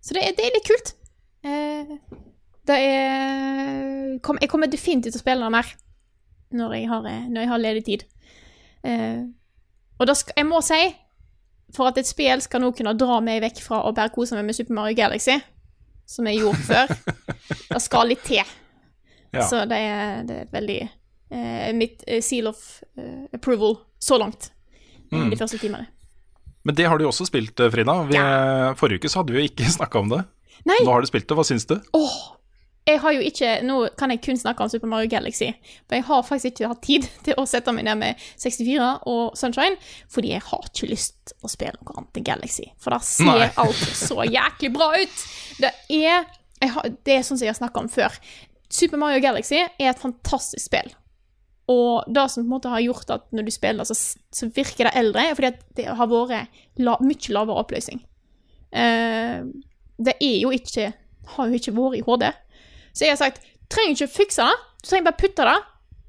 så 0.00 0.14
det 0.14 0.22
er, 0.22 0.36
det 0.38 0.46
er 0.46 0.54
litt 0.54 0.68
kult. 0.70 0.94
Eh, 1.42 1.96
det 2.68 2.78
er 2.78 4.18
kom, 4.24 4.38
Jeg 4.40 4.50
kommer 4.50 4.70
definitivt 4.70 5.16
til 5.16 5.20
å 5.20 5.24
spille 5.24 5.44
det 5.46 5.54
mer 5.54 5.74
når 6.58 6.74
jeg 6.78 6.88
har, 6.88 7.06
eh, 7.06 7.26
når 7.28 7.42
jeg 7.42 7.50
har 7.50 7.60
ledig 7.60 7.84
tid. 7.84 8.04
Uh, 8.86 9.28
og 9.98 10.12
skal, 10.16 10.32
jeg 10.38 10.46
må 10.48 10.60
si, 10.64 10.80
for 11.76 11.90
at 11.90 11.98
et 12.00 12.08
spill 12.08 12.40
skal 12.40 12.62
nå 12.62 12.70
kunne 12.76 12.94
dra 12.96 13.18
meg 13.24 13.42
vekk 13.44 13.60
fra 13.64 13.82
å 13.84 13.92
bare 13.92 14.12
kose 14.14 14.38
meg 14.38 14.46
med 14.46 14.56
Super 14.56 14.76
Mario 14.78 14.96
Galaxy, 14.96 15.36
som 16.08 16.28
jeg 16.30 16.40
gjorde 16.40 16.62
før, 16.64 16.94
det 17.74 17.82
skal 17.84 18.08
litt 18.08 18.24
til. 18.24 18.54
Ja. 19.34 19.44
Så 19.44 19.66
det 19.68 19.76
er, 19.76 20.22
det 20.24 20.38
er 20.40 20.48
veldig 20.54 20.78
uh, 20.86 21.68
Mitt 21.76 22.06
seal 22.24 22.48
of 22.48 22.62
uh, 22.96 23.26
approval 23.36 23.76
så 24.00 24.20
langt. 24.20 24.52
Mm. 25.08 25.30
de 25.32 25.36
første 25.40 25.56
timene. 25.56 25.86
Men 26.68 26.76
det 26.76 26.84
har 26.84 26.98
du 27.00 27.06
jo 27.06 27.08
også 27.08 27.24
spilt, 27.24 27.56
Frida. 27.72 27.94
Vi, 28.10 28.18
Forrige 28.76 29.00
uke 29.00 29.08
så 29.08 29.22
hadde 29.22 29.32
vi 29.32 29.40
jo 29.40 29.48
ikke 29.48 29.68
snakka 29.78 30.02
om 30.04 30.10
det. 30.12 30.18
Nei. 30.68 30.80
Nå 30.84 30.92
har 30.92 31.00
du 31.00 31.08
spilt 31.08 31.28
det, 31.28 31.36
hva 31.38 31.44
syns 31.48 31.64
du? 31.68 31.78
Åh, 31.96 32.16
jeg 32.88 33.00
har 33.02 33.14
jo 33.14 33.24
ikke, 33.24 33.50
Nå 33.66 33.78
kan 33.98 34.12
jeg 34.12 34.22
kun 34.24 34.38
snakke 34.40 34.64
om 34.64 34.70
Super 34.72 34.90
Mario 34.90 35.10
Galaxy, 35.12 35.50
for 35.86 35.98
jeg 35.98 36.06
har 36.08 36.26
faktisk 36.26 36.50
ikke 36.50 36.70
hatt 36.72 36.82
tid 36.86 37.08
til 37.26 37.38
å 37.38 37.46
sette 37.48 37.74
meg 37.76 37.86
ned 37.88 38.00
med 38.00 38.28
64 38.40 38.90
og 39.10 39.38
Sunshine, 39.38 39.78
fordi 40.12 40.32
jeg 40.34 40.44
har 40.48 40.68
ikke 40.70 40.90
lyst 40.92 41.34
å 41.44 41.50
spille 41.52 41.76
noe 41.78 41.96
annet 41.96 42.20
enn 42.20 42.28
Galaxy. 42.28 42.68
For 42.80 42.94
da 42.94 43.00
ser 43.04 43.28
Nei. 43.30 43.50
alt 43.64 43.82
så 44.00 44.24
jæklig 44.26 44.72
bra 44.76 44.92
ut! 44.96 45.26
Det 45.58 45.72
er, 45.98 46.28
har, 46.64 46.94
det 47.04 47.18
er 47.18 47.26
sånn 47.26 47.36
som 47.38 47.46
jeg 47.46 47.54
har 47.54 47.60
snakka 47.60 47.84
om 47.84 47.92
før. 47.92 48.16
Super 48.72 49.00
Mario 49.00 49.20
Galaxy 49.24 49.60
er 49.60 49.90
et 49.90 50.00
fantastisk 50.00 50.66
spill. 50.68 50.90
Og 51.68 52.08
det 52.08 52.24
som 52.32 52.42
på 52.42 52.46
en 52.46 52.52
måte 52.54 52.72
har 52.72 52.80
gjort 52.80 53.10
at 53.12 53.26
når 53.34 53.48
du 53.48 53.52
spiller, 53.52 53.84
så, 53.84 53.96
så 54.32 54.48
virker 54.56 54.88
det 54.88 54.96
eldre, 54.96 55.26
er 55.28 55.36
fordi 55.36 55.50
at 55.50 55.64
det 55.76 55.88
har 55.98 56.08
vært 56.08 56.60
la, 56.80 56.96
mye 57.04 57.34
lavere 57.34 57.60
oppløsning. 57.60 58.00
Uh, 58.72 59.44
det 59.98 60.12
er 60.20 60.34
jo 60.42 60.50
ikke 60.52 60.90
Har 61.32 61.48
jo 61.48 61.56
ikke 61.56 61.72
vært 61.72 61.96
i 61.96 62.02
HD. 62.04 62.24
Så 62.98 63.06
jeg 63.06 63.14
har 63.14 63.20
sagt 63.20 63.44
trenger 63.70 63.94
ikke 63.94 64.08
å 64.08 64.14
fikse 64.18 64.44
det, 64.48 64.68
du 64.82 64.88
trenger 64.88 65.10
bare 65.10 65.20
putte 65.20 65.46
det 65.46 65.56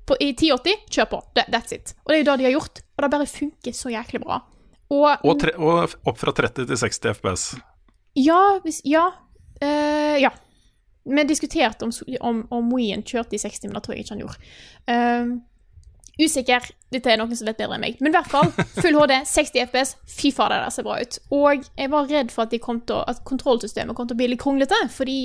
på, 0.09 0.17
i 0.25 0.29
1080, 0.33 0.85
kjør 0.89 1.09
på. 1.11 1.21
That, 1.37 1.53
that's 1.53 1.75
it. 1.75 1.93
Og 2.01 2.11
det 2.11 2.17
er 2.17 2.23
jo 2.23 2.27
det 2.31 2.37
de 2.41 2.47
har 2.47 2.55
gjort, 2.55 2.81
og 2.97 3.03
det 3.05 3.09
bare 3.13 3.29
funker 3.29 3.75
så 3.77 3.91
jæklig 3.93 4.23
bra. 4.23 4.41
Og, 4.89 5.09
Og, 5.21 5.33
tre, 5.37 5.53
og 5.61 6.09
opp 6.09 6.17
fra 6.17 6.33
30 6.33 6.65
til 6.65 6.79
60 6.81 7.11
FPS. 7.19 7.49
ja, 8.17 8.39
hvis, 8.63 8.81
ja, 8.89 9.09
Uh, 9.59 10.21
ja. 10.21 10.31
Vi 11.03 11.23
diskuterte 11.23 11.85
om, 11.85 11.91
om, 12.19 12.47
om 12.49 12.73
Wien 12.75 13.03
kjørte 13.03 13.35
i 13.35 13.39
60, 13.39 13.67
men 13.67 13.77
det 13.77 13.83
tror 13.85 13.95
jeg 13.95 14.03
ikke 14.03 14.15
han 14.15 14.21
gjorde. 14.23 14.49
Uh, 14.91 15.31
usikker. 16.19 16.67
Dette 16.91 17.11
er 17.11 17.19
noen 17.19 17.35
som 17.35 17.47
vet 17.47 17.59
bedre 17.59 17.77
enn 17.77 17.83
meg. 17.83 17.97
Men 18.03 18.11
i 18.11 18.17
hvert 18.17 18.29
fall, 18.29 18.51
full 18.81 18.97
HD, 18.99 19.15
60 19.27 19.63
FPS. 19.69 19.95
Fy 20.11 20.31
fader, 20.35 20.65
det 20.65 20.75
ser 20.75 20.85
bra 20.87 20.99
ut. 20.99 21.17
Og 21.35 21.65
jeg 21.65 21.91
var 21.91 22.11
redd 22.11 22.33
for 22.35 22.45
at, 22.45 22.53
de 22.53 22.61
kom 22.63 22.81
til 22.87 23.01
at 23.07 23.23
kontrollsystemet 23.27 23.97
kom 23.97 24.09
til 24.09 24.17
å 24.17 24.21
bli 24.21 24.29
litt 24.33 24.43
kronglete, 24.43 24.79
fordi 24.93 25.19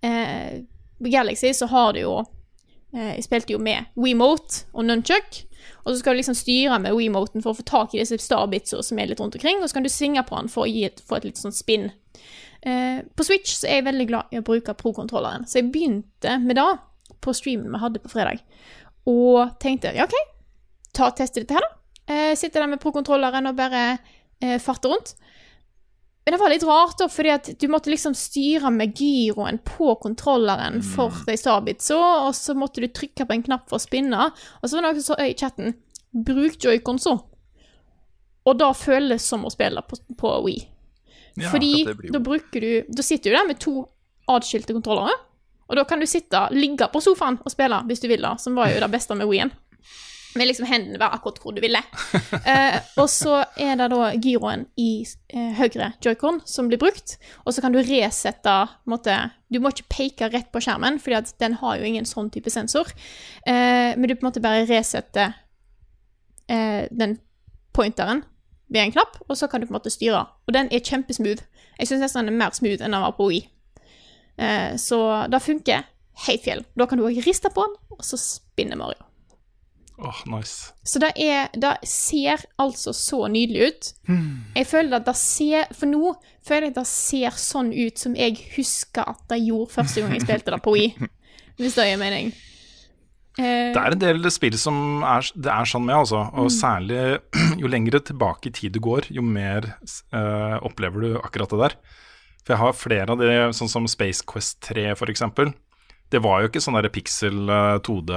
på 0.00 0.79
Galaxy 1.08 1.54
så 1.56 1.66
har 1.70 1.94
du 1.96 2.02
jo 2.02 2.16
eh, 2.92 3.16
Jeg 3.16 3.24
spilte 3.24 3.54
jo 3.54 3.62
med 3.62 3.88
WeMote 3.96 4.66
og 4.74 4.84
Nunchuck. 4.84 5.44
Og 5.84 5.92
så 5.92 6.00
skal 6.00 6.14
du 6.14 6.20
liksom 6.20 6.36
styre 6.36 6.78
med 6.82 6.94
WeMoten 6.96 7.44
for 7.44 7.52
å 7.52 7.58
få 7.58 7.64
tak 7.68 7.94
i 7.94 8.00
disse 8.00 8.18
starbitsa 8.20 8.82
som 8.84 9.00
er 9.00 9.10
litt 9.10 9.20
rundt 9.20 9.36
omkring, 9.36 9.60
og 9.60 9.68
så 9.68 9.78
kan 9.78 9.86
du 9.86 9.92
svinge 9.92 10.22
på 10.26 10.36
den 10.38 10.48
for 10.52 10.64
å 10.64 10.84
et, 10.86 11.02
få 11.06 11.18
et 11.18 11.28
litt 11.28 11.40
sånn 11.40 11.56
spinn. 11.56 11.90
Eh, 12.62 13.00
på 13.16 13.26
Switch 13.26 13.56
så 13.56 13.68
er 13.68 13.80
jeg 13.80 13.88
veldig 13.88 14.06
glad 14.10 14.32
i 14.34 14.40
å 14.40 14.44
bruke 14.46 14.76
pro-kontrolleren, 14.76 15.46
så 15.48 15.60
jeg 15.60 15.70
begynte 15.72 16.36
med 16.42 16.58
det 16.60 16.68
på 17.24 17.34
streamen 17.36 17.72
vi 17.72 17.82
hadde 17.82 18.02
på 18.04 18.12
fredag. 18.12 18.40
Og 19.08 19.56
tenkte 19.62 19.94
ja, 19.96 20.08
OK, 20.08 20.16
ta 20.96 21.10
og 21.10 21.18
teste 21.20 21.42
dette 21.42 21.56
her, 21.56 21.64
da. 21.64 21.76
Eh, 22.10 22.32
sitter 22.38 22.64
der 22.64 22.72
med 22.72 22.82
pro-kontrolleren 22.82 23.48
og 23.50 23.58
bare 23.58 23.84
eh, 24.40 24.58
farter 24.62 24.92
rundt. 24.92 25.14
Men 26.30 26.36
det 26.38 26.42
var 26.44 26.50
litt 26.52 26.62
rart, 26.62 26.98
da, 27.00 27.06
fordi 27.10 27.30
at 27.34 27.48
du 27.58 27.64
måtte 27.66 27.90
liksom 27.90 28.14
styre 28.14 28.70
med 28.70 28.92
gyroen 28.94 29.56
på 29.66 29.96
kontrolleren 29.98 30.76
for 30.86 31.24
de 31.26 31.34
starbitsa, 31.34 31.96
og 32.28 32.36
så 32.38 32.54
måtte 32.54 32.84
du 32.84 32.86
trykke 32.86 33.26
på 33.26 33.34
en 33.34 33.42
knapp 33.48 33.64
for 33.66 33.80
å 33.80 33.82
spinne. 33.82 34.28
Og 34.60 34.62
så 34.62 34.76
var 34.76 34.84
det 34.84 34.86
noen 34.86 35.00
som 35.00 35.16
sa 35.16 35.26
i 35.26 35.34
chatten 35.34 35.74
'bruk 36.14 36.54
joycon 36.62 37.02
så'. 37.02 37.16
Og 38.46 38.58
da 38.62 38.70
føles 38.78 39.26
som 39.26 39.42
å 39.42 39.50
spille 39.50 39.82
på, 39.82 39.98
på 40.22 40.36
Wii. 40.44 40.62
Ja, 41.34 41.50
Fordi 41.50 42.12
da 42.14 42.22
bruker 42.22 42.60
du 42.60 42.94
Da 42.94 43.02
sitter 43.02 43.30
du 43.30 43.36
der 43.36 43.50
med 43.50 43.58
to 43.58 43.74
atskilte 44.30 44.76
kontrollere, 44.76 45.18
og 45.66 45.76
da 45.76 45.84
kan 45.84 45.98
du 45.98 46.06
sitte, 46.06 46.46
ligge 46.54 46.86
på 46.92 47.02
sofaen 47.02 47.42
og 47.42 47.50
spille 47.50 47.82
hvis 47.90 48.06
du 48.06 48.06
vil, 48.06 48.22
da, 48.22 48.36
som 48.38 48.54
var 48.54 48.70
jo 48.70 48.78
det 48.78 48.90
beste 48.94 49.18
med 49.18 49.26
Wien. 49.26 49.50
Med 50.38 50.46
liksom 50.46 50.68
hendene 50.70 51.00
være 51.00 51.16
akkurat 51.16 51.40
hvor 51.42 51.54
du 51.56 51.60
ville. 51.64 51.80
Eh, 52.50 52.76
og 52.98 53.08
så 53.10 53.40
er 53.60 53.76
det 53.76 53.88
da 53.92 54.10
gyroen 54.14 54.62
i 54.80 55.02
eh, 55.34 55.50
høyre 55.58 55.90
joycon 56.02 56.40
som 56.48 56.70
blir 56.70 56.80
brukt, 56.80 57.16
og 57.44 57.52
så 57.52 57.62
kan 57.62 57.74
du 57.74 57.80
resette 57.84 58.54
måte, 58.88 59.16
Du 59.52 59.58
må 59.60 59.72
ikke 59.74 59.90
peke 59.90 60.30
rett 60.30 60.48
på 60.54 60.62
skjermen, 60.62 61.00
for 61.02 61.14
den 61.42 61.58
har 61.60 61.76
jo 61.76 61.86
ingen 61.86 62.06
sånn 62.08 62.30
type 62.30 62.50
sensor, 62.50 62.88
eh, 63.46 63.92
men 63.96 64.06
du 64.08 64.14
på 64.14 64.24
en 64.24 64.30
måte 64.30 64.42
bare 64.42 64.64
resetter 64.70 65.34
eh, 66.48 66.86
den 66.90 67.18
pointeren 67.76 68.24
ved 68.70 68.86
en 68.86 68.94
knapp, 68.96 69.20
og 69.28 69.36
så 69.36 69.50
kan 69.50 69.60
du 69.60 69.66
på 69.66 69.74
en 69.74 69.80
måte 69.80 69.92
styre. 69.92 70.24
Og 70.46 70.54
den 70.54 70.70
er 70.70 70.82
kjempesmooth. 70.86 71.44
Jeg 71.78 71.90
syns 71.90 72.06
nesten 72.06 72.24
den 72.24 72.34
er 72.34 72.44
mer 72.44 72.56
smooth 72.56 72.80
enn 72.80 72.94
den 72.94 73.02
var 73.02 73.16
på 73.18 73.28
Wii. 73.30 73.44
Eh, 74.40 74.74
så 74.80 75.26
det 75.30 75.42
funker 75.44 75.86
helt 76.26 76.44
fjell. 76.44 76.64
Da 76.78 76.86
kan 76.86 77.00
du 77.00 77.06
òg 77.08 77.22
riste 77.26 77.52
på 77.52 77.66
den, 77.66 77.78
og 77.98 78.04
så 78.06 78.18
spinner 78.20 78.78
Mario. 78.80 79.09
Åh, 80.00 80.20
nice. 80.32 80.72
Så 80.86 81.00
det, 81.02 81.10
er, 81.20 81.50
det 81.52 81.74
ser 81.88 82.44
altså 82.60 82.92
så 82.96 83.26
nydelig 83.28 83.66
ut. 83.68 83.88
Jeg 84.56 84.66
føler 84.66 84.96
at 84.96 85.04
det 85.06 85.16
ser 85.20 85.66
For 85.76 85.90
nå 85.90 86.14
føler 86.46 86.70
jeg 86.70 86.72
at 86.72 86.78
det 86.80 86.86
ser 86.88 87.36
sånn 87.36 87.68
ut 87.76 88.00
som 88.00 88.14
jeg 88.16 88.38
husker 88.56 89.04
at 89.12 89.20
det 89.28 89.42
gjorde 89.44 89.74
første 89.74 90.00
gang 90.00 90.14
jeg 90.16 90.24
spilte 90.24 90.54
det 90.54 90.62
på 90.64 90.72
Wii. 90.76 91.10
Hvis 91.60 91.76
det 91.76 91.90
gir 91.90 92.00
mening. 92.00 92.32
Uh, 93.38 93.70
Det 93.76 93.80
er 93.80 93.94
en 93.94 94.00
del 94.02 94.30
spill 94.32 94.56
som 94.58 95.04
er, 95.06 95.28
det 95.36 95.52
er 95.52 95.68
sånn 95.68 95.84
med, 95.86 96.00
altså. 96.00 96.24
Og 96.40 96.48
særlig 96.52 97.20
jo 97.60 97.70
lengre 97.70 98.00
tilbake 98.00 98.50
i 98.50 98.54
tid 98.56 98.74
du 98.74 98.80
går, 98.84 99.10
jo 99.12 99.22
mer 99.24 99.74
uh, 100.16 100.56
opplever 100.64 101.04
du 101.04 101.10
akkurat 101.20 101.52
det 101.52 101.60
der. 101.66 101.76
For 102.40 102.56
jeg 102.56 102.62
har 102.64 102.78
flere 102.78 103.14
av 103.14 103.20
de, 103.20 103.34
sånn 103.56 103.70
som 103.70 103.88
Space 103.90 104.24
Quest 104.26 104.62
3 104.70 104.94
for 104.98 105.12
eksempel. 105.12 105.52
Det 106.10 106.22
var 106.24 106.40
jo 106.42 106.50
ikke 106.50 106.62
sånn 106.64 106.74
der 106.74 106.90
pixel 106.90 107.44
eh, 107.46 107.76
2D, 107.86 108.14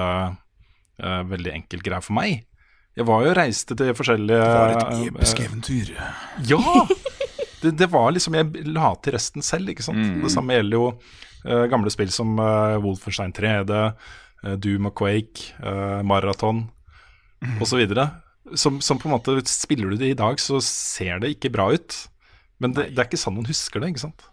eh, 1.01 1.21
veldig 1.29 1.53
enkelt 1.53 1.85
greie 1.85 2.03
for 2.03 2.17
meg. 2.17 2.43
Jeg 2.93 3.07
var 3.09 3.23
jo 3.25 3.33
reiste 3.33 3.75
til 3.77 3.95
forskjellige 3.97 4.37
Det 4.37 4.53
var 4.53 4.75
et 4.75 4.83
eh, 4.83 5.05
episk 5.09 5.43
eventyr. 5.47 5.95
ja! 6.49 6.61
Det, 7.63 7.77
det 7.79 7.87
var 7.87 8.11
liksom 8.11 8.35
Jeg 8.35 8.65
la 8.75 8.89
til 8.99 9.15
resten 9.15 9.45
selv, 9.45 9.69
ikke 9.71 9.85
sant. 9.85 10.03
Det 10.19 10.31
samme 10.33 10.57
gjelder 10.57 10.75
jo 10.75 10.87
uh, 10.91 11.63
gamle 11.71 11.93
spill 11.93 12.09
som 12.11 12.33
uh, 12.35 12.75
Wolfenstein 12.83 13.31
3D, 13.31 13.77
uh, 14.43 14.57
Doom 14.59 14.89
og 14.89 14.97
Quake, 14.99 15.53
uh, 15.63 16.01
Marathon 16.03 16.65
osv. 17.63 17.85
Som, 18.59 18.81
som 18.83 18.99
på 18.99 19.07
en 19.07 19.15
måte 19.15 19.37
Spiller 19.47 19.93
du 19.93 19.95
det 20.01 20.11
i 20.11 20.19
dag, 20.19 20.43
så 20.43 20.59
ser 20.59 21.23
det 21.23 21.37
ikke 21.37 21.53
bra 21.55 21.69
ut. 21.71 22.01
Men 22.59 22.75
det, 22.75 22.89
det 22.91 22.99
er 22.99 23.07
ikke 23.07 23.23
sånn 23.23 23.39
man 23.39 23.47
husker 23.47 23.79
det, 23.79 23.93
ikke 23.93 24.05
sant. 24.09 24.27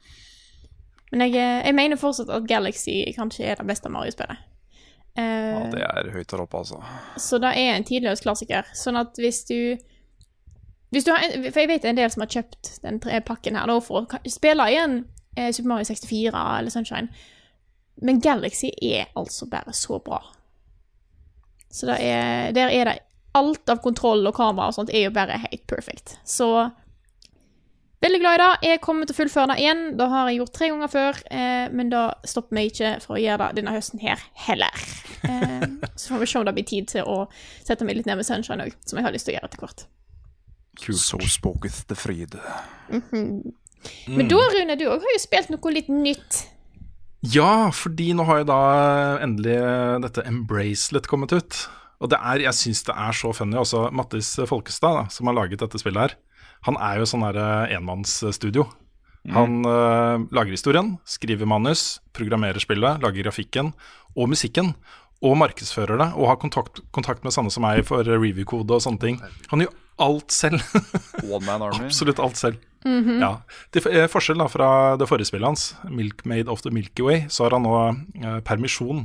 Men 1.15 1.29
jeg, 1.29 1.39
jeg 1.39 1.79
mener 1.79 2.03
fortsatt 2.03 2.35
at 2.35 2.51
Galaxy 2.51 3.03
kanskje 3.15 3.47
er 3.47 3.63
det 3.63 3.71
beste 3.71 3.95
Mario-spillet. 3.95 4.43
Eh, 5.21 5.79
Ja, 5.81 5.93
det 6.03 6.11
er 6.11 6.11
høyt 6.15 6.31
der 6.33 6.43
oppe, 6.45 6.61
altså. 6.65 6.81
Så 7.21 7.39
det 7.43 7.53
er 7.61 7.75
en 7.77 7.85
tidløs 7.89 8.23
klassiker. 8.25 8.69
Sånn 8.77 8.99
at 9.01 9.19
hvis 9.21 9.45
du 9.49 9.57
hvis 10.91 11.05
du 11.07 11.13
har 11.15 11.23
en, 11.23 11.45
For 11.53 11.61
jeg 11.63 11.69
vet 11.71 11.85
en 11.87 11.99
del 12.01 12.11
som 12.11 12.25
har 12.25 12.33
kjøpt 12.33 12.73
den 12.83 12.99
tre 13.03 13.21
pakken 13.23 13.55
her 13.59 13.71
da, 13.71 13.77
for 13.85 14.03
å 14.09 14.21
spille 14.31 14.65
igjen 14.73 14.97
eh, 15.37 15.53
Super 15.55 15.69
Mario 15.75 15.87
64 15.87 16.33
eller 16.59 16.75
Sunshine. 16.75 17.09
Men 18.03 18.19
Galaxy 18.25 18.73
er 18.83 19.11
altså 19.19 19.47
bare 19.51 19.75
så 19.77 20.01
bra. 20.03 20.19
Så 21.71 21.87
det 21.87 22.01
er, 22.03 22.51
der 22.57 22.73
er 22.75 22.91
det 22.91 22.99
Alt 23.39 23.71
av 23.71 23.79
kontroll 23.79 24.27
og 24.27 24.35
kamera 24.35 24.73
og 24.73 24.75
sånt 24.75 24.89
er 24.91 25.05
jo 25.05 25.11
bare 25.15 25.37
helt 25.39 25.63
perfect. 25.71 26.17
Så 26.27 26.49
veldig 28.05 28.21
glad 28.23 28.37
i 28.37 28.43
det. 28.43 28.51
Jeg 28.71 28.81
kommer 28.85 29.09
til 29.09 29.15
å 29.15 29.19
fullføre 29.19 29.53
det 29.53 29.59
igjen. 29.63 29.83
Det 29.99 30.09
har 30.13 30.29
jeg 30.31 30.41
gjort 30.41 30.55
tre 30.57 30.69
ganger 30.73 30.93
før, 30.93 31.21
eh, 31.31 31.69
men 31.77 31.93
da 31.93 32.03
stopper 32.29 32.57
meg 32.57 32.71
ikke 32.73 32.93
for 33.05 33.17
å 33.19 33.23
gjøre 33.23 33.49
det 33.51 33.61
denne 33.61 33.75
høsten 33.77 34.03
her 34.03 34.23
heller. 34.47 34.85
Eh, 35.29 35.67
så 36.01 36.15
får 36.15 36.23
vi 36.23 36.29
se 36.33 36.41
om 36.41 36.47
det 36.49 36.55
blir 36.57 36.69
tid 36.69 36.91
til 36.93 37.09
å 37.09 37.25
sette 37.61 37.87
meg 37.87 37.99
litt 37.99 38.09
ned 38.09 38.21
med 38.21 38.29
Sunshine 38.29 38.69
òg, 38.69 38.77
som 38.89 39.01
jeg 39.01 39.09
har 39.09 39.17
lyst 39.17 39.29
til 39.29 39.35
å 39.35 39.39
gjøre 39.39 39.51
etter 39.51 39.65
hvert. 39.65 39.87
So 40.81 41.19
spoketh 41.29 41.83
the 41.91 41.99
fryd. 41.99 42.39
Men 42.89 44.31
da, 44.31 44.41
Rune, 44.55 44.77
du 44.81 44.87
òg 44.89 45.05
har 45.05 45.13
jo 45.17 45.21
spilt 45.21 45.53
noe 45.53 45.75
litt 45.75 45.91
nytt. 45.93 46.47
Ja, 47.21 47.69
fordi 47.77 48.15
nå 48.17 48.25
har 48.25 48.41
jo 48.41 48.49
da 48.49 48.61
endelig 49.21 49.59
dette 50.07 50.25
Embracelet 50.25 51.09
kommet 51.11 51.35
ut. 51.37 51.59
Og 52.01 52.09
det 52.09 52.17
er, 52.17 52.47
jeg 52.47 52.57
syns 52.57 52.81
det 52.87 52.97
er 52.97 53.17
så 53.17 53.33
funny. 53.37 53.59
Også 53.61 53.91
Mattis 53.93 54.33
Folkestad, 54.49 54.97
da, 54.97 55.03
som 55.13 55.29
har 55.29 55.37
laget 55.37 55.61
dette 55.61 55.81
spillet 55.83 56.01
her, 56.07 56.15
han 56.67 56.77
er 56.81 57.01
jo 57.01 57.09
sånn 57.09 57.25
derre 57.25 57.49
enmannsstudio. 57.73 58.67
Han 59.29 59.61
uh, 59.69 60.23
lager 60.33 60.55
historien, 60.55 60.95
skriver 61.09 61.49
manus, 61.49 62.01
programmerer 62.17 62.63
spillet, 62.63 63.03
lager 63.05 63.27
grafikken 63.27 63.75
og 64.17 64.33
musikken. 64.33 64.75
Og 65.21 65.35
markedsfører 65.37 66.01
det, 66.01 66.07
og 66.17 66.31
har 66.31 66.39
kontakt, 66.41 66.81
kontakt 66.97 67.27
med 67.27 67.35
sånne 67.35 67.53
som 67.53 67.61
meg 67.67 67.83
for 67.85 68.07
review-kode 68.09 68.79
og 68.79 68.81
sånne 68.81 69.03
ting. 69.03 69.19
Han 69.51 69.61
gjør 69.61 69.75
alt 70.01 70.33
selv. 70.33 70.65
One 71.27 71.45
Man 71.45 71.67
Army. 71.67 71.85
Absolutt 71.91 72.23
alt 72.25 72.41
selv. 72.41 72.63
ja. 72.89 73.35
Til 73.69 73.89
eh, 73.93 74.07
forskjell 74.09 74.41
da 74.41 74.47
fra 74.49 74.71
det 74.97 75.11
forrige 75.11 75.29
spillet 75.29 75.51
hans, 75.51 75.67
'Milkmade 75.85 76.49
of 76.49 76.65
the 76.65 76.73
Milky 76.73 77.05
Way', 77.05 77.29
så 77.29 77.45
har 77.45 77.59
han 77.59 77.69
nå 77.69 77.75
eh, 77.85 78.41
permisjon 78.41 79.05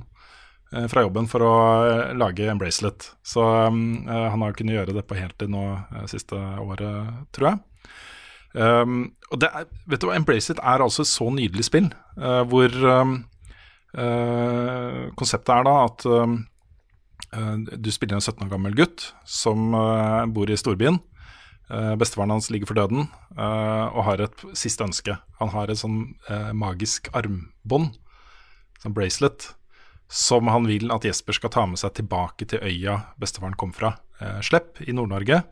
fra 0.91 1.03
jobben 1.05 1.29
for 1.31 1.45
å 1.45 1.53
eh, 1.85 2.15
lage 2.17 2.47
en 2.49 2.59
bracelet. 2.61 3.11
Så 3.25 3.43
mm, 3.43 4.07
eh, 4.07 4.27
han 4.33 4.45
har 4.45 4.57
kunnet 4.57 4.77
gjøre 4.79 4.97
det 4.97 5.05
på 5.07 5.17
heltid 5.19 5.53
nå 5.53 5.63
eh, 5.75 6.05
siste 6.11 6.39
året, 6.39 7.13
tror 7.35 7.51
jeg. 7.51 7.61
Um, 8.55 8.99
og 9.35 9.41
det 9.43 9.49
er, 9.51 9.65
vet 9.83 9.99
du 9.99 10.05
hva, 10.07 10.15
En 10.15 10.23
er 10.23 10.81
altså 10.81 11.03
et 11.03 11.09
så 11.11 11.25
nydelig 11.27 11.65
spill, 11.67 11.89
uh, 12.15 12.39
hvor 12.47 12.71
um, 12.71 13.17
uh, 13.99 15.11
konseptet 15.19 15.51
er 15.51 15.65
da 15.67 15.73
at 15.89 16.05
um, 16.07 16.37
eh, 17.35 17.55
du 17.75 17.91
spiller 17.91 18.15
en 18.15 18.23
17 18.23 18.45
år 18.45 18.53
gammel 18.53 18.77
gutt 18.77 19.09
som 19.27 19.75
eh, 19.75 20.23
bor 20.31 20.49
i 20.49 20.57
storbyen. 20.59 21.01
Eh, 21.65 21.95
bestefaren 21.97 22.29
hans 22.29 22.51
ligger 22.53 22.69
for 22.69 22.77
døden 22.77 23.07
eh, 23.33 23.85
og 23.89 24.03
har 24.05 24.21
et 24.21 24.43
siste 24.57 24.85
ønske. 24.85 25.17
Han 25.39 25.51
har 25.53 25.71
et 25.71 25.81
sånn 25.81 26.15
eh, 26.29 26.51
magisk 26.53 27.09
armbånd, 27.17 27.95
sånn 28.83 28.95
bracelet, 28.95 29.49
som 30.15 30.47
han 30.47 30.67
vil 30.69 30.93
at 30.95 31.03
Jesper 31.03 31.35
skal 31.35 31.51
ta 31.51 31.65
med 31.67 31.81
seg 31.81 31.97
tilbake 31.97 32.47
til 32.47 32.63
øya 32.63 33.01
bestefaren 33.19 33.57
kom 33.59 33.73
fra, 33.75 33.97
eh, 34.21 34.39
Slepp 34.45 34.79
i 34.87 34.95
Nord-Norge. 34.95 35.43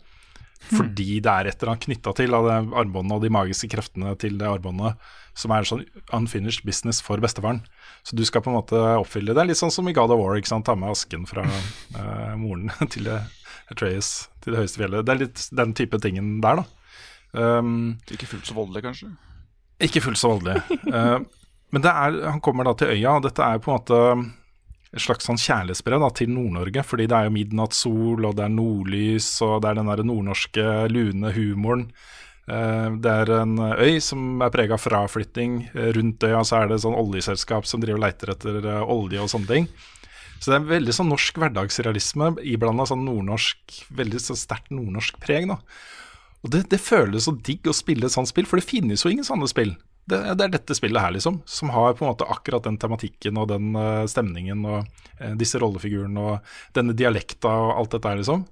Fordi 0.63 1.19
det 1.19 1.27
er 1.27 1.49
et 1.49 1.57
eller 1.59 1.73
annet 1.73 1.83
knytta 1.83 2.13
til 2.15 2.33
av 2.37 2.45
det 2.47 2.55
armbåndet 2.79 3.17
og 3.17 3.25
de 3.25 3.31
magiske 3.35 3.67
kreftene 3.73 4.13
til 4.15 4.37
det 4.39 4.47
armbåndet 4.47 4.95
som 5.35 5.51
er 5.51 5.67
sånn 5.67 5.81
unfinished 6.15 6.63
business 6.63 7.01
for 7.03 7.19
bestefaren. 7.19 7.59
Så 8.07 8.15
du 8.15 8.23
skal 8.23 8.45
på 8.45 8.53
en 8.53 8.55
måte 8.55 8.79
oppfylle 8.95 9.35
det. 9.35 9.43
Litt 9.49 9.59
sånn 9.59 9.73
som 9.73 9.89
i 9.91 9.95
God 9.97 10.13
of 10.15 10.21
War. 10.21 10.37
ikke 10.39 10.53
sant? 10.53 10.63
Ta 10.69 10.77
med 10.79 10.93
asken 10.93 11.27
fra 11.27 11.43
eh, 11.43 12.35
moren 12.39 12.71
til 12.93 13.11
Atreas 13.11 14.29
til 14.43 14.55
det 14.55 14.63
høyeste 14.63 14.79
fjellet. 14.79 15.03
Det 15.03 15.13
er 15.13 15.21
litt 15.25 15.43
den 15.59 15.75
type 15.75 15.99
tingen 15.99 16.37
der, 16.43 16.63
da. 16.63 16.65
Um, 17.33 17.97
Ikke 18.13 18.29
fullt 18.29 18.45
så 18.45 18.55
voldelig, 18.55 18.83
kanskje? 18.85 19.07
ikke 19.83 20.03
fullt 20.05 20.19
så 20.21 20.29
voldelig. 20.35 20.61
uh, 20.93 21.19
men 21.73 21.83
det 21.83 21.91
er, 21.91 22.17
han 22.29 22.41
kommer 22.45 22.67
da 22.67 22.75
til 22.77 22.93
øya, 22.93 23.17
og 23.17 23.25
dette 23.25 23.43
er 23.43 23.59
på 23.59 23.71
en 23.71 23.79
måte 23.79 23.99
et 24.93 25.01
slags 25.01 25.25
sånn 25.25 25.41
kjærlighetsbrev 25.41 26.03
til 26.17 26.33
Nord-Norge. 26.33 26.83
Fordi 26.85 27.07
det 27.09 27.17
er 27.17 27.29
jo 27.29 27.37
midnattssol, 27.37 28.27
og 28.27 28.35
det 28.37 28.45
er 28.45 28.53
nordlys, 28.53 29.29
og 29.45 29.63
det 29.63 29.71
er 29.71 29.79
den 29.81 30.11
nordnorske 30.11 30.67
lune 30.93 31.33
humoren. 31.33 31.87
Eh, 32.43 32.89
det 32.99 33.15
er 33.23 33.31
en 33.39 33.55
øy 33.57 33.99
som 34.03 34.43
er 34.43 34.53
prega 34.53 34.75
av 34.75 34.83
fraflytting. 34.83 35.63
Eh, 35.73 35.91
Rundt 35.97 36.25
øya 36.27 36.43
så 36.43 36.61
er 36.61 36.71
det 36.71 36.81
sånn 36.83 36.97
oljeselskap 36.99 37.67
som 37.69 37.83
driver 37.83 38.01
og 38.01 38.05
leiter 38.05 38.33
etter 38.35 38.59
eh, 38.61 38.93
olje 38.95 39.23
og 39.23 39.31
sånne 39.31 39.49
ting. 39.49 39.69
Så 40.43 40.51
det 40.51 40.57
er 40.59 40.71
veldig 40.73 40.93
sånn 40.97 41.07
norsk 41.07 41.37
hverdagsrealisme 41.39 42.33
iblanda 42.51 42.83
sånn 42.89 43.05
nordnorsk, 43.07 43.77
veldig 43.95 44.19
så 44.19 44.35
sterkt 44.35 44.73
nordnorsk 44.75 45.21
preg. 45.23 45.47
da. 45.47 45.61
Og 46.43 46.51
det, 46.51 46.65
det 46.73 46.81
føles 46.83 47.29
så 47.29 47.31
digg 47.39 47.69
å 47.71 47.75
spille 47.75 48.09
et 48.09 48.15
sånt 48.15 48.27
spill, 48.27 48.47
for 48.49 48.59
det 48.59 48.67
finnes 48.67 49.05
jo 49.05 49.13
ingen 49.13 49.27
sånne 49.27 49.47
spill. 49.47 49.71
Det, 50.03 50.17
det 50.35 50.45
er 50.45 50.51
dette 50.51 50.75
spillet 50.75 50.99
her, 50.99 51.13
liksom, 51.15 51.39
som 51.47 51.71
har 51.71 51.93
på 51.95 52.03
en 52.03 52.11
måte 52.11 52.27
akkurat 52.27 52.65
den 52.65 52.77
tematikken 52.79 53.37
og 53.39 53.47
den 53.53 53.71
uh, 53.77 54.03
stemningen 54.09 54.65
og 54.67 54.81
uh, 55.21 55.35
disse 55.39 55.61
rollefigurene 55.61 56.25
og 56.27 56.55
denne 56.75 56.95
dialekta 56.97 57.51
og 57.67 57.77
alt 57.77 57.95
dette 57.95 58.11
her, 58.11 58.19
liksom. 58.19 58.43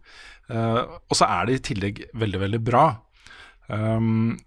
Uh, 0.52 1.00
og 1.12 1.18
så 1.18 1.28
er 1.28 1.50
det 1.50 1.58
i 1.58 1.66
tillegg 1.72 2.00
veldig, 2.22 2.40
veldig 2.46 2.62
bra. 2.64 2.86
Um, 3.68 4.38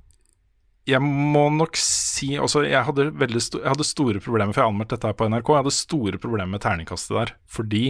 jeg 0.89 1.01
må 1.05 1.47
nok 1.53 1.77
si 1.81 2.35
også, 2.41 2.65
jeg 2.69 2.85
hadde, 2.89 3.11
sto, 3.41 3.61
jeg 3.61 3.73
hadde 3.73 3.89
store 3.89 4.21
problemer, 4.25 4.53
for 4.53 4.65
jeg 4.65 4.73
anmeldte 4.73 4.97
dette 4.97 5.13
her 5.13 5.17
på 5.17 5.29
NRK. 5.33 5.53
Jeg 5.53 5.65
hadde 5.65 5.77
store 5.77 6.21
problemer 6.21 6.57
med 6.57 6.65
terningkastet 6.65 7.17
der, 7.17 7.35
fordi 7.49 7.85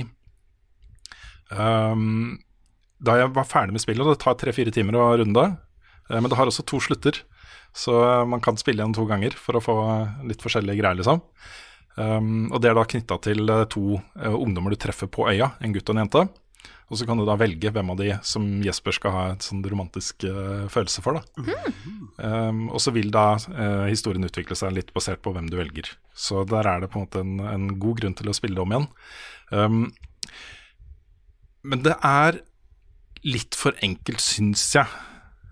um, 1.54 2.34
da 3.02 3.18
jeg 3.18 3.30
var 3.34 3.46
ferdig 3.50 3.74
med 3.74 3.82
spillet, 3.82 4.02
og 4.02 4.14
det 4.14 4.22
tar 4.22 4.38
tre-fire 4.38 4.74
timer 4.74 4.98
å 4.98 5.08
runde, 5.22 5.46
men 6.10 6.28
det 6.30 6.38
har 6.38 6.50
også 6.50 6.66
to 6.68 6.78
slutter, 6.84 7.18
så 7.74 7.98
eh, 8.04 8.24
man 8.30 8.42
kan 8.42 8.58
spille 8.60 8.82
igjen 8.82 8.94
to 8.94 9.04
ganger 9.08 9.34
for 9.38 9.58
å 9.58 9.64
få 9.64 9.76
litt 10.28 10.42
forskjellige 10.44 10.78
greier, 10.80 11.00
liksom. 11.00 11.22
Um, 11.94 12.48
og 12.50 12.58
det 12.58 12.72
er 12.72 12.74
da 12.74 12.86
knytta 12.90 13.20
til 13.22 13.50
eh, 13.50 13.66
to 13.70 13.98
uh, 13.98 14.34
ungdommer 14.34 14.74
du 14.74 14.78
treffer 14.82 15.10
på 15.10 15.28
øya, 15.30 15.52
en 15.62 15.74
gutt 15.74 15.90
og 15.90 15.94
en 15.94 16.02
jente. 16.04 16.24
Og 16.92 16.98
så 17.00 17.06
kan 17.08 17.18
du 17.18 17.24
da 17.26 17.36
velge 17.40 17.70
hvem 17.72 17.92
av 17.94 17.98
de 17.98 18.10
som 18.26 18.44
Jesper 18.62 18.94
skal 18.94 19.14
ha 19.14 19.22
et 19.32 19.46
sånn 19.46 19.62
romantisk 19.66 20.26
uh, 20.28 20.66
følelse 20.70 21.02
for. 21.04 21.18
da. 21.18 21.50
Um, 22.18 22.66
og 22.68 22.82
så 22.82 22.92
vil 22.94 23.10
da 23.14 23.34
uh, 23.38 23.86
historien 23.88 24.26
utvikle 24.26 24.58
seg 24.58 24.74
litt 24.76 24.92
basert 24.94 25.22
på 25.24 25.32
hvem 25.34 25.48
du 25.50 25.56
velger. 25.58 25.90
Så 26.14 26.44
der 26.50 26.68
er 26.70 26.82
det 26.82 26.92
på 26.92 27.00
en 27.00 27.06
måte 27.06 27.22
en, 27.24 27.38
en 27.42 27.70
god 27.82 28.02
grunn 28.02 28.18
til 28.18 28.30
å 28.30 28.36
spille 28.36 28.58
det 28.58 28.66
om 28.66 28.74
igjen. 28.74 28.90
Um, 29.50 29.80
men 31.64 31.82
det 31.86 31.96
er 32.04 32.42
litt 33.24 33.56
for 33.56 33.74
enkelt, 33.82 34.20
syns 34.20 34.66
jeg. 34.76 34.86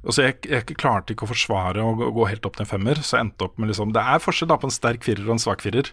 Altså 0.02 0.24
jeg, 0.26 0.38
jeg 0.50 0.74
klarte 0.74 1.14
ikke 1.14 1.28
å 1.28 1.30
forsvare 1.30 1.82
å 1.84 1.92
gå, 1.94 2.24
helt 2.26 2.46
opp 2.48 2.56
til 2.58 2.64
en 2.64 2.72
femmer, 2.72 2.98
så 3.06 3.16
jeg 3.16 3.28
endte 3.28 3.46
opp 3.46 3.60
med 3.60 3.70
liksom 3.70 3.92
Det 3.94 4.02
er 4.02 4.22
forskjell 4.22 4.50
da 4.50 4.58
på 4.58 4.66
en 4.66 4.74
sterk 4.74 5.06
firer 5.06 5.22
og 5.28 5.36
en 5.36 5.42
svak 5.42 5.62
firer, 5.62 5.92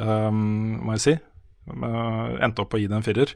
um, 0.00 0.80
må 0.80 0.96
jeg 0.96 1.04
si. 1.04 1.14
Jeg 1.62 2.40
endte 2.42 2.64
opp 2.64 2.72
på 2.72 2.78
å 2.78 2.82
gi 2.82 2.88
det 2.90 2.96
en 2.96 3.04
firer. 3.06 3.34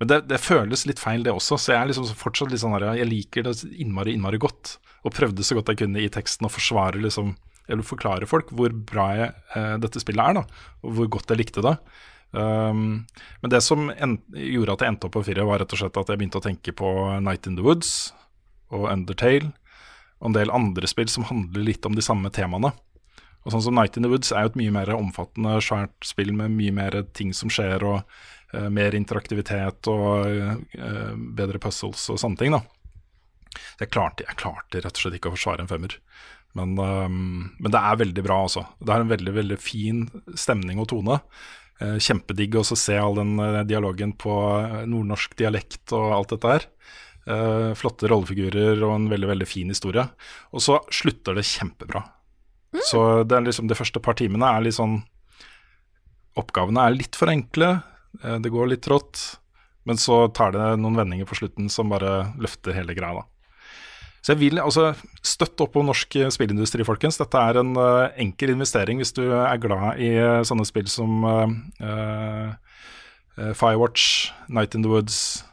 Men 0.00 0.10
det, 0.12 0.20
det 0.30 0.40
føles 0.40 0.86
litt 0.88 1.02
feil, 1.02 1.26
det 1.26 1.34
også. 1.34 1.58
Så 1.60 1.74
jeg 1.74 1.80
er 1.80 1.90
liksom 1.90 2.06
fortsatt 2.16 2.52
litt 2.52 2.62
sånn 2.62 2.72
her 2.76 2.86
Jeg 2.96 3.10
liker 3.10 3.44
det 3.44 3.56
innmari, 3.74 4.14
innmari 4.16 4.40
godt. 4.40 4.78
Og 5.04 5.14
prøvde 5.14 5.44
så 5.44 5.58
godt 5.58 5.74
jeg 5.74 5.82
kunne 5.82 6.00
i 6.00 6.08
teksten 6.12 6.48
å 6.48 6.52
forsvare 6.52 7.02
liksom 7.02 7.34
Eller 7.68 7.86
forklare 7.86 8.28
folk 8.30 8.48
hvor 8.54 8.72
bra 8.72 9.06
jeg, 9.18 9.30
eh, 9.58 9.74
dette 9.82 10.00
spillet 10.00 10.22
er, 10.22 10.40
da. 10.40 10.68
Og 10.86 10.96
hvor 10.96 11.10
godt 11.18 11.34
jeg 11.34 11.42
likte 11.42 11.64
det. 11.66 11.74
Um, 12.36 13.04
men 13.42 13.52
det 13.52 13.60
som 13.64 13.90
gjorde 13.90 14.76
at 14.76 14.84
jeg 14.84 14.92
endte 14.92 15.08
opp 15.08 15.16
på 15.18 15.24
firer, 15.26 15.46
var 15.48 15.60
rett 15.60 15.74
og 15.74 15.80
slett 15.82 16.00
at 16.00 16.12
jeg 16.12 16.20
begynte 16.20 16.40
å 16.40 16.46
tenke 16.46 16.74
på 16.76 16.92
Night 17.24 17.48
in 17.50 17.58
the 17.58 17.66
Woods 17.66 18.14
og 18.74 18.88
Undertale 18.90 19.52
og 20.20 20.30
en 20.30 20.36
del 20.36 20.52
andre 20.54 20.88
spill 20.88 21.10
som 21.12 21.26
handler 21.28 21.66
litt 21.66 21.86
om 21.86 21.96
de 21.96 22.04
samme 22.04 22.30
temaene. 22.32 22.72
Og 23.46 23.52
sånn 23.54 23.62
som 23.62 23.76
Night 23.78 23.98
in 23.98 24.02
the 24.02 24.10
Woods 24.10 24.32
er 24.34 24.46
jo 24.46 24.50
et 24.50 24.58
mye 24.58 24.74
mer 24.74 24.90
omfattende, 24.96 25.58
svært 25.62 25.94
spill 26.06 26.32
med 26.34 26.54
mye 26.56 26.72
mer 26.74 26.96
ting 27.14 27.34
som 27.36 27.52
skjer, 27.52 27.84
og 27.86 28.00
uh, 28.56 28.68
mer 28.74 28.96
interaktivitet 28.98 29.86
og 29.92 30.26
uh, 30.26 31.12
bedre 31.38 31.60
puzzles 31.62 32.08
og 32.10 32.18
sånne 32.22 32.40
ting. 32.40 32.56
da. 32.56 32.64
Så 33.76 33.84
jeg 33.84 33.92
klarte, 33.94 34.26
jeg 34.26 34.40
klarte 34.40 34.82
rett 34.82 34.98
og 34.98 35.04
slett 35.04 35.20
ikke 35.20 35.30
å 35.30 35.36
forsvare 35.36 35.62
en 35.62 35.70
femmer. 35.70 35.94
Men, 36.58 36.74
um, 36.80 37.52
men 37.60 37.70
det 37.70 37.84
er 37.84 38.02
veldig 38.02 38.26
bra, 38.26 38.40
altså. 38.48 38.64
Det 38.80 38.90
har 38.90 39.04
en 39.04 39.14
veldig 39.14 39.36
veldig 39.36 39.60
fin 39.62 40.06
stemning 40.34 40.80
og 40.82 40.90
tone. 40.90 41.20
Uh, 41.78 42.00
kjempedigg 42.02 42.56
å 42.58 42.64
se 42.66 42.96
all 42.98 43.20
den 43.20 43.36
dialogen 43.68 44.16
på 44.16 44.34
nordnorsk 44.88 45.36
dialekt 45.38 45.94
og 45.94 46.16
alt 46.16 46.34
dette 46.34 46.56
her. 46.56 46.70
Eh, 47.26 47.72
flotte 47.74 48.06
rollefigurer 48.06 48.78
og 48.86 48.92
en 48.94 49.08
veldig 49.10 49.28
veldig 49.32 49.46
fin 49.50 49.70
historie. 49.72 50.04
Og 50.54 50.62
så 50.62 50.78
slutter 50.94 51.34
det 51.34 51.42
kjempebra. 51.48 52.04
Så 52.86 53.00
det, 53.26 53.34
er 53.34 53.46
liksom, 53.48 53.66
de 53.66 53.78
første 53.78 54.02
par 54.02 54.14
timene 54.18 54.46
er 54.46 54.66
litt 54.66 54.78
sånn 54.78 55.00
Oppgavene 56.36 56.82
er 56.84 56.92
litt 56.92 57.16
for 57.16 57.32
enkle, 57.32 57.78
uh, 58.20 58.34
det 58.44 58.50
går 58.52 58.66
litt 58.68 58.82
trått. 58.84 59.22
Men 59.88 59.96
så 59.96 60.26
tar 60.36 60.52
det 60.52 60.66
noen 60.82 60.98
vendinger 60.98 61.24
på 61.24 61.38
slutten 61.38 61.70
som 61.72 61.88
bare 61.88 62.34
løfter 62.36 62.76
hele 62.76 62.92
greia. 62.92 63.22
da. 63.22 63.54
Så 64.20 64.34
jeg 64.34 64.42
vil 64.42 64.60
altså 64.60 64.90
støtte 65.24 65.64
opp 65.64 65.78
om 65.80 65.88
norsk 65.88 66.18
spillindustri, 66.34 66.84
folkens. 66.84 67.16
Dette 67.16 67.40
er 67.40 67.62
en 67.62 67.72
uh, 67.80 68.12
enkel 68.20 68.52
investering 68.52 69.00
hvis 69.00 69.16
du 69.16 69.24
er 69.32 69.62
glad 69.64 69.96
i 69.96 70.12
sånne 70.44 70.68
spill 70.68 70.92
som 70.92 71.24
Firewatch, 73.56 74.34
Night 74.52 74.76
in 74.76 74.84
the 74.84 74.92
Woods, 74.92 75.46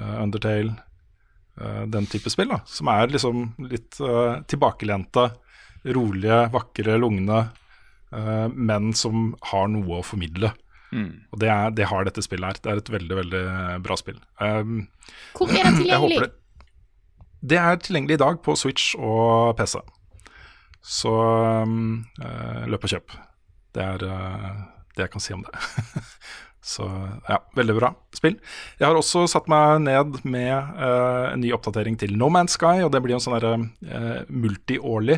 Undertale. 0.00 0.78
Eh, 1.60 1.84
den 1.92 2.08
type 2.10 2.32
spill, 2.32 2.50
da. 2.52 2.60
Som 2.68 2.90
er 2.92 3.12
liksom 3.12 3.44
litt 3.70 4.00
uh, 4.02 4.40
tilbakelente, 4.50 5.28
rolige, 5.96 6.42
vakre, 6.54 6.96
lugne, 7.00 7.44
uh, 8.16 8.48
men 8.48 8.90
som 8.96 9.30
har 9.52 9.70
noe 9.72 10.00
å 10.00 10.06
formidle. 10.06 10.52
Og 10.90 11.38
det, 11.38 11.46
er, 11.46 11.70
det 11.70 11.86
har 11.86 12.02
dette 12.02 12.22
spillet 12.24 12.48
her. 12.48 12.58
Det 12.58 12.70
er 12.72 12.80
et 12.80 12.88
veldig, 12.90 13.16
veldig 13.20 13.42
bra 13.84 13.94
spill. 13.94 14.16
Um, 14.42 14.88
Hvor 15.38 15.52
er 15.54 15.68
det 15.68 15.76
tilgjengelig? 15.76 16.18
det. 16.24 16.32
Det 17.52 17.60
er 17.62 17.78
tilgjengelig 17.78 18.18
i 18.18 18.22
dag 18.24 18.40
på 18.42 18.56
Switch 18.58 18.96
og 18.98 19.54
PC. 19.60 19.78
Så 20.82 21.14
um, 21.62 22.02
uh, 22.18 22.66
løp 22.66 22.88
og 22.88 22.90
kjøp. 22.90 23.14
Det 23.74 23.82
er 23.86 24.02
eh, 24.02 24.62
det 24.96 25.04
jeg 25.04 25.12
kan 25.12 25.22
si 25.22 25.34
om 25.36 25.44
det. 25.46 25.52
Så 26.60 26.84
ja, 27.28 27.38
veldig 27.56 27.74
bra 27.78 27.88
spill. 28.16 28.36
Jeg 28.76 28.84
har 28.84 28.96
også 28.96 29.24
satt 29.32 29.48
meg 29.48 29.80
ned 29.86 30.20
med 30.28 30.52
uh, 30.52 31.32
en 31.32 31.40
ny 31.40 31.54
oppdatering 31.56 31.96
til 32.00 32.12
No 32.20 32.28
Man's 32.32 32.58
Sky, 32.58 32.82
og 32.84 32.92
det 32.92 33.00
blir 33.00 33.16
jo 33.16 33.20
en 33.20 33.24
sånn 33.24 33.36
derre 33.38 33.54
uh, 33.64 34.26
multiårlig 34.28 35.16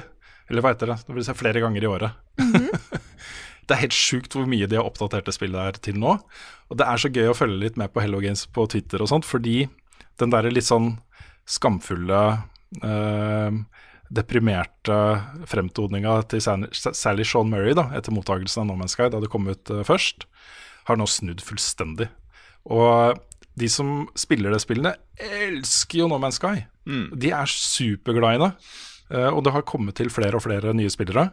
Eller 0.48 0.62
hva 0.62 0.74
heter 0.74 0.92
det? 0.92 1.00
Det 1.08 1.16
vil 1.16 1.26
si 1.26 1.34
flere 1.34 1.62
ganger 1.64 1.82
i 1.82 1.90
året. 1.90 2.20
det 3.66 3.74
er 3.74 3.82
helt 3.82 3.96
sjukt 3.96 4.36
hvor 4.36 4.46
mye 4.50 4.68
de 4.70 4.78
har 4.78 4.86
oppdatert 4.86 5.26
det 5.26 5.34
spillet 5.34 5.66
her 5.66 5.82
til 5.82 5.98
nå. 5.98 6.16
Og 6.70 6.78
det 6.78 6.86
er 6.86 7.02
så 7.02 7.10
gøy 7.10 7.32
å 7.32 7.36
følge 7.36 7.62
litt 7.64 7.80
med 7.80 7.90
på 7.94 8.04
Hello 8.04 8.22
Games 8.22 8.44
på 8.46 8.68
Twitter 8.70 9.02
og 9.02 9.10
sånt, 9.10 9.26
fordi 9.26 9.64
den 10.22 10.34
der 10.34 10.50
litt 10.52 10.68
sånn 10.68 10.94
skamfulle 11.48 12.22
uh, 12.84 13.62
deprimerte 14.12 14.98
fremtoninga 15.50 16.20
til 16.30 16.44
Sally 16.44 17.26
Shaun 17.26 17.50
Murray 17.50 17.74
da, 17.74 17.88
etter 17.96 18.14
mottakelsen 18.14 18.62
av 18.62 18.68
No 18.68 18.76
Man's 18.78 18.94
Sky 18.94 19.08
da 19.10 19.22
det 19.22 19.30
kom 19.32 19.48
ut 19.48 19.72
først, 19.88 20.28
har 20.88 20.98
nå 20.98 21.08
snudd 21.08 21.42
fullstendig. 21.44 22.08
Og 22.70 23.18
de 23.58 23.68
som 23.68 24.06
spiller 24.18 24.54
det 24.54 24.62
spillene, 24.64 24.94
elsker 25.20 26.02
jo 26.02 26.08
No 26.08 26.20
Man's 26.22 26.40
Sky. 26.40 26.64
De 27.14 27.34
er 27.34 27.50
superglade 27.50 28.38
i 28.38 28.42
det. 28.46 28.52
Eh, 29.12 29.28
og 29.28 29.42
det 29.44 29.52
har 29.52 29.64
kommet 29.68 29.96
til 29.98 30.10
flere 30.12 30.38
og 30.38 30.44
flere 30.46 30.72
nye 30.76 30.90
spillere. 30.92 31.28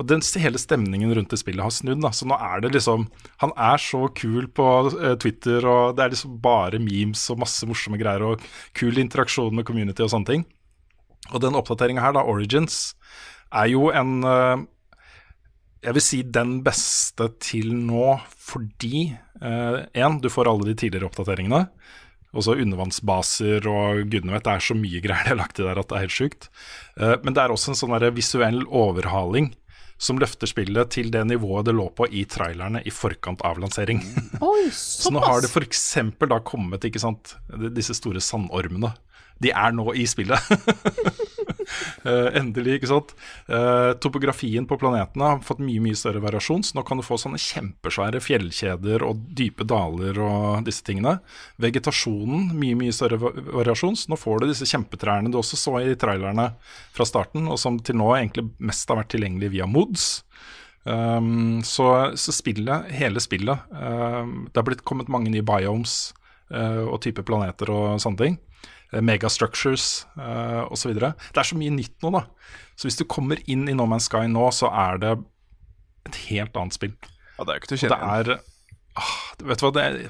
Og 0.00 0.08
den 0.10 0.22
hele 0.42 0.58
stemningen 0.58 1.12
rundt 1.14 1.30
det 1.30 1.38
spillet 1.40 1.62
har 1.62 1.74
snudd. 1.74 2.02
Da. 2.02 2.10
Så 2.16 2.26
nå 2.26 2.34
er 2.34 2.64
det 2.64 2.72
liksom 2.74 3.08
Han 3.44 3.52
er 3.56 3.78
så 3.78 4.08
kul 4.08 4.48
på 4.48 4.66
eh, 4.98 5.16
Twitter, 5.16 5.66
og 5.66 5.96
det 5.96 6.04
er 6.04 6.14
liksom 6.14 6.40
bare 6.42 6.82
memes 6.82 7.22
og 7.30 7.40
masse 7.44 7.66
morsomme 7.66 8.00
greier 8.00 8.24
og 8.24 8.42
kul 8.74 8.98
interaksjon 8.98 9.54
med 9.54 9.66
community 9.68 10.02
og 10.02 10.10
sånne 10.10 10.32
ting. 10.32 10.44
Og 11.30 11.40
den 11.44 11.54
oppdateringa 11.54 12.02
her, 12.02 12.16
da, 12.16 12.24
Origins, 12.26 12.96
er 13.52 13.70
jo 13.70 13.90
en 13.94 14.24
eh, 14.26 14.66
Jeg 15.80 15.96
vil 15.96 16.04
si 16.04 16.20
den 16.28 16.58
beste 16.64 17.30
til 17.40 17.72
nå 17.72 18.18
fordi 18.36 19.10
Én, 19.40 20.18
du 20.20 20.28
får 20.28 20.50
alle 20.50 20.66
de 20.68 20.74
tidligere 20.76 21.08
oppdateringene. 21.08 21.62
Og 22.36 22.44
så 22.46 22.54
undervannsbaser 22.60 23.64
og 23.66 24.04
gudene 24.10 24.36
vet, 24.36 24.44
det 24.46 24.52
er 24.52 24.62
så 24.62 24.76
mye 24.78 25.00
greier 25.02 25.24
de 25.26 25.32
har 25.32 25.40
lagt 25.40 25.58
i 25.58 25.64
der 25.66 25.80
at 25.80 25.88
det 25.90 25.96
er 25.96 26.04
helt 26.04 26.14
sjukt. 26.14 26.46
Eh, 27.00 27.16
men 27.24 27.34
det 27.34 27.42
er 27.42 27.54
også 27.54 27.72
en 27.72 27.80
sånn 27.80 27.96
visuell 28.14 28.60
overhaling 28.68 29.50
som 30.00 30.20
løfter 30.20 30.48
spillet 30.48 30.92
til 30.94 31.10
det 31.12 31.24
nivået 31.28 31.66
det 31.68 31.74
lå 31.76 31.88
på 31.92 32.06
i 32.08 32.22
trailerne 32.30 32.80
i 32.86 32.92
forkant 32.94 33.42
av 33.44 33.58
lansering. 33.60 34.00
Oi, 34.40 34.70
Så 34.76 35.12
nå 35.12 35.24
har 35.24 35.42
det 35.42 35.50
f.eks. 35.50 35.82
da 36.30 36.40
kommet 36.44 36.86
ikke 36.88 37.02
sant, 37.02 37.34
disse 37.74 37.96
store 37.98 38.22
sandormene. 38.24 38.94
De 39.40 39.52
er 39.56 39.74
nå 39.74 39.90
i 39.96 40.06
spillet. 40.08 40.52
Eh, 42.00 42.28
endelig, 42.38 42.78
ikke 42.78 42.88
sant. 42.88 43.10
Eh, 43.52 43.90
topografien 44.00 44.64
på 44.68 44.78
planetene 44.80 45.26
har 45.26 45.42
fått 45.44 45.60
mye 45.62 45.82
mye 45.84 45.98
større 45.98 46.22
variasjon, 46.22 46.62
så 46.64 46.78
nå 46.78 46.84
kan 46.88 46.96
du 46.96 47.04
få 47.04 47.18
sånne 47.20 47.40
kjempesvære 47.40 48.22
fjellkjeder 48.24 49.04
og 49.04 49.20
dype 49.36 49.66
daler 49.68 50.16
og 50.24 50.64
disse 50.64 50.84
tingene. 50.86 51.18
Vegetasjonen, 51.60 52.54
mye 52.56 52.78
mye 52.80 52.94
større 52.96 53.20
variasjon, 53.20 53.98
så 54.00 54.12
nå 54.12 54.18
får 54.20 54.40
du 54.40 54.48
disse 54.50 54.68
kjempetrærne 54.70 55.32
du 55.32 55.36
også 55.42 55.60
så 55.60 55.76
i 55.82 55.98
trailerne 56.00 56.50
fra 56.96 57.08
starten, 57.08 57.50
og 57.52 57.60
som 57.60 57.76
til 57.84 58.00
nå 58.00 58.08
egentlig 58.16 58.48
mest 58.70 58.88
har 58.88 59.02
vært 59.02 59.12
tilgjengelig 59.14 59.52
via 59.58 59.68
mods. 59.68 60.08
Um, 60.84 61.60
så, 61.66 62.16
så 62.16 62.32
spillet, 62.32 62.88
hele 62.96 63.20
spillet 63.20 63.66
um, 63.68 64.46
Det 64.48 64.56
har 64.56 64.64
blitt 64.64 64.80
kommet 64.88 65.10
mange 65.12 65.28
nye 65.28 65.44
biomes 65.44 66.14
uh, 66.54 66.86
og 66.86 67.02
type 67.04 67.20
planeter 67.28 67.68
og 67.74 68.00
sånne 68.00 68.22
ting. 68.22 68.38
Uh, 68.90 69.00
megastructures 69.06 70.04
uh, 70.18 70.64
osv. 70.72 70.94
Det 70.98 71.38
er 71.38 71.46
så 71.46 71.58
mye 71.58 71.74
nytt 71.74 71.96
nå, 72.02 72.10
da. 72.16 72.24
Så 72.74 72.88
hvis 72.88 72.98
du 72.98 73.04
kommer 73.06 73.38
inn 73.50 73.68
i 73.70 73.74
No 73.76 73.86
Man's 73.90 74.08
Sky 74.10 74.24
nå, 74.30 74.48
så 74.56 74.70
er 74.72 74.98
det 75.02 75.12
et 76.08 76.22
helt 76.30 76.56
annet 76.56 76.74
spill. 76.74 76.96
Ja, 77.36 77.44
det 77.44 77.52
er 77.52 77.58
jo 77.58 77.62
ikke 77.62 77.70
til 77.70 77.76
å 77.76 77.80
det 77.80 77.84
kjenne 77.84 78.16
igjen. 78.24 78.48
ah, 79.00 79.12
Vet 79.50 79.60
du 79.60 79.66
hva, 79.66 79.72
det 79.76 79.84
er, 79.84 80.00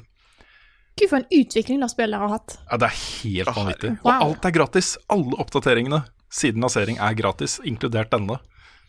Gud, 0.99 1.07
for 1.07 1.21
en 1.21 1.29
utvikling 1.31 1.83
det 1.83 1.87
spillet 1.93 2.19
har 2.19 2.31
hatt. 2.33 2.57
ja, 2.67 2.77
det 2.81 2.87
er 2.89 2.97
helt 2.99 3.53
vanvittig. 3.55 3.91
Wow. 4.01 4.11
Og 4.11 4.25
alt 4.25 4.47
er 4.49 4.55
gratis. 4.57 4.89
Alle 5.13 5.37
oppdateringene 5.39 6.01
siden 6.31 6.63
lansering 6.63 6.99
er 6.99 7.15
gratis, 7.19 7.59
inkludert 7.67 8.11
denne. 8.11 8.39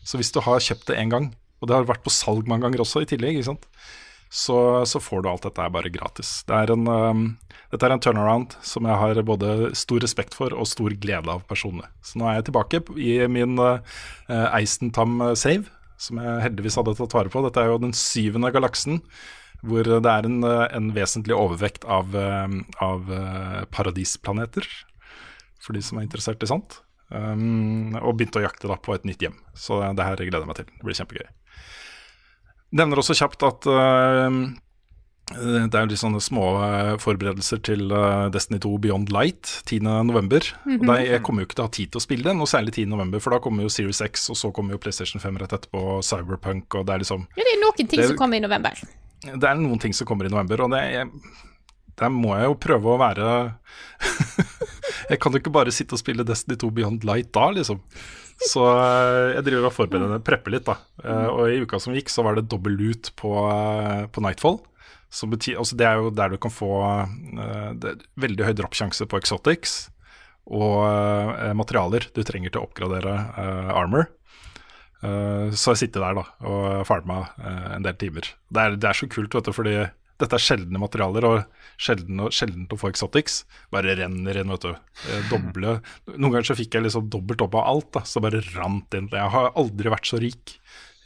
Så 0.06 0.18
hvis 0.18 0.32
du 0.34 0.40
har 0.42 0.62
kjøpt 0.62 0.88
det 0.90 0.98
én 0.98 1.10
gang, 1.12 1.28
og 1.62 1.68
det 1.70 1.76
har 1.76 1.86
vært 1.86 2.02
på 2.06 2.10
salg 2.10 2.48
mange 2.50 2.66
ganger 2.66 2.82
også 2.82 3.04
i 3.04 3.08
tillegg, 3.10 3.38
ikke 3.38 3.52
sant? 3.52 3.68
Så, 4.32 4.56
så 4.88 5.00
får 5.02 5.22
du 5.22 5.28
alt 5.28 5.44
dette 5.44 5.60
her 5.60 5.72
bare 5.74 5.90
gratis. 5.92 6.30
Det 6.48 6.56
er 6.56 6.70
en, 6.72 6.86
um, 6.88 7.24
dette 7.68 7.84
er 7.84 7.92
en 7.92 8.00
turnaround 8.00 8.54
som 8.64 8.86
jeg 8.88 8.96
har 9.02 9.20
både 9.28 9.74
stor 9.76 10.00
respekt 10.00 10.32
for 10.38 10.56
og 10.56 10.70
stor 10.70 10.94
glede 11.02 11.28
av 11.28 11.44
personlig. 11.50 11.84
Så 12.00 12.16
nå 12.16 12.30
er 12.30 12.38
jeg 12.38 12.46
tilbake 12.48 12.80
i 12.96 13.18
min 13.28 13.60
uh, 13.60 13.82
Eistentam 14.56 15.20
save, 15.36 15.68
som 16.00 16.22
jeg 16.22 16.46
heldigvis 16.46 16.80
hadde 16.80 16.96
tatt 16.96 17.18
vare 17.18 17.32
på. 17.32 17.44
Dette 17.44 17.60
er 17.60 17.74
jo 17.74 17.82
den 17.82 17.92
syvende 17.92 18.48
galaksen 18.56 19.02
hvor 19.62 19.84
det 19.86 20.00
er 20.00 20.26
en, 20.26 20.40
uh, 20.48 20.64
en 20.74 20.88
vesentlig 20.96 21.36
overvekt 21.36 21.84
av, 21.84 22.16
uh, 22.16 22.48
av 22.82 23.12
uh, 23.12 23.60
paradisplaneter, 23.70 24.64
for 25.62 25.76
de 25.76 25.84
som 25.84 26.00
er 26.00 26.08
interessert 26.08 26.42
i 26.42 26.50
sånt. 26.50 26.80
Um, 27.12 27.92
og 28.00 28.16
begynte 28.16 28.40
å 28.40 28.46
jakte 28.46 28.70
da 28.70 28.80
på 28.80 28.96
et 28.96 29.04
nytt 29.04 29.22
hjem. 29.28 29.36
Så 29.52 29.76
det 29.92 30.08
her 30.08 30.24
gleder 30.24 30.40
jeg 30.40 30.48
meg 30.54 30.62
til. 30.62 30.72
Det 30.72 30.88
blir 30.88 31.00
kjempegøy. 31.02 31.30
Nevner 32.72 33.00
også 33.02 33.14
kjapt 33.18 33.42
at 33.44 33.66
uh, 33.68 34.36
det 35.32 35.76
er 35.78 35.86
litt 35.88 36.00
sånne 36.00 36.20
små 36.24 36.46
uh, 36.60 36.94
forberedelser 37.00 37.60
til 37.64 37.92
Destiny 38.34 38.58
2 38.64 38.72
Beyond 38.84 39.12
Light 39.14 39.48
10.11. 39.68 40.48
Og 40.78 40.86
da, 40.88 40.96
Jeg 41.04 41.22
kommer 41.24 41.44
jo 41.44 41.48
ikke 41.50 41.58
til 41.60 41.64
å 41.64 41.68
ha 41.68 41.74
tid 41.76 41.92
til 41.92 42.00
å 42.00 42.04
spille 42.04 42.26
det, 42.26 42.34
noe 42.36 42.50
særlig 42.50 42.74
10.11., 42.74 43.20
for 43.22 43.36
da 43.36 43.40
kommer 43.44 43.64
jo 43.66 43.72
Series 43.72 44.00
X, 44.04 44.26
og 44.32 44.40
så 44.40 44.50
kommer 44.56 44.76
jo 44.76 44.80
PlayStation 44.82 45.22
5 45.22 45.38
rett 45.44 45.54
etterpå, 45.56 45.84
Cyberpunk, 46.04 46.74
og 46.80 46.88
det 46.88 46.96
er 46.96 47.04
liksom 47.04 47.24
Ja, 47.36 47.44
det 47.46 47.54
er 47.54 47.62
noen 47.62 47.78
ting 47.78 47.88
Det- 47.92 48.08
som 48.10 48.18
kommer 48.20 48.36
i 48.40 48.44
november. 48.44 48.82
det 49.22 49.48
er 49.52 49.54
noen 49.60 49.80
ting 49.80 49.92
som 49.94 50.06
kommer 50.10 50.26
i 50.26 50.32
november, 50.32 50.64
og 50.66 50.70
det 50.74 50.82
er, 51.00 51.12
der 52.02 52.08
må 52.10 52.34
jeg 52.40 52.48
jo 52.50 52.58
prøve 52.66 52.96
å 52.96 52.98
være 53.00 53.28
Jeg 55.12 55.20
kan 55.20 55.32
jo 55.32 55.38
ikke 55.42 55.52
bare 55.54 55.72
sitte 55.74 55.94
og 55.96 56.00
spille 56.00 56.24
Destiny 56.24 56.56
2 56.60 56.70
Beyond 56.72 57.04
Light 57.04 57.32
da, 57.34 57.50
liksom. 57.52 57.80
Så 58.48 58.62
eh, 58.66 59.36
jeg 59.36 59.46
driver 59.46 59.68
og 59.68 59.74
forbereder 59.76 60.22
prepper 60.26 60.54
litt, 60.54 60.66
da. 60.66 60.76
Eh, 61.04 61.28
Og 61.30 61.52
i 61.52 61.62
uka 61.62 61.78
som 61.82 61.94
gikk, 61.94 62.10
så 62.12 62.24
var 62.26 62.38
det 62.38 62.48
dobbel 62.50 62.74
loot 62.78 63.12
på, 63.18 63.32
eh, 63.52 64.04
på 64.12 64.24
Nightfall. 64.24 64.60
Betyr, 65.12 65.58
altså 65.60 65.76
det 65.76 65.84
er 65.84 65.98
jo 66.00 66.10
der 66.16 66.32
du 66.32 66.38
kan 66.40 66.52
få 66.54 66.70
veldig 68.16 68.46
høy 68.46 68.54
droppsjanse 68.56 69.04
på 69.04 69.18
exotics 69.20 69.90
og 70.48 70.88
materialer 71.52 72.06
du 72.16 72.22
trenger 72.24 72.48
til 72.48 72.62
å 72.62 72.64
oppgradere 72.64 73.12
armor. 73.76 74.06
Så 75.04 75.74
jeg 75.74 75.82
sitter 75.82 76.06
der 76.06 76.16
da 76.16 76.24
og 76.48 76.86
farma 76.88 77.18
uh, 77.36 77.74
en 77.76 77.84
del 77.84 77.98
timer. 78.00 78.30
Det 78.48 78.64
er, 78.64 78.78
det 78.80 78.88
er 78.88 78.96
så 79.02 79.10
kult, 79.12 79.36
vet 79.36 79.50
du, 79.50 79.52
fordi 79.52 79.76
dette 80.22 80.38
er 80.38 80.42
sjeldne 80.42 80.80
materialer, 80.80 81.26
og 81.26 81.80
sjelden, 81.82 82.20
sjeldent 82.34 82.72
å 82.74 82.78
få 82.78 82.92
exotics. 82.92 83.42
Bare 83.74 83.96
renner 83.98 84.38
inn, 84.40 84.52
vet 84.54 84.66
du. 84.66 84.72
Eh, 85.08 85.24
doble 85.30 85.78
Noen 86.12 86.28
ganger 86.30 86.52
så 86.52 86.58
fikk 86.58 86.76
jeg 86.78 86.86
liksom 86.86 87.08
dobbelt 87.12 87.42
opp 87.44 87.56
av 87.58 87.66
alt, 87.72 87.90
da, 87.96 88.04
så 88.06 88.22
bare 88.24 88.42
rant 88.52 88.98
inn. 88.98 89.10
Jeg 89.12 89.32
har 89.34 89.50
aldri 89.58 89.92
vært 89.92 90.08
så 90.08 90.20
rik 90.22 90.56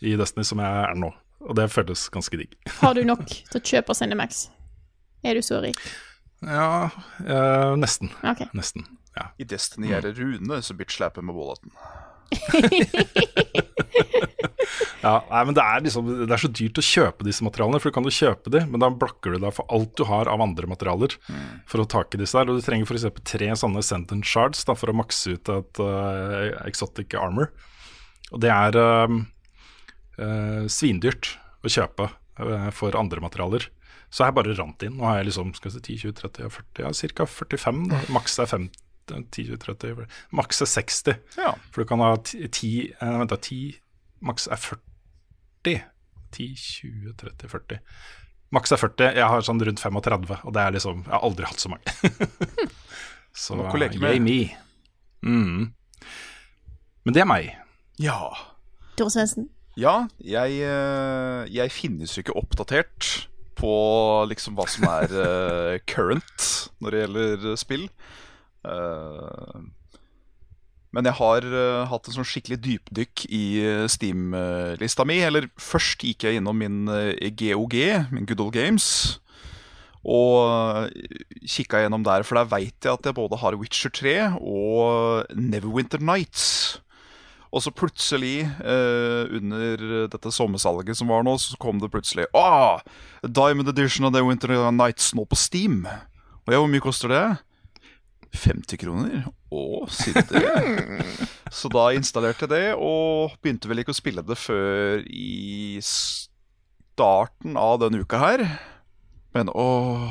i 0.05 0.17
Destiny 0.21 0.45
som 0.47 0.61
jeg 0.61 0.83
er 0.83 0.99
nå, 1.01 1.11
og 1.47 1.57
det 1.59 1.71
føles 1.73 2.09
ganske 2.12 2.41
digg. 2.43 2.59
Har 2.83 2.97
du 2.99 3.05
nok 3.09 3.25
til 3.27 3.61
å 3.61 3.64
kjøpe 3.73 3.97
Cinemax? 3.97 4.47
Er 5.27 5.39
du 5.39 5.43
så 5.45 5.62
rik? 5.64 5.81
Ja, 6.45 6.91
eh, 7.25 7.73
nesten. 7.81 8.12
Ok. 8.23 8.45
Nesten. 8.57 8.85
Ja. 9.17 9.31
I 9.41 9.47
Destiny 9.49 9.95
er 9.97 10.05
det 10.05 10.19
Rune 10.19 10.61
som 10.62 10.77
bitch-slapper 10.77 11.25
med 11.25 11.35
Wallaten. 11.39 11.73
Ja, 15.07 15.20
nei, 15.31 15.43
men 15.47 15.55
det 15.55 15.62
er, 15.62 15.83
liksom, 15.85 16.09
det 16.27 16.35
er 16.35 16.41
så 16.43 16.49
dyrt 16.51 16.81
å 16.81 16.85
kjøpe 16.85 17.27
disse 17.27 17.45
materialene, 17.47 17.79
for 17.79 17.93
du 17.93 17.95
kan 17.95 18.07
jo 18.09 18.14
kjøpe 18.14 18.51
de, 18.51 18.62
men 18.66 18.83
da 18.83 18.89
blakker 18.91 19.37
du 19.37 19.39
deg 19.45 19.55
for 19.55 19.68
alt 19.72 19.93
du 19.99 20.03
har 20.09 20.31
av 20.31 20.43
andre 20.43 20.66
materialer 20.70 21.14
for 21.70 21.83
å 21.83 21.87
ta 21.87 22.03
tak 22.03 22.18
disse 22.18 22.37
der. 22.37 22.51
Og 22.51 22.59
du 22.59 22.64
trenger 22.66 22.91
f.eks. 22.91 23.07
tre 23.29 23.53
sånne 23.59 23.85
sentence 23.87 24.29
shards 24.29 24.66
da, 24.66 24.74
for 24.79 24.91
å 24.91 24.97
makse 24.99 25.37
ut 25.37 25.53
et 25.53 25.81
uh, 25.83 26.51
exotic 26.66 27.14
armor. 27.18 27.53
Og 28.33 28.43
det 28.43 28.51
er 28.53 28.79
uh, 28.81 29.16
uh, 30.18 30.64
svindyrt 30.72 31.37
å 31.62 31.72
kjøpe 31.72 32.11
for 32.77 32.99
andre 32.99 33.22
materialer. 33.24 33.70
Så 34.12 34.27
jeg 34.27 34.35
bare 34.37 34.55
rant 34.59 34.83
inn. 34.85 34.99
Nå 34.99 35.07
har 35.09 35.20
jeg 35.20 35.31
liksom 35.31 35.55
skal 35.57 35.70
vi 35.70 35.79
si, 35.79 35.85
10, 35.97 36.03
20, 36.11 36.18
30, 36.20 36.51
40, 36.53 36.83
ja, 36.85 37.14
ca. 37.16 37.29
45. 37.31 37.87
Da. 37.93 38.03
Maks 38.12 38.37
er 38.43 38.51
50. 38.51 38.83
10, 39.07 39.27
20, 39.33 39.59
30, 39.63 40.07
maks 40.35 40.63
er 40.65 40.71
60. 40.71 41.19
Ja. 41.39 41.55
For 41.71 41.83
du 41.83 41.91
kan 41.91 42.03
ha 42.05 42.15
10, 42.17 42.49
10 42.49 42.71
eh, 43.01 43.19
Vent 43.21 43.33
da, 43.33 43.39
10 43.41 43.77
Maks 44.27 44.47
er 44.49 44.57
40. 44.57 45.83
10, 46.33 46.55
20, 46.57 47.13
30, 47.21 47.51
40. 47.53 47.81
Maks 48.55 48.73
er 48.73 48.81
40. 48.81 49.11
Jeg 49.19 49.29
har 49.33 49.45
sånn 49.45 49.61
rundt 49.69 49.83
35, 49.83 50.39
og 50.47 50.55
det 50.57 50.63
er 50.63 50.77
liksom 50.77 51.03
Jeg 51.05 51.13
har 51.13 51.27
aldri 51.27 51.49
hatt 51.49 51.63
så 51.63 51.73
mange. 51.73 51.97
så 53.47 53.59
Nok 53.59 53.75
å 53.77 53.83
leke 53.83 54.01
med. 54.01 54.15
yay 54.15 54.23
me. 54.23 54.39
Mm. 55.27 55.75
Men 57.05 57.17
det 57.17 57.23
er 57.23 57.29
meg. 57.29 57.53
Ja. 58.03 58.19
Tore 58.97 59.13
Svendsen? 59.13 59.51
Ja, 59.77 60.07
jeg, 60.25 60.61
eh, 60.65 61.43
jeg 61.53 61.73
finnes 61.75 62.15
jo 62.17 62.25
ikke 62.25 62.39
oppdatert 62.41 63.27
på 63.57 63.73
liksom 64.31 64.57
hva 64.57 64.65
som 64.69 64.87
er 64.89 65.13
eh, 65.13 65.75
current 65.89 66.47
når 66.81 66.95
det 66.95 67.03
gjelder 67.03 67.59
spill. 67.61 67.85
Eh, 68.67 69.59
men 70.97 71.09
jeg 71.11 71.19
har 71.19 71.45
eh, 71.45 71.85
hatt 71.91 72.09
en 72.09 72.17
sånn 72.17 72.29
skikkelig 72.29 72.59
dypdykk 72.64 73.27
i 73.29 73.45
eh, 73.62 73.85
Steam-lista 73.91 75.07
mi. 75.09 75.21
Eller 75.25 75.51
først 75.61 76.05
gikk 76.07 76.27
jeg 76.27 76.41
innom 76.41 76.59
min 76.62 76.85
GOG, 77.39 77.79
min 78.14 78.29
Good 78.29 78.43
Old 78.43 78.57
Games. 78.57 78.89
Og 80.07 80.93
kikka 81.51 81.83
gjennom 81.83 82.05
der, 82.07 82.23
for 82.23 82.39
der 82.39 82.47
veit 82.47 82.79
jeg 82.79 82.95
at 82.95 83.09
jeg 83.09 83.17
både 83.17 83.41
har 83.43 83.57
Witcher 83.59 83.91
3 83.91 84.19
og 84.39 85.33
Neverwinter 85.35 85.99
Nights. 85.99 86.79
Og 87.57 87.62
så 87.64 87.73
plutselig, 87.75 88.45
eh, 88.45 89.23
under 89.35 90.07
dette 90.12 90.31
sommersalget 90.35 90.99
som 90.99 91.11
var 91.11 91.25
nå, 91.27 91.37
så 91.39 91.57
kom 91.59 91.81
det 91.81 91.91
plutselig 91.91 92.27
ah, 92.37 92.83
Diamond 93.23 93.69
Edition 93.69 94.07
of 94.07 94.12
the 94.12 94.23
Winter 94.23 94.53
Nights 94.71 95.14
nå 95.14 95.25
på 95.25 95.39
Steam. 95.39 95.87
Og 96.47 96.53
ja, 96.53 96.59
hvor 96.59 96.71
mye 96.71 96.85
koster 96.85 97.11
det? 97.11 97.25
50 98.35 98.81
kroner? 98.83 99.27
og 99.57 99.91
sier 99.95 100.24
det? 100.27 100.43
så 101.59 101.70
da 101.72 101.89
installerte 101.97 102.47
jeg 102.47 102.53
det, 102.53 102.64
og 102.74 103.37
begynte 103.43 103.70
vel 103.70 103.83
ikke 103.83 103.95
å 103.95 103.99
spille 103.99 104.24
det 104.27 104.39
før 104.41 105.05
i 105.07 105.79
starten 105.83 107.59
av 107.61 107.81
denne 107.85 108.03
uka 108.03 108.20
her. 108.20 108.45
Men 109.37 109.53
åh, 109.53 110.11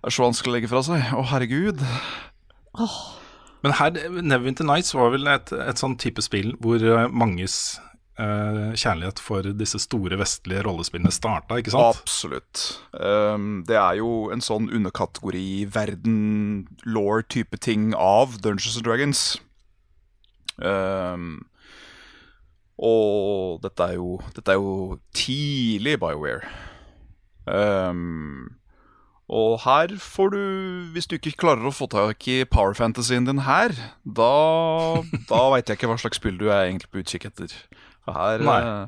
det 0.00 0.10
er 0.10 0.16
så 0.16 0.26
vanskelig 0.26 0.52
å 0.52 0.56
legge 0.58 0.70
fra 0.72 0.84
seg. 0.86 1.00
Å, 1.16 1.24
herregud. 1.32 1.82
Men 3.64 3.76
her, 3.78 3.96
Neverwinter 4.20 4.66
Nights 4.68 4.92
var 4.96 5.14
vel 5.14 5.30
et, 5.32 5.52
et 5.56 5.80
sånn 5.80 5.96
type 6.00 6.22
spill 6.24 6.52
hvor 6.60 6.82
eh, 6.84 7.08
manges 7.08 7.78
kjærlighet 8.16 9.18
for 9.18 9.42
disse 9.58 9.78
store 9.82 10.14
vestlige 10.20 10.62
rollespillene 10.62 11.10
starta, 11.10 11.56
ikke 11.58 11.72
sant? 11.74 11.98
Absolutt. 12.04 12.60
Um, 12.94 13.64
det 13.66 13.74
er 13.80 13.98
jo 13.98 14.30
en 14.34 14.44
sånn 14.44 14.68
underkategori 14.70 15.64
verden-law-type 15.74 17.58
ting 17.64 17.90
av 17.98 18.38
Dungeons 18.44 18.76
and 18.78 18.86
Dragons. 18.86 19.24
Um, 20.62 21.46
og 22.78 23.62
dette 23.66 23.90
er 23.90 23.98
jo, 23.98 24.20
dette 24.36 24.54
er 24.54 24.58
jo 24.62 24.98
tidlig 25.14 25.98
BioWare. 26.02 26.46
Um, 27.46 28.54
Og 29.28 29.60
her 29.64 29.94
får 29.98 30.30
du, 30.34 30.40
hvis 30.92 31.06
du 31.08 31.14
ikke 31.16 31.32
klarer 31.40 31.64
å 31.66 31.72
få 31.72 31.86
tak 31.88 32.26
i 32.28 32.42
power 32.44 32.74
fantasyen 32.76 33.24
din 33.24 33.40
her, 33.46 33.72
da, 34.04 35.00
da 35.30 35.38
veit 35.54 35.66
jeg 35.70 35.78
ikke 35.78 35.88
hva 35.88 35.96
slags 36.02 36.20
spill 36.20 36.36
du 36.38 36.50
er 36.50 36.66
egentlig 36.68 36.90
på 36.92 37.00
utkikk 37.00 37.24
etter. 37.30 37.54
Her 38.06 38.38
Nei. 38.44 38.60
eh, 38.60 38.86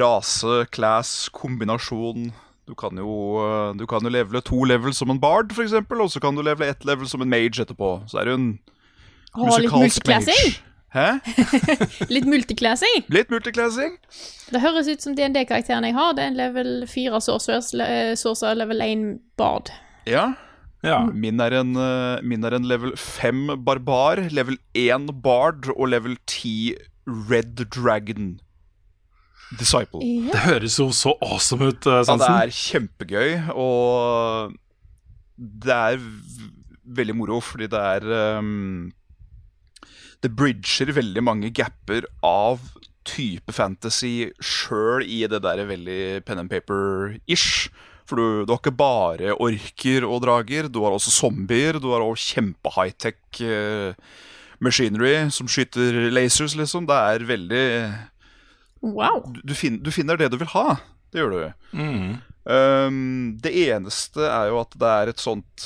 Rase, 0.00 0.64
class, 0.74 1.28
kombinasjon. 1.32 2.32
Du 2.66 2.74
kan 2.74 2.96
jo, 2.96 3.14
eh, 3.44 3.72
du 3.78 3.84
kan 3.86 4.00
jo 4.02 4.10
levele 4.10 4.40
to 4.42 4.64
levels 4.64 4.96
som 4.98 5.10
en 5.12 5.20
bard, 5.20 5.52
f.eks., 5.52 5.72
og 5.76 6.10
så 6.10 6.20
kan 6.20 6.34
du 6.34 6.42
levele 6.42 6.70
ett 6.72 6.84
level 6.88 7.06
som 7.06 7.22
en 7.22 7.28
mage 7.30 7.60
etterpå. 7.62 7.90
Så 8.10 8.18
er 8.20 8.24
du 8.24 8.34
en 8.34 8.46
musikalsk 9.36 10.06
multiclassing. 10.06 10.54
mage. 10.54 10.70
Hæ? 10.94 11.08
Litt 12.14 12.26
multiclassing. 12.30 13.04
Litt 13.10 13.30
multiclassing. 13.30 13.96
Det 14.54 14.60
høres 14.62 14.86
ut 14.88 15.02
som 15.02 15.14
DND-karakteren 15.18 15.86
jeg 15.88 15.94
har. 15.96 16.12
Det 16.14 16.22
er 16.22 16.30
en 16.32 16.38
level 16.38 16.72
4 16.90 17.20
sorcerers, 17.24 17.72
le- 17.74 17.88
eh, 17.90 18.14
sorcerer, 18.18 18.54
level 18.62 18.80
1 18.84 19.04
bard. 19.36 19.72
Ja. 20.06 20.32
Ja. 20.84 21.00
Min 21.10 21.40
er, 21.40 21.54
en, 21.62 21.74
eh, 21.80 22.20
min 22.22 22.44
er 22.44 22.54
en 22.58 22.66
level 22.70 22.92
5 22.96 23.56
barbar, 23.66 24.22
level 24.30 24.58
1 24.74 25.10
bard 25.24 25.66
og 25.74 25.88
level 25.88 26.16
10 26.30 26.74
red 27.06 27.60
dragon 27.68 28.34
disciple. 29.58 30.00
Ja. 30.02 30.32
Det 30.32 30.42
høres 30.48 30.78
jo 30.80 30.88
så 30.94 31.14
awesome 31.22 31.70
ut, 31.72 31.86
Ja, 31.86 32.02
uh, 32.02 32.18
det 32.18 32.30
er 32.30 32.54
kjempegøy, 32.58 33.30
og 33.54 34.54
det 35.36 35.74
er 35.74 36.04
veldig 36.84 37.16
moro, 37.16 37.40
fordi 37.42 37.68
det 37.72 37.80
er 37.80 38.38
um, 38.38 38.92
Det 40.22 40.30
bridger 40.36 40.92
veldig 40.96 41.22
mange 41.24 41.50
gapper 41.52 42.06
av 42.24 42.62
type 43.04 43.52
fantasy 43.52 44.30
sjøl 44.40 45.04
i 45.04 45.24
det 45.28 45.42
der 45.44 45.66
veldig 45.68 46.24
pen 46.24 46.40
and 46.40 46.48
paper-ish. 46.48 47.68
For 48.08 48.16
du, 48.16 48.44
du 48.44 48.52
har 48.52 48.60
ikke 48.60 48.76
bare 48.76 49.34
orker 49.40 50.06
og 50.08 50.22
drager, 50.24 50.68
du 50.72 50.80
har 50.84 50.96
også 50.96 51.12
zombier. 51.12 51.76
Du 51.80 51.90
har 51.92 52.04
også 52.04 52.38
kjempe-high-tech 52.38 53.42
eh, 53.44 53.92
machinery 54.60 55.30
som 55.34 55.48
skyter 55.50 56.10
lasers, 56.14 56.54
liksom. 56.58 56.86
Det 56.90 56.98
er 57.14 57.26
veldig 57.28 57.64
Wow. 58.84 59.22
du, 59.32 59.40
du, 59.44 59.54
fin, 59.56 59.78
du 59.82 59.90
finner 59.90 60.18
det 60.20 60.28
du 60.32 60.36
vil 60.36 60.50
ha. 60.52 60.76
Det 61.12 61.22
gjør 61.22 61.30
du. 61.32 61.78
Mm. 61.78 62.16
Um, 62.44 63.38
det 63.40 63.54
eneste 63.70 64.26
er 64.28 64.50
jo 64.50 64.58
at 64.60 64.74
det 64.76 64.88
er 64.92 65.10
et 65.14 65.22
sånt 65.22 65.62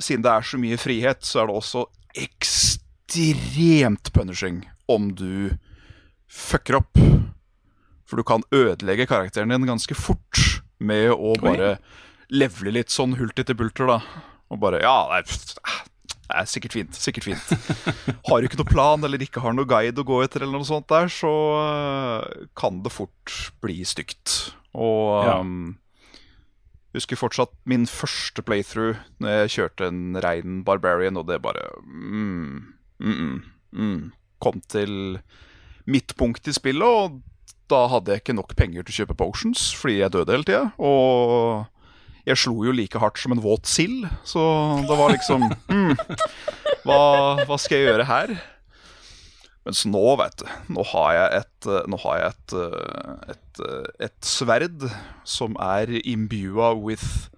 Siden 0.00 0.22
det 0.24 0.30
er 0.32 0.46
så 0.48 0.56
mye 0.58 0.78
frihet, 0.80 1.20
så 1.22 1.42
er 1.42 1.50
det 1.50 1.56
også 1.60 1.82
ekstremt 2.18 4.08
punishing 4.16 4.62
om 4.90 5.12
du 5.14 5.52
fucker 6.32 6.80
opp. 6.80 6.98
For 8.08 8.18
du 8.18 8.24
kan 8.26 8.42
ødelegge 8.50 9.06
karakteren 9.06 9.52
din 9.52 9.68
ganske 9.68 9.94
fort 9.94 10.40
med 10.82 11.12
å 11.12 11.36
bare 11.38 11.76
levele 12.32 12.72
litt 12.80 12.90
sånn 12.90 13.14
hulter 13.20 13.46
til 13.46 13.60
bulter, 13.60 13.92
da. 13.92 14.24
Og 14.50 14.58
bare 14.64 14.80
Ja, 14.82 14.96
det 15.12 15.20
er, 15.22 15.84
det 16.28 16.38
er 16.38 16.46
sikkert 16.48 16.72
fint. 16.76 16.96
Sikkert 16.96 17.26
fint. 17.26 17.52
Har 18.28 18.40
du 18.40 18.46
ikke 18.48 18.56
noe 18.60 18.70
plan 18.70 19.04
eller 19.04 19.20
ikke 19.24 19.42
har 19.44 19.52
noe 19.56 19.68
guide 19.68 20.00
å 20.00 20.06
gå 20.08 20.20
etter, 20.24 20.44
eller 20.46 20.62
noe 20.62 20.68
sånt 20.68 20.88
der, 20.88 21.10
så 21.12 21.28
øh, 21.58 22.46
kan 22.56 22.78
det 22.84 22.92
fort 22.94 23.34
bli 23.64 23.82
stygt. 23.84 24.52
Og 24.72 25.26
Ja. 25.26 25.38
um, 25.42 25.74
husker 26.96 27.16
fortsatt 27.20 27.52
min 27.68 27.84
første 27.88 28.42
playthrough 28.44 28.98
når 29.20 29.42
jeg 29.42 29.52
kjørte 29.56 29.86
en 29.90 30.16
rein 30.24 30.62
barbarian, 30.64 31.16
og 31.20 31.26
det 31.28 31.40
bare 31.44 31.66
mm, 31.84 32.72
mm, 33.00 33.12
mm, 33.18 33.42
mm. 33.72 34.00
Kom 34.42 34.60
til 34.72 35.18
midtpunkt 35.88 36.48
i 36.48 36.54
spillet, 36.56 36.86
og 36.86 37.20
da 37.72 37.86
hadde 37.88 38.12
jeg 38.12 38.22
ikke 38.22 38.36
nok 38.36 38.52
penger 38.58 38.84
til 38.84 38.92
å 38.92 38.98
kjøpe 39.02 39.16
potions 39.20 39.68
fordi 39.78 40.00
jeg 40.02 40.12
døde 40.14 40.34
hele 40.34 40.44
tida. 40.48 40.64
Og 40.78 41.66
jeg 42.28 42.38
slo 42.38 42.54
jo 42.66 42.74
like 42.74 43.00
hardt 43.02 43.18
som 43.18 43.34
en 43.34 43.42
våt 43.42 43.66
sild, 43.66 44.06
så 44.24 44.42
det 44.86 44.98
var 44.98 45.14
liksom 45.14 45.48
mm, 45.68 45.94
hva, 46.86 47.02
hva 47.48 47.58
skal 47.58 47.80
jeg 47.80 47.88
gjøre 47.90 48.08
her? 48.10 48.34
Mens 49.62 49.84
nå, 49.86 50.02
vet 50.18 50.40
du, 50.42 50.46
nå 50.74 50.84
har 50.90 51.12
jeg 51.14 51.42
et, 51.42 51.68
eh, 51.70 51.84
nå 51.90 51.98
har 52.02 52.18
jeg 52.18 52.32
et, 52.32 52.54
eh, 52.58 53.34
et, 53.34 53.60
eh, 53.62 53.90
et 54.08 54.26
sverd 54.26 54.88
som 55.28 55.54
er 55.62 55.92
imbua 56.02 56.72
with 56.74 57.28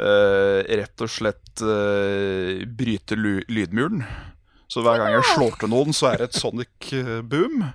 uh, 0.00 0.64
rett 0.64 1.04
og 1.04 1.12
slett 1.12 1.60
uh, 1.60 2.64
bryte 2.64 3.18
lydmuren. 3.20 4.00
Så 4.70 4.80
hver 4.86 5.02
gang 5.02 5.12
jeg 5.12 5.26
slår 5.34 5.58
til 5.60 5.72
noen, 5.74 5.92
så 5.92 6.12
er 6.12 6.22
det 6.22 6.30
et 6.30 6.40
sonic 6.40 6.88
boom. 7.28 7.66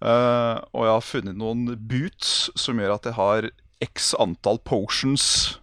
Uh, 0.00 0.58
og 0.72 0.86
jeg 0.86 0.94
har 0.96 1.06
funnet 1.06 1.38
noen 1.38 1.76
boots 1.76 2.48
som 2.58 2.80
gjør 2.80 2.96
at 2.96 3.06
jeg 3.06 3.18
har 3.20 3.50
x 3.80 4.12
antall 4.20 4.60
potions 4.64 5.58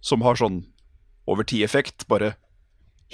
som 0.00 0.24
har 0.24 0.38
sånn 0.40 0.62
over 1.28 1.44
ti-effekt 1.44 2.06
bare 2.08 2.34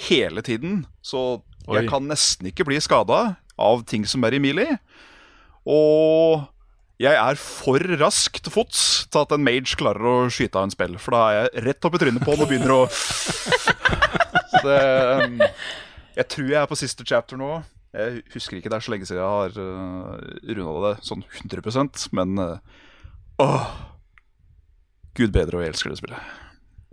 hele 0.07 0.43
tiden. 0.45 0.85
Så 1.03 1.41
jeg 1.65 1.85
Oi. 1.85 1.89
kan 1.89 2.07
nesten 2.07 2.49
ikke 2.49 2.67
bli 2.67 2.79
skada 2.83 3.37
av 3.59 3.85
ting 3.89 4.05
som 4.07 4.23
er 4.27 4.37
i 4.37 4.41
mili. 4.43 4.67
Og 5.65 6.45
jeg 7.01 7.17
er 7.19 7.39
for 7.39 7.83
rask 7.99 8.37
til 8.39 8.53
fots 8.53 8.81
til 9.11 9.25
at 9.25 9.33
en 9.35 9.43
mage 9.43 9.75
klarer 9.79 10.07
å 10.07 10.17
skyte 10.31 10.59
av 10.59 10.67
en 10.67 10.73
spill. 10.73 10.95
For 11.01 11.15
da 11.15 11.23
er 11.27 11.39
jeg 11.39 11.65
rett 11.67 11.87
opp 11.87 11.97
i 11.97 12.03
trynet 12.05 12.23
på 12.23 12.35
den 12.35 12.45
og 12.45 12.51
begynner 12.51 12.75
å 12.75 12.81
Så 14.55 14.61
det 14.63 14.81
um, 15.25 15.41
Jeg 16.15 16.27
tror 16.31 16.47
jeg 16.47 16.59
er 16.61 16.69
på 16.69 16.77
siste 16.79 17.03
chapter 17.07 17.39
nå. 17.39 17.57
Jeg 17.95 18.21
husker 18.31 18.59
ikke, 18.59 18.71
det 18.71 18.77
er 18.77 18.85
så 18.85 18.91
lenge 18.93 19.07
siden 19.07 19.21
jeg 19.21 19.33
har 19.33 19.59
uh, 19.59 20.15
runda 20.51 20.79
det 20.85 20.93
sånn 21.07 21.23
100% 21.47 22.07
men 22.15 22.39
uh, 22.39 22.57
åh 23.43 23.67
Gud 25.15 25.31
bedre, 25.31 25.57
og 25.57 25.63
jeg 25.63 25.71
elsker 25.71 25.89
det 25.93 25.97
spillet. 25.97 26.31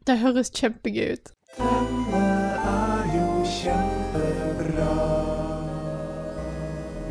Det 0.07 0.15
høres 0.21 0.51
kjempegøy 0.55 1.17
ut. 1.17 1.31
Denne 1.59 2.27
er 2.71 3.09
jo 3.17 3.25
kjempebra. 3.51 4.91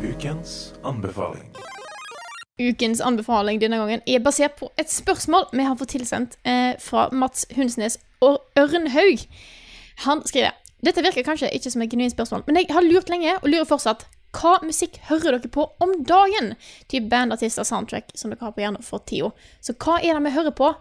Ukens 0.02 0.54
anbefaling. 0.88 1.50
Ukens 2.62 3.02
anbefaling 3.04 3.60
denne 3.60 3.76
gangen 3.82 4.00
er 4.08 4.22
basert 4.24 4.56
på 4.56 4.70
et 4.80 4.88
spørsmål 4.92 5.50
vi 5.52 5.66
har 5.66 5.76
fått 5.76 5.92
tilsendt 5.92 6.38
eh, 6.48 6.78
fra 6.80 7.10
Mats 7.12 7.44
Hunsnes 7.56 7.98
og 8.24 8.40
Ørnhaug. 8.56 9.26
Han 10.06 10.22
skriver 10.24 10.56
Dette 10.82 11.04
virker 11.04 11.26
kanskje 11.26 11.50
ikke 11.52 11.74
som 11.74 11.84
et 11.84 11.92
genuint 11.92 12.14
spørsmål, 12.14 12.46
men 12.46 12.56
jeg 12.56 12.72
har 12.72 12.82
lurt 12.82 13.12
lenge, 13.12 13.36
og 13.42 13.52
lurer 13.52 13.68
fortsatt. 13.68 14.06
Hva 14.32 14.56
musikk 14.64 14.96
hører 15.10 15.36
dere 15.36 15.52
på 15.52 15.68
om 15.84 15.92
dagen? 16.08 16.54
Typ 16.88 17.10
band, 17.12 17.36
artister, 17.36 17.68
soundtrack 17.68 18.08
som 18.16 18.32
dere 18.32 18.48
har 18.48 18.56
på 18.56 18.64
hjernen 18.64 18.82
for 18.82 19.04
tida. 19.06 19.28
Så 19.60 19.76
hva 19.76 19.98
er 20.00 20.16
det 20.16 20.24
vi 20.24 20.34
hører 20.38 20.56
på 20.56 20.72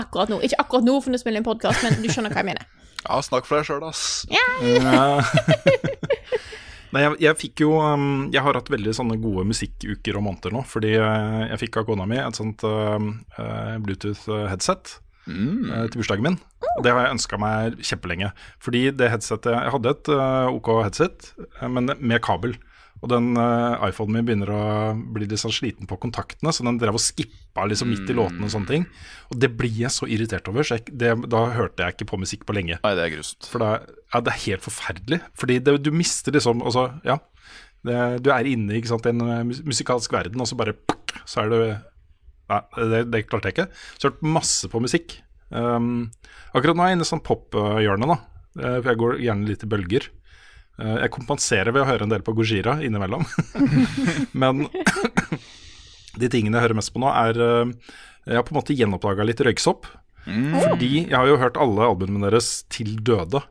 akkurat 0.00 0.32
nå? 0.32 0.40
Ikke 0.46 0.58
akkurat 0.62 0.86
nå, 0.86 0.96
for 1.02 1.14
nå 1.14 1.20
spiller 1.20 1.40
jeg 1.40 1.44
en 1.44 1.50
podkast, 1.50 1.84
men 1.86 2.00
du 2.02 2.08
skjønner 2.10 2.34
hva 2.34 2.42
jeg 2.44 2.50
mener. 2.54 2.66
Ja, 3.04 3.18
snakk 3.20 3.44
for 3.44 3.60
deg 3.60 3.66
sjøl, 3.68 3.82
ass. 3.84 4.24
Nei, 6.94 7.02
jeg, 7.02 7.16
jeg 7.24 7.36
fikk 7.40 7.62
jo 7.64 7.74
um, 7.82 8.28
Jeg 8.32 8.40
har 8.46 8.56
hatt 8.56 8.70
veldig 8.70 8.92
sånne 8.96 9.16
gode 9.20 9.42
musikkuker 9.50 10.16
og 10.16 10.24
måneder 10.24 10.54
nå. 10.54 10.62
Fordi 10.70 10.94
eh, 10.96 11.40
jeg 11.50 11.60
fikk 11.66 11.80
av 11.82 11.88
kona 11.90 12.06
mi 12.08 12.16
et 12.22 12.38
sånt 12.38 12.62
uh, 12.64 12.96
uh, 13.36 13.74
Bluetooth-headset 13.84 14.94
mm. 15.26 15.90
til 15.90 15.98
bursdagen 15.98 16.24
min. 16.24 16.38
Og 16.76 16.84
det 16.86 16.94
har 16.94 17.04
jeg 17.04 17.16
ønska 17.18 17.40
meg 17.42 17.76
kjempelenge. 17.82 18.30
Fordi 18.62 18.86
det 18.94 19.10
headsetet 19.12 19.52
Jeg 19.52 19.74
hadde 19.74 19.94
et 19.98 20.12
uh, 20.14 20.54
OK 20.54 20.70
headset, 20.84 21.32
uh, 21.58 21.68
men 21.68 21.92
med 21.98 22.22
kabel. 22.24 22.56
Og 23.04 23.10
den 23.12 23.34
uh, 23.36 23.76
iPhonen 23.84 24.16
min 24.16 24.24
begynner 24.24 24.50
å 24.54 24.62
bli 25.12 25.26
litt 25.28 25.42
sånn 25.42 25.52
sliten 25.52 25.88
på 25.88 25.98
kontaktene, 26.00 26.52
så 26.56 26.64
den 26.64 26.78
drev 26.80 26.96
og 26.96 27.02
skippa 27.04 27.66
liksom 27.68 27.90
midt 27.92 28.08
i 28.08 28.16
låtene 28.16 28.48
og 28.48 28.54
sånne 28.54 28.70
ting. 28.70 28.86
Og 29.28 29.36
det 29.42 29.50
blir 29.58 29.74
jeg 29.82 29.92
så 29.92 30.08
irritert 30.08 30.48
over, 30.48 30.64
så 30.64 30.78
jeg, 30.78 30.94
det, 31.02 31.12
da 31.32 31.42
hørte 31.52 31.84
jeg 31.84 31.98
ikke 31.98 32.08
på 32.14 32.20
musikk 32.22 32.46
på 32.48 32.56
lenge. 32.56 32.78
Nei, 32.80 32.94
det 32.96 33.04
er 33.04 33.12
grust. 33.18 33.44
For 33.50 33.60
da, 33.60 33.74
ja, 34.08 34.22
det 34.24 34.32
er 34.32 34.42
helt 34.46 34.64
forferdelig. 34.64 35.20
Fordi 35.36 35.58
det, 35.66 35.76
du 35.84 35.92
mister 35.92 36.32
liksom 36.34 36.64
altså, 36.64 36.88
ja, 37.04 37.18
det, 37.84 37.98
Du 38.24 38.32
er 38.32 38.48
inne 38.48 38.78
i 38.78 38.80
en 38.80 39.26
eh, 39.28 39.42
musikalsk 39.68 40.16
verden, 40.16 40.40
og 40.40 40.48
så 40.48 40.56
bare 40.56 40.72
Så 41.28 41.44
er 41.44 41.52
du 41.52 41.58
Nei, 42.44 42.60
det, 42.76 43.06
det 43.12 43.24
klarte 43.28 43.48
jeg 43.48 43.56
ikke. 43.56 43.70
Så 43.96 44.04
jeg 44.04 44.10
har 44.10 44.16
hørt 44.16 44.32
masse 44.34 44.68
på 44.68 44.80
musikk. 44.84 45.14
Um, 45.48 46.10
akkurat 46.52 46.76
nå 46.76 46.84
er 46.84 46.90
jeg 46.92 46.98
inne 46.98 47.06
i 47.06 47.08
sånn 47.08 47.22
pophjørne, 47.24 48.08
da. 48.10 48.18
Eh, 48.60 48.76
For 48.82 48.90
jeg 48.90 49.00
går 49.00 49.20
gjerne 49.24 49.48
litt 49.48 49.64
i 49.64 49.70
bølger. 49.72 50.08
Eh, 50.80 50.96
Jeg 51.04 51.12
kompenserer 51.14 51.72
ved 51.74 51.84
å 51.84 51.88
høre 51.88 52.06
en 52.06 52.12
del 52.14 52.24
på 52.26 52.34
Gojira 52.36 52.78
innimellom. 52.84 53.24
Men 54.42 54.66
de 56.20 56.30
tingene 56.30 56.58
jeg 56.58 56.66
hører 56.68 56.78
mest 56.78 56.92
på 56.94 57.02
nå, 57.02 57.10
er 57.10 57.40
eh, 57.42 57.72
Jeg 58.30 58.38
har 58.40 58.46
på 58.46 58.54
en 58.54 58.60
måte 58.60 58.76
gjenoppdaga 58.78 59.26
litt 59.28 59.42
røyksopp. 59.44 59.90
Fordi 60.24 60.92
jeg 61.02 61.12
har 61.12 61.28
jo 61.28 61.36
hørt 61.36 61.58
alle 61.60 61.84
albumene 61.84 62.30
deres 62.30 62.62
til 62.72 62.94
døde. 63.04 63.42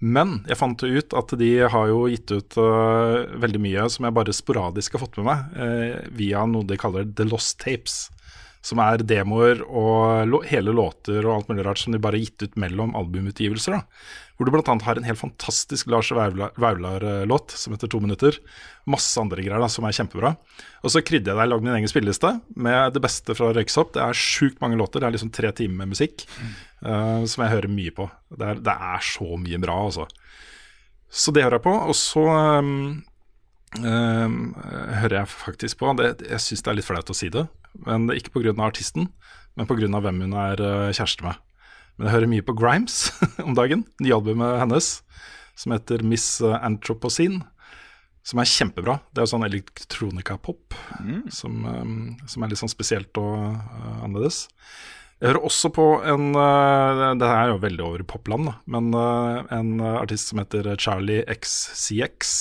Men 0.00 0.38
jeg 0.48 0.56
fant 0.60 0.80
ut 0.80 1.12
at 1.16 1.34
de 1.40 1.50
har 1.72 1.90
jo 1.90 2.02
gitt 2.08 2.32
ut 2.32 2.56
uh, 2.60 3.26
veldig 3.40 3.60
mye 3.64 3.84
som 3.92 4.04
jeg 4.04 4.16
bare 4.16 4.32
sporadisk 4.36 4.96
har 4.96 5.02
fått 5.04 5.16
med 5.20 5.26
meg, 5.28 5.54
uh, 5.60 6.08
via 6.16 6.42
noe 6.48 6.64
de 6.68 6.76
kaller 6.80 7.04
The 7.16 7.24
Lost 7.28 7.58
Tapes. 7.60 8.06
som 8.66 8.80
er 8.82 9.04
demoer 9.04 9.60
og 9.68 10.40
hele 10.50 10.72
låter 10.74 11.20
og 11.22 11.34
alt 11.36 11.48
mulig 11.52 11.64
rart 11.68 11.78
som 11.78 11.92
de 11.94 12.00
bare 12.02 12.16
har 12.18 12.24
gitt 12.24 12.42
ut 12.48 12.56
mellom 12.58 12.96
albumutgivelser. 12.98 13.76
da. 13.76 13.84
Hvor 14.36 14.44
du 14.44 14.52
bl.a. 14.52 14.74
har 14.84 14.98
en 15.00 15.06
helt 15.08 15.20
fantastisk 15.20 15.88
Lars 15.88 16.10
Vaular- 16.12 16.52
Vaular-låt 16.60 17.54
som 17.56 17.72
heter 17.72 17.88
To 17.88 18.00
minutter. 18.04 18.36
Masse 18.84 19.16
andre 19.20 19.40
greier 19.40 19.62
da, 19.62 19.68
som 19.72 19.86
er 19.88 19.96
kjempebra. 19.96 20.34
Og 20.84 20.92
så 20.92 21.00
krydder 21.00 21.32
jeg 21.32 21.40
deg 21.40 21.48
lagd 21.48 21.64
min 21.64 21.76
egen 21.78 21.88
spilleliste 21.88 22.34
med 22.52 22.92
det 22.92 23.00
beste 23.06 23.36
fra 23.38 23.48
Røyksopp. 23.56 23.94
Det 23.96 24.02
er 24.04 24.20
sjukt 24.20 24.60
mange 24.60 24.76
låter. 24.76 25.00
Det 25.00 25.08
er 25.08 25.16
liksom 25.16 25.32
tre 25.32 25.52
timer 25.56 25.80
med 25.80 25.94
musikk 25.94 26.26
eh, 26.36 27.24
som 27.24 27.46
jeg 27.46 27.54
hører 27.54 27.72
mye 27.72 27.94
på. 27.96 28.10
Det 28.36 28.50
er, 28.52 28.60
det 28.68 28.76
er 28.92 29.08
så 29.08 29.40
mye 29.40 29.62
bra, 29.64 29.78
altså. 29.88 30.06
Så 31.08 31.32
det 31.32 31.46
hører 31.46 31.56
jeg 31.56 31.66
på. 31.66 31.72
Og 31.88 31.96
så 31.96 32.26
um, 32.60 33.02
um, 33.80 34.38
hører 35.00 35.22
jeg 35.22 35.32
faktisk 35.32 35.80
på 35.80 35.96
det, 35.96 36.12
Jeg 36.28 36.44
syns 36.44 36.66
det 36.66 36.72
er 36.74 36.80
litt 36.82 36.90
flaut 36.90 37.12
å 37.12 37.16
si 37.16 37.32
det, 37.32 37.46
men 37.86 38.10
ikke 38.12 38.36
pga. 38.36 38.52
artisten, 38.66 39.08
men 39.56 39.68
pga. 39.70 39.88
hvem 39.96 40.24
hun 40.26 40.36
er 40.44 40.60
uh, 40.60 40.92
kjæreste 40.92 41.24
med. 41.24 41.40
Men 41.96 42.08
jeg 42.08 42.14
hører 42.16 42.30
mye 42.30 42.44
på 42.44 42.54
Grimes 42.56 42.96
om 43.46 43.56
dagen, 43.56 43.86
nye 44.04 44.16
albumet 44.16 44.60
hennes, 44.60 44.90
som 45.56 45.72
heter 45.72 46.04
Miss 46.04 46.38
Anthropocene. 46.44 47.44
Som 48.26 48.40
er 48.42 48.50
kjempebra. 48.50 48.96
Det 49.14 49.20
er 49.20 49.26
jo 49.28 49.30
sånn 49.36 49.46
elektronika-pop 49.46 50.74
som, 51.30 51.60
um, 51.62 51.98
som 52.26 52.42
er 52.42 52.50
litt 52.50 52.58
sånn 52.58 52.72
spesielt 52.72 53.14
og 53.22 53.36
uh, 53.54 54.00
annerledes. 54.02 54.48
Jeg 55.20 55.30
hører 55.30 55.46
også 55.46 55.70
på 55.72 55.84
en 56.04 56.34
uh, 56.34 57.14
Det 57.16 57.28
er 57.30 57.52
jo 57.52 57.60
veldig 57.62 57.84
over 57.86 58.02
i 58.02 58.08
popland, 58.10 58.50
da. 58.50 58.56
Men 58.74 58.90
uh, 58.98 59.46
en 59.54 59.78
artist 59.92 60.32
som 60.32 60.42
heter 60.42 60.72
Charlie 60.74 61.22
XCX. 61.36 62.34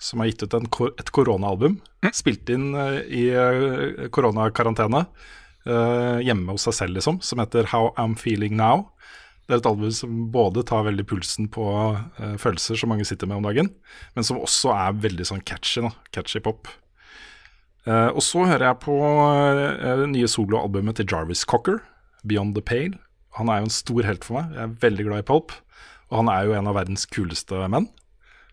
Som 0.00 0.20
har 0.20 0.28
gitt 0.28 0.44
ut 0.44 0.58
en, 0.60 0.68
et 0.68 1.14
koronaalbum. 1.16 1.80
Spilt 2.16 2.52
inn 2.52 2.70
i 3.08 3.24
koronakarantene. 4.12 5.02
Uh, 5.68 6.18
hjemme 6.24 6.54
hos 6.54 6.66
seg 6.68 6.76
selv, 6.76 6.98
liksom. 6.98 7.20
Som 7.24 7.42
heter 7.42 7.70
How 7.72 7.90
I'm 8.00 8.16
Feeling 8.18 8.56
Now. 8.58 8.88
Det 9.46 9.56
er 9.56 9.62
et 9.62 9.68
album 9.70 9.90
som 9.94 10.18
både 10.30 10.62
tar 10.68 10.86
veldig 10.86 11.06
pulsen 11.10 11.48
på 11.50 11.66
uh, 11.66 12.36
følelser 12.38 12.78
som 12.78 12.92
mange 12.92 13.06
sitter 13.08 13.30
med 13.30 13.40
om 13.40 13.48
dagen, 13.48 13.72
men 14.14 14.26
som 14.26 14.38
også 14.38 14.72
er 14.76 15.00
veldig 15.02 15.26
sånn 15.32 15.44
catchy. 15.44 15.82
da, 15.86 15.94
Catchy 16.14 16.42
pop. 16.44 16.70
Uh, 17.88 18.12
og 18.12 18.20
så 18.22 18.44
hører 18.44 18.68
jeg 18.68 18.82
på 18.84 18.98
uh, 19.00 19.96
det 20.02 20.10
nye 20.12 20.28
soloalbumet 20.30 21.00
til 21.00 21.08
Jarvis 21.10 21.46
Cocker, 21.48 21.80
'Beyond 22.22 22.54
the 22.54 22.62
Pale'. 22.62 23.00
Han 23.38 23.48
er 23.48 23.60
jo 23.60 23.68
en 23.68 23.74
stor 23.74 24.06
helt 24.06 24.26
for 24.26 24.40
meg. 24.40 24.54
Jeg 24.56 24.62
er 24.66 24.78
veldig 24.82 25.06
glad 25.06 25.22
i 25.22 25.26
pulp. 25.26 25.54
Og 26.10 26.20
han 26.20 26.30
er 26.32 26.46
jo 26.46 26.54
en 26.58 26.68
av 26.70 26.76
verdens 26.76 27.06
kuleste 27.06 27.58
menn. 27.70 27.86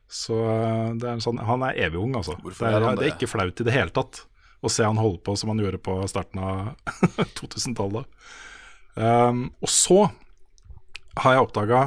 Så 0.08 0.38
eh, 0.38 0.92
det 1.02 1.08
er 1.08 1.16
en 1.18 1.24
sånn, 1.24 1.42
han 1.44 1.66
er 1.68 1.80
evig 1.88 2.00
ung, 2.00 2.14
altså. 2.16 2.38
Er 2.38 2.54
Det 2.54 2.68
er, 2.70 2.78
er 2.78 3.00
det 3.00 3.08
er 3.08 3.16
ikke 3.16 3.30
flaut 3.32 3.60
i 3.60 3.66
det 3.68 3.74
hele 3.76 3.94
tatt 3.96 4.24
å 4.62 4.72
se 4.72 4.86
han 4.86 5.00
holde 5.02 5.22
på 5.26 5.36
som 5.38 5.52
han 5.54 5.62
gjorde 5.62 5.82
på 5.86 6.00
starten 6.10 6.42
av 6.42 6.72
2000-tallet. 7.40 8.08
Um, 8.96 9.50
og 9.62 9.70
så 9.70 10.00
har 11.18 11.34
jeg 11.34 11.46
oppdaga, 11.48 11.80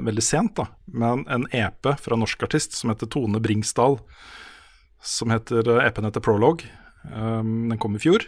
veldig 0.00 0.22
sent, 0.24 0.54
da, 0.56 0.64
men 0.88 1.26
en 1.28 1.42
EP 1.52 1.90
fra 2.00 2.16
norsk 2.16 2.46
artist 2.46 2.72
som 2.72 2.88
heter 2.88 3.10
Tone 3.12 3.36
Bringsdal 3.44 3.98
som 5.04 5.30
heter 5.30 5.68
eh, 5.68 5.86
EP-en 5.86 6.08
heter 6.08 6.20
Prologue. 6.24 6.64
Um, 7.12 7.68
den 7.68 7.78
kom 7.78 7.96
i 7.96 8.02
fjor. 8.02 8.24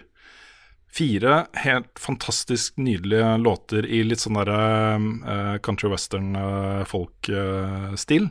Fire 0.92 1.46
helt 1.56 1.98
fantastisk 2.00 2.76
nydelige 2.80 3.36
låter 3.42 3.86
i 3.86 4.02
litt 4.04 4.22
sånn 4.22 4.38
derre 4.38 4.60
uh, 4.96 5.56
country 5.64 5.90
western 5.92 6.36
uh, 6.36 6.84
folk-stil. 6.88 8.30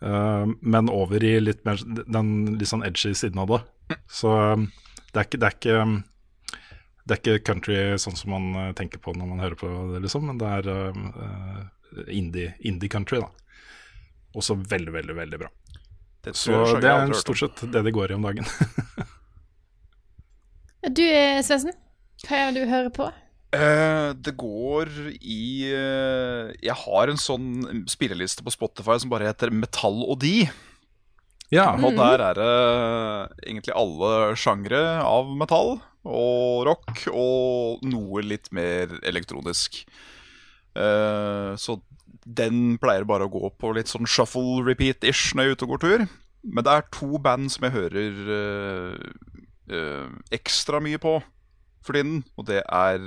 men 0.00 0.88
over 0.88 1.20
i 1.24 1.34
litt 1.40 1.58
mer 1.68 1.76
den 1.84 2.56
litt 2.56 2.70
sånn 2.70 2.84
edgy 2.86 3.10
siden 3.12 3.42
av 3.42 3.50
det. 3.50 3.58
Så 4.20 4.30
um, 4.54 4.68
det 5.10 5.20
er 5.20 5.28
ikke, 5.28 5.40
det 5.40 5.48
er 5.48 5.58
ikke 5.58 5.76
um, 5.82 5.98
det 7.10 7.16
er 7.16 7.20
ikke 7.20 7.44
country 7.48 7.76
sånn 7.98 8.18
som 8.18 8.30
man 8.30 8.48
eh, 8.54 8.72
tenker 8.78 9.00
på 9.02 9.10
når 9.16 9.26
man 9.26 9.40
hører 9.42 9.58
på 9.58 9.68
det, 9.90 10.02
liksom, 10.04 10.28
men 10.28 10.38
det 10.38 10.50
er 10.60 10.68
uh, 10.94 11.62
indie, 12.06 12.52
indie 12.60 12.92
country, 12.92 13.18
da. 13.18 13.30
Også 14.38 14.54
veldig, 14.54 14.92
veldig, 14.94 15.16
veldig 15.16 15.40
bra. 15.40 15.48
Det 16.22 16.36
Så 16.38 16.60
det 16.78 16.92
er 16.92 17.14
stort 17.18 17.40
sett 17.40 17.64
det 17.72 17.82
det 17.82 17.94
går 17.96 18.12
i 18.12 18.18
om 18.18 18.28
dagen. 18.28 18.46
Du, 20.80 21.02
Svesen, 21.44 21.74
Svendsen, 21.74 21.74
hva 22.24 22.36
er 22.38 22.54
det 22.54 22.62
du 22.62 22.70
hører 22.70 22.92
på? 22.94 23.08
Uh, 23.52 24.14
det 24.16 24.32
går 24.38 24.88
i 25.18 25.66
uh, 25.74 26.52
Jeg 26.62 26.76
har 26.86 27.10
en 27.10 27.18
sånn 27.20 27.84
spilleliste 27.90 28.44
på 28.46 28.52
Spotify 28.54 28.96
som 29.02 29.10
bare 29.12 29.28
heter 29.28 29.52
Metall 29.52 30.00
og 30.06 30.20
de. 30.22 30.46
Ja, 31.50 31.72
Og 31.74 31.96
der 31.98 32.22
er 32.22 32.36
det 32.38 32.50
egentlig 33.42 33.74
alle 33.74 34.36
sjangre 34.38 34.80
av 35.02 35.32
metall 35.34 35.80
og 36.06 36.62
rock 36.68 37.02
og 37.10 37.82
noe 37.84 38.22
litt 38.22 38.48
mer 38.54 38.92
elektronisk. 39.02 39.82
Eh, 40.78 41.50
så 41.58 41.80
den 42.22 42.78
pleier 42.78 43.04
bare 43.08 43.26
å 43.26 43.32
gå 43.32 43.50
på 43.58 43.74
litt 43.74 43.90
sånn 43.90 44.06
shuffle 44.06 44.62
repeat-ish 44.62 45.34
når 45.34 45.42
jeg 45.42 45.50
er 45.50 45.58
ute 45.58 45.66
og 45.66 45.74
går 45.74 45.82
tur. 45.84 46.06
Men 46.46 46.64
det 46.64 46.72
er 46.72 46.88
to 46.94 47.18
band 47.20 47.50
som 47.52 47.66
jeg 47.66 47.74
hører 47.74 48.32
eh, 48.38 49.04
eh, 49.74 50.08
ekstra 50.38 50.80
mye 50.80 51.02
på 51.02 51.18
for 51.82 51.96
tiden, 51.96 52.20
og 52.36 52.44
det 52.46 52.60
er 52.60 53.00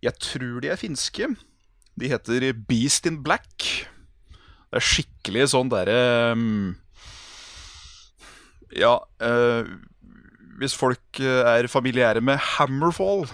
Jeg 0.00 0.14
tror 0.24 0.60
de 0.64 0.70
er 0.72 0.80
finske. 0.80 1.28
De 2.00 2.08
heter 2.08 2.52
Beast 2.66 3.06
in 3.06 3.22
Black. 3.22 3.86
Det 4.66 4.80
er 4.80 4.86
skikkelig 4.86 5.50
sånn 5.52 5.70
derre 5.72 5.98
um, 6.34 6.74
Ja, 8.74 8.98
uh, 9.22 9.68
hvis 10.56 10.74
folk 10.76 11.20
eh, 11.20 11.44
er 11.44 11.68
familiære 11.68 12.22
med 12.24 12.40
Hammerfall 12.40 13.26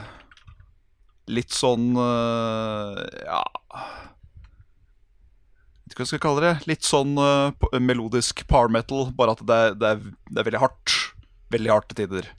Litt 1.30 1.54
sånn 1.54 1.92
uh, 1.96 2.98
Ja 3.22 3.44
Vet 5.92 5.94
ikke 5.94 6.00
hva 6.00 6.06
jeg 6.06 6.10
skal 6.14 6.22
kalle 6.24 6.42
det. 6.44 6.52
Litt 6.70 6.86
sånn 6.88 7.18
uh, 7.20 7.52
melodisk 7.76 8.46
power 8.48 8.70
metal, 8.72 9.10
bare 9.12 9.34
at 9.34 9.42
det 9.44 9.56
er, 9.60 9.74
det 9.76 9.88
er, 9.90 9.98
det 10.30 10.40
er 10.40 10.46
veldig 10.46 10.62
hardt. 10.62 10.94
Veldig 11.52 11.68
hardt 11.68 11.90
til 11.90 11.98
tider. 11.98 12.30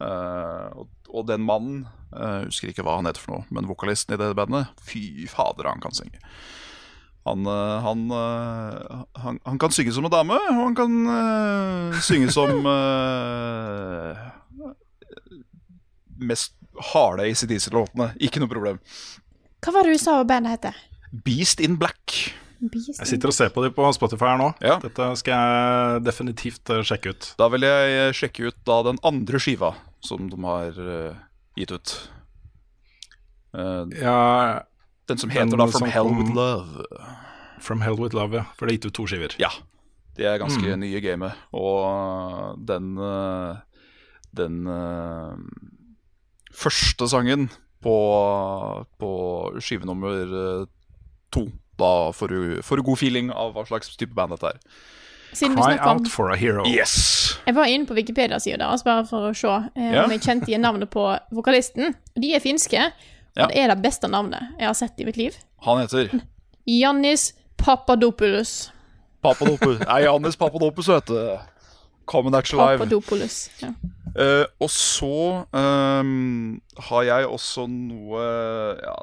Uh, 0.00 0.80
og, 0.80 0.86
og 1.12 1.26
den 1.28 1.44
mannen 1.44 1.82
uh, 2.14 2.46
husker 2.46 2.70
ikke 2.70 2.86
hva 2.86 2.94
han 2.96 3.10
heter 3.10 3.20
for 3.20 3.34
noe, 3.34 3.44
men 3.52 3.68
vokalisten 3.68 4.16
i 4.16 4.20
det 4.22 4.30
bandet 4.38 4.70
Fy 4.80 5.28
fader, 5.28 5.68
han 5.68 5.84
kan 5.84 5.92
synge. 5.92 6.22
Han, 7.30 7.46
eh, 7.46 7.80
han, 7.86 8.10
eh, 8.10 9.02
han, 9.22 9.38
han 9.46 9.58
kan 9.62 9.70
synge 9.74 9.94
som 9.94 10.06
en 10.06 10.12
dame, 10.12 10.34
og 10.50 10.60
han 10.64 10.76
kan 10.78 10.96
uh, 11.06 12.00
synge 12.02 12.32
som 12.34 12.66
uh, 12.66 14.18
Mest 16.30 16.56
harde 16.90 17.24
ACDC-låtene. 17.28 18.10
Ikke 18.20 18.42
noe 18.42 18.50
problem. 18.50 18.80
Hva 19.60 19.74
var 19.76 19.86
det 19.86 19.96
du 19.96 20.02
sa 20.02 20.18
bandet 20.26 20.58
heter? 20.58 20.78
Beast 21.24 21.62
in 21.62 21.78
Black. 21.80 22.32
Beast 22.60 22.98
jeg 22.98 23.08
sitter 23.14 23.32
og 23.32 23.36
ser 23.36 23.52
på 23.54 23.64
dem 23.64 23.72
på 23.76 23.88
Spotify 23.96 24.32
her 24.32 24.40
nå. 24.40 24.50
Ja. 24.64 24.76
Dette 24.82 25.06
skal 25.20 25.32
jeg 25.36 26.04
definitivt 26.04 26.72
sjekke 26.88 27.14
ut. 27.14 27.30
Da 27.40 27.48
vil 27.52 27.64
jeg 27.68 28.16
sjekke 28.18 28.50
ut 28.50 28.58
da 28.68 28.80
den 28.90 29.00
andre 29.06 29.40
skiva 29.40 29.74
som 30.04 30.28
de 30.32 30.40
har 30.44 30.76
uh, 30.76 31.20
gitt 31.60 31.72
ut. 31.76 31.94
Uh, 33.56 33.84
Ja, 33.96 34.18
den 35.10 35.20
som 35.20 35.30
Den 35.32 35.50
heter 35.50 35.60
da 35.60 35.66
From 35.74 35.90
Hell 35.90 36.12
With 36.14 36.34
Love. 36.36 36.86
From 37.60 37.82
Hell 37.84 37.98
With 38.00 38.16
Love, 38.16 38.40
ja. 38.40 38.44
For 38.56 38.66
det 38.66 38.74
er 38.74 38.78
gitt 38.78 38.90
ut 38.90 38.96
to 38.96 39.06
skiver. 39.10 39.34
Ja. 39.42 39.50
De 40.16 40.26
er 40.26 40.40
ganske 40.42 40.76
nye 40.80 40.98
i 40.98 41.02
gamet. 41.04 41.38
Og 41.56 42.60
den 42.68 42.94
eh, 42.98 43.60
Den 44.36 44.62
eh, 44.70 45.34
første 46.54 47.08
sangen 47.10 47.48
på, 47.82 47.96
på 49.00 49.10
skive 49.64 49.88
nummer 49.88 50.20
eh, 50.20 50.64
to 51.32 51.48
Da 51.80 52.10
får 52.12 52.28
du, 52.28 52.40
får 52.62 52.76
du 52.76 52.82
god 52.84 53.00
feeling 53.00 53.30
av 53.32 53.54
hva 53.56 53.64
slags 53.66 53.94
type 53.96 54.14
band 54.14 54.34
dette 54.36 54.52
er. 54.52 54.58
Siden 55.32 55.54
Cry 55.56 55.78
om 55.78 55.88
Out 55.88 56.10
For 56.10 56.32
A 56.32 56.36
Hero. 56.36 56.66
Yes! 56.68 57.38
Jeg 57.46 57.54
var 57.56 57.70
inne 57.70 57.86
på 57.86 57.94
Wikipedia-sida 57.96 58.58
deres 58.60 58.82
bare 58.84 59.06
for 59.08 59.30
å 59.30 59.34
se 59.36 59.52
eh, 59.78 59.96
om 60.02 60.12
jeg 60.12 60.24
kjente 60.26 60.50
igjen 60.50 60.64
navnet 60.66 60.90
på 60.92 61.04
vokalisten. 61.34 61.94
De 62.18 62.34
er 62.36 62.42
finske, 62.42 62.90
Ja. 63.38 63.46
det 63.46 63.60
er 63.62 63.70
det 63.70 63.78
beste 63.84 64.08
navnet 64.10 64.58
jeg 64.58 64.66
har 64.66 64.76
sett 64.76 64.98
i 65.00 65.06
mitt 65.06 65.18
liv. 65.20 65.36
Han 65.66 65.82
heter 65.82 66.10
Jannis 66.80 67.30
Papadopoulos. 67.60 68.70
Papadopoulos. 69.22 69.80
Nei, 69.84 70.02
Jannis 70.06 70.36
Papadopoulos, 70.36 70.88
vet 70.88 71.10
du. 71.10 71.38
Common 72.10 72.34
you 72.34 72.58
live. 72.58 72.78
Papadopoulos. 72.78 73.50
Ja. 73.62 73.74
Uh, 74.10 74.44
og 74.58 74.70
så 74.70 75.44
um, 75.54 76.56
har 76.88 77.02
jeg 77.06 77.28
også 77.30 77.68
noe 77.70 78.22
ja, 78.74 78.96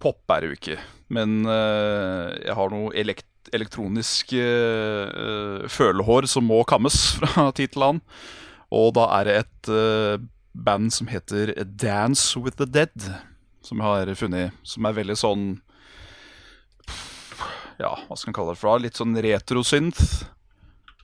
Pop 0.00 0.32
er 0.34 0.44
jo 0.44 0.56
ikke, 0.56 0.76
men 1.12 1.46
uh, 1.48 2.28
jeg 2.36 2.56
har 2.56 2.72
noe 2.72 2.92
elekt 2.96 3.26
elektronisk 3.56 4.34
uh, 4.36 5.64
følehår 5.72 6.28
som 6.28 6.44
må 6.46 6.60
kammes 6.68 6.98
fra 7.20 7.48
tid 7.56 7.72
til 7.72 7.86
annen. 7.86 8.04
Og 8.70 8.92
da 8.94 9.08
er 9.16 9.26
det 9.26 9.38
et 9.40 9.70
band 10.54 10.92
som 10.94 11.08
heter 11.10 11.50
Dance 11.64 12.38
With 12.38 12.60
The 12.60 12.68
Dead, 12.70 13.08
som 13.64 13.80
jeg 13.80 13.86
har 13.86 14.14
funnet. 14.18 14.56
Som 14.62 14.86
er 14.88 14.96
veldig 14.96 15.16
sånn 15.18 15.44
Ja, 17.80 17.94
hva 18.06 18.16
skal 18.16 18.30
man 18.30 18.36
kalle 18.36 18.54
det 18.54 18.60
fra? 18.60 18.76
Litt 18.80 19.00
sånn 19.00 19.16
retrosynth. 19.16 20.04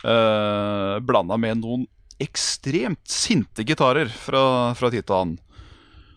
Uh, 0.04 0.98
Blanda 1.04 1.38
med 1.40 1.62
noen 1.62 1.86
ekstremt 2.22 3.04
sinte 3.10 3.64
gitarer 3.66 4.08
fra, 4.08 4.72
fra 4.76 4.90
tid 4.92 5.04
til 5.06 5.16
annen. 5.16 5.38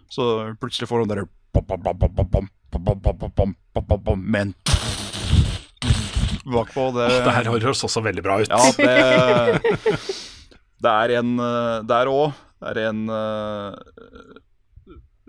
Så 0.09 0.25
plutselig 0.59 0.89
får 0.89 1.03
hun 1.03 1.11
der 1.11 1.25
Men 4.15 4.53
bakpå 6.49 6.85
det 6.95 7.07
Det 7.25 7.33
her 7.35 7.49
høres 7.51 7.83
også 7.85 8.01
veldig 8.01 8.23
bra 8.25 8.39
ut. 8.41 8.49
Ja, 8.49 8.61
det, 8.77 9.63
det 10.81 10.93
er 10.93 11.17
en 11.19 11.35
Det 11.37 11.89
Der 11.91 12.09
òg 12.09 12.31
det 12.59 12.73
er 12.73 12.89
en 12.89 13.05
eh, 13.07 14.39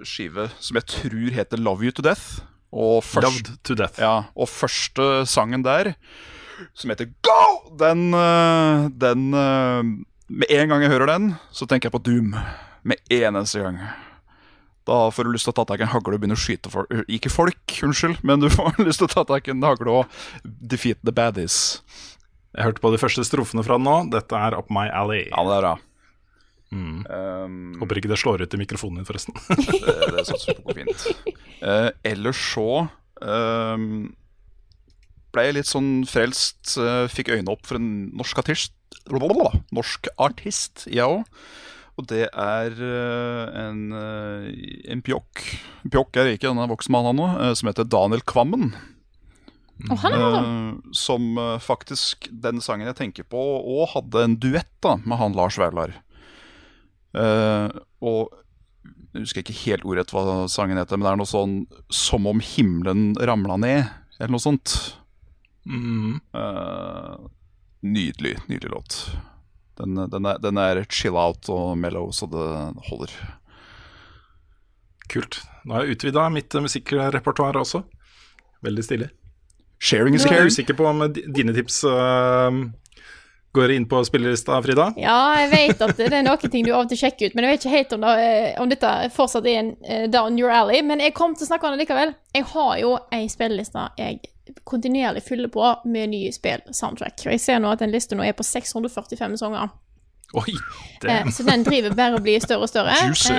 skive 0.06 0.48
som 0.60 0.78
jeg 0.80 0.86
tror 0.86 1.30
heter 1.36 1.56
'Love 1.60 1.84
You 1.84 1.92
To 1.92 2.02
Death'. 2.02 2.42
Og 2.72 3.02
først, 3.02 3.50
to 3.64 3.74
death. 3.74 3.98
ja, 3.98 4.30
og 4.36 4.46
første 4.48 5.26
sangen 5.26 5.64
der, 5.64 5.94
som 6.74 6.90
heter 6.90 7.10
'Go', 7.22 7.76
den, 7.78 8.14
eh, 8.14 8.88
den 8.94 9.34
eh, 9.34 9.82
Med 10.30 10.46
en 10.48 10.68
gang 10.68 10.82
jeg 10.82 10.90
hører 10.92 11.06
den, 11.06 11.34
så 11.50 11.66
tenker 11.66 11.88
jeg 11.88 11.92
på 11.92 12.04
Doom. 12.06 12.36
Med 12.84 12.96
en 13.10 13.34
eneste 13.34 13.58
gang. 13.58 13.80
Da 14.86 15.10
får 15.10 15.24
du 15.24 15.32
lyst 15.32 15.44
til 15.44 15.50
å 15.50 15.56
ta 15.58 15.64
tak 15.64 15.80
i 15.80 15.82
en 15.82 15.90
hagle 15.90 16.14
og 16.14 16.20
begynne 16.20 16.38
å 16.38 16.40
skyte 16.40 16.70
folk 16.70 16.86
Ikke 17.08 17.30
folk, 17.30 17.58
unnskyld, 17.82 18.22
men 18.22 18.38
du 18.40 18.48
får 18.54 18.78
lyst 18.78 19.02
til 19.02 19.08
å 19.08 19.14
ta 19.14 19.24
tak 19.24 19.48
i 19.48 19.50
en 19.50 19.62
hagle 19.62 19.90
og 19.90 20.06
defeat 20.44 20.98
the 21.02 21.10
baddies. 21.10 21.82
Jeg 22.54 22.64
hørte 22.64 22.80
på 22.80 22.90
de 22.94 22.98
første 22.98 23.24
strofene 23.26 23.62
fra 23.66 23.76
den 23.78 23.86
nå. 23.86 24.10
Dette 24.10 24.38
er 24.38 24.56
Up 24.58 24.70
My 24.70 24.88
Alley. 24.88 25.26
Ja, 25.30 25.42
det 25.46 25.58
er 25.58 25.66
bra. 25.66 25.74
Mm. 26.70 27.02
Um, 27.10 27.54
Håper 27.80 27.98
ikke 27.98 28.12
det 28.12 28.20
slår 28.22 28.44
ut 28.44 28.54
i 28.54 28.60
mikrofonen 28.60 29.00
din, 29.00 29.08
forresten. 29.08 29.34
det, 29.84 29.96
det 30.16 30.26
satser 30.28 30.52
vi 30.52 30.58
på 30.60 30.70
går 30.70 30.82
fint. 30.82 31.06
Uh, 31.62 31.90
ellers 32.06 32.42
så 32.52 32.68
um, 33.20 33.88
ble 35.34 35.46
jeg 35.48 35.58
litt 35.58 35.70
sånn 35.70 35.90
frelst. 36.10 36.76
Uh, 36.78 37.06
fikk 37.10 37.32
øynene 37.34 37.56
opp 37.56 37.66
for 37.66 37.80
en 37.80 37.90
norsk 38.18 38.44
artist. 38.44 38.76
Blablabla. 39.10 39.64
Norsk 39.74 40.10
artist, 40.20 40.86
jeg 40.90 41.06
òg. 41.06 41.26
Og 42.00 42.06
det 42.08 42.26
er 42.28 42.76
uh, 42.80 43.50
en, 43.60 43.80
eh, 43.92 44.46
en 44.92 45.02
pjokk. 45.04 45.42
Pjokk 45.92 46.16
er 46.16 46.32
ikke, 46.32 46.48
denne 46.48 46.68
voksen 46.70 46.94
mann 46.94 47.10
nå, 47.18 47.26
eh, 47.34 47.52
som 47.58 47.68
heter 47.68 47.88
Daniel 47.88 48.24
Kvammen. 48.24 48.70
Mm. 49.80 49.96
han. 50.00 50.14
Eh, 50.16 50.92
som 50.96 51.36
uh, 51.38 51.58
faktisk 51.60 52.28
den 52.30 52.60
sangen 52.64 52.88
jeg 52.88 52.98
tenker 52.98 53.28
på, 53.28 53.40
og 53.40 53.90
hadde 53.94 54.24
en 54.24 54.38
duett 54.40 54.72
da 54.84 54.96
med 55.04 55.20
han 55.20 55.36
Lars 55.36 55.58
Vaular. 55.60 55.98
Eh, 57.14 57.68
og 58.06 58.30
jeg 59.12 59.24
husker 59.24 59.42
ikke 59.42 59.56
helt 59.64 59.84
ordrett 59.84 60.12
hva 60.14 60.46
sangen 60.50 60.78
heter, 60.78 60.96
men 60.96 61.06
det 61.08 61.12
er 61.12 61.18
noe 61.18 61.26
sånn 61.26 61.54
'Som 61.90 62.26
om 62.30 62.40
himmelen 62.40 63.14
ramla 63.18 63.56
ned', 63.58 63.90
eller 64.20 64.30
noe 64.30 64.38
sånt. 64.42 64.94
Mm. 65.66 66.20
Uh, 66.34 67.28
nydelig, 67.82 68.38
nydelig 68.48 68.70
låt. 68.70 69.16
Den, 69.76 69.94
den, 70.10 70.26
er, 70.26 70.38
den 70.38 70.58
er 70.58 70.84
chill 70.88 71.16
out 71.16 71.48
og 71.48 71.76
mellow, 71.78 72.10
så 72.12 72.26
det 72.30 72.46
holder. 72.88 73.10
Kult. 75.10 75.40
Nå 75.64 75.74
har 75.74 75.84
jeg 75.84 75.96
utvida 75.96 76.28
mitt 76.32 76.54
eh, 76.54 76.62
musikkrepertoar 76.62 77.58
også. 77.60 77.82
Veldig 78.62 78.84
stilig. 78.84 79.08
Sharing 79.80 80.14
is 80.14 80.22
caring. 80.24 80.36
jeg 80.36 80.44
er 80.44 80.52
usikker 80.52 80.76
på 80.76 80.86
om 80.86 81.00
di- 81.12 81.24
dine 81.32 81.54
tips 81.56 81.82
øh, 81.88 82.70
går 83.52 83.70
inn 83.74 83.86
på 83.88 84.04
spillelista, 84.06 84.62
Frida. 84.62 84.92
Ja, 85.00 85.16
jeg 85.40 85.50
vet 85.50 85.80
at 85.82 85.96
det 85.98 86.12
er 86.14 86.22
noen 86.22 86.50
ting 86.52 86.64
du 86.66 86.70
av 86.72 86.84
og 86.84 86.90
til 86.92 87.00
sjekker 87.00 87.30
ut, 87.30 87.34
men 87.34 87.44
jeg 87.46 87.52
vet 87.56 87.64
ikke 87.64 87.76
helt 87.76 87.94
om, 87.96 88.04
det, 88.06 88.26
eh, 88.26 88.60
om 88.62 88.70
dette 88.70 88.90
fortsatt 89.14 89.46
er 89.50 89.58
en 89.58 89.70
eh, 89.82 90.04
down 90.10 90.38
your 90.38 90.52
alley. 90.54 90.82
Men 90.86 91.02
jeg 91.02 91.14
kom 91.18 91.34
til 91.34 91.48
å 91.48 91.50
snakke 91.50 91.66
om 91.66 91.74
det 91.74 91.82
likevel. 91.84 92.14
Jeg 92.36 92.46
har 92.52 92.72
jo 92.78 92.92
ei 93.16 93.24
spilleliste 93.32 93.88
jeg 93.98 94.20
kontinuerlig 94.66 95.22
fyller 95.22 95.50
på 95.50 95.66
med 95.90 96.10
nye 96.10 96.30
spill-soundtrack. 96.34 97.22
Og 97.26 97.34
jeg 97.34 97.42
ser 97.42 97.58
nå 97.62 97.70
at 97.70 97.82
den 97.82 97.92
lista 97.94 98.18
nå 98.18 98.24
er 98.26 98.34
på 98.38 98.46
645 98.46 99.38
sanger. 99.42 99.70
Oi, 100.38 100.54
Eh, 101.00 101.30
så 101.32 101.42
den 101.42 101.64
driver 101.64 101.94
bare 101.96 102.18
og 102.18 102.22
blir 102.22 102.38
større 102.42 102.66
og 102.66 102.70
større. 102.70 102.94
Juicy. 103.08 103.32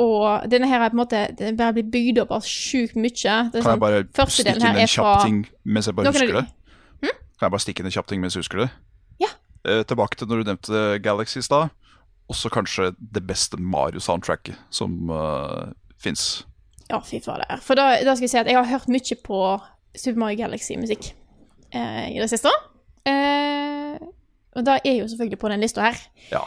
Og 0.00 0.48
denne 0.50 0.68
her 0.70 0.80
er 0.80 0.88
på 0.88 0.96
en 0.96 1.02
måte 1.02 1.18
Den 1.36 1.56
bare 1.58 1.74
blir 1.76 1.88
bygd 1.92 2.22
opp 2.24 2.30
av 2.38 2.46
sjukt 2.48 2.96
mye. 2.96 3.10
Det 3.12 3.28
er 3.28 3.50
Kan 3.50 3.60
jeg 3.60 3.66
sånn, 3.66 3.82
bare 3.82 4.28
stikke 4.32 4.54
inn 4.56 4.64
en 4.70 4.88
kjapp 4.88 5.24
ting 5.26 5.40
mens 5.64 5.90
jeg 5.90 5.98
bare 5.98 6.12
husker 6.14 6.38
det? 6.40 6.46
Kan 7.42 7.48
jeg 7.48 7.56
bare 7.56 7.62
stikke 7.64 7.82
inn 7.82 7.88
en 7.90 7.92
kjapp 7.96 8.06
ting 8.06 8.20
mens 8.22 8.36
jeg 8.36 8.44
husker 8.44 8.60
det? 8.62 8.68
Ja. 9.18 9.28
Eh, 9.66 9.80
tilbake 9.82 10.14
til 10.14 10.28
når 10.30 10.44
du 10.44 10.50
nevnte 10.52 10.82
Galaxy 11.02 11.40
i 11.40 11.42
stad. 11.42 11.72
Også 12.30 12.52
kanskje 12.54 12.92
det 12.94 13.24
beste 13.26 13.58
Mario-soundtracket 13.58 14.54
som 14.70 15.10
uh, 15.10 15.72
fins. 15.98 16.44
Ja, 16.86 17.00
fy 17.02 17.18
fader. 17.18 17.50
For 17.66 17.74
da, 17.74 17.96
da 18.06 18.14
skal 18.14 18.28
jeg 18.28 18.30
si 18.30 18.38
at 18.44 18.46
jeg 18.46 18.60
har 18.60 18.70
hørt 18.70 18.86
mye 18.94 19.18
på 19.26 19.40
Super 19.90 20.22
Mario 20.22 20.38
Galaxy-musikk 20.44 21.08
eh, 21.74 22.14
i 22.14 22.22
det 22.22 22.30
siste. 22.30 22.54
Eh, 23.10 23.98
og 24.54 24.68
da 24.70 24.78
er 24.78 24.92
jeg 24.92 25.02
jo 25.02 25.10
selvfølgelig 25.10 25.42
på 25.42 25.50
den 25.50 25.66
lista 25.66 25.88
her. 25.88 25.98
Ja. 26.30 26.44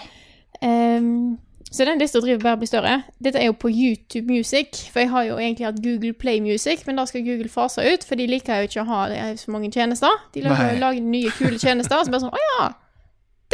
Ehm, 0.63 1.35
så 1.71 1.85
den 1.85 1.99
lista 1.99 2.21
driver 2.21 2.43
bare 2.43 2.57
blir 2.61 2.69
større. 2.69 2.95
Dette 3.23 3.41
er 3.41 3.49
jo 3.49 3.55
på 3.59 3.69
YouTube 3.73 4.29
Music, 4.29 4.85
for 4.93 5.01
jeg 5.03 5.09
har 5.11 5.23
jo 5.27 5.37
egentlig 5.37 5.65
hatt 5.65 5.81
Google 5.83 6.13
Play 6.13 6.39
Music, 6.39 6.85
men 6.87 6.99
da 6.99 7.05
skal 7.09 7.25
Google 7.25 7.49
fase 7.49 7.81
ut, 7.81 8.05
for 8.07 8.15
de 8.15 8.27
liker 8.29 8.61
jo 8.61 8.69
ikke 8.69 8.85
å 8.85 8.89
ha 8.91 9.01
er 9.11 9.35
så 9.41 9.51
mange 9.51 9.71
tjenester. 9.73 10.13
De 10.33 10.45
lager, 10.45 10.77
lager 10.79 11.01
nye, 11.03 11.33
kule 11.35 11.59
tjenester, 11.59 11.97
og 11.99 12.05
så 12.05 12.13
bare 12.13 12.27
sånn 12.27 12.37
Å 12.37 12.45
ja, 12.45 12.69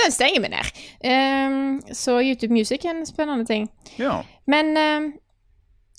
den 0.03 0.13
stenger 0.13 0.43
vi 0.43 0.51
ned. 0.53 0.83
Um, 1.07 1.95
så 1.95 2.19
YouTube 2.19 2.53
Music 2.53 2.85
er 2.85 2.95
en 2.95 3.09
spennende 3.09 3.47
ting. 3.47 3.69
ja. 3.97 4.21
Men 4.51 4.75
um, 4.77 5.11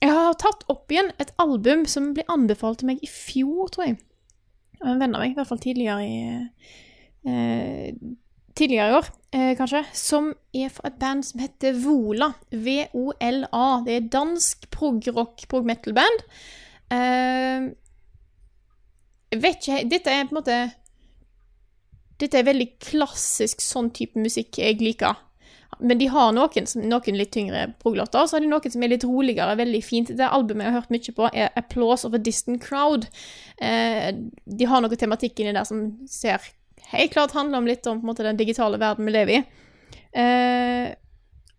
jeg 0.03 0.11
har 0.11 0.35
tatt 0.35 0.65
opp 0.73 0.91
igjen 0.91 1.13
et 1.23 1.31
album 1.41 1.85
som 1.87 2.11
ble 2.17 2.25
anbefalt 2.33 2.81
til 2.81 2.91
meg 2.91 3.03
i 3.07 3.11
fjor, 3.11 3.69
tror 3.71 3.87
jeg. 3.87 4.01
Av 4.83 4.91
en 4.91 5.03
venn 5.03 5.15
av 5.15 5.23
meg, 5.23 5.35
i 5.35 5.39
hvert 5.39 5.47
fall 5.47 5.61
tidligere 5.63 6.03
i 6.03 6.17
eh, 7.31 7.93
Tidligere 8.55 8.88
i 8.88 8.96
år, 8.98 9.07
eh, 9.32 9.57
kanskje. 9.57 9.84
Som 9.92 10.34
er 10.55 10.68
fra 10.68 10.88
et 10.90 10.98
band 11.00 11.24
som 11.24 11.40
heter 11.40 11.72
Vola. 11.72 12.32
V-O-L-A. 12.50 13.82
Det 13.86 13.96
er 13.96 14.09
dansk 14.12 14.70
prog-rock, 14.70 15.48
prog-metal-band. 15.48 16.24
Eh, 16.92 17.70
vet 19.40 19.57
ikke 19.62 19.88
Dette 19.88 20.12
er 20.12 20.26
på 20.28 20.34
en 20.34 20.42
måte 20.42 20.72
Dette 22.20 22.36
er 22.36 22.44
veldig 22.44 22.66
klassisk 22.84 23.62
sånn 23.64 23.88
type 23.90 24.20
musikk 24.20 24.59
jeg 24.61 24.76
liker. 24.82 25.16
Men 25.80 25.98
de 25.98 26.07
har 26.12 26.30
noen, 26.36 26.68
noen 26.84 27.16
litt 27.18 27.32
tyngre 27.34 27.64
prog-låter, 27.80 28.20
og 28.20 28.28
så 28.28 28.36
har 28.36 28.44
de 28.44 28.50
noen 28.53 28.70
som 28.70 28.84
er 28.84 28.92
litt 28.92 29.07
roligere, 29.09 29.57
veldig 29.59 29.80
fint. 29.82 30.12
Det 30.14 30.28
albumet 30.28 30.68
jeg 30.68 30.74
har 30.74 30.80
hørt 30.80 30.92
mye 30.94 31.14
på, 31.16 31.30
er 31.32 31.50
'Applause 31.57 32.05
of 32.05 32.14
a 32.14 32.18
Distant 32.18 32.62
Crowd'. 32.62 33.09
Eh, 33.59 34.12
de 34.46 34.64
har 34.66 34.80
noe 34.80 34.96
tematikk 34.96 35.40
inni 35.40 35.53
der 35.53 35.64
som 35.64 36.07
ser 36.07 36.38
helt 36.91 37.12
klart 37.14 37.37
handler 37.37 37.62
om 37.62 37.68
litt 37.70 37.87
om 37.91 38.03
måte, 38.07 38.24
den 38.26 38.41
digitale 38.41 38.80
verden 38.80 39.07
vi 39.09 39.14
lever 39.14 39.39
i. 39.39 39.43
Eh, 40.18 40.93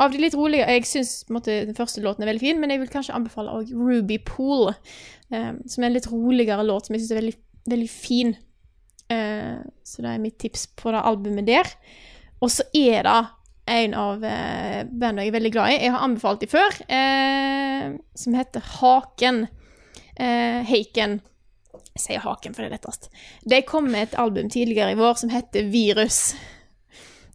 av 0.04 0.12
de 0.12 0.20
litt 0.22 0.36
rolige 0.38 0.68
Jeg 0.70 0.86
syns 0.86 1.12
den 1.46 1.76
første 1.78 2.02
låten 2.04 2.26
er 2.26 2.30
veldig 2.30 2.44
fin, 2.44 2.60
men 2.62 2.74
jeg 2.74 2.82
vil 2.84 2.92
kanskje 2.92 3.16
anbefale 3.16 3.54
også 3.54 3.78
Ruby 3.78 4.20
Pool, 4.26 4.74
eh, 5.34 5.54
som 5.66 5.84
er 5.84 5.90
en 5.90 5.96
litt 5.98 6.10
roligere 6.12 6.66
låt 6.68 6.88
som 6.88 6.96
jeg 6.96 7.04
syns 7.04 7.14
er 7.16 7.22
veldig, 7.22 7.38
veldig 7.74 7.92
fin. 7.92 8.36
Eh, 9.14 9.62
så 9.86 10.04
det 10.04 10.12
er 10.12 10.24
mitt 10.24 10.40
tips 10.42 10.68
på 10.80 10.94
det 10.94 11.06
albumet 11.06 11.48
der. 11.48 11.72
Og 12.44 12.52
så 12.52 12.66
er 12.76 13.08
det 13.08 13.20
en 13.74 13.94
av 13.96 14.24
eh, 14.28 14.84
bandene 14.90 15.24
jeg 15.24 15.32
er 15.32 15.38
veldig 15.38 15.52
glad 15.56 15.72
i. 15.72 15.78
Jeg 15.86 15.94
har 15.96 16.06
anbefalt 16.06 16.42
de 16.44 16.50
før, 16.52 16.80
eh, 16.92 17.94
som 18.20 18.36
heter 18.36 18.66
Haken. 18.80 19.46
Eh, 20.20 20.60
Heiken. 20.68 21.22
Jeg 21.94 22.02
sier 22.02 22.24
Haken, 22.24 22.56
for 22.56 22.64
det 22.64 22.72
er 22.72 22.78
lettest. 22.80 23.10
De 23.46 23.62
kom 23.68 23.86
med 23.92 24.08
et 24.08 24.18
album 24.18 24.50
tidligere 24.50 24.96
i 24.96 24.98
vår 24.98 25.20
som 25.22 25.30
heter 25.34 25.70
Virus. 25.70 26.34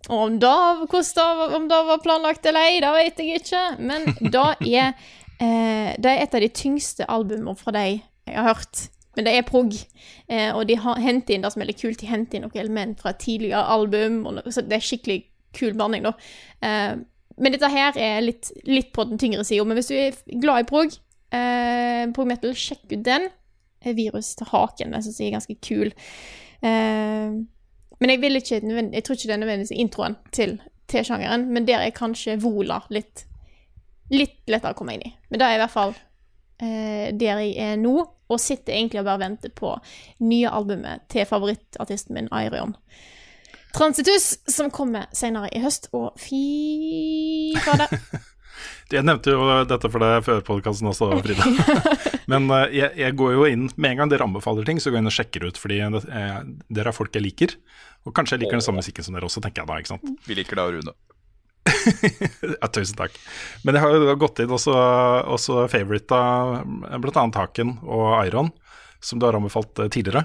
Og 0.08 0.18
om 0.24 0.38
det, 0.40 0.50
om 0.50 1.68
var 1.68 2.02
planlagt 2.02 2.46
eller 2.46 2.66
ei, 2.66 2.80
det 2.82 2.92
vet 2.96 3.22
jeg 3.22 3.42
ikke. 3.42 3.64
Men 3.78 4.06
det 4.18 4.44
er, 4.66 4.94
eh, 5.44 5.90
det 5.98 6.12
er 6.12 6.22
et 6.22 6.34
av 6.34 6.42
de 6.42 6.50
tyngste 6.50 7.06
albumene 7.06 7.58
fra 7.58 7.74
de 7.76 7.84
jeg 8.28 8.36
har 8.36 8.50
hørt. 8.50 8.88
Men 9.16 9.26
det 9.26 9.34
er 9.34 9.46
prog, 9.46 9.72
eh, 10.30 10.50
og 10.54 10.66
de 10.68 10.76
henter 10.78 11.34
inn 11.34 11.42
det 11.42 11.50
som 11.50 11.62
er 11.62 11.70
litt 11.70 11.80
kult. 11.80 11.98
De 12.00 12.10
henter 12.10 12.38
inn 12.38 12.44
noen 12.46 12.60
element 12.62 13.00
fra 13.00 13.10
et 13.14 13.22
tidligere 13.22 13.64
album, 13.74 14.20
og 14.30 14.42
så 14.46 14.62
det 14.62 14.78
er 14.78 14.84
skikkelig 14.84 15.18
kul 15.58 15.74
blanding, 15.74 16.06
da. 16.06 16.12
Eh, 16.62 16.98
men 17.38 17.54
dette 17.54 17.70
her 17.70 17.98
er 17.98 18.22
litt, 18.22 18.50
litt 18.66 18.92
på 18.94 19.06
den 19.08 19.18
tyngre 19.18 19.44
sida. 19.46 19.64
Men 19.66 19.78
hvis 19.78 19.90
du 19.90 19.96
er 19.98 20.38
glad 20.42 20.62
i 20.62 20.68
prog, 20.68 20.94
eh, 21.34 22.04
prog 22.14 22.30
metal, 22.30 22.54
sjekk 22.58 22.86
ut 22.92 23.02
den. 23.06 23.28
Eh, 23.84 23.94
Virus 23.96 24.34
til 24.38 24.48
haken, 24.50 24.92
den 24.92 25.04
syns 25.04 25.20
jeg 25.20 25.30
er 25.30 25.36
ganske 25.38 25.56
kul. 25.62 25.92
Eh, 26.62 27.38
men 27.98 28.10
jeg 28.10 28.18
ikke 28.18 28.60
Jeg 28.92 29.04
tror 29.04 29.14
ikke 29.14 29.28
det 29.28 29.34
er 29.34 29.36
nødvendigvis 29.36 29.70
introen 29.70 30.16
til, 30.32 30.60
til 30.88 31.04
sjangeren, 31.04 31.52
men 31.52 31.66
der 31.66 31.78
er 31.78 31.90
kanskje 31.90 32.40
Vola 32.42 32.80
litt, 32.90 33.26
litt 34.10 34.38
lettere 34.46 34.72
å 34.72 34.78
komme 34.78 34.94
inn 34.94 35.06
i. 35.06 35.14
Men 35.30 35.40
det 35.40 35.46
er 35.46 35.54
i 35.54 35.62
hvert 35.62 35.74
fall 35.74 35.94
eh, 36.62 37.10
der 37.14 37.42
jeg 37.42 37.54
er 37.58 37.76
nå, 37.76 37.96
og 38.28 38.40
sitter 38.40 38.74
egentlig 38.74 39.00
og 39.00 39.06
bare 39.08 39.24
venter 39.24 39.50
på 39.50 39.72
nye 40.20 40.50
albumet 40.50 41.06
til 41.08 41.24
favorittartisten 41.26 42.14
min, 42.14 42.28
Airion. 42.32 42.74
Transitus, 43.74 44.38
som 44.48 44.70
kommer 44.70 45.06
senere 45.12 45.48
i 45.52 45.60
høst, 45.62 45.88
og 45.92 46.18
fy 46.20 47.54
fader. 47.64 47.92
Jeg 48.88 49.04
nevnte 49.04 49.34
jo 49.34 49.44
dette 49.68 49.90
for 49.92 50.00
deg 50.00 50.22
før 50.24 50.38
podkasten 50.46 50.88
også, 50.88 51.10
Frida. 51.20 51.44
Men 52.32 52.46
uh, 52.48 52.64
jeg, 52.72 52.88
jeg, 52.96 53.16
går 53.20 53.34
jo 53.34 53.44
inn 53.48 53.66
Med 53.76 53.92
en 53.92 54.00
gang 54.02 54.12
dere 54.12 54.24
anbefaler 54.24 54.64
ting, 54.68 54.80
så 54.80 54.88
går 54.88 54.98
jeg 54.98 55.04
inn 55.04 55.10
og 55.10 55.16
sjekker 55.16 55.44
ut. 55.44 55.60
Fordi 55.60 55.82
det, 55.92 56.00
eh, 56.08 56.38
dere 56.72 56.92
er 56.92 56.96
folk 56.96 57.12
jeg 57.16 57.24
liker. 57.26 57.54
Og 58.08 58.14
kanskje 58.16 58.36
jeg 58.36 58.46
liker 58.46 58.56
den 58.56 58.64
samme 58.64 58.80
musikken 58.80 59.04
som 59.04 59.16
dere 59.16 59.28
også, 59.28 59.42
tenker 59.44 59.62
jeg 59.64 59.70
da. 59.70 59.78
ikke 59.82 59.92
sant? 59.92 60.24
Vi 60.24 60.38
liker 60.38 60.60
deg, 60.60 60.78
Rune. 60.78 60.96
ja, 62.62 62.70
tusen 62.72 62.96
takk. 62.96 63.16
Men 63.66 63.76
jeg 63.76 63.84
har 63.84 63.96
jo 63.96 64.16
gått 64.20 64.40
inn 64.44 64.54
også, 64.56 64.72
også 65.36 65.66
favorita 65.72 66.20
bl.a. 66.64 67.26
Haken 67.36 67.74
og 67.84 68.06
Iron, 68.22 68.52
som 69.04 69.20
du 69.20 69.28
har 69.28 69.36
anbefalt 69.36 69.84
eh, 69.84 69.92
tidligere. 69.92 70.24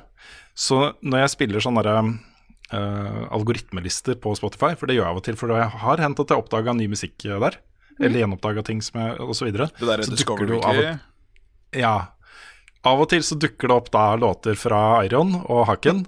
Så 0.56 0.94
når 1.02 1.26
jeg 1.26 1.34
spiller 1.34 1.64
sånne 1.66 1.82
derre 1.84 2.02
uh, 2.06 3.24
algoritmelister 3.34 4.20
på 4.22 4.36
Spotify, 4.38 4.76
for 4.78 4.86
det 4.86 5.00
gjør 5.00 5.08
jeg 5.08 5.12
av 5.16 5.22
og 5.22 5.26
til, 5.26 5.38
for 5.40 5.54
jeg 5.58 5.70
har 5.82 6.04
hendt 6.04 6.22
at 6.22 6.30
jeg 6.30 6.44
oppdaga 6.44 6.76
ny 6.78 6.86
musikk 6.92 7.26
der, 7.26 7.58
eller 8.00 8.24
gjenoppdaga 8.24 8.64
ting 8.66 8.82
som 8.86 9.02
jeg, 9.02 9.18
og 9.22 9.36
så 9.38 9.48
videre. 9.48 9.70
Det 9.80 9.88
der 9.90 10.02
er 10.02 10.08
så 10.08 10.16
Discovery 10.16 10.60
av 10.60 10.80
og, 10.82 11.10
Ja. 11.78 11.96
Av 12.84 13.00
og 13.00 13.10
til 13.14 13.24
så 13.24 13.38
dukker 13.40 13.72
det 13.72 13.76
opp 13.76 13.92
da 13.94 14.06
låter 14.20 14.58
fra 14.60 15.04
Iron 15.08 15.38
og 15.44 15.68
Haken, 15.70 16.04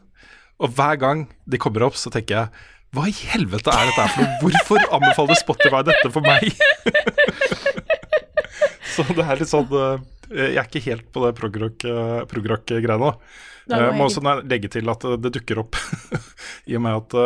og 0.59 0.73
hver 0.75 0.99
gang 0.99 1.27
de 1.47 1.59
kommer 1.61 1.85
opp, 1.87 1.95
så 1.99 2.11
tenker 2.11 2.35
jeg 2.35 2.65
hva 2.95 3.09
i 3.09 3.15
helvete 3.33 3.71
er 3.73 3.89
dette 3.89 4.03
her 4.05 4.11
for 4.13 4.23
noe? 4.23 4.35
Hvorfor 4.43 4.85
anbefaler 4.95 5.39
Spotify 5.39 5.81
dette 5.83 6.11
for 6.13 6.23
meg? 6.23 6.53
så 8.95 9.03
det 9.09 9.25
er 9.25 9.41
litt 9.41 9.51
sånn 9.51 9.67
uh, 9.73 9.97
Jeg 10.31 10.55
er 10.61 10.69
ikke 10.69 10.83
helt 10.85 11.09
på 11.11 11.25
det 11.25 11.33
progrock-greiene. 11.35 12.95
nå. 13.01 13.11
Jeg 13.67 13.97
må 13.97 14.07
også 14.07 14.23
legge 14.45 14.69
til 14.71 14.91
at 14.93 15.03
det 15.25 15.33
dukker 15.39 15.63
opp 15.65 15.79
i 16.69 16.77
og 16.77 16.85
med 16.85 17.01
at 17.01 17.17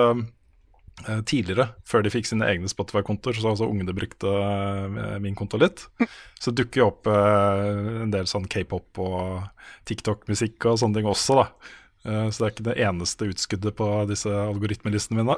tidligere, 1.27 1.69
før 1.87 2.03
de 2.05 2.11
fikk 2.13 2.27
sine 2.29 2.47
egne 2.49 2.69
Spotify-kontoer, 2.71 3.37
så 3.39 3.53
altså 3.53 3.67
ungene 3.69 3.95
brukte 3.95 4.29
uh, 4.29 5.17
min 5.23 5.37
konto 5.37 5.59
litt, 5.61 5.85
så 6.43 6.53
dukker 6.55 6.83
jo 6.83 6.87
opp 6.91 7.09
uh, 7.09 8.03
en 8.05 8.13
del 8.13 8.29
sånn 8.29 8.47
k-pop 8.51 9.01
og 9.03 9.67
TikTok-musikk 9.89 10.69
og 10.69 10.79
sånne 10.81 10.99
ting 10.99 11.09
også, 11.09 11.43
da. 11.43 11.75
Så 11.99 12.39
det 12.39 12.45
er 12.45 12.51
ikke 12.53 12.63
det 12.63 12.75
eneste 12.79 13.25
utskuddet 13.27 13.75
på 13.75 13.85
disse 14.07 14.31
algoritmelistene 14.31 15.19
mine. 15.19 15.35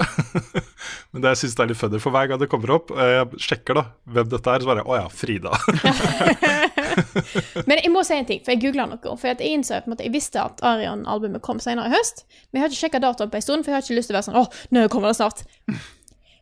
Men 1.11 1.23
det 1.23 1.31
jeg 1.31 1.39
synes 1.41 1.55
det 1.57 1.63
er 1.63 1.71
litt 1.71 1.79
funny, 1.79 2.01
for 2.03 2.13
hver 2.13 2.29
gang 2.29 2.39
det 2.39 2.51
kommer 2.51 2.75
opp, 2.77 2.93
jeg 2.93 3.41
sjekker 3.49 3.79
da 3.79 3.87
hvem 4.13 4.29
dette 4.29 4.53
er, 4.53 4.61
så 4.61 4.69
bare 4.69 4.85
å 4.85 4.99
ja, 4.99 5.07
Frida. 5.09 5.57
Men 7.69 7.81
jeg 7.81 7.93
må 7.93 8.03
si 8.07 8.17
en 8.17 8.27
ting, 8.27 8.43
for 8.45 8.53
jeg 8.53 8.63
googla 8.65 8.87
noe. 8.91 9.15
For 9.19 9.31
jeg 9.31 9.53
innså 9.53 9.79
at 9.81 10.03
jeg 10.03 10.13
visste 10.13 10.41
at 10.43 10.61
Arion-albumet 10.65 11.43
kom 11.45 11.61
senere 11.63 11.89
i 11.91 11.95
høst, 11.95 12.25
men 12.51 12.59
jeg 12.59 12.65
har 12.65 12.73
ikke 12.73 12.81
sjekka 12.81 13.01
datoen 13.03 13.31
på 13.31 13.39
en 13.39 13.45
stund, 13.45 13.65
for 13.65 13.73
jeg 13.73 13.79
har 13.79 13.87
ikke 13.87 13.97
lyst 13.97 14.11
til 14.11 14.15
å 14.15 14.19
være 14.19 14.29
sånn 14.29 14.39
Å, 14.41 14.45
nå 14.75 14.85
kommer 14.93 15.11
det 15.11 15.19
snart. 15.19 15.43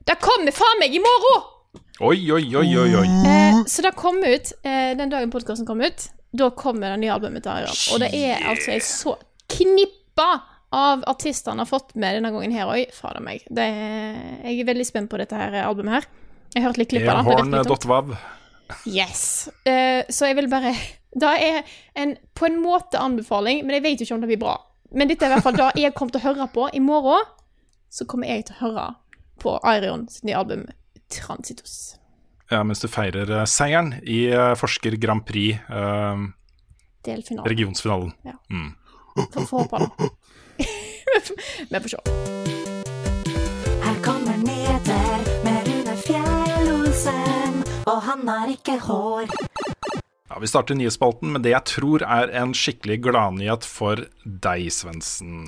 Det 0.10 0.18
kommer 0.24 0.56
faen 0.56 0.84
meg 0.84 0.96
i 0.96 1.02
morgen! 1.04 1.48
oi, 2.00 2.32
oi, 2.32 2.56
oi, 2.56 2.78
oi, 2.80 2.96
oi. 2.96 3.08
Eh, 3.28 3.58
så 3.68 3.84
det 3.84 3.92
kom 4.00 4.22
ut 4.24 4.54
eh, 4.64 4.96
den 4.98 5.12
dagen 5.12 5.32
podkasten 5.34 5.68
kom 5.68 5.82
ut. 5.84 6.08
Da 6.32 6.50
kommer 6.56 6.94
det 6.94 7.02
nye 7.02 7.12
albumet 7.14 7.44
til 7.44 7.52
Arion. 7.52 7.82
Og 7.94 8.04
det 8.04 8.14
er 8.16 8.48
altså 8.48 8.72
ei 8.76 8.80
så 8.86 9.18
knippa 9.50 10.30
av 10.76 11.04
artister 11.10 11.52
han 11.52 11.64
har 11.64 11.68
fått 11.70 11.96
med 11.98 12.20
denne 12.20 12.32
gangen 12.34 12.54
her 12.56 12.70
òg. 12.70 12.94
Fader 12.96 13.24
meg. 13.26 13.44
Det 13.50 13.66
er, 13.66 14.20
jeg 14.46 14.62
er 14.62 14.72
veldig 14.72 14.88
spent 14.88 15.12
på 15.12 15.20
dette 15.22 15.38
her 15.38 15.62
albumet 15.66 16.00
her. 16.00 16.12
Jeg 16.54 16.64
har 16.64 16.72
hørt 16.72 16.82
litt 16.82 16.94
klipp 16.94 17.10
av 17.10 17.26
det. 17.26 17.26
det. 18.14 18.38
Yes. 18.88 19.50
Uh, 19.66 20.04
så 20.10 20.30
jeg 20.30 20.36
vil 20.40 20.50
bare 20.52 20.74
Det 21.22 21.30
er 21.42 21.64
en, 21.98 22.16
på 22.38 22.46
en 22.46 22.60
måte 22.62 23.00
anbefaling, 23.02 23.64
men 23.66 23.74
jeg 23.80 23.84
vet 23.84 24.02
jo 24.02 24.06
ikke 24.06 24.16
om 24.20 24.22
det 24.22 24.30
blir 24.30 24.42
bra. 24.44 24.56
Men 24.94 25.10
dette 25.10 25.26
er 25.26 25.32
i 25.32 25.34
hvert 25.34 25.46
fall 25.46 25.58
det 25.58 25.70
jeg 25.82 25.94
kommer 25.98 26.14
til 26.14 26.22
å 26.22 26.28
høre 26.28 26.46
på. 26.54 26.68
I 26.74 26.82
morgen 26.86 27.26
så 27.90 28.06
kommer 28.06 28.30
jeg 28.30 28.46
til 28.46 28.60
å 28.60 28.62
høre 28.68 28.84
på 29.42 29.56
Arion 29.66 30.06
sitt 30.12 30.28
nye 30.30 30.38
album 30.38 30.68
Transitus. 31.10 31.96
Ja, 32.52 32.62
mens 32.66 32.82
du 32.82 32.88
feirer 32.90 33.30
eh, 33.40 33.46
seieren 33.50 33.96
i 34.06 34.28
eh, 34.30 34.54
Forsker 34.58 34.98
Grand 35.02 35.26
Prix, 35.26 35.58
Uh, 35.70 36.30
Delfinale. 37.06 37.50
regionsfinalen. 37.50 38.14
Får 39.34 39.46
får 39.50 39.66
håpe 39.66 39.82
det. 39.82 40.10
Vi 41.70 41.80
får 41.80 41.90
se. 41.96 42.00
Her 43.86 44.02
kommer 44.06 44.38
nyheter 44.46 44.69
og 47.90 48.04
han 48.06 48.28
har 48.30 48.52
ikke 48.54 48.78
hår. 48.86 49.30
Ja, 50.30 50.38
Vi 50.40 50.50
starter 50.50 50.78
nyhetsspalten 50.78 51.32
med 51.34 51.46
det 51.46 51.56
jeg 51.56 51.66
tror 51.72 52.06
er 52.06 52.30
en 52.38 52.54
skikkelig 52.54 53.00
gladnyhet 53.08 53.66
for 53.66 54.06
deg, 54.24 54.68
Svendsen. 54.74 55.48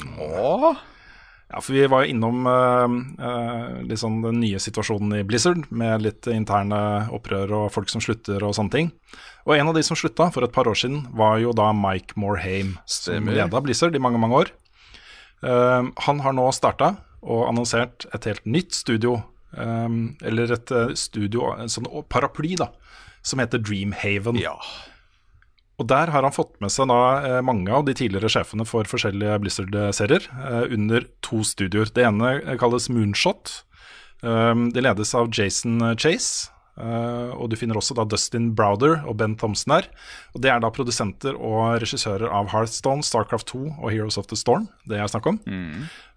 Ja, 1.51 1.59
for 1.59 1.75
vi 1.75 1.83
var 1.91 2.05
jo 2.05 2.13
innom 2.13 2.47
uh, 2.47 2.87
uh, 3.19 3.81
litt 3.83 3.99
sånn 3.99 4.21
den 4.23 4.39
nye 4.39 4.59
situasjonen 4.63 5.17
i 5.19 5.25
Blizzard, 5.27 5.65
med 5.69 6.05
litt 6.05 6.29
interne 6.31 7.09
opprør 7.11 7.51
og 7.59 7.73
folk 7.75 7.91
som 7.91 8.01
slutter 8.01 8.41
og 8.47 8.55
sånne 8.55 8.73
ting. 8.73 8.91
Og 9.43 9.57
en 9.57 9.69
av 9.69 9.75
de 9.75 9.83
som 9.83 9.99
slutta 9.99 10.29
for 10.31 10.47
et 10.47 10.55
par 10.55 10.69
år 10.71 10.79
siden, 10.79 11.03
var 11.17 11.41
jo 11.43 11.51
da 11.53 11.69
Mike 11.75 12.15
Morhaime, 12.15 12.79
som 12.89 13.27
leda 13.27 13.61
Blizzard 13.61 13.97
i 13.97 14.01
mange, 14.01 14.21
mange 14.21 14.45
år. 14.45 14.53
Uh, 15.43 15.91
han 16.07 16.23
har 16.23 16.37
nå 16.37 16.47
starta 16.55 16.95
og 17.21 17.45
annonsert 17.49 18.07
et 18.15 18.25
helt 18.29 18.47
nytt 18.47 18.73
studio, 18.73 19.19
eh, 19.57 19.89
eller 20.27 20.55
et 20.57 20.71
eh, 20.71 20.95
studio, 20.99 21.51
en 21.57 21.71
sånn 21.71 21.89
paraply, 22.11 22.55
da, 22.59 22.71
som 23.21 23.43
heter 23.43 23.61
Dreamhaven. 23.61 24.39
ja. 24.41 24.57
Og 25.81 25.87
der 25.89 26.11
har 26.13 26.21
han 26.21 26.35
fått 26.35 26.59
med 26.61 26.69
seg 26.69 26.91
da 26.91 27.01
eh, 27.25 27.41
mange 27.41 27.71
av 27.73 27.87
de 27.87 27.95
tidligere 27.97 28.29
sjefene 28.29 28.67
for 28.69 28.85
forskjellige 28.85 29.39
Blizzard-serier 29.41 30.27
uh, 30.37 30.65
under 30.69 31.07
to 31.25 31.41
studioer. 31.47 31.89
Det 31.89 32.05
ene 32.05 32.57
kalles 32.61 32.89
Moonshot. 32.93 33.63
Um, 34.21 34.67
det 34.75 34.83
ledes 34.85 35.15
av 35.17 35.31
Jason 35.33 35.81
Chase. 35.97 36.51
Uh, 36.77 37.33
og 37.35 37.49
du 37.51 37.57
finner 37.59 37.77
også 37.77 37.93
da 37.97 38.05
Dustin 38.07 38.51
Browder 38.57 39.01
og 39.09 39.17
Ben 39.19 39.33
Thompson 39.37 39.73
her. 39.73 39.89
Og 40.35 40.45
Det 40.45 40.53
er 40.53 40.61
da 40.61 40.69
produsenter 40.73 41.35
og 41.35 41.81
regissører 41.81 42.29
av 42.29 42.51
Hearthstone, 42.53 43.05
Starcraft 43.05 43.49
2 43.51 43.63
og 43.73 43.89
Heroes 43.89 44.21
of 44.21 44.29
the 44.29 44.37
Storm. 44.39 44.69
Det 44.85 45.01
jeg 45.01 45.13
snakker 45.15 45.33
om. 45.33 45.41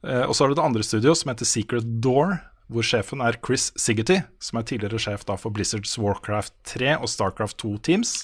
uh, 0.05 0.25
og 0.29 0.35
så 0.35 0.45
har 0.45 0.53
du 0.53 0.61
det 0.61 0.67
andre 0.67 0.85
studioet 0.85 1.23
som 1.23 1.33
heter 1.33 1.49
Secret 1.49 1.89
Door, 2.05 2.37
hvor 2.73 2.87
sjefen 2.87 3.21
er 3.21 3.37
Chris 3.45 3.69
Siggerty, 3.77 4.21
som 4.41 4.59
er 4.59 4.67
tidligere 4.69 5.01
sjef 5.03 5.27
for 5.29 5.53
Blizzards 5.53 5.99
Warcraft 6.01 6.55
3 6.73 6.95
og 6.97 7.09
Starcraft 7.13 7.59
2 7.61 7.77
Teams. 7.85 8.15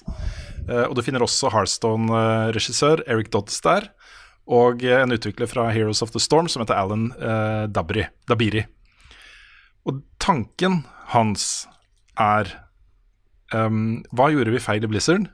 Eh, 0.69 0.87
og 0.87 0.97
du 0.97 1.03
finner 1.05 1.25
også 1.25 1.53
Hearthstone-regissør 1.53 3.05
Eric 3.07 3.31
Dodds 3.35 3.61
der, 3.61 3.91
og 4.51 4.83
en 4.83 5.13
utvikler 5.15 5.47
fra 5.47 5.69
Heroes 5.71 6.03
of 6.03 6.11
the 6.11 6.21
Storm 6.23 6.49
som 6.49 6.65
heter 6.65 6.79
Alan 6.79 7.11
eh, 7.21 7.67
Dabri, 7.69 8.07
Dabiri. 8.29 8.65
Og 9.87 10.01
tanken 10.21 10.85
hans 11.13 11.67
er 12.21 12.51
um, 13.55 14.01
Hva 14.13 14.29
gjorde 14.33 14.53
vi 14.55 14.63
feil 14.63 14.85
i 14.85 14.91
Blizzard? 14.91 15.31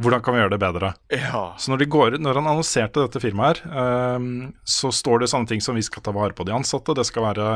Hvordan 0.00 0.22
kan 0.24 0.34
vi 0.34 0.40
gjøre 0.40 0.54
det 0.54 0.60
bedre? 0.62 0.94
ja. 1.12 1.42
Så 1.60 1.70
når, 1.70 1.82
de 1.82 1.86
går, 1.92 2.16
når 2.18 2.38
han 2.40 2.48
annonserte 2.48 3.04
dette 3.04 3.20
firmaet 3.22 3.60
her, 3.60 4.16
um, 4.16 4.54
så 4.64 4.88
står 4.94 5.20
det 5.22 5.28
sånne 5.30 5.50
ting 5.50 5.60
som 5.62 5.76
vi 5.76 5.84
skal 5.84 6.02
ta 6.02 6.14
vare 6.16 6.32
på 6.34 6.46
de 6.48 6.54
ansatte. 6.56 6.94
Det 6.96 7.04
skal 7.06 7.26
være 7.28 7.50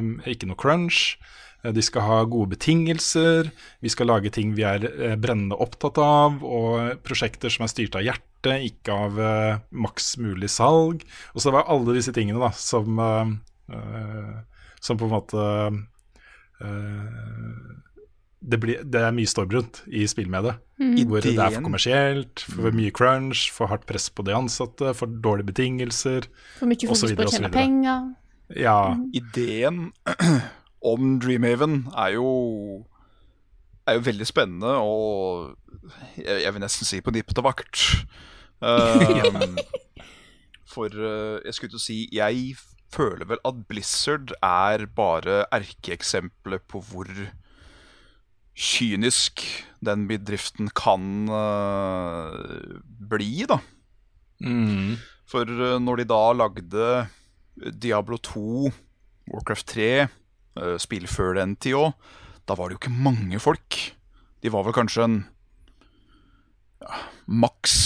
um, 0.00 0.08
ikke 0.26 0.48
noe 0.48 0.58
crunch. 0.58 1.18
eh, 1.62 1.70
De 1.76 1.84
skal 1.84 2.02
ha 2.08 2.16
gode 2.24 2.56
betingelser. 2.56 3.52
Vi 3.84 3.92
skal 3.92 4.08
lage 4.10 4.32
ting 4.34 4.54
vi 4.56 4.64
er 4.66 4.88
eh, 4.88 5.14
brennende 5.20 5.60
opptatt 5.60 6.00
av. 6.02 6.40
Og 6.42 6.96
prosjekter 7.04 7.52
som 7.52 7.68
er 7.68 7.74
styrt 7.74 7.94
av 8.00 8.02
hjertet, 8.08 8.66
ikke 8.72 8.96
av 8.96 9.20
uh, 9.20 9.60
maks 9.70 10.16
mulig 10.18 10.50
salg. 10.50 11.04
Og 11.36 11.38
så 11.38 11.50
det 11.52 11.58
var 11.60 11.70
alle 11.70 11.94
disse 12.00 12.16
tingene 12.16 12.42
da, 12.42 12.50
som, 12.56 12.98
uh, 12.98 13.30
uh, 13.70 14.66
som 14.82 14.98
på 14.98 15.06
en 15.06 15.14
måte 15.20 15.46
det, 18.42 18.58
blir, 18.60 18.82
det 18.82 19.00
er 19.06 19.14
mye 19.14 19.30
storm 19.30 19.52
rundt 19.54 19.82
i 19.86 20.04
spillmediet. 20.10 20.58
Hvor 21.06 21.22
det 21.22 21.36
er 21.36 21.54
for 21.54 21.64
kommersielt, 21.64 22.42
for 22.42 22.74
mye 22.74 22.90
crunch, 22.94 23.46
for 23.54 23.70
hardt 23.70 23.86
press 23.86 24.08
på 24.10 24.24
de 24.26 24.34
ansatte, 24.34 24.94
for 24.98 25.10
dårlige 25.24 25.52
betingelser. 25.52 26.26
For 26.58 26.70
mye 26.70 26.90
fokus 26.90 27.14
på 27.14 27.28
å 27.28 27.30
tjene 27.30 27.52
penger. 27.54 28.10
Ja, 28.58 28.96
Ideen 29.16 29.92
om 30.92 31.14
Dreamhaven 31.22 31.86
er 31.94 32.16
jo 32.18 32.32
er 33.88 33.98
jo 33.98 34.04
veldig 34.06 34.26
spennende 34.28 34.76
og 34.78 35.56
jeg, 36.14 36.44
jeg 36.44 36.54
vil 36.54 36.62
nesten 36.62 36.86
si 36.86 37.00
på 37.02 37.14
nippet 37.14 37.34
til 37.38 37.46
vakt. 37.46 37.86
Um, 38.62 39.56
for 40.72 40.92
uh, 40.94 41.40
jeg 41.42 41.56
skulle 41.56 41.72
til 41.72 41.80
å 41.80 41.82
si 41.82 41.96
Jeg 42.14 42.52
føler 42.92 43.26
vel 43.26 43.40
at 43.48 43.64
Blizzard 43.66 44.34
er 44.38 44.84
bare 44.94 45.42
erkeeksempelet 45.50 46.62
på 46.70 46.82
hvor 46.92 47.10
kynisk 48.58 49.40
den 49.82 50.06
bedriften 50.10 50.68
kan 50.76 51.28
uh, 51.30 52.32
bli, 52.84 53.46
da. 53.48 53.58
mm, 54.44 54.96
For 55.30 55.44
uh, 55.48 55.78
når 55.82 55.96
de 56.02 56.06
da 56.12 56.22
lagde 56.36 56.86
Diablo 57.56 58.16
2, 58.20 58.70
Warcraft 59.32 59.66
3, 59.74 59.88
uh, 60.60 60.76
spill 60.82 61.06
før 61.10 61.30
den 61.40 61.56
tid 61.56 61.74
òg, 61.80 61.90
da 62.48 62.52
var 62.58 62.64
det 62.68 62.74
jo 62.76 62.80
ikke 62.82 63.02
mange 63.08 63.38
folk. 63.40 63.70
De 64.42 64.48
var 64.52 64.62
vel 64.66 64.76
kanskje 64.76 65.02
en 65.06 65.16
ja, 66.82 66.92
maks 67.26 67.76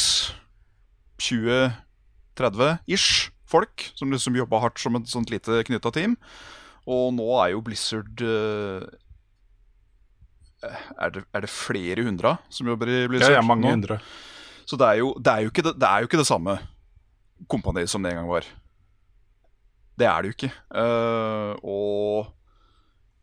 20-30-ish 1.22 3.30
folk 3.46 3.90
som 3.94 4.10
liksom 4.12 4.36
jobba 4.36 4.58
hardt 4.64 4.78
som 4.82 4.96
et 4.98 5.08
sånt 5.10 5.30
lite 5.32 5.62
knytta 5.68 5.90
team. 5.94 6.16
Og 6.86 7.14
nå 7.16 7.26
er 7.42 7.48
jo 7.54 7.62
Blizzard 7.66 8.16
eh, 8.22 8.82
er 10.64 11.12
det, 11.12 11.24
er 11.34 11.44
det 11.44 11.50
flere 11.52 12.06
hundre 12.06 12.36
som 12.52 12.68
jobber 12.70 12.90
i 12.90 13.02
Blizzard 13.10 13.36
ja, 13.36 13.42
mange 13.44 13.70
hundre. 13.70 13.98
Så 14.66 14.78
det 14.80 14.86
er, 14.86 15.00
jo, 15.02 15.12
det, 15.20 15.32
er 15.32 15.44
jo 15.44 15.52
ikke 15.52 15.62
det, 15.62 15.74
det 15.78 15.88
er 15.88 16.02
jo 16.02 16.08
ikke 16.08 16.22
det 16.22 16.28
samme 16.28 16.56
kompaniet 17.50 17.90
som 17.92 18.02
det 18.02 18.12
en 18.12 18.22
gang 18.22 18.30
var. 18.30 18.48
Det 19.96 20.08
er 20.08 20.22
det 20.22 20.30
jo 20.30 20.36
ikke. 20.36 20.52
Uh, 20.72 21.52
og 21.62 22.32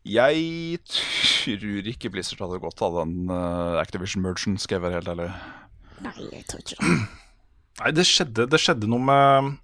jeg 0.04 0.78
tror 0.88 1.90
ikke 1.92 2.10
Blizzard 2.12 2.42
hadde 2.44 2.62
godt 2.62 2.82
av 2.84 2.96
den 3.02 3.28
uh, 3.30 3.80
Activision 3.82 4.24
Merchant, 4.24 4.60
skal 4.62 4.78
jeg 4.78 4.86
være 4.86 4.98
helt 5.00 5.12
ærlig. 5.12 5.28
Nei, 6.04 6.16
jeg 6.32 6.48
tror 6.50 6.64
ikke 6.64 6.80
det. 6.80 6.96
Nei, 7.80 7.90
det 7.90 8.06
skjedde, 8.06 8.46
det 8.50 8.60
skjedde 8.62 8.88
noe 8.90 9.02
med, 9.02 9.54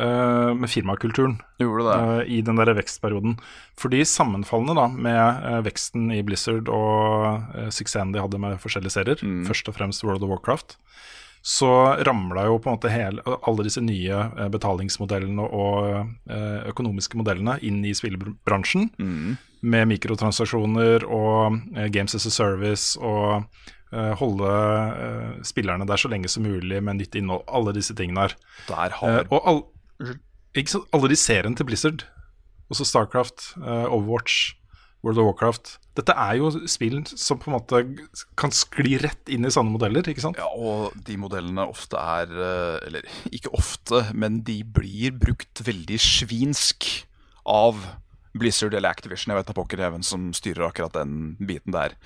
eh, 0.00 0.50
med 0.56 0.70
firmakulturen 0.70 1.38
eh, 1.60 2.22
i 2.26 2.40
den 2.44 2.58
der 2.58 2.72
vekstperioden. 2.78 3.36
Fordi 3.78 4.02
sammenfallende 4.08 4.76
da 4.78 4.86
med 4.90 5.46
eh, 5.46 5.60
veksten 5.66 6.10
i 6.14 6.22
Blizzard 6.26 6.70
og 6.72 7.70
suksessen 7.74 8.14
de 8.14 8.22
hadde 8.22 8.40
med 8.42 8.60
forskjellige 8.62 8.96
serier, 8.96 9.24
først 9.48 9.68
og 9.70 9.76
fremst 9.78 10.04
World 10.06 10.24
of 10.26 10.32
Warcraft, 10.34 10.78
så 11.40 11.96
ramla 12.04 12.44
jo 12.50 12.58
på 12.60 12.68
en 12.68 12.76
måte 12.76 12.92
hele, 12.92 13.22
alle 13.48 13.64
disse 13.64 13.80
nye 13.80 14.26
betalingsmodellene 14.52 15.46
og 15.56 16.10
økonomiske 16.68 17.16
modellene 17.16 17.54
inn 17.64 17.78
i 17.88 17.94
spillebransjen. 17.96 18.90
Med 19.60 19.88
mikrotransaksjoner 19.88 21.06
og 21.08 21.56
Games 21.94 22.18
as 22.18 22.28
a 22.28 22.34
Service 22.34 23.00
og 23.00 23.48
holde 24.20 24.52
spillerne 25.48 25.88
der 25.88 25.98
så 25.98 26.12
lenge 26.12 26.28
som 26.28 26.44
mulig 26.44 26.82
med 26.84 27.00
nytt 27.00 27.16
innhold. 27.16 27.46
Alle 27.48 27.72
disse 27.78 27.96
tingene 27.96 28.28
her. 28.28 28.36
Der 28.68 29.00
har 29.00 29.24
og 29.30 29.40
all, 29.40 29.64
ikke 30.00 30.74
sant, 30.74 30.88
alle 30.96 31.10
de 31.12 31.18
seriene 31.18 31.58
til 31.58 31.68
Blizzard, 31.68 32.06
også 32.70 32.86
Starcraft, 32.86 33.52
eh, 33.60 33.86
Overwatch, 33.86 34.56
World 35.00 35.18
of 35.18 35.30
Warcraft 35.30 35.78
Dette 35.96 36.12
er 36.12 36.36
jo 36.38 36.50
spill 36.68 37.00
som 37.08 37.38
på 37.40 37.48
en 37.50 37.56
måte 37.56 37.80
kan 38.38 38.52
skli 38.54 38.98
rett 39.00 39.30
inn 39.32 39.46
i 39.48 39.52
sånne 39.52 39.72
modeller, 39.72 40.06
ikke 40.06 40.22
sant? 40.22 40.38
Ja, 40.40 40.48
og 40.52 40.94
de 41.06 41.16
modellene 41.20 41.64
ofte 41.68 42.00
er 42.00 42.30
eh, 42.30 42.76
Eller 42.88 43.08
ikke 43.36 43.52
ofte, 43.56 44.04
men 44.14 44.42
de 44.46 44.60
blir 44.64 45.16
brukt 45.16 45.64
veldig 45.66 45.98
svinsk 46.04 46.88
av 47.48 47.80
Blizzard 48.36 48.76
eller 48.76 48.92
Activision. 48.92 49.32
Jeg 49.32 49.40
vet 49.40 49.48
da 49.48 49.56
pokker 49.56 49.80
hvem 49.82 50.04
som 50.06 50.28
styrer 50.36 50.68
akkurat 50.68 50.94
den 50.94 51.34
biten 51.42 51.74
der. 51.74 51.96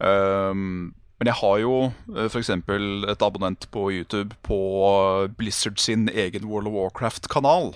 Um, 0.00 0.94
men 1.20 1.30
jeg 1.30 1.38
har 1.42 1.60
jo 1.62 1.74
uh, 1.92 2.26
f.eks. 2.26 2.50
et 2.50 3.24
abonnent 3.26 3.68
på 3.74 3.86
YouTube 3.92 4.36
på 4.46 4.58
Blizzard 5.38 5.78
sin 5.78 6.08
egen 6.08 6.48
World 6.48 6.70
of 6.70 6.78
Warcraft-kanal. 6.78 7.74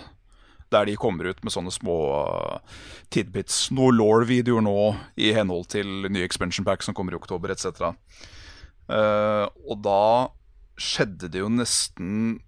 Der 0.72 0.88
de 0.88 0.96
kommer 0.98 1.28
ut 1.28 1.44
med 1.44 1.52
sånne 1.52 1.70
små 1.70 1.98
uh, 2.16 2.78
tidbits, 3.14 3.68
Noe 3.76 3.92
law-videoer 3.94 4.64
nå 4.64 4.78
i 5.20 5.34
henhold 5.36 5.68
til 5.76 6.08
nye 6.08 6.24
expansion 6.24 6.66
pack 6.66 6.82
som 6.82 6.96
kommer 6.96 7.14
i 7.14 7.20
oktober 7.20 7.52
etc. 7.52 7.92
Eh, 8.92 9.46
og 9.64 9.80
da 9.84 10.30
skjedde 10.80 11.30
det 11.32 11.40
jo 11.40 11.50
nesten 11.52 12.40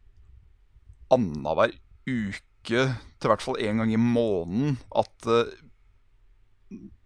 annenhver 1.12 1.77
uke, 2.06 2.43
til 2.66 3.31
hvert 3.31 3.44
fall 3.44 3.60
én 3.62 3.81
gang 3.81 3.93
i 3.94 4.01
måneden, 4.01 4.77
at 4.90 5.31
eh, 5.31 5.55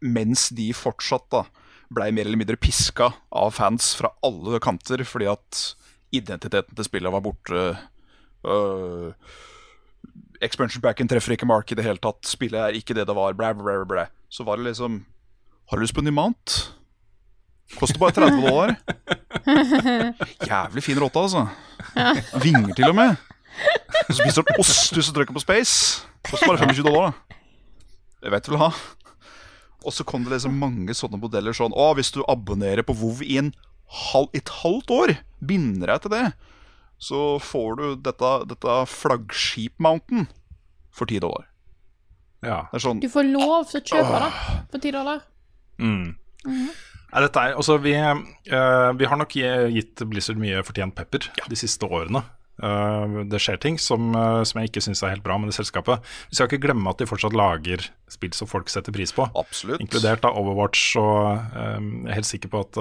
mens 0.00 0.48
de 0.56 0.70
fortsatt 0.74 1.28
da 1.32 1.44
blei 1.90 2.10
mer 2.14 2.28
eller 2.28 2.38
mindre 2.38 2.58
piska 2.60 3.10
av 3.34 3.54
fans 3.56 3.92
fra 3.98 4.12
alle 4.26 4.60
kanter 4.62 5.02
fordi 5.06 5.28
at 5.30 5.62
identiteten 6.14 6.76
til 6.76 6.86
spillet 6.86 7.12
var 7.12 7.24
borte. 7.24 7.64
Uh, 8.46 9.10
expansion 10.42 10.82
packen 10.82 11.10
treffer 11.10 11.36
ikke 11.36 11.48
Mark 11.50 11.70
i 11.70 11.78
det 11.78 11.86
hele 11.86 12.02
tatt. 12.02 12.22
Spillet 12.28 12.60
er 12.60 12.78
ikke 12.78 12.96
det 12.96 13.06
det 13.08 13.16
var. 13.16 13.34
Bla, 13.38 13.52
bla, 13.54 13.80
bla. 13.88 14.06
Så 14.30 14.46
var 14.46 14.58
det 14.58 14.70
liksom 14.70 15.04
Har 15.70 15.78
du 15.78 15.82
lyst 15.82 15.94
på 15.94 16.02
en 16.02 16.10
ny 16.10 16.14
mount? 16.14 16.60
Koster 17.78 18.00
bare 18.02 18.12
30 18.16 18.40
dollar. 18.42 18.74
Jævlig 20.50 20.82
fin 20.82 20.98
rotte, 20.98 21.18
altså. 21.18 21.46
Vinger 22.42 22.74
til 22.74 22.90
og 22.90 22.96
med. 22.98 23.14
Og 24.08 24.14
så 24.14 24.16
spiser 24.18 24.42
han 24.42 24.58
ost 24.58 24.96
hvis 24.96 25.06
du 25.06 25.14
trykker 25.14 25.36
på 25.36 25.42
space. 25.44 26.02
Koster 26.26 26.50
bare 26.50 26.58
25 26.58 26.82
dollar. 26.86 27.14
Det 28.20 28.32
vet 28.34 28.46
du 28.46 28.50
vil 28.50 28.62
ha. 28.64 28.72
Og 29.84 29.94
så 29.96 30.04
kom 30.06 30.26
det 30.26 30.34
liksom 30.34 30.58
mange 30.60 30.94
sånne 30.96 31.20
modeller 31.20 31.56
sånn 31.56 31.72
Å, 31.72 31.92
hvis 31.96 32.12
du 32.12 32.20
abonnerer 32.28 32.84
på 32.84 32.96
WoW 33.00 33.22
i 33.24 33.38
en 33.40 33.54
halv, 34.10 34.28
et 34.36 34.50
halvt 34.60 34.92
år, 34.94 35.14
binder 35.40 35.94
deg 35.94 36.04
til 36.04 36.14
det, 36.14 36.26
så 37.00 37.22
får 37.42 37.78
du 37.78 37.86
dette, 38.04 38.32
dette 38.50 38.76
flaggskip-mountain 38.92 40.28
for 40.92 41.08
10 41.08 41.24
dollar. 41.24 41.48
Ja. 42.44 42.66
Det 42.70 42.80
er 42.80 42.84
sånn 42.84 43.00
Du 43.02 43.08
får 43.12 43.26
lov 43.32 43.66
til 43.70 43.80
å 43.80 43.84
kjøpe 43.84 44.20
det 44.20 44.30
for 44.72 44.78
10 44.78 44.94
dollar. 44.96 45.24
Mm. 45.80 46.16
Nei, 46.44 47.22
dette 47.24 47.42
er, 47.42 47.56
altså, 47.58 47.78
vi, 47.82 47.96
uh, 47.96 48.90
vi 48.96 49.08
har 49.08 49.18
nok 49.20 49.34
gitt 49.34 50.04
Blizzard 50.08 50.40
mye 50.40 50.62
fortjent 50.66 50.94
pepper 50.96 51.26
de 51.40 51.58
siste 51.58 51.88
årene. 51.88 52.22
Eh, 52.62 53.14
det 53.30 53.40
skjer 53.40 53.60
ting 53.62 53.78
som, 53.80 54.10
eh, 54.16 54.42
som 54.44 54.60
jeg 54.60 54.70
ikke 54.70 54.82
syns 54.84 55.02
er 55.02 55.14
helt 55.14 55.24
bra 55.24 55.38
med 55.40 55.50
det 55.50 55.56
selskapet. 55.56 56.04
Vi 56.30 56.36
skal 56.38 56.48
ikke 56.50 56.62
glemme 56.66 56.90
at 56.92 57.00
de 57.00 57.08
fortsatt 57.08 57.36
lager 57.36 57.86
spill 58.10 58.34
som 58.36 58.50
folk 58.50 58.68
setter 58.68 58.92
pris 58.92 59.12
på. 59.16 59.26
Absolutt. 59.38 59.80
Inkludert 59.80 60.24
av 60.28 60.36
Overwatch, 60.36 60.84
og 61.00 61.40
eh, 61.56 61.80
jeg 61.80 62.10
er 62.10 62.18
helt 62.20 62.30
sikker 62.30 62.52
på 62.52 62.62
at, 62.66 62.80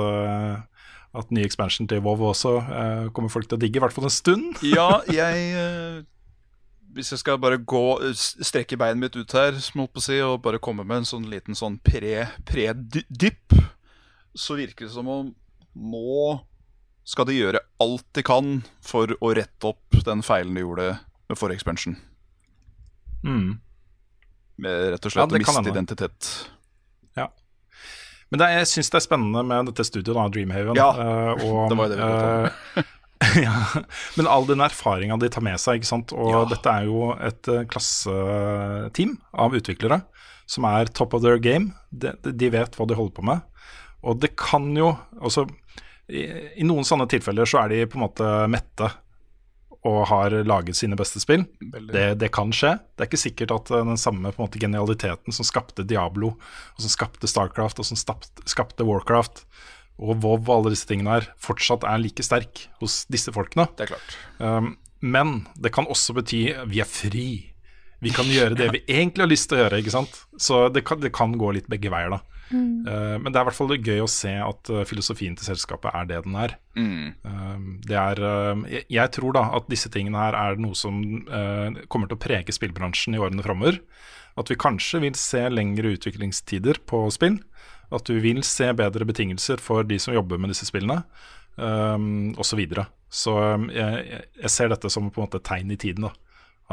at 1.20 1.32
ny 1.34 1.46
expansion 1.48 1.88
til 1.90 2.04
WoW 2.06 2.28
også 2.34 2.56
eh, 2.60 3.10
kommer 3.16 3.32
folk 3.34 3.48
til 3.50 3.58
å 3.60 3.62
digge, 3.64 3.80
i 3.80 3.84
hvert 3.86 3.96
fall 3.96 4.10
en 4.10 4.14
stund. 4.14 4.60
Ja, 4.76 5.02
jeg 5.22 5.46
eh, 5.56 6.00
Hvis 6.96 7.12
jeg 7.14 7.22
skal 7.22 7.40
bare 7.40 7.62
gå 7.62 7.84
strekke 8.18 8.78
beinet 8.82 9.00
mitt 9.04 9.16
ut 9.16 9.38
her, 9.38 9.56
på 9.56 10.04
si, 10.04 10.20
og 10.26 10.42
bare 10.44 10.60
komme 10.60 10.84
med 10.84 11.04
en 11.04 11.10
sånn 11.10 11.30
liten 11.32 11.56
sånn 11.56 11.80
pre- 11.86 12.28
pre-dypp, 12.50 13.56
så 14.36 14.58
virker 14.58 14.88
det 14.90 14.94
som 14.94 15.08
om 15.08 15.30
nå 15.80 16.40
skal 17.10 17.26
de 17.30 17.38
gjøre 17.38 17.62
alt 17.82 18.06
de 18.14 18.24
kan 18.26 18.60
for 18.86 19.16
å 19.18 19.32
rette 19.38 19.72
opp 19.72 19.98
den 20.06 20.22
feilen 20.26 20.58
de 20.58 20.62
gjorde 20.66 20.92
med 21.30 21.40
forrige 21.40 21.62
expansion. 21.62 21.98
Mm. 23.26 23.58
Med 24.60 24.86
rett 24.94 25.08
og 25.08 25.10
Ja, 25.10 25.16
slett 25.16 25.32
å 25.32 25.34
det 25.34 25.42
miste 25.42 25.74
identitet. 25.74 26.30
Ja. 27.18 27.30
Men 28.30 28.44
det, 28.44 28.52
jeg 28.60 28.70
syns 28.76 28.94
det 28.94 29.02
er 29.02 29.06
spennende 29.08 29.44
med 29.48 29.72
dette 29.72 29.86
studioet, 29.88 30.16
da, 30.20 30.28
Dreamhaven. 30.36 30.78
Ja, 30.78 30.90
uh, 30.94 31.44
og, 31.48 31.60
det 31.72 31.80
var 31.80 31.90
jo 31.90 31.92
det 31.94 32.00
vi 32.00 32.08
pratet 32.08 32.80
eh, 32.86 32.96
ja, 33.44 33.84
men 34.16 34.30
all 34.32 34.46
den 34.48 34.62
erfaringa 34.64 35.18
de 35.20 35.28
tar 35.34 35.44
med 35.44 35.60
seg, 35.60 35.82
ikke 35.82 35.90
sant. 35.90 36.14
Og 36.16 36.30
Ja. 36.32 36.44
dette 36.48 36.72
er 36.72 36.86
jo 36.88 37.10
et 37.18 37.50
eh, 37.52 37.66
klasseteam 37.68 39.18
av 39.34 39.58
utviklere 39.58 40.04
som 40.50 40.66
er 40.70 40.88
top 40.96 41.18
of 41.18 41.26
their 41.26 41.42
game. 41.42 41.74
De, 41.92 42.14
de 42.24 42.52
vet 42.54 42.78
hva 42.78 42.88
de 42.88 42.96
holder 42.98 43.18
på 43.18 43.26
med. 43.28 43.44
Og 44.08 44.22
det 44.24 44.32
kan 44.40 44.70
jo 44.78 44.94
altså 45.20 45.44
i, 46.10 46.26
I 46.62 46.66
noen 46.68 46.88
sånne 46.88 47.08
tilfeller 47.10 47.48
så 47.50 47.64
er 47.64 47.74
de 47.74 47.86
på 47.90 48.00
en 48.00 48.06
måte 48.08 48.34
mette 48.52 48.90
og 49.88 50.02
har 50.10 50.34
laget 50.44 50.76
sine 50.76 50.98
beste 51.00 51.22
spill. 51.24 51.46
Det, 51.60 52.18
det 52.20 52.32
kan 52.36 52.52
skje. 52.56 52.74
Det 52.96 53.06
er 53.06 53.10
ikke 53.10 53.22
sikkert 53.22 53.54
at 53.56 53.72
eh, 53.72 53.86
den 53.88 54.00
samme 54.00 54.34
måte, 54.36 54.60
genialiteten 54.60 55.36
som 55.36 55.48
skapte 55.48 55.86
Diablo, 55.88 56.34
og 56.76 56.84
som 56.84 56.92
skapte 56.92 57.30
Starcraft, 57.32 57.80
og 57.80 57.88
som 57.88 58.00
skapte, 58.00 58.44
skapte 58.50 58.88
Warcraft 58.88 59.46
og 60.00 60.20
WoW 60.24 60.38
og 60.40 60.52
alle 60.58 60.74
disse 60.76 60.88
tingene 60.88 61.18
her, 61.18 61.30
fortsatt 61.44 61.86
er 61.88 62.00
like 62.00 62.24
sterk 62.24 62.66
hos 62.84 63.02
disse 63.12 63.32
folkene. 63.36 63.68
Det 63.80 63.88
er 63.88 63.94
klart. 63.94 64.18
Um, 64.40 64.74
men 65.00 65.42
det 65.60 65.72
kan 65.76 65.88
også 65.92 66.16
bety 66.18 66.44
vi 66.72 66.84
er 66.84 66.88
fri. 66.88 67.30
Vi 68.04 68.12
kan 68.16 68.28
gjøre 68.28 68.56
det 68.60 68.70
vi 68.76 68.84
egentlig 69.00 69.26
har 69.26 69.32
lyst 69.32 69.50
til 69.52 69.60
å 69.60 69.64
gjøre. 69.64 69.82
ikke 69.84 69.96
sant? 69.96 70.22
Så 70.40 70.68
det 70.76 70.86
kan, 70.88 71.00
det 71.04 71.12
kan 71.16 71.36
gå 71.40 71.52
litt 71.56 71.68
begge 71.72 71.92
veier, 71.92 72.16
da. 72.16 72.39
Uh, 72.52 73.18
men 73.22 73.30
det 73.30 73.38
er 73.38 73.44
i 73.44 73.48
hvert 73.50 73.58
fall 73.60 73.74
gøy 73.78 74.00
å 74.02 74.10
se 74.10 74.32
at 74.42 74.72
uh, 74.74 74.84
filosofien 74.90 75.36
til 75.38 75.46
selskapet 75.52 75.92
er 75.94 76.08
det 76.10 76.22
den 76.26 76.36
er. 76.40 76.56
Um, 76.76 77.80
det 77.86 77.98
er 78.00 78.22
jeg, 78.72 78.86
jeg 78.90 79.12
tror 79.18 79.36
da 79.38 79.44
at 79.60 79.68
disse 79.70 79.92
tingene 79.94 80.18
her 80.18 80.38
er 80.40 80.58
noe 80.62 80.74
som 80.78 80.98
kommer 81.92 82.10
til 82.10 82.18
å 82.18 82.24
prege 82.24 82.56
spillbransjen 82.56 83.16
i 83.18 83.22
årene 83.22 83.46
framover. 83.46 83.78
At 84.40 84.50
vi 84.50 84.56
kanskje 84.62 85.02
vil 85.04 85.18
se 85.20 85.42
lengre 85.52 85.92
utviklingstider 85.98 86.80
på 86.88 87.04
spill. 87.12 87.38
At 87.92 88.06
du 88.06 88.20
vil 88.22 88.44
se 88.46 88.70
bedre 88.78 89.06
betingelser 89.10 89.58
for 89.62 89.84
de 89.84 89.98
som 90.00 90.14
jobber 90.14 90.38
med 90.40 90.52
disse 90.54 90.68
spillene, 90.70 91.02
um, 91.58 92.32
osv. 92.38 92.52
Så, 92.54 92.58
videre. 92.60 92.86
så 93.10 93.34
jeg, 93.74 94.06
jeg- 94.10 94.26
jeg 94.44 94.52
ser 94.54 94.70
dette 94.70 94.90
som 94.94 95.10
på 95.10 95.22
en 95.22 95.28
måte 95.28 95.42
et 95.42 95.48
tegn 95.50 95.72
i 95.74 95.78
tiden. 95.82 96.06
da 96.08 96.14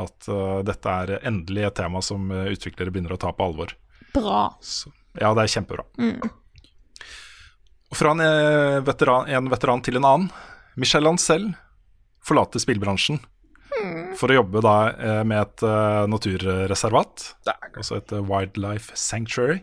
At 0.04 0.28
uh, 0.28 0.60
dette 0.62 0.86
er 0.92 1.14
endelig 1.26 1.64
et 1.70 1.74
tema 1.80 2.02
som 2.04 2.30
uh, 2.30 2.44
utviklere 2.52 2.92
begynner 2.92 3.16
å 3.16 3.20
ta 3.20 3.32
på 3.32 3.44
alvor. 3.48 3.72
Bra. 4.14 4.42
Så, 4.60 4.92
ja, 5.20 5.30
det 5.36 5.44
er 5.46 5.52
kjempebra. 5.54 5.84
Og 7.90 7.98
fra 7.98 8.12
en, 8.12 8.20
eh, 8.20 8.80
veteran, 8.84 9.28
en 9.30 9.50
veteran 9.50 9.82
til 9.82 9.96
en 10.00 10.04
annen. 10.08 10.30
Michelle 10.76 11.08
Ancel 11.08 11.52
forlater 12.26 12.60
spillbransjen 12.60 13.20
for 14.16 14.32
å 14.32 14.38
jobbe 14.40 14.62
da 14.64 14.76
eh, 14.92 15.22
med 15.28 15.42
et 15.42 15.64
eh, 15.66 16.04
naturreservat. 16.10 17.26
Altså 17.76 18.00
et 18.00 18.12
wildlife 18.26 18.96
sanctuary. 18.98 19.60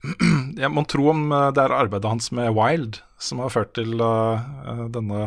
Jeg 0.62 0.70
må 0.72 0.86
tro 0.88 1.10
om 1.12 1.26
det 1.28 1.60
er 1.60 1.74
arbeidet 1.76 2.08
hans 2.08 2.30
med 2.32 2.54
Wild 2.56 3.02
som 3.20 3.42
har 3.42 3.52
ført 3.52 3.74
til 3.76 3.98
denne 4.00 5.24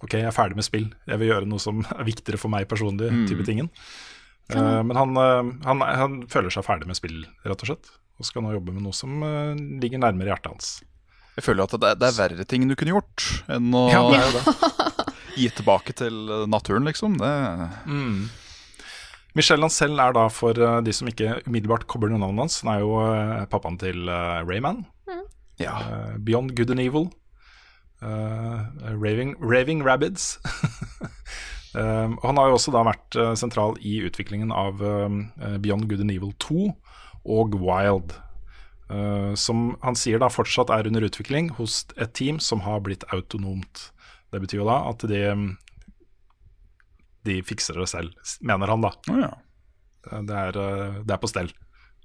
Ok, 0.00 0.14
jeg 0.14 0.24
er 0.24 0.32
ferdig 0.32 0.56
med 0.56 0.64
spill. 0.64 0.86
Jeg 1.04 1.20
vil 1.20 1.28
gjøre 1.28 1.44
noe 1.44 1.60
som 1.60 1.82
er 1.98 2.06
viktigere 2.08 2.40
for 2.40 2.48
meg 2.48 2.64
personlig. 2.70 3.10
type 3.28 3.44
tingen. 3.44 3.68
Eh, 4.48 4.82
men 4.86 4.96
han, 4.96 5.16
han, 5.66 5.82
han 5.84 6.14
føler 6.30 6.52
seg 6.54 6.64
ferdig 6.66 6.88
med 6.88 6.98
spill, 6.98 7.18
rett 7.44 7.64
og 7.66 7.68
slett. 7.68 7.90
Og 8.20 8.28
skal 8.28 8.44
nå 8.44 8.52
jobbe 8.52 8.74
med 8.76 8.84
noe 8.84 8.96
som 8.96 9.22
eh, 9.24 9.56
ligger 9.80 10.02
nærmere 10.02 10.34
hjertet 10.34 10.52
hans. 10.52 10.70
Jeg 11.38 11.46
føler 11.46 11.64
at 11.64 11.74
det, 11.80 11.94
det 12.02 12.08
er 12.10 12.18
verre 12.18 12.44
ting 12.48 12.66
du 12.68 12.76
kunne 12.76 12.92
gjort 12.92 13.24
enn 13.48 13.72
å 13.72 13.86
Ja, 13.88 14.02
det 14.12 14.20
er 14.20 14.34
det. 14.36 14.56
gi 15.40 15.48
tilbake 15.56 15.94
til 15.96 16.16
naturen, 16.50 16.84
liksom. 16.90 17.16
Det, 17.20 17.30
Michel 19.38 19.64
selv 19.70 20.02
er 20.02 20.16
da, 20.16 20.26
for 20.32 20.58
eh, 20.58 20.80
de 20.84 20.94
som 20.96 21.08
ikke 21.08 21.38
umiddelbart 21.46 21.86
kobler 21.88 22.12
navnet 22.12 22.44
hans, 22.44 22.60
han 22.64 22.74
er 22.74 22.84
jo 22.84 22.98
eh, 23.06 23.46
pappaen 23.48 23.78
til 23.80 24.04
Rayman. 24.10 24.84
Rayman. 25.08 25.24
ja. 25.62 25.78
Beyond 26.18 26.56
Good 26.58 26.74
and 26.76 26.84
Evil. 26.84 27.08
Uh, 28.00 28.64
Raving, 28.96 29.36
Raving 29.40 29.86
Rabbids. 29.86 30.36
Um, 31.70 32.16
han 32.24 32.34
har 32.34 32.48
jo 32.50 32.56
også 32.56 32.72
da 32.74 32.80
vært 32.82 33.14
sentral 33.38 33.76
i 33.86 34.00
utviklingen 34.02 34.50
av 34.50 34.80
um, 34.82 35.20
Beyond 35.62 35.84
Good 35.86 36.00
and 36.02 36.10
Evil 36.10 36.32
2 36.42 36.64
og 37.24 37.56
Wild. 37.60 38.16
Uh, 38.90 39.36
som 39.38 39.76
han 39.84 39.94
sier 39.94 40.18
da 40.18 40.26
fortsatt 40.32 40.72
er 40.74 40.88
under 40.90 41.04
utvikling 41.06 41.52
hos 41.60 41.84
et 41.94 42.10
team 42.18 42.40
som 42.42 42.64
har 42.66 42.82
blitt 42.82 43.06
autonomt. 43.14 43.90
Det 44.30 44.40
betyr 44.42 44.62
jo 44.62 44.66
da 44.66 44.80
at 44.90 45.04
de, 45.10 45.22
de 47.26 47.38
fikser 47.46 47.78
det 47.78 47.86
selv, 47.90 48.34
mener 48.42 48.70
han 48.70 48.82
da. 48.86 48.92
Oh, 49.10 49.22
ja. 49.22 49.30
Det 50.00 50.36
er, 50.36 50.56
eh, 50.56 51.00
det 51.04 51.14
er 51.14 51.20
på 51.20 51.30
stell. 51.30 51.50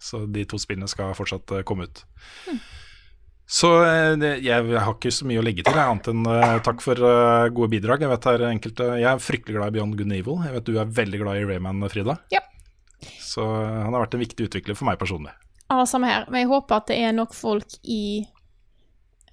Så 0.01 0.25
de 0.27 0.43
to 0.49 0.59
spillene 0.59 0.89
skal 0.91 1.15
fortsatt 1.17 1.53
eh, 1.55 1.63
komme 1.67 1.87
ut. 1.87 2.01
Så 3.45 3.69
jeg, 3.85 4.41
jeg 4.41 4.65
har 4.73 4.95
ikke 4.95 5.13
så 5.13 5.27
mye 5.29 5.37
å 5.37 5.45
legge 5.45 5.61
til, 5.61 5.77
jeg, 5.77 5.85
annet 5.85 6.07
enn 6.09 6.23
uh, 6.25 6.55
takk 6.65 6.79
for 6.81 6.97
uh, 6.97 7.45
gode 7.53 7.69
bidrag. 7.75 8.01
Jeg 8.01 8.09
vet 8.09 8.25
her 8.31 8.43
enkelte 8.47 8.87
Jeg 8.97 9.05
er 9.11 9.21
fryktelig 9.21 9.59
glad 9.59 9.69
i 9.69 9.75
Beyond 9.75 9.99
Good 9.99 10.09
and 10.09 10.17
Evil. 10.17 10.39
Jeg 10.47 10.55
vet 10.55 10.65
du 10.65 10.79
er 10.81 10.95
veldig 10.99 11.19
glad 11.21 11.37
i 11.37 11.45
Rayman, 11.45 11.85
Frida. 11.93 12.17
Ja. 12.33 12.41
Så 13.21 13.43
eh, 13.43 13.81
han 13.83 13.93
har 13.93 14.05
vært 14.05 14.15
en 14.17 14.23
viktig 14.23 14.47
utvikler 14.47 14.77
for 14.77 14.87
meg 14.89 14.99
personlig. 15.01 15.33
Ja, 15.67 15.81
samme 15.89 16.09
her. 16.09 16.25
Men 16.29 16.43
jeg 16.43 16.51
håper 16.51 16.79
at 16.79 16.89
det 16.91 16.99
er 17.01 17.13
nok 17.15 17.35
folk 17.35 17.77
i, 17.83 18.25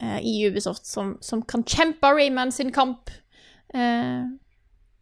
eh, 0.00 0.18
i 0.20 0.36
Ubisoft 0.48 0.88
som, 0.88 1.16
som 1.24 1.44
kan 1.44 1.64
kjempe 1.68 2.12
Rayman 2.12 2.52
sin 2.54 2.72
kamp 2.74 3.12
eh, 3.74 4.28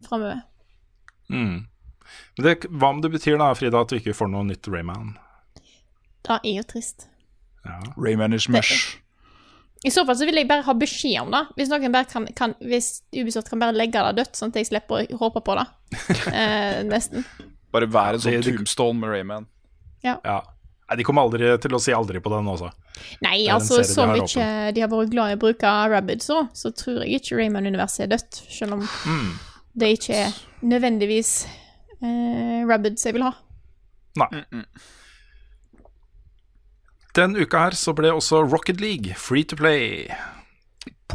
framover. 0.07 0.41
Mm. 1.31 1.67
Men 2.37 2.45
det, 2.45 2.57
hva 2.67 2.91
om 2.91 3.03
det 3.03 3.13
betyr 3.13 3.39
da, 3.39 3.53
Frida, 3.55 3.83
at 3.83 3.91
du 3.91 3.99
ikke 3.99 4.15
får 4.17 4.31
noe 4.31 4.47
nytt 4.49 4.67
Rayman? 4.71 5.15
Det 6.21 6.41
er 6.43 6.57
jo 6.59 6.67
trist. 6.67 7.07
Ja. 7.65 7.79
Rayman 7.95 8.35
is 8.35 8.49
mush. 8.51 8.97
I 9.83 9.89
så 9.89 10.03
fall 10.05 10.17
så 10.17 10.27
vil 10.29 10.37
jeg 10.37 10.49
bare 10.49 10.65
ha 10.67 10.73
beskjed 10.77 11.23
om 11.23 11.31
det. 11.33 11.41
Hvis 11.57 11.71
noen 11.71 11.93
bare 11.93 12.05
kan, 12.09 12.27
kan 12.37 12.53
Hvis 12.61 12.99
Ubisoft 13.17 13.49
kan 13.49 13.61
bare 13.61 13.73
legge 13.73 14.03
det 14.05 14.19
dødt, 14.19 14.37
sånn 14.37 14.53
at 14.53 14.59
jeg 14.61 14.69
slipper 14.69 15.07
å 15.07 15.21
håpe 15.23 15.45
på 15.45 15.57
det. 15.57 15.67
Eh, 16.41 16.83
nesten. 16.87 17.25
Bare 17.71 17.87
være 17.87 18.13
en 18.13 18.19
sånn 18.19 18.31
Det- 18.31 18.43
det- 18.45 18.57
tombstone 18.57 18.99
med 18.99 19.09
Rayman. 19.09 19.45
ja. 20.03 20.17
Nei, 20.89 20.97
De 20.97 21.03
kommer 21.07 21.21
aldri 21.23 21.57
til 21.61 21.71
å 21.71 21.79
si 21.79 21.91
aldri 21.93 22.19
på 22.19 22.29
den 22.29 22.45
også. 22.51 22.69
Nei, 23.21 23.47
altså 23.47 23.77
serie 23.79 23.87
de 23.87 23.93
så 24.27 24.39
mye 24.43 24.73
de 24.73 24.81
har 24.81 24.89
vært 24.89 25.09
glad 25.11 25.31
i 25.31 25.35
å 25.35 25.39
bruke 25.39 25.89
Rabbids 25.89 26.27
òg, 26.29 26.49
så 26.53 26.69
tror 26.75 27.05
jeg 27.05 27.21
ikke 27.21 27.37
Rayman-universet 27.37 28.03
er 28.03 28.07
dødt. 28.17 28.41
Selv 28.51 28.73
om 28.73 28.81
Mm. 28.81 29.39
det 29.77 29.99
ikke 29.99 30.15
er 30.15 30.33
nødvendigvis 30.61 31.45
eh, 32.03 32.65
Rabbids 32.67 33.03
jeg 33.05 33.13
vil 33.13 33.23
ha. 33.23 33.31
Nei. 34.17 34.43
Den 37.13 37.35
uka 37.35 37.59
her 37.59 37.71
så 37.71 37.93
ble 37.95 38.09
også 38.11 38.43
Rocket 38.51 38.79
League 38.81 39.13
free 39.15 39.43
to 39.43 39.55
play. 39.55 40.07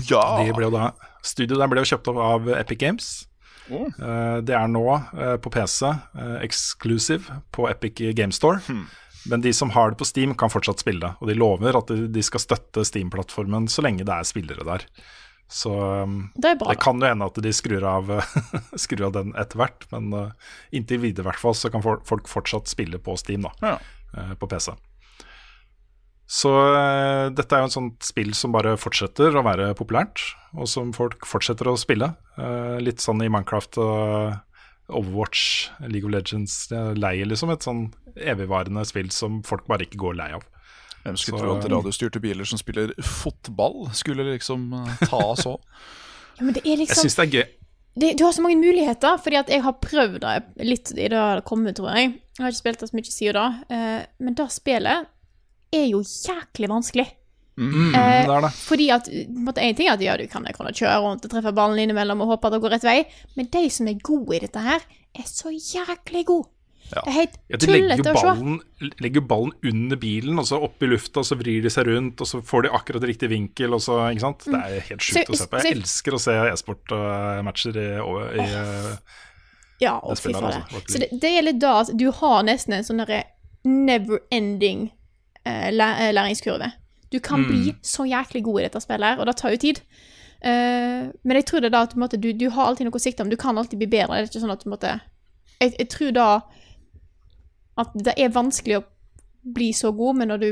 Ja! 0.09 0.43
De 0.45 0.53
ble 0.53 0.65
jo 0.69 0.71
da, 0.71 0.91
studioet 1.25 1.59
der 1.59 1.69
ble 1.69 1.83
jo 1.85 1.97
kjøpt 1.97 2.09
opp 2.13 2.17
av 2.17 2.49
Epic 2.49 2.79
Games. 2.79 3.26
Eh, 3.71 4.39
det 4.47 4.55
er 4.57 4.71
nå 4.71 4.85
eh, 4.95 5.37
på 5.43 5.51
PC, 5.53 5.91
uh, 5.91 6.39
exclusive 6.45 7.41
på 7.55 7.69
Epic 7.71 8.03
Game 8.17 8.35
Store. 8.35 8.61
Men 9.27 9.43
de 9.43 9.53
som 9.53 9.71
har 9.75 9.91
det 9.91 9.99
på 9.99 10.07
Steam, 10.07 10.35
kan 10.39 10.53
fortsatt 10.53 10.83
spille 10.83 11.03
det. 11.03 11.13
Og 11.21 11.31
de 11.31 11.35
lover 11.35 11.79
at 11.79 11.91
de, 11.91 12.23
skal 12.23 12.43
støtte 12.43 12.85
Steam-plattformen 12.87 13.67
så 13.71 13.83
lenge 13.83 14.07
det 14.07 14.15
er 14.15 14.29
spillere 14.29 14.67
der. 14.67 14.87
Så 15.49 16.03
um, 16.03 16.31
Det 16.35 16.59
bra. 16.59 16.71
det 16.71 16.81
kan 16.83 17.01
jo 17.01 17.07
hende 17.07 17.27
at 17.27 17.39
de 17.43 17.53
skrur 17.55 17.85
av, 17.87 18.11
skrur 18.85 19.09
av 19.09 19.15
den 19.19 19.33
etter 19.39 19.63
hvert. 19.63 19.87
Men 19.95 20.11
eh, 20.15 20.53
inntil 20.79 21.03
videre 21.05 21.27
i 21.27 21.29
hvert 21.31 21.43
fall 21.43 21.55
så 21.59 21.71
kan 21.75 21.85
folk 21.85 22.31
fortsatt 22.31 22.71
spille 22.71 22.99
på 23.03 23.15
Steam, 23.21 23.47
da. 23.47 23.55
Ja. 23.63 23.77
eh, 24.17 24.35
på 24.39 24.51
PC. 24.51 24.75
Så 26.27 26.51
uh, 26.51 27.29
dette 27.31 27.55
er 27.55 27.63
jo 27.63 27.69
en 27.69 27.77
sånt 27.77 28.07
spill 28.07 28.33
som 28.35 28.55
bare 28.55 28.75
fortsetter 28.81 29.37
å 29.39 29.45
være 29.47 29.71
populært, 29.79 30.25
og 30.59 30.67
som 30.71 30.91
folk 30.97 31.23
fortsetter 31.29 31.71
å 31.71 31.77
spille. 31.79 32.11
Uh, 32.35 32.83
litt 32.83 33.03
sånn 33.03 33.23
i 33.23 33.31
Minecraft 33.31 33.79
og 33.83 34.35
Overwatch, 34.91 35.71
League 35.87 36.07
of 36.07 36.15
Legends-leie, 36.15 37.27
liksom 37.27 37.55
et 37.55 37.67
sånn 37.67 37.89
evigvarende 38.17 38.85
spill 38.87 39.11
som 39.15 39.41
folk 39.47 39.67
bare 39.71 39.87
ikke 39.87 40.03
går 40.03 40.19
lei 40.19 40.33
av. 40.35 40.45
Hvem 41.07 41.19
skulle 41.21 41.43
tro 41.45 41.55
at 41.55 41.69
radiostyrte 41.71 42.23
biler 42.23 42.47
som 42.49 42.59
spiller 42.59 42.91
fotball, 42.99 43.87
skulle 43.95 44.27
liksom 44.33 44.73
ta 45.07 45.13
ta 45.13 45.23
så? 45.39 45.57
Ja, 46.37 46.45
liksom, 46.45 46.67
er 46.69 46.81
Jeg 46.83 46.97
syns 46.99 47.15
det 47.17 47.23
er 47.23 47.31
gøy. 47.33 47.45
det, 47.97 48.09
Du 48.19 48.25
har 48.27 48.33
så 48.37 48.43
mange 48.45 48.59
muligheter, 48.61 49.15
fordi 49.25 49.39
at 49.39 49.49
jeg 49.49 49.63
har 49.65 49.79
prøvd 49.81 50.19
det 50.21 50.67
litt 50.69 50.91
i 50.93 51.07
det 51.07 51.09
det 51.17 51.45
kommet, 51.49 51.79
tror 51.79 51.95
jeg. 51.95 52.11
Jeg 52.37 52.43
har 52.45 52.53
ikke 52.53 52.59
spilt 52.59 52.83
det 52.83 52.89
så 52.91 52.99
mye 52.99 53.15
siden 53.15 53.39
da, 53.39 53.47
eh, 53.73 54.03
men 54.21 54.37
det 54.37 54.51
spillet 54.53 55.09
er 55.75 55.87
jo 55.91 56.01
jæklig 56.03 56.69
vanskelig. 56.69 57.07
Mm, 57.57 57.95
Eh, 57.95 58.27
det 58.27 58.35
er 58.37 58.41
det. 58.45 58.51
Fordi 58.53 58.91
at 58.93 59.07
måte, 59.33 59.63
En 59.65 59.75
ting 59.75 59.89
er 59.89 59.93
at 59.95 60.01
ja, 60.05 60.17
du 60.17 60.27
kan 60.29 60.45
kunne 60.45 60.73
kjøre 60.77 60.99
rundt 61.01 61.25
og 61.25 61.31
treffe 61.31 61.55
ballen 61.57 61.79
innimellom 61.81 62.21
og 62.21 62.29
håpe 62.35 62.47
at 62.47 62.53
det 62.53 62.61
går 62.61 62.71
rett 62.77 62.85
vei, 62.85 62.99
men 63.37 63.47
de 63.47 63.71
som 63.71 63.89
er 63.89 63.95
gode 64.05 64.37
i 64.37 64.41
dette 64.41 64.61
her, 64.61 64.81
er 65.17 65.23
så 65.25 65.49
jæklig 65.51 66.27
gode. 66.27 66.49
Det 66.87 67.01
er 67.03 67.11
helt 67.17 67.33
Ja, 67.51 67.57
de 67.57 67.67
tullete 67.67 68.13
å 68.13 68.21
se. 68.21 68.61
De 68.79 68.91
legger 69.03 69.21
ballen 69.27 69.53
under 69.65 69.97
bilen, 69.97 70.39
og 70.39 70.45
så 70.47 70.61
opp 70.63 70.81
i 70.83 70.87
lufta, 70.87 71.19
og 71.19 71.25
så 71.27 71.35
vrir 71.41 71.63
de 71.65 71.69
seg 71.73 71.87
rundt, 71.89 72.21
og 72.21 72.27
så 72.29 72.43
får 72.45 72.63
de 72.63 72.69
akkurat 72.77 73.03
riktig 73.09 73.29
vinkel, 73.33 73.73
og 73.75 73.81
så 73.81 73.97
Ikke 74.13 74.21
sant? 74.21 74.45
Det 74.45 74.55
er 74.55 74.81
helt 74.91 75.01
sjukt 75.03 75.27
Mm. 75.27 75.35
Å 75.35 75.37
se 75.41 75.47
på. 75.47 75.57
Jeg 75.57 75.65
så- 75.65 75.81
elsker 75.81 76.13
å 76.13 76.21
se 76.21 76.33
e-sportmatcher 76.53 77.77
i, 77.77 77.99
over- 78.01 78.35
i 78.37 78.41
oh. 78.41 78.99
Ja, 79.81 79.99
å 80.01 80.15
fy 80.17 80.33
fader. 80.33 80.63
altså, 80.63 80.83
Så 80.93 80.99
det, 81.01 81.09
det 81.21 81.31
gjelder 81.35 81.59
da 81.59 81.81
at 81.81 81.97
du 81.97 82.11
har 82.13 82.43
nesten 82.45 82.73
en 82.75 82.85
sånn 82.85 82.99
derre 83.05 83.25
never 83.65 84.21
ending 84.31 84.91
eh, 85.47 85.71
læ- 85.73 85.97
eh, 86.09 86.13
læringskurve. 86.15 86.73
Du 87.13 87.19
kan 87.23 87.41
Mm. 87.41 87.47
bli 87.49 87.75
så 87.83 88.05
jæklig 88.05 88.43
god 88.45 88.61
i 88.61 88.63
dette 88.67 88.81
spillet 88.83 89.07
her, 89.15 89.19
og 89.23 89.27
det 89.27 89.37
tar 89.37 89.51
jo 89.55 89.57
tid. 89.57 89.81
Uh, 90.47 91.09
men 91.25 91.37
jeg 91.39 91.47
tror 91.47 91.61
det 91.65 91.73
da 91.73 91.81
at 91.87 91.95
måte, 91.97 92.19
du, 92.21 92.33
du 92.33 92.51
har 92.51 92.67
alltid 92.69 92.85
noe 92.87 92.99
å 92.99 93.01
sikte 93.01 93.23
om. 93.25 93.31
Du 93.31 93.37
kan 93.41 93.57
alltid 93.59 93.79
bli 93.81 93.87
bedre. 93.89 94.19
Det 94.19 94.27
er 94.27 94.29
ikke 94.29 94.43
sånn 94.45 94.53
at 94.53 94.65
du 94.65 94.71
måtte 94.71 94.91
jeg, 95.61 95.73
jeg 95.79 95.89
tror 95.89 96.11
da 96.13 96.27
at 97.79 97.93
det 97.95 98.15
er 98.21 98.29
vanskelig 98.33 98.79
å 98.81 98.85
bli 99.57 99.71
så 99.77 99.91
god, 99.97 100.17
men 100.21 100.29
når 100.33 100.39
du 100.43 100.49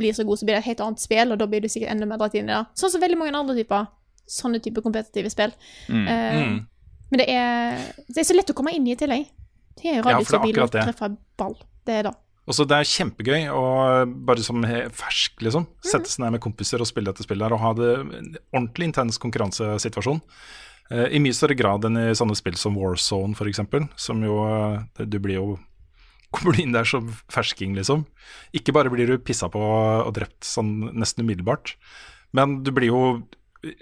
blir 0.00 0.12
så 0.16 0.24
god, 0.26 0.38
så 0.40 0.44
blir 0.46 0.54
det 0.56 0.62
et 0.64 0.68
helt 0.70 0.80
annet 0.84 1.00
spill, 1.02 1.32
og 1.32 1.38
da 1.40 1.46
blir 1.50 1.60
du 1.64 1.68
sikkert 1.68 1.90
enda 1.94 2.06
mer 2.06 2.18
dratt 2.20 2.34
inn 2.38 2.48
i 2.50 2.52
det. 2.52 2.60
Sånn 2.78 2.90
som 2.92 3.00
veldig 3.02 3.18
mange 3.18 3.34
andre 3.38 3.56
typer 3.58 3.86
sånne 4.30 4.60
typer 4.62 4.82
kompetitive 4.86 5.30
spill. 5.32 5.52
Eh, 5.88 5.94
Mm. 6.40 6.66
Men 7.10 7.18
det 7.18 7.28
er, 7.28 7.78
det 8.06 8.18
er 8.18 8.22
så 8.28 8.34
lett 8.36 8.50
å 8.50 8.54
komme 8.54 8.70
inn 8.72 8.86
i 8.86 8.92
i 8.92 8.96
tillegg. 8.96 9.26
Det 9.76 9.84
er 9.86 9.96
jo 9.96 10.02
Ja, 10.04 10.12
radiostabil 10.12 10.58
og 10.60 10.68
akkurat 10.70 10.84
treffe 10.86 11.16
ball. 11.36 11.56
Det 11.84 11.94
er 11.94 12.02
det. 12.06 12.14
Og 12.50 12.56
så 12.56 12.66
Det 12.66 12.74
er 12.80 12.88
kjempegøy 12.90 13.44
å 13.54 13.62
bare 14.26 14.42
som 14.42 14.64
fersk 14.90 15.44
liksom 15.46 15.68
sette 15.86 16.10
seg 16.10 16.24
ned 16.24 16.34
med 16.34 16.42
kompiser 16.42 16.82
og 16.82 16.88
spille 16.90 17.12
dette 17.12 17.22
spillet 17.22 17.46
her, 17.46 17.54
og 17.54 17.62
ha 17.62 17.70
det 17.78 17.90
en 18.02 18.32
ordentlig 18.50 18.88
intens 18.90 19.20
konkurransesituasjon. 19.22 20.18
Eh, 20.90 21.06
I 21.14 21.20
mye 21.22 21.36
større 21.36 21.54
grad 21.54 21.86
enn 21.86 21.98
i 22.00 22.08
sånne 22.18 22.34
spill 22.34 22.58
som 22.58 22.74
Warzone 22.74 23.38
f.eks., 23.38 23.62
som 23.94 24.24
jo 24.26 24.40
eh, 24.48 25.04
Du 25.06 25.20
blir 25.22 25.38
jo 25.38 25.48
kommer 26.34 26.54
du 26.54 26.62
inn 26.62 26.74
der 26.74 26.86
som 26.86 27.08
fersking, 27.30 27.76
liksom. 27.78 28.04
Ikke 28.54 28.74
bare 28.74 28.90
blir 28.90 29.06
du 29.06 29.16
pissa 29.22 29.48
på 29.50 29.62
og 29.62 30.10
drept 30.14 30.46
sånn 30.46 30.90
nesten 30.94 31.24
umiddelbart, 31.26 31.76
men 32.34 32.60
du 32.66 32.70
blir 32.74 32.90
jo 32.90 33.00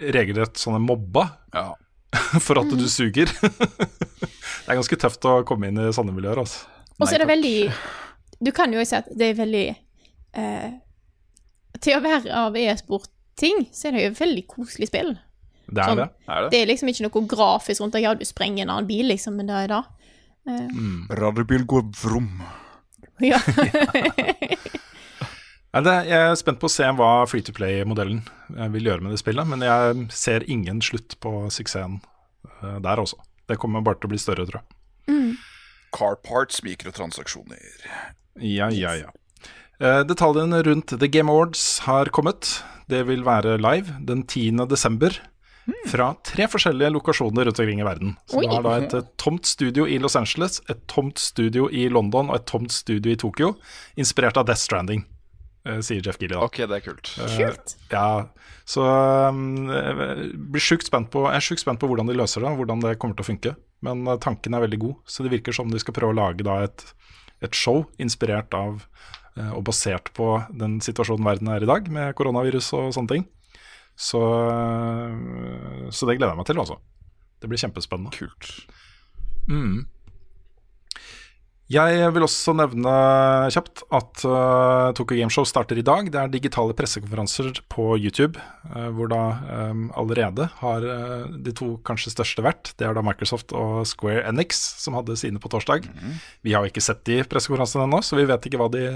regelrett 0.01 0.61
sånne 0.61 0.81
mobba 0.85 1.31
Ja. 1.55 1.71
for 2.45 2.57
at 2.61 2.73
du 2.73 2.87
suger. 2.89 3.29
det 3.41 4.69
er 4.69 4.79
ganske 4.79 4.97
tøft 5.01 5.25
å 5.29 5.43
komme 5.49 5.69
inn 5.69 5.81
i 5.81 5.93
sånne 5.93 6.13
miljøer, 6.17 6.41
altså. 6.41 6.65
Og 6.99 7.07
så 7.07 7.19
er 7.19 7.23
det 7.23 7.29
veldig 7.31 7.57
Du 8.45 8.53
kan 8.55 8.73
jo 8.73 8.83
si 8.87 8.97
at 8.99 9.09
det 9.19 9.33
er 9.33 9.39
veldig 9.39 9.65
eh, 10.39 10.69
Til 11.83 11.97
å 11.99 12.03
være 12.05 12.35
av 12.35 12.57
e-sport-ting, 12.59 13.65
så 13.75 13.89
er 13.89 13.97
det 13.97 14.05
jo 14.05 14.13
et 14.13 14.21
veldig 14.21 14.45
koselig 14.51 14.89
spill. 14.91 15.17
Det 15.69 15.83
er 15.83 15.91
Sånn. 15.91 16.01
det. 16.01 16.09
Er 16.27 16.45
det? 16.45 16.51
Det 16.55 16.61
er 16.63 16.71
liksom 16.71 16.91
ikke 16.93 17.05
noe 17.07 17.27
grafisk 17.29 17.83
rundt 17.83 17.97
det. 17.99 18.03
Ja, 18.07 18.15
du 18.17 18.25
sprenger 18.27 18.65
en 18.65 18.73
annen 18.73 18.89
bil, 18.89 19.07
liksom, 19.11 19.37
men 19.39 19.51
det 19.51 19.59
er 19.67 19.75
det. 20.49 21.19
Radiobil 21.19 21.67
går 21.69 21.87
vrom. 22.03 22.31
Ja. 23.21 23.41
Jeg 25.79 26.11
er 26.17 26.35
spent 26.39 26.59
på 26.63 26.67
å 26.71 26.73
se 26.73 26.87
hva 26.97 27.11
Free 27.29 27.45
to 27.45 27.53
Play-modellen 27.55 28.23
eh, 28.57 28.69
vil 28.73 28.89
gjøre 28.89 29.05
med 29.05 29.13
det 29.15 29.21
spillet, 29.21 29.47
men 29.51 29.63
jeg 29.63 30.07
ser 30.15 30.47
ingen 30.51 30.81
slutt 30.83 31.19
på 31.23 31.33
suksessen 31.53 31.99
eh, 32.63 32.79
der 32.83 33.03
også. 33.03 33.21
Det 33.49 33.59
kommer 33.61 33.85
bare 33.85 34.01
til 34.01 34.09
å 34.09 34.15
bli 34.15 34.21
større, 34.23 34.47
tror 34.49 34.63
jeg. 34.63 34.75
Car 35.95 36.19
parts, 36.25 36.63
mikrotransaksjoner. 36.65 37.85
Ja, 38.41 38.69
ja, 38.71 38.95
ja. 38.99 39.11
Eh, 39.81 40.03
Detaljene 40.09 40.63
rundt 40.67 40.95
The 40.99 41.09
Game 41.09 41.31
Awards 41.31 41.81
har 41.87 42.11
kommet. 42.15 42.63
Det 42.89 43.05
vil 43.07 43.25
være 43.27 43.59
live 43.61 43.99
den 44.09 44.25
10. 44.27 44.67
desember. 44.71 45.15
Fra 45.91 46.15
tre 46.25 46.47
forskjellige 46.49 46.89
lokasjoner 46.95 47.45
rundt 47.45 47.59
omkring 47.61 47.83
i 47.83 47.85
verden. 47.85 48.15
Så 48.27 48.41
det 48.41 48.49
er 48.57 48.63
da 48.65 48.77
et 48.81 48.95
eh, 48.97 49.09
tomt 49.21 49.45
studio 49.47 49.85
i 49.85 49.99
Los 50.01 50.17
Angeles, 50.17 50.63
et 50.73 50.81
tomt 50.89 51.21
studio 51.21 51.67
i 51.69 51.89
London 51.93 52.31
og 52.33 52.39
et 52.41 52.47
tomt 52.49 52.73
studio 52.73 53.13
i 53.13 53.19
Tokyo, 53.21 53.51
inspirert 54.01 54.41
av 54.41 54.47
Death 54.49 54.63
Stranding. 54.65 55.05
eh, 55.69 55.81
sier 55.85 56.01
Jeff 56.01 56.17
Gilly. 56.19 56.33
da. 56.39 56.41
Ok, 56.47 56.57
det 56.65 56.79
er 56.79 56.81
kult. 56.87 57.11
Kult. 57.37 57.77
Ja, 57.93 58.29
så 58.65 58.81
um, 59.29 59.69
jeg 59.69 60.33
blir 60.53 60.65
sjukt 60.65 60.89
spent 60.89 61.11
på, 61.13 61.27
jeg 61.29 61.37
er 61.37 61.45
sjukt 61.45 61.61
spent 61.67 61.81
på 61.81 61.89
hvordan 61.91 62.09
de 62.09 62.17
løser 62.17 62.41
det, 62.45 62.55
hvordan 62.57 62.81
det 62.87 62.97
kommer 62.99 63.19
til 63.19 63.27
å 63.27 63.29
funke. 63.29 63.55
Men 63.85 64.09
uh, 64.09 64.17
tanken 64.17 64.57
er 64.57 64.65
veldig 64.65 64.81
god, 64.87 64.97
så 65.05 65.23
det 65.27 65.35
virker 65.37 65.53
som 65.53 65.69
de 65.69 65.79
skal 65.85 65.93
prøve 66.01 66.17
å 66.17 66.19
lage 66.19 66.49
da 66.49 66.63
et, 66.65 66.87
et 67.45 67.55
show 67.55 67.85
inspirert 68.03 68.55
av 68.57 68.83
uh, 69.39 69.53
og 69.55 69.65
basert 69.69 70.13
på 70.17 70.31
den 70.51 70.79
situasjonen 70.85 71.27
verden 71.27 71.51
er 71.53 71.65
i 71.65 71.71
dag, 71.71 71.91
med 71.93 72.17
koronavirus 72.19 72.73
og 72.79 72.93
sånne 72.97 73.15
ting. 73.15 73.29
Så, 73.99 74.21
uh, 74.23 75.89
så 75.91 76.09
det 76.09 76.19
gleder 76.19 76.35
jeg 76.35 76.41
meg 76.41 76.51
til, 76.51 76.63
altså. 76.63 76.79
Det 77.39 77.51
blir 77.51 77.61
kjempespennende. 77.63 78.15
Kult. 78.19 78.51
Mm. 79.49 79.87
Jeg 81.69 82.13
vil 82.17 82.25
også 82.25 82.55
nevne 82.57 82.93
kjapt 83.53 83.83
at 83.93 84.23
uh, 84.25 84.89
Tokyo 84.97 85.19
Gameshow 85.19 85.45
starter 85.45 85.77
i 85.77 85.85
dag. 85.85 86.09
Det 86.09 86.17
er 86.17 86.31
digitale 86.33 86.73
pressekonferanser 86.73 87.61
på 87.69 87.91
YouTube, 88.01 88.41
uh, 88.73 88.89
hvor 88.97 89.11
da 89.13 89.21
um, 89.69 89.83
allerede 90.01 90.47
har 90.63 90.87
uh, 90.89 91.29
de 91.29 91.53
to 91.53 91.75
kanskje 91.85 92.15
største 92.15 92.45
vært. 92.47 92.73
Det 92.81 92.89
er 92.89 92.97
da 92.97 93.05
Microsoft 93.05 93.53
og 93.53 93.83
Square 93.91 94.25
Enix 94.31 94.63
som 94.81 94.97
hadde 94.97 95.19
sine 95.21 95.43
på 95.45 95.53
torsdag. 95.53 95.91
Vi 96.41 96.57
har 96.57 96.65
jo 96.65 96.73
ikke 96.73 96.85
sett 96.85 97.05
de 97.05 97.21
pressekonferansene 97.29 97.85
ennå, 97.85 98.01
så 98.01 98.17
vi 98.17 98.25
vet 98.33 98.49
ikke 98.49 98.63
hva 98.63 98.73
de 98.73 98.87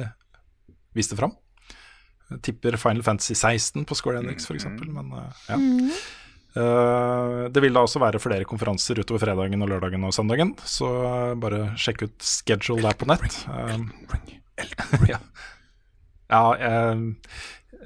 viste 0.97 1.19
fram. 1.21 1.37
Jeg 2.33 2.41
tipper 2.49 2.81
Final 2.81 3.05
Fantasy 3.05 3.37
16 3.37 3.85
på 3.85 3.97
Square 3.99 4.25
Enix, 4.25 4.49
f.eks., 4.49 4.65
men 4.89 5.13
uh, 5.13 5.29
ja. 5.49 5.61
Eh, 5.61 6.03
det 6.55 7.63
vil 7.65 7.73
da 7.73 7.81
også 7.87 8.01
være 8.03 8.21
flere 8.21 8.45
konferanser 8.49 9.01
utover 9.01 9.23
fredagen 9.25 9.65
og 9.65 9.71
lørdagen 9.73 10.05
og 10.05 10.13
søndagen, 10.13 10.53
så 10.69 10.91
eh, 11.09 11.33
bare 11.41 11.63
sjekk 11.81 12.05
ut 12.05 12.27
schedule 12.29 12.85
der 12.85 12.99
på 13.01 13.09
nett. 13.09 13.39
Eh, 13.49 14.67
ja, 15.09 15.19
ja 16.29 16.43
eh, 16.59 17.05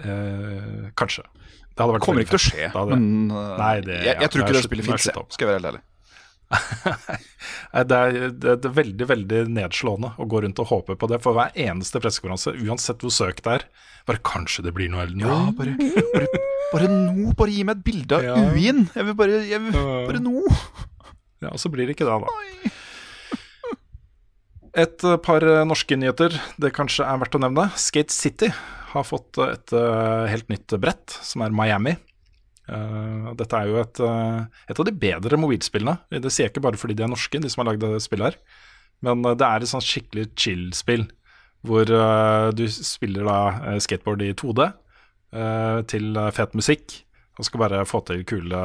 eh, 0.02 0.86
kanskje. 0.98 1.26
Det 1.76 1.84
hadde 1.84 1.94
vært 1.98 2.06
Kommer 2.06 2.24
ikke 2.24 2.38
til 2.38 2.40
å 2.40 2.46
skje, 2.46 2.68
men 2.88 3.08
uh, 3.28 3.56
Nei, 3.60 3.74
det- 3.84 3.98
jeg, 4.00 4.06
jeg, 4.08 4.20
jeg 4.24 4.30
tror 4.32 4.40
det 4.42 4.46
ikke 4.48 4.56
det 4.56 4.64
spillet 4.64 4.86
fins. 4.88 5.08
Skal 5.12 5.44
jeg 5.44 5.50
være 5.50 5.58
helt 5.60 5.70
ærlig. 5.74 5.82
Det, 7.76 7.96
er, 7.96 8.30
det, 8.32 8.52
er 8.64 8.72
veldig 8.72 9.06
veldig 9.10 9.40
nedslående 9.52 10.12
å 10.16 10.24
gå 10.30 10.40
rundt 10.44 10.60
og 10.62 10.70
håpe 10.70 10.94
på 10.96 11.08
det 11.10 11.18
for 11.24 11.36
hver 11.36 11.52
eneste 11.60 12.00
pressekonferanse, 12.00 12.54
uansett 12.64 13.02
hvor 13.04 13.12
søkt 13.12 13.44
det 13.44 13.56
er. 13.58 13.66
Bare 14.08 14.22
kanskje 14.24 14.64
det 14.64 14.72
blir 14.76 14.88
noe 14.92 15.02
Elden 15.04 15.24
Ja, 15.26 15.36
bare, 15.58 15.74
bare, 16.14 16.40
bare 16.72 16.90
nå, 16.92 17.34
bare 17.36 17.52
gi 17.52 17.66
meg 17.66 17.80
et 17.80 17.86
bilde 17.90 18.16
av 18.16 18.24
Ja. 18.24 18.38
Uin. 18.54 18.86
Jeg 18.94 19.08
vil 19.10 19.18
bare, 19.18 19.42
jeg 19.50 19.62
vil, 19.66 19.76
bare 19.76 20.22
nå. 20.22 20.46
Ja, 21.42 21.52
og 21.52 21.60
så 21.60 21.72
blir 21.72 21.90
det 21.90 21.98
ikke 21.98 22.08
det, 22.08 22.16
da. 22.24 22.72
Et 24.76 25.04
eh, 25.08 25.20
par 25.24 25.44
eh, 25.44 25.64
norske 25.64 25.96
nyheter 25.96 26.34
det 26.60 26.74
kanskje 26.76 27.06
er 27.08 27.20
verdt 27.22 27.38
å 27.38 27.40
nevne. 27.40 27.70
Skate 27.80 28.12
City 28.12 28.50
har 28.92 29.06
fått 29.08 29.40
eh, 29.40 29.54
et 29.56 29.76
helt 30.32 30.50
nytt 30.52 30.76
brett, 30.82 31.16
som 31.24 31.44
er 31.46 31.54
Miami. 31.56 31.96
Eh, 32.66 33.26
dette 33.38 33.58
er 33.58 33.70
jo 33.70 33.78
et, 33.78 34.00
uh, 34.02 34.42
et 34.66 34.80
av 34.80 34.88
de 34.88 34.94
bedre 35.06 35.38
mobilspillene. 35.38 35.98
Det 36.10 36.32
sier 36.32 36.48
jeg 36.48 36.54
ikke 36.54 36.64
bare 36.66 36.80
fordi 36.80 36.96
de 36.98 37.04
er 37.06 37.12
norske, 37.12 37.40
de 37.42 37.50
som 37.52 37.62
har 37.62 37.70
lagd 37.72 37.84
det 37.84 38.02
spillet 38.04 38.32
her. 38.32 38.64
Men 39.06 39.22
uh, 39.26 39.34
det 39.38 39.46
er 39.46 39.62
et 39.62 39.70
sånn 39.70 39.84
skikkelig 39.84 40.30
chill-spill, 40.34 41.06
hvor 41.66 41.88
du 42.54 42.62
spiller 42.70 43.26
da 43.26 43.78
skateboard 43.82 44.20
i 44.22 44.28
2D 44.38 44.60
eh, 45.34 45.78
til 45.90 46.18
fet 46.36 46.52
musikk, 46.54 46.92
og 47.40 47.48
skal 47.48 47.62
bare 47.64 47.80
få 47.88 48.04
til 48.06 48.22
kule 48.28 48.60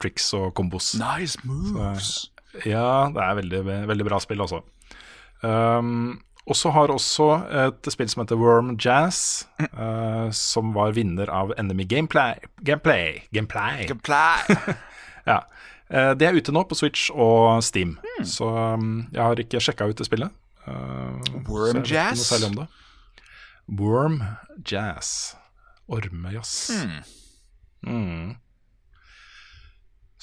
tricks 0.00 0.30
og 0.38 0.54
kombos. 0.56 0.94
Nice 0.96 1.42
moves. 1.44 2.14
Ja, 2.64 3.10
det 3.12 3.20
er 3.20 3.36
veldig, 3.42 3.60
veldig 3.90 4.06
bra 4.08 4.22
spill 4.24 4.40
også. 4.40 4.62
Um, 5.44 6.23
og 6.44 6.56
så 6.58 6.70
har 6.74 6.92
også 6.92 7.28
et 7.64 7.88
spill 7.92 8.08
som 8.12 8.20
heter 8.20 8.36
Worm 8.40 8.74
Jazz, 8.76 9.46
uh, 9.72 10.28
som 10.34 10.74
var 10.76 10.92
vinner 10.96 11.30
av 11.32 11.54
Enemy 11.58 11.86
Gameplay. 11.88 12.36
Gameplay. 12.60 13.22
Gameplay. 13.32 13.86
Gameplay. 13.88 14.74
ja. 15.30 15.40
Uh, 15.88 16.12
det 16.18 16.28
er 16.28 16.36
ute 16.36 16.52
nå 16.52 16.64
på 16.68 16.76
Switch 16.76 17.08
og 17.12 17.62
Steam, 17.64 17.96
så 18.24 18.48
um, 18.76 19.06
jeg 19.12 19.22
har 19.22 19.40
ikke 19.40 19.62
sjekka 19.62 19.88
ut 19.88 20.00
det 20.00 20.08
spillet. 20.08 20.36
Uh, 20.68 21.16
Worm 21.48 21.84
Jazz? 21.84 22.28
Om 22.44 22.60
det. 22.60 22.68
Worm 23.80 24.20
Jazz. 24.60 25.34
Ormejazz. 25.88 26.70
Mm. 27.84 28.36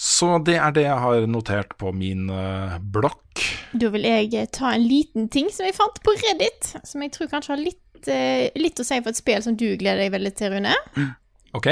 Så 0.02 0.40
det 0.42 0.56
er 0.58 0.74
det 0.74 0.88
jeg 0.88 0.98
har 0.98 1.28
notert 1.30 1.76
på 1.78 1.92
min 1.94 2.26
uh, 2.34 2.80
blokk. 2.82 3.44
Da 3.78 3.92
vil 3.94 4.08
jeg 4.08 4.32
eh, 4.34 4.48
ta 4.50 4.72
en 4.74 4.86
liten 4.88 5.28
ting 5.30 5.52
som 5.54 5.68
jeg 5.68 5.78
fant 5.78 6.00
på 6.02 6.16
Reddit, 6.18 6.72
som 6.88 7.04
jeg 7.06 7.14
tror 7.14 7.30
kanskje 7.30 7.54
har 7.54 7.62
litt, 7.62 8.10
eh, 8.10 8.50
litt 8.58 8.82
å 8.82 8.86
si 8.88 8.98
for 8.98 9.14
et 9.14 9.20
spill 9.20 9.44
som 9.46 9.54
du 9.56 9.68
gleder 9.78 10.02
deg 10.02 10.16
veldig 10.16 10.32
til, 10.40 10.56
Rune. 10.56 10.74
Ok? 11.54 11.70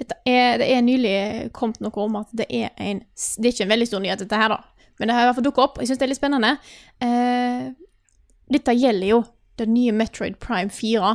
Dette 0.00 0.18
er, 0.26 0.58
det 0.60 0.66
er 0.72 0.82
nylig 0.82 1.14
kommet 1.56 1.78
noe 1.84 1.94
om 2.02 2.18
at 2.20 2.30
det 2.34 2.48
er 2.48 2.70
en 2.80 3.02
Det 3.04 3.46
er 3.46 3.54
ikke 3.54 3.66
en 3.68 3.74
veldig 3.76 3.88
stor 3.88 4.02
nyhet, 4.02 4.24
dette 4.24 4.42
her, 4.42 4.56
da. 4.56 4.86
Men 4.98 5.08
det 5.08 5.16
har 5.16 5.22
i 5.22 5.30
hvert 5.30 5.38
fall 5.38 5.46
dukket 5.46 5.64
opp, 5.64 5.78
og 5.78 5.84
jeg 5.84 5.92
syns 5.92 6.02
det 6.02 6.06
er 6.08 6.12
litt 6.12 6.20
spennende. 6.20 6.52
Eh, 7.06 7.66
dette 8.50 8.76
gjelder 8.76 9.12
jo 9.14 9.22
det 9.60 9.70
nye 9.70 9.94
Metroid 9.94 10.40
Prime 10.42 10.74
4. 10.74 11.14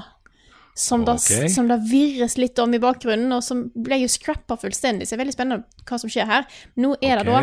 Som, 0.76 1.06
okay. 1.08 1.46
da, 1.46 1.50
som 1.54 1.70
da 1.72 1.78
virres 1.80 2.36
litt 2.36 2.60
om 2.60 2.74
i 2.76 2.82
bakgrunnen, 2.84 3.32
og 3.32 3.44
som 3.46 3.70
ble 3.80 4.02
jo 4.02 4.12
scrappa 4.12 4.58
fullstendig. 4.60 5.08
Så 5.08 5.14
det 5.14 5.20
er 5.20 5.24
veldig 5.24 5.36
spennende 5.38 5.86
hva 5.88 6.00
som 6.02 6.12
skjer 6.12 6.28
her. 6.28 6.48
Nå 6.76 6.98
er 7.00 7.22
det 7.22 7.30
da 7.30 7.42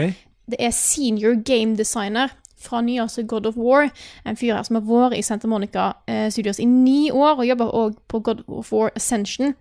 Det 0.52 0.59
er 0.60 0.74
senior 0.76 1.38
game 1.40 1.78
designer 1.78 2.34
fra 2.62 2.80
nyeste 2.84 3.22
God 3.22 3.46
of 3.46 3.56
War. 3.56 3.88
En 4.24 4.36
fyr 4.36 4.54
her 4.54 4.66
som 4.66 4.76
har 4.78 4.86
vært 4.86 5.18
i 5.18 5.24
Santa 5.24 5.48
Monica 5.48 5.92
eh, 6.06 6.28
Studios 6.30 6.60
i 6.60 6.66
ni 6.68 7.10
år, 7.10 7.38
og 7.38 7.46
jobber 7.46 7.72
òg 7.72 7.98
på 8.09 8.20
God 8.20 8.44
of 8.48 8.72
War 8.72 8.92
Ascension. 8.96 9.54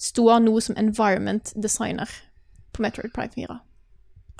Står 0.00 0.38
nå 0.44 0.54
som 0.64 0.78
environment 0.80 1.52
designer 1.56 2.08
på 2.72 2.84
Metroid 2.84 3.12
Prime 3.12 3.34
4. 3.34 3.58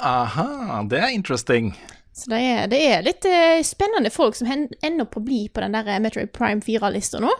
Aha, 0.00 0.82
det 0.88 0.98
er 0.98 1.10
interesting. 1.12 1.74
Så 2.12 2.30
det 2.32 2.40
er, 2.40 2.62
det 2.70 2.80
er 2.86 3.02
litt 3.04 3.26
eh, 3.28 3.60
spennende 3.64 4.10
folk 4.12 4.36
som 4.36 4.48
ender 4.50 5.04
opp 5.04 5.18
å 5.20 5.24
bli 5.24 5.44
på 5.52 5.62
den 5.62 5.76
der 5.76 5.88
eh, 5.88 6.00
Metroid 6.02 6.32
Prime 6.36 6.64
4-lista 6.64 7.20
nå. 7.22 7.32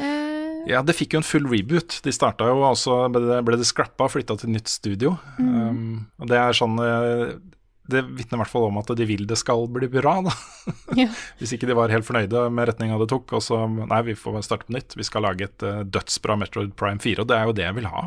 Eh, 0.00 0.26
Ja, 0.68 0.82
det 0.84 0.92
fikk 0.98 1.14
jo 1.14 1.20
en 1.22 1.24
full 1.26 1.46
reboot. 1.48 2.00
De 2.04 2.12
starta 2.12 2.44
jo 2.50 2.58
også 2.68 3.06
Ble 3.12 3.22
det, 3.24 3.60
det 3.62 3.68
scrappa 3.68 4.04
og 4.06 4.12
flytta 4.12 4.36
til 4.42 4.52
nytt 4.52 4.68
studio. 4.68 5.14
Um, 5.38 6.02
og 6.20 6.28
det 6.28 6.36
er 6.36 6.52
sånn 6.56 6.76
eh, 6.84 7.32
Det 7.90 8.02
vitner 8.04 8.36
i 8.36 8.40
hvert 8.42 8.52
fall 8.52 8.66
om 8.68 8.76
at 8.82 8.92
de 8.98 9.06
vil 9.08 9.24
det 9.26 9.38
skal 9.40 9.64
bli 9.72 9.88
bra, 9.90 10.18
da. 10.28 10.34
ja. 11.00 11.08
Hvis 11.40 11.54
ikke 11.56 11.66
de 11.70 11.78
var 11.78 11.90
helt 11.94 12.06
fornøyde 12.06 12.44
med 12.52 12.68
retninga 12.68 13.00
det 13.00 13.08
tok. 13.10 13.32
Og 13.38 13.42
så 13.42 13.62
Nei, 13.80 14.02
vi 14.10 14.18
får 14.20 14.36
starte 14.46 14.68
på 14.68 14.76
nytt. 14.76 14.98
Vi 15.00 15.08
skal 15.08 15.24
lage 15.26 15.48
et 15.48 15.64
uh, 15.66 15.80
dødsbra 15.88 16.36
Metroid 16.44 16.76
Prime 16.76 17.00
4, 17.02 17.24
og 17.24 17.32
det 17.32 17.38
er 17.40 17.48
jo 17.48 17.56
det 17.56 17.66
jeg 17.66 17.78
vil 17.80 17.90
ha. 17.94 18.06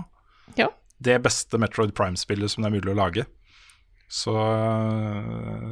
ja. 0.61 0.69
Det 1.03 1.17
beste 1.25 1.57
Metroid 1.59 1.91
Prime-spillet 1.97 2.53
som 2.53 2.63
det 2.63 2.69
er 2.69 2.75
mulig 2.77 2.93
å 2.93 2.95
lage. 2.95 3.25
Så 4.13 4.31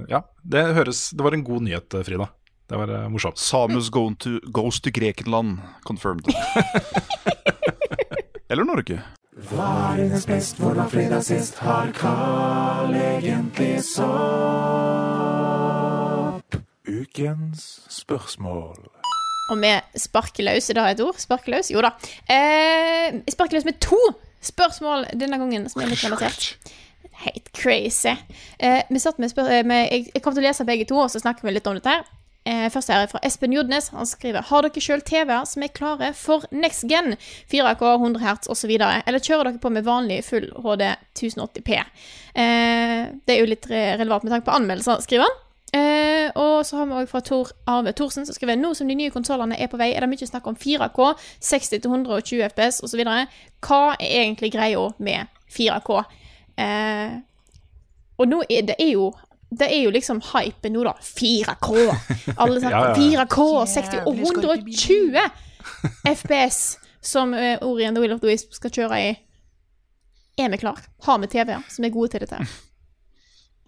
ja, 0.10 0.20
det 0.44 0.64
høres 0.76 1.12
Det 1.14 1.24
var 1.24 1.38
en 1.38 1.44
god 1.46 1.64
nyhet, 1.70 1.96
Frida. 2.04 2.28
Det 2.72 2.78
var 2.78 2.90
uh, 2.90 3.10
morsomt. 3.10 3.38
Samus 3.38 3.90
going 3.90 4.16
to, 4.16 4.40
goes 4.44 4.82
to 4.82 4.90
Grekenland, 4.90 5.60
confirmed. 5.84 6.26
Eller 8.50 8.64
Norge. 8.64 9.02
Varenes 9.52 10.26
best, 10.26 10.58
hvor 10.58 10.74
var 10.74 10.88
fredag 10.88 11.24
sist? 11.24 11.60
Har 11.60 11.92
Carl 11.92 12.96
egentlig 12.96 13.84
sopp? 13.84 14.06
Ukens 16.88 17.82
spørsmål. 17.90 18.88
Og 19.52 19.58
med 19.60 19.82
sparker 20.00 20.48
da 20.48 20.56
er 20.56 20.94
det 20.94 21.02
et 21.02 21.04
ord? 21.04 21.20
Sparkeløs? 21.20 21.74
Jo 21.76 21.84
da. 21.84 21.92
Eh, 22.24 23.20
jeg 23.28 23.66
med 23.66 23.84
to 23.84 24.00
spørsmål 24.42 25.06
denne 25.12 25.38
gangen, 25.38 25.70
som 25.70 25.82
er 25.82 25.88
litt 25.92 26.06
relatert. 26.08 26.56
Helt 27.28 27.52
crazy. 27.52 28.16
Eh, 28.60 28.82
vi 28.90 29.00
satt 29.00 29.20
med, 29.20 29.30
spør 29.30 29.52
eh, 29.52 29.66
med 29.68 29.92
jeg, 29.92 30.08
jeg 30.16 30.22
kom 30.24 30.34
til 30.34 30.46
å 30.46 30.48
lese 30.48 30.66
begge 30.66 30.88
to, 30.88 30.96
og 31.04 31.12
så 31.12 31.20
snakker 31.20 31.44
vi 31.44 31.52
litt 31.60 31.68
om 31.68 31.76
dette. 31.76 32.00
her. 32.00 32.21
Eh, 32.46 32.72
først 32.74 32.90
her 32.90 33.04
er 33.04 33.12
fra 33.12 33.22
Espen 33.26 33.54
Jodnes. 33.54 33.92
Han 33.94 34.08
skriver 34.10 34.48
Har 34.50 34.66
dere 34.66 34.82
sjøl 34.82 35.04
TV-er 35.06 35.46
som 35.46 35.62
er 35.62 35.74
klare 35.76 36.10
for 36.18 36.48
next 36.52 36.88
gen? 36.90 37.14
4K, 37.52 37.84
100 37.94 38.24
Hz 38.24 38.50
osv. 38.50 38.74
Eller 38.80 39.22
kjører 39.22 39.52
dere 39.52 39.62
på 39.62 39.70
med 39.70 39.86
vanlig 39.86 40.24
full 40.26 40.50
HD 40.64 40.88
1080P? 41.20 41.78
Eh, 42.34 43.06
det 43.28 43.36
er 43.36 43.40
jo 43.44 43.52
litt 43.52 43.70
relevant 43.70 44.26
med 44.26 44.34
tanke 44.34 44.50
på 44.50 44.58
anmeldelser, 44.58 45.06
skriver 45.06 45.28
han. 45.30 45.40
Eh, 45.72 46.32
og 46.36 46.66
så 46.66 46.78
har 46.78 46.86
vi 46.86 46.98
også 47.00 47.12
fra 47.14 47.20
Tor 47.24 47.52
Arve 47.68 47.94
Thorsen 47.96 48.26
som 48.28 48.36
skriver 48.36 48.58
Nå 48.60 48.74
som 48.76 48.90
de 48.90 48.96
nye 48.98 49.12
konsollene 49.14 49.56
er 49.56 49.70
på 49.72 49.78
vei, 49.80 49.94
er 49.96 50.04
det 50.04 50.10
mye 50.12 50.28
snakk 50.28 50.50
om 50.50 50.58
4K, 50.60 51.14
60-120 51.40 52.42
FPS 52.50 52.82
osv. 52.84 53.06
Hva 53.06 53.82
er 53.96 54.18
egentlig 54.26 54.52
greia 54.52 54.90
med 55.00 55.30
4K? 55.54 56.02
Eh, 56.60 57.20
og 58.20 58.28
nå 58.30 58.42
er 58.50 58.66
det 58.68 58.82
jo 58.90 59.14
det 59.52 59.68
er 59.68 59.82
jo 59.84 59.92
liksom 59.92 60.22
hypen 60.32 60.74
nå, 60.74 60.84
da. 60.88 60.94
4K! 61.04 61.72
Alle 62.38 62.60
snakker 62.64 62.78
Ja, 62.78 62.94
ja. 62.96 63.26
4K 63.26 63.48
60 63.74 64.06
og 64.08 64.22
120 64.24 65.18
FPS, 66.08 66.62
som 67.04 67.36
uh, 67.36 67.58
Ori 67.68 67.86
and 67.86 67.98
the 67.98 68.04
Will 68.04 68.16
of 68.16 68.22
the 68.24 68.32
Wisp 68.32 68.56
skal 68.56 68.72
kjøre 68.72 69.02
i. 69.10 69.12
Er 70.40 70.54
vi 70.54 70.62
klar? 70.62 70.80
Har 71.04 71.20
vi 71.20 71.28
TV-er 71.28 71.68
som 71.68 71.86
er 71.86 71.92
gode 71.92 72.14
til 72.14 72.24
dette? 72.24 72.40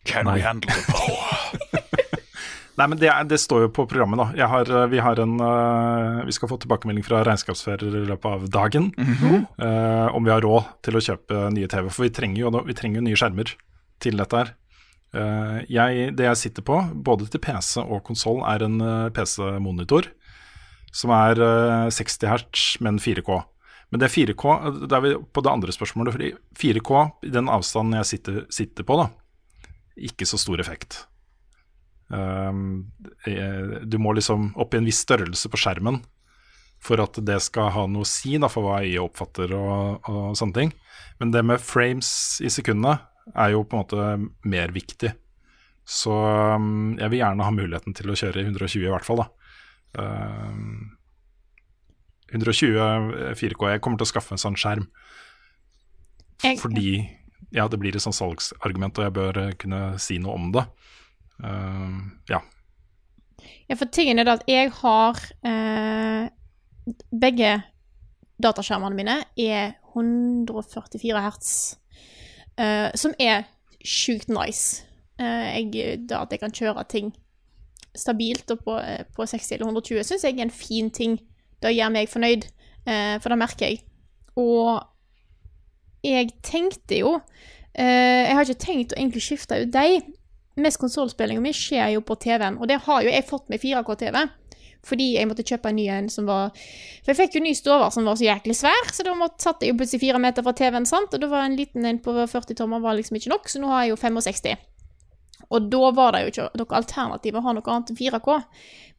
Can 0.08 0.32
we 0.32 0.40
handle 0.44 0.72
the 0.72 0.88
power? 0.88 1.84
Nei, 2.80 2.88
men 2.90 2.98
det, 2.98 3.12
er, 3.12 3.28
det 3.30 3.38
står 3.38 3.68
jo 3.68 3.74
på 3.76 3.84
programmet, 3.86 4.18
da. 4.18 4.30
Jeg 4.40 4.50
har, 4.50 4.72
vi, 4.90 5.04
har 5.04 5.20
en, 5.22 5.36
uh, 5.38 6.24
vi 6.26 6.34
skal 6.34 6.50
få 6.50 6.58
tilbakemelding 6.64 7.06
fra 7.06 7.22
regnskapsfører 7.28 8.00
i 8.00 8.08
løpet 8.08 8.26
av 8.32 8.48
dagen 8.50 8.90
øh, 8.98 10.08
om 10.16 10.26
vi 10.26 10.32
har 10.34 10.42
råd 10.42 10.72
til 10.88 10.98
å 10.98 11.04
kjøpe 11.04 11.44
nye 11.54 11.70
TV. 11.70 11.92
For 11.92 12.08
vi 12.08 12.16
trenger 12.16 12.42
jo, 12.42 12.56
vi 12.66 12.76
trenger 12.80 13.02
jo 13.02 13.06
nye 13.12 13.20
skjermer 13.20 13.54
til 14.02 14.18
dette 14.18 14.42
her. 14.42 14.56
Uh, 15.14 15.61
jeg, 15.69 16.10
det 16.18 16.26
jeg 16.26 16.40
sitter 16.40 16.65
på, 16.65 16.80
både 17.06 17.27
til 17.30 17.41
PC 17.44 17.77
og 17.84 18.02
konsoll, 18.07 18.41
er 18.49 18.65
en 18.65 18.80
uh, 18.81 19.11
PC-monitor 19.14 20.10
som 20.94 21.14
er 21.14 21.41
uh, 21.41 21.90
60 21.94 22.26
hertz, 22.30 22.64
men 22.81 22.98
4K. 23.02 23.30
Men 23.94 24.02
det 24.02 24.07
er 24.07 24.15
4K, 24.15 24.45
det 24.90 24.98
er 24.98 25.19
på 25.22 25.44
det 25.45 25.52
andre 25.52 25.73
spørsmålet. 25.76 26.15
Fordi 26.15 26.31
4K, 26.57 27.03
i 27.30 27.34
den 27.34 27.52
avstanden 27.53 27.99
jeg 27.99 28.10
sitter, 28.10 28.40
sitter 28.49 28.88
på, 28.90 28.98
da, 28.98 29.11
ikke 30.10 30.26
så 30.26 30.40
stor 30.41 30.61
effekt. 30.64 31.03
Du 32.14 33.95
må 34.02 34.11
liksom 34.14 34.52
opp 34.60 34.73
i 34.73 34.81
en 34.81 34.85
viss 34.90 34.99
størrelse 35.06 35.49
på 35.49 35.57
skjermen 35.61 36.02
for 36.84 37.02
at 37.02 37.18
det 37.26 37.40
skal 37.45 37.72
ha 37.73 37.85
noe 37.90 38.03
å 38.06 38.10
si 38.10 38.35
da, 38.41 38.49
for 38.52 38.68
hva 38.68 38.81
øyet 38.84 39.02
oppfatter 39.02 39.53
og, 39.56 40.10
og 40.10 40.35
sånne 40.38 40.57
ting. 40.57 40.73
Men 41.22 41.31
det 41.34 41.45
med 41.48 41.64
frames 41.64 42.10
i 42.44 42.52
sekundene 42.53 42.98
er 43.36 43.54
jo 43.54 43.64
på 43.64 43.78
en 43.78 43.84
måte 43.84 44.50
mer 44.50 44.74
viktig. 44.76 45.14
Så 45.84 46.12
um, 46.56 46.95
jeg 47.00 47.10
vil 47.12 47.20
gjerne 47.20 47.44
ha 47.48 47.52
muligheten 47.56 47.95
til 47.95 48.12
å 48.12 48.16
kjøre 48.20 48.40
i 48.44 48.45
120 48.48 48.86
i 48.88 48.91
hvert 48.91 49.08
fall, 49.08 49.24
da. 49.24 49.28
Um, 50.00 50.94
120 52.34 53.36
4K. 53.38 53.68
Jeg 53.76 53.82
kommer 53.84 54.00
til 54.00 54.08
å 54.08 54.12
skaffe 54.14 54.34
en 54.34 54.41
sånn 54.41 54.56
skjerm. 54.58 54.88
Jeg- 56.44 56.60
Fordi 56.60 56.88
ja, 57.54 57.68
det 57.68 57.78
blir 57.80 57.95
et 57.95 58.02
sånt 58.02 58.16
salgsargument, 58.18 58.98
og 58.98 59.04
jeg 59.06 59.14
bør 59.14 59.38
eh, 59.38 59.54
kunne 59.60 60.00
si 60.02 60.18
noe 60.18 60.34
om 60.40 60.52
det. 60.56 60.64
Uh, 61.44 62.00
ja. 62.30 62.40
Ja, 63.70 63.76
for 63.76 63.86
tingen 63.91 64.20
er 64.20 64.24
det 64.28 64.34
at 64.40 64.44
jeg 64.48 64.70
har 64.72 65.18
uh, 65.45 66.30
Begge 67.12 67.64
dataskjermene 68.44 68.95
mine 68.98 69.16
er 69.40 69.76
144 69.95 71.22
hertz, 71.24 71.52
eh, 72.60 72.90
som 72.96 73.14
er 73.20 73.46
sjukt 73.84 74.32
nice. 74.32 74.84
Uh, 75.22 75.76
jeg, 75.76 76.00
da 76.10 76.24
at 76.24 76.32
jeg 76.34 76.42
kan 76.42 76.54
kjøre 76.54 76.84
ting 76.90 77.12
stabilt 77.94 78.50
og 78.50 78.64
på, 78.66 78.78
eh, 78.82 79.04
på 79.14 79.26
60 79.30 79.52
eller 79.54 79.68
120, 79.68 80.04
syns 80.04 80.24
jeg 80.26 80.40
er 80.40 80.48
en 80.48 80.54
fin 80.54 80.90
ting. 80.90 81.20
Det 81.62 81.76
gjør 81.76 81.92
meg 81.94 82.10
fornøyd, 82.10 82.48
uh, 82.88 83.20
for 83.22 83.30
det 83.30 83.38
merker 83.38 83.68
jeg. 83.68 83.84
Og 84.36 84.82
jeg 86.04 86.34
tenkte 86.44 86.98
jo 87.00 87.20
Jeg 87.74 88.36
har 88.36 88.46
ikke 88.46 88.62
tenkt 88.62 88.92
å 88.94 89.00
egentlig 89.00 89.22
skifte 89.26 89.58
ut 89.58 89.72
deg. 89.74 90.04
Mest 90.62 90.78
konsollspillinga 90.78 91.42
mi 91.42 91.50
skjer 91.58 91.96
jo 91.96 92.04
på 92.06 92.14
TV-en, 92.22 92.60
og 92.62 92.70
det 92.70 92.76
har 92.86 93.02
jo 93.02 93.10
jeg 93.10 93.26
fått 93.26 93.48
med 93.50 93.64
4K-TV. 93.64 94.20
Fordi 94.84 95.14
jeg 95.16 95.30
måtte 95.30 95.46
kjøpe 95.48 95.72
en 95.72 95.78
ny 95.80 95.88
en 95.88 96.10
som 96.12 96.28
var 96.28 96.52
For 96.58 97.14
jeg 97.14 97.20
fikk 97.22 97.38
jo 97.38 97.44
ny 97.46 97.54
stover 97.56 97.94
som 97.96 98.08
var 98.08 98.20
så 98.20 98.28
jæklig 98.28 98.58
svær, 98.60 98.92
så 98.92 99.06
da 99.08 99.16
satt 99.40 99.64
jeg 99.64 99.72
jo 99.72 99.80
plutselig 99.80 100.04
fire 100.04 100.20
meter 100.20 100.44
fra 100.44 100.56
TV-en, 100.60 100.88
sant, 100.90 101.16
og 101.16 101.24
da 101.24 101.32
var 101.32 101.48
en 101.48 101.58
liten 101.60 101.88
en 101.88 102.04
på 102.04 102.16
40 102.20 102.60
tommer 102.60 102.84
var 102.84 103.00
liksom 103.00 103.20
ikke 103.20 103.32
nok, 103.32 103.50
så 103.50 103.64
nå 103.64 103.72
har 103.72 103.86
jeg 103.86 103.96
jo 103.96 104.00
65. 104.04 104.70
Og 105.54 105.68
da 105.70 105.90
var 105.94 106.16
det 106.16 106.24
jo 106.24 106.32
ikke 106.32 106.46
noe 106.62 106.78
alternativ 106.80 107.38
å 107.38 107.44
ha 107.46 107.54
noe 107.54 107.74
annet 107.74 107.92
enn 107.92 108.00
4K. 108.00 108.38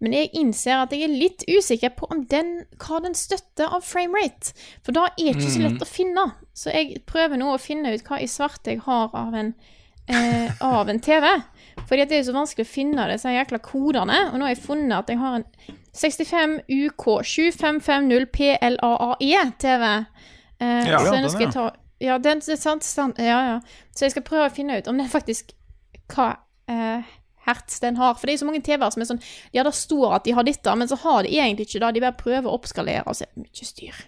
Men 0.04 0.16
jeg 0.16 0.30
innser 0.38 0.82
at 0.82 0.92
jeg 0.94 1.06
er 1.06 1.14
litt 1.14 1.44
usikker 1.48 1.94
på 1.98 2.08
om 2.12 2.24
den, 2.30 2.52
hva 2.82 3.00
den 3.02 3.16
støtter 3.18 3.72
av 3.74 3.86
framerate. 3.86 4.52
For 4.84 4.94
da 4.96 5.08
er 5.14 5.32
ikke 5.32 5.50
så 5.50 5.64
lett 5.64 5.82
å 5.82 5.88
finne. 5.88 6.26
Så 6.54 6.74
jeg 6.74 7.00
prøver 7.10 7.40
nå 7.40 7.54
å 7.54 7.62
finne 7.62 7.94
ut 7.94 8.04
hva 8.06 8.20
i 8.22 8.28
svarte 8.30 8.74
jeg 8.74 8.84
har 8.86 9.14
av 9.16 9.34
en, 9.38 9.54
eh, 10.06 10.52
av 10.60 10.90
en 10.90 11.00
TV. 11.00 11.30
Fordi 11.84 12.04
at 12.04 12.10
det 12.12 12.18
er 12.18 12.26
så 12.28 12.34
vanskelig 12.34 12.66
å 12.66 12.70
finne 12.70 13.08
disse 13.10 13.32
jækla 13.32 13.60
kodene. 13.64 14.20
Og 14.30 14.38
nå 14.38 14.46
har 14.46 14.54
jeg 14.54 14.64
funnet 14.64 14.96
at 14.98 15.10
jeg 15.12 15.20
har 15.20 15.40
en 15.40 15.46
65 15.94 16.54
UK 16.68 17.08
7550 17.22 18.30
PLAAE-TV. 18.34 19.84
Eh, 20.60 20.86
Ja, 20.88 21.02
så 21.02 21.16
den, 21.16 21.28
skal 21.30 21.46
jeg 21.46 21.52
ta 21.56 21.66
Ja, 22.02 22.18
den 22.18 22.40
det 22.44 22.56
er 22.56 22.60
sant, 22.60 22.86
sant. 22.86 23.18
Ja, 23.18 23.42
ja. 23.54 23.60
Så 23.94 24.06
jeg 24.06 24.14
skal 24.16 24.26
prøve 24.26 24.48
å 24.48 24.54
finne 24.54 24.78
ut 24.78 24.88
om 24.90 24.98
den 24.98 25.10
faktisk 25.10 25.54
hva 26.14 26.34
eh, 26.68 27.04
hertz 27.46 27.80
den 27.80 27.96
har. 28.00 28.16
For 28.18 28.26
det 28.26 28.34
er 28.34 28.42
så 28.42 28.48
mange 28.48 28.64
TV-er 28.64 28.94
som 28.94 29.04
er 29.04 29.10
sånn 29.12 29.22
Ja, 29.54 29.64
det 29.66 29.74
står 29.76 30.18
at 30.18 30.26
de 30.26 30.34
har 30.36 30.46
dette, 30.46 30.74
men 30.78 30.90
så 30.90 30.98
har 31.04 31.22
de 31.24 31.36
egentlig 31.36 31.68
ikke 31.68 31.84
det. 31.84 31.92
De 31.98 32.04
bare 32.06 32.18
prøver 32.18 32.50
å 32.50 32.56
oppskalere, 32.58 33.04
og 33.06 33.16
så 33.16 33.26
er 33.26 33.32
det 33.34 33.46
mye 33.46 33.70
styr. 33.70 34.02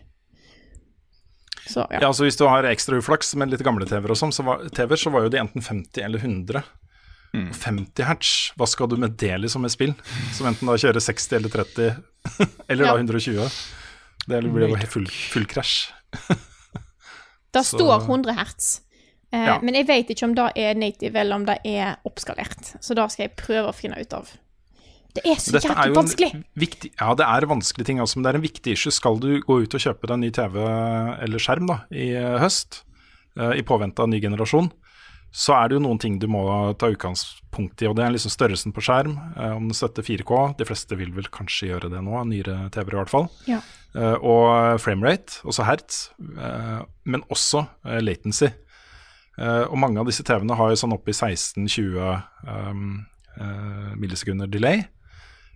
Så, 1.66 1.82
ja. 1.90 1.98
ja, 1.98 2.08
altså 2.08 2.26
Hvis 2.26 2.38
du 2.38 2.44
har 2.46 2.66
ekstra 2.68 2.98
uflaks 3.00 3.34
med 3.34 3.50
litt 3.50 3.64
gamle 3.66 3.88
TV-er, 3.90 4.14
sånn, 4.14 4.34
så 4.34 4.44
var, 4.46 4.62
TV 4.74 4.94
så 5.00 5.10
var 5.10 5.26
jo 5.26 5.32
de 5.34 5.40
enten 5.42 5.64
50 5.64 6.04
eller 6.06 6.22
100. 6.22 6.62
50 7.52 8.04
hertz, 8.08 8.30
hva 8.56 8.66
skal 8.70 8.88
du 8.88 8.96
med 9.00 9.16
det 9.20 9.34
liksom 9.42 9.62
med 9.66 9.72
spill? 9.74 9.94
Som 10.36 10.48
enten 10.50 10.68
da 10.70 10.76
kjører 10.80 11.02
60 11.04 11.36
eller 11.40 11.52
30, 11.52 11.96
eller 12.70 12.84
Ja. 12.84 12.92
da 12.92 12.98
120. 13.02 13.50
Det 14.26 14.40
blir 14.50 14.68
jo 14.72 14.76
full, 14.90 15.06
full 15.06 15.46
krasj. 15.46 15.90
Det 17.56 17.62
står 17.64 18.02
100 18.04 18.32
hertz. 18.36 18.80
Eh, 19.32 19.46
Ja. 19.46 19.58
Men 19.62 19.74
jeg 19.74 19.86
vet 19.88 20.10
ikke 20.12 20.24
om 20.28 20.34
det 20.36 20.50
er 20.56 20.74
native, 20.78 21.18
eller 21.20 21.36
om 21.36 21.44
det 21.46 21.58
er 21.64 21.96
oppskalert. 22.04 22.74
Så 22.80 22.94
det 22.94 23.06
skal 23.12 23.26
jeg 23.28 23.36
prøve 23.36 23.70
å 23.70 23.74
finne 23.76 23.98
ut 24.00 24.12
av. 24.16 24.28
Det 25.16 25.22
er 25.24 25.38
så 25.40 25.52
Dette 25.54 25.70
er 25.72 25.78
jævlig 25.78 25.94
jo 25.94 25.96
vanskelig! 25.96 26.30
viktig, 26.60 26.90
ja, 27.00 27.14
det 27.16 27.24
er 27.24 27.46
vanskelige 27.48 27.86
ting 27.88 28.00
også, 28.04 28.18
men 28.18 28.26
det 28.26 28.30
er 28.34 28.36
en 28.36 28.44
viktig 28.44 28.72
issue. 28.76 28.92
Skal 28.92 29.16
du 29.22 29.40
gå 29.40 29.62
ut 29.64 29.74
og 29.74 29.80
kjøpe 29.80 30.06
deg 30.10 30.12
en 30.18 30.20
ny 30.26 30.30
TV 30.36 30.58
eller 31.24 31.38
skjerm 31.40 31.70
da, 31.70 31.78
i 31.90 32.10
eh, 32.12 32.36
høst, 32.42 32.82
eh, 33.40 33.54
i 33.56 33.64
påvente 33.64 34.04
av 34.04 34.10
ny 34.12 34.20
generasjon, 34.20 34.68
så 35.36 35.52
er 35.52 35.68
det 35.68 35.76
jo 35.76 35.82
noen 35.84 35.98
ting 36.00 36.14
du 36.20 36.24
må 36.32 36.42
ta 36.80 36.88
utgangspunkt 36.88 37.82
i. 37.84 37.88
og 37.90 37.96
Det 37.98 38.04
er 38.06 38.12
liksom 38.14 38.32
størrelsen 38.32 38.72
på 38.72 38.80
skjerm, 38.86 39.18
eh, 39.36 39.52
om 39.52 39.66
den 39.68 39.76
støtter 39.76 40.02
4K. 40.06 40.32
De 40.56 40.64
fleste 40.64 40.96
vil 40.96 41.12
vel 41.12 41.28
kanskje 41.32 41.68
gjøre 41.74 41.90
det 41.92 42.00
nå, 42.04 42.14
nyere 42.30 42.70
TV-er 42.72 42.96
i 42.96 43.00
hvert 43.02 43.12
fall. 43.12 43.28
Ja. 43.50 43.60
Eh, 43.92 44.16
og 44.24 44.80
framerate, 44.80 45.42
også 45.44 45.66
hertz, 45.68 46.08
eh, 46.40 46.80
men 47.04 47.20
også 47.28 47.66
eh, 47.84 48.00
latency. 48.00 48.48
Eh, 49.36 49.64
og 49.68 49.76
mange 49.82 50.00
av 50.00 50.08
disse 50.08 50.24
TV-ene 50.24 50.56
har 50.56 50.72
jo 50.72 50.80
sånn 50.80 50.96
oppi 50.96 51.12
16-20 51.12 52.00
um, 52.48 53.04
eh, 53.36 53.92
millisekunder 54.00 54.48
delay. 54.48 54.86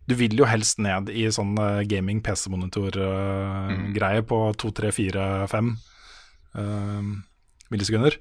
Du 0.05 0.15
vil 0.19 0.37
jo 0.37 0.45
helst 0.49 0.77
ned 0.83 1.09
i 1.09 1.25
sånn 1.33 1.57
gaming 1.89 2.21
PC-monitor-greie 2.25 4.23
på 4.29 4.39
2, 4.61 4.77
3, 4.77 4.93
4, 4.93 5.27
5 5.49 5.73
eh, 6.61 7.03
millisekunder. 7.73 8.21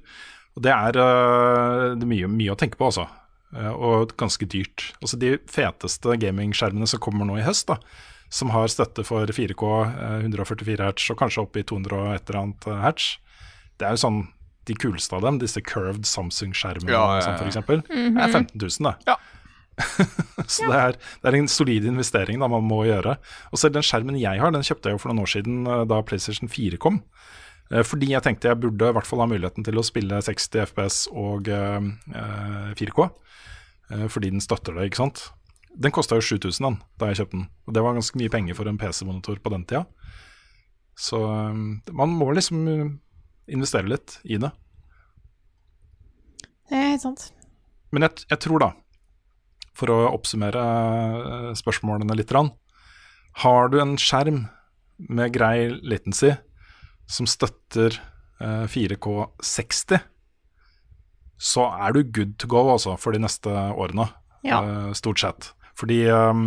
Og 0.58 0.64
det 0.66 0.72
er, 0.74 0.98
eh, 0.98 1.86
det 1.96 2.06
er 2.06 2.10
mye, 2.10 2.30
mye 2.30 2.54
å 2.54 2.58
tenke 2.58 2.78
på, 2.80 2.90
altså. 2.90 3.06
Eh, 3.56 3.70
og 3.70 4.14
ganske 4.18 4.46
dyrt. 4.46 4.92
Altså 5.02 5.18
De 5.18 5.34
feteste 5.50 6.16
gamingskjermene 6.22 6.86
som 6.90 7.02
kommer 7.02 7.26
nå 7.26 7.38
i 7.40 7.46
høst, 7.46 7.70
da, 7.70 7.78
som 8.30 8.52
har 8.54 8.70
støtte 8.70 9.04
for 9.06 9.26
4K, 9.26 9.70
eh, 9.90 10.18
144 10.26 10.86
hertz 10.86 11.08
og 11.10 11.18
kanskje 11.18 11.42
opp 11.42 11.58
i 11.58 11.66
200 11.66 11.96
og 11.98 12.14
et 12.14 12.30
eller 12.30 12.42
annet 12.44 12.68
eh, 12.70 12.84
hertz, 12.84 13.08
det 13.80 13.88
er 13.88 13.96
jo 13.96 14.04
sånn 14.04 14.22
de 14.68 14.76
kuleste 14.76 15.16
av 15.16 15.24
dem, 15.24 15.40
disse 15.40 15.58
curved 15.64 16.04
Samsung-skjermene 16.06 16.92
Ja, 16.92 17.02
ja, 17.16 17.18
ja. 17.18 17.20
f.eks., 17.24 17.40
for 17.40 17.48
eksempel, 17.48 17.82
er 17.90 18.28
15 18.28 18.60
000, 18.60 18.86
det. 18.86 18.94
Ja. 19.08 19.16
Så 20.50 20.66
det 20.68 20.76
er, 20.76 20.96
det 21.22 21.30
er 21.30 21.36
en 21.38 21.48
solid 21.50 21.86
investering 21.88 22.42
da 22.42 22.48
man 22.52 22.66
må 22.68 22.82
gjøre. 22.84 23.16
Og 23.50 23.60
selv 23.60 23.78
den 23.78 23.86
skjermen 23.86 24.18
jeg 24.20 24.42
har, 24.42 24.52
den 24.54 24.66
kjøpte 24.66 24.90
jeg 24.90 24.98
jo 24.98 25.02
for 25.02 25.12
noen 25.12 25.24
år 25.24 25.32
siden 25.32 25.62
eh, 25.64 25.84
da 25.90 26.02
PlayStation 26.06 26.50
4 26.52 26.80
kom. 26.82 27.00
Eh, 27.70 27.84
Fordi 27.86 28.10
jeg 28.10 28.22
tenkte 28.26 28.50
jeg 28.50 28.60
burde 28.60 28.90
i 28.90 28.96
hvert 28.96 29.06
fall 29.08 29.22
ha 29.22 29.28
muligheten 29.30 29.66
til 29.66 29.78
å 29.78 29.84
spille 29.86 30.20
60 30.26 30.64
FPS 30.70 31.02
og 31.14 31.50
eh, 31.50 31.90
eh, 32.14 32.72
4K. 32.78 33.10
eh, 33.94 34.06
Fordi 34.10 34.32
den 34.34 34.42
støtter 34.44 34.74
det, 34.76 34.90
ikke 34.90 35.04
sant. 35.04 35.28
Den 35.70 35.94
kosta 35.94 36.18
jo 36.18 36.24
7000 36.26 36.66
den, 36.66 36.80
da 36.98 37.10
jeg 37.10 37.20
kjøpte 37.20 37.38
den. 37.38 37.46
Og 37.66 37.76
det 37.76 37.84
var 37.84 37.94
ganske 37.94 38.18
mye 38.18 38.32
penger 38.32 38.58
for 38.58 38.68
en 38.68 38.78
PC-monitor 38.80 39.38
på 39.38 39.52
den 39.54 39.64
tida. 39.70 39.84
Så 40.98 41.16
man 41.94 42.10
må 42.18 42.32
liksom 42.34 42.66
investere 43.48 43.88
litt 43.88 44.18
i 44.26 44.36
det. 44.42 44.50
Det 46.68 46.76
er 46.76 46.90
helt 46.90 47.04
sant. 47.06 47.22
Men 47.94 48.04
jeg, 48.04 48.26
jeg 48.34 48.42
tror 48.42 48.62
da, 48.62 48.68
for 49.78 49.94
å 49.94 50.00
oppsummere 50.10 51.54
spørsmålene 51.58 52.18
litt, 52.18 52.34
har 53.44 53.70
du 53.70 53.78
en 53.80 53.96
skjerm 53.98 54.42
med 55.08 55.32
grei 55.32 55.70
latency 55.80 56.34
som 57.10 57.26
støtter 57.28 57.96
eh, 58.40 58.66
4K 58.70 59.14
60, 59.42 60.00
så 61.40 61.66
er 61.80 61.94
du 61.96 62.02
good 62.04 62.36
to 62.38 62.48
go 62.52 62.66
altså, 62.70 62.96
for 63.00 63.16
de 63.16 63.22
neste 63.22 63.50
årene, 63.50 64.10
Ja. 64.46 64.60
eh, 64.62 64.92
stort 64.96 65.20
sett. 65.20 65.52
Fordi 65.80 66.02
eh, 66.06 66.42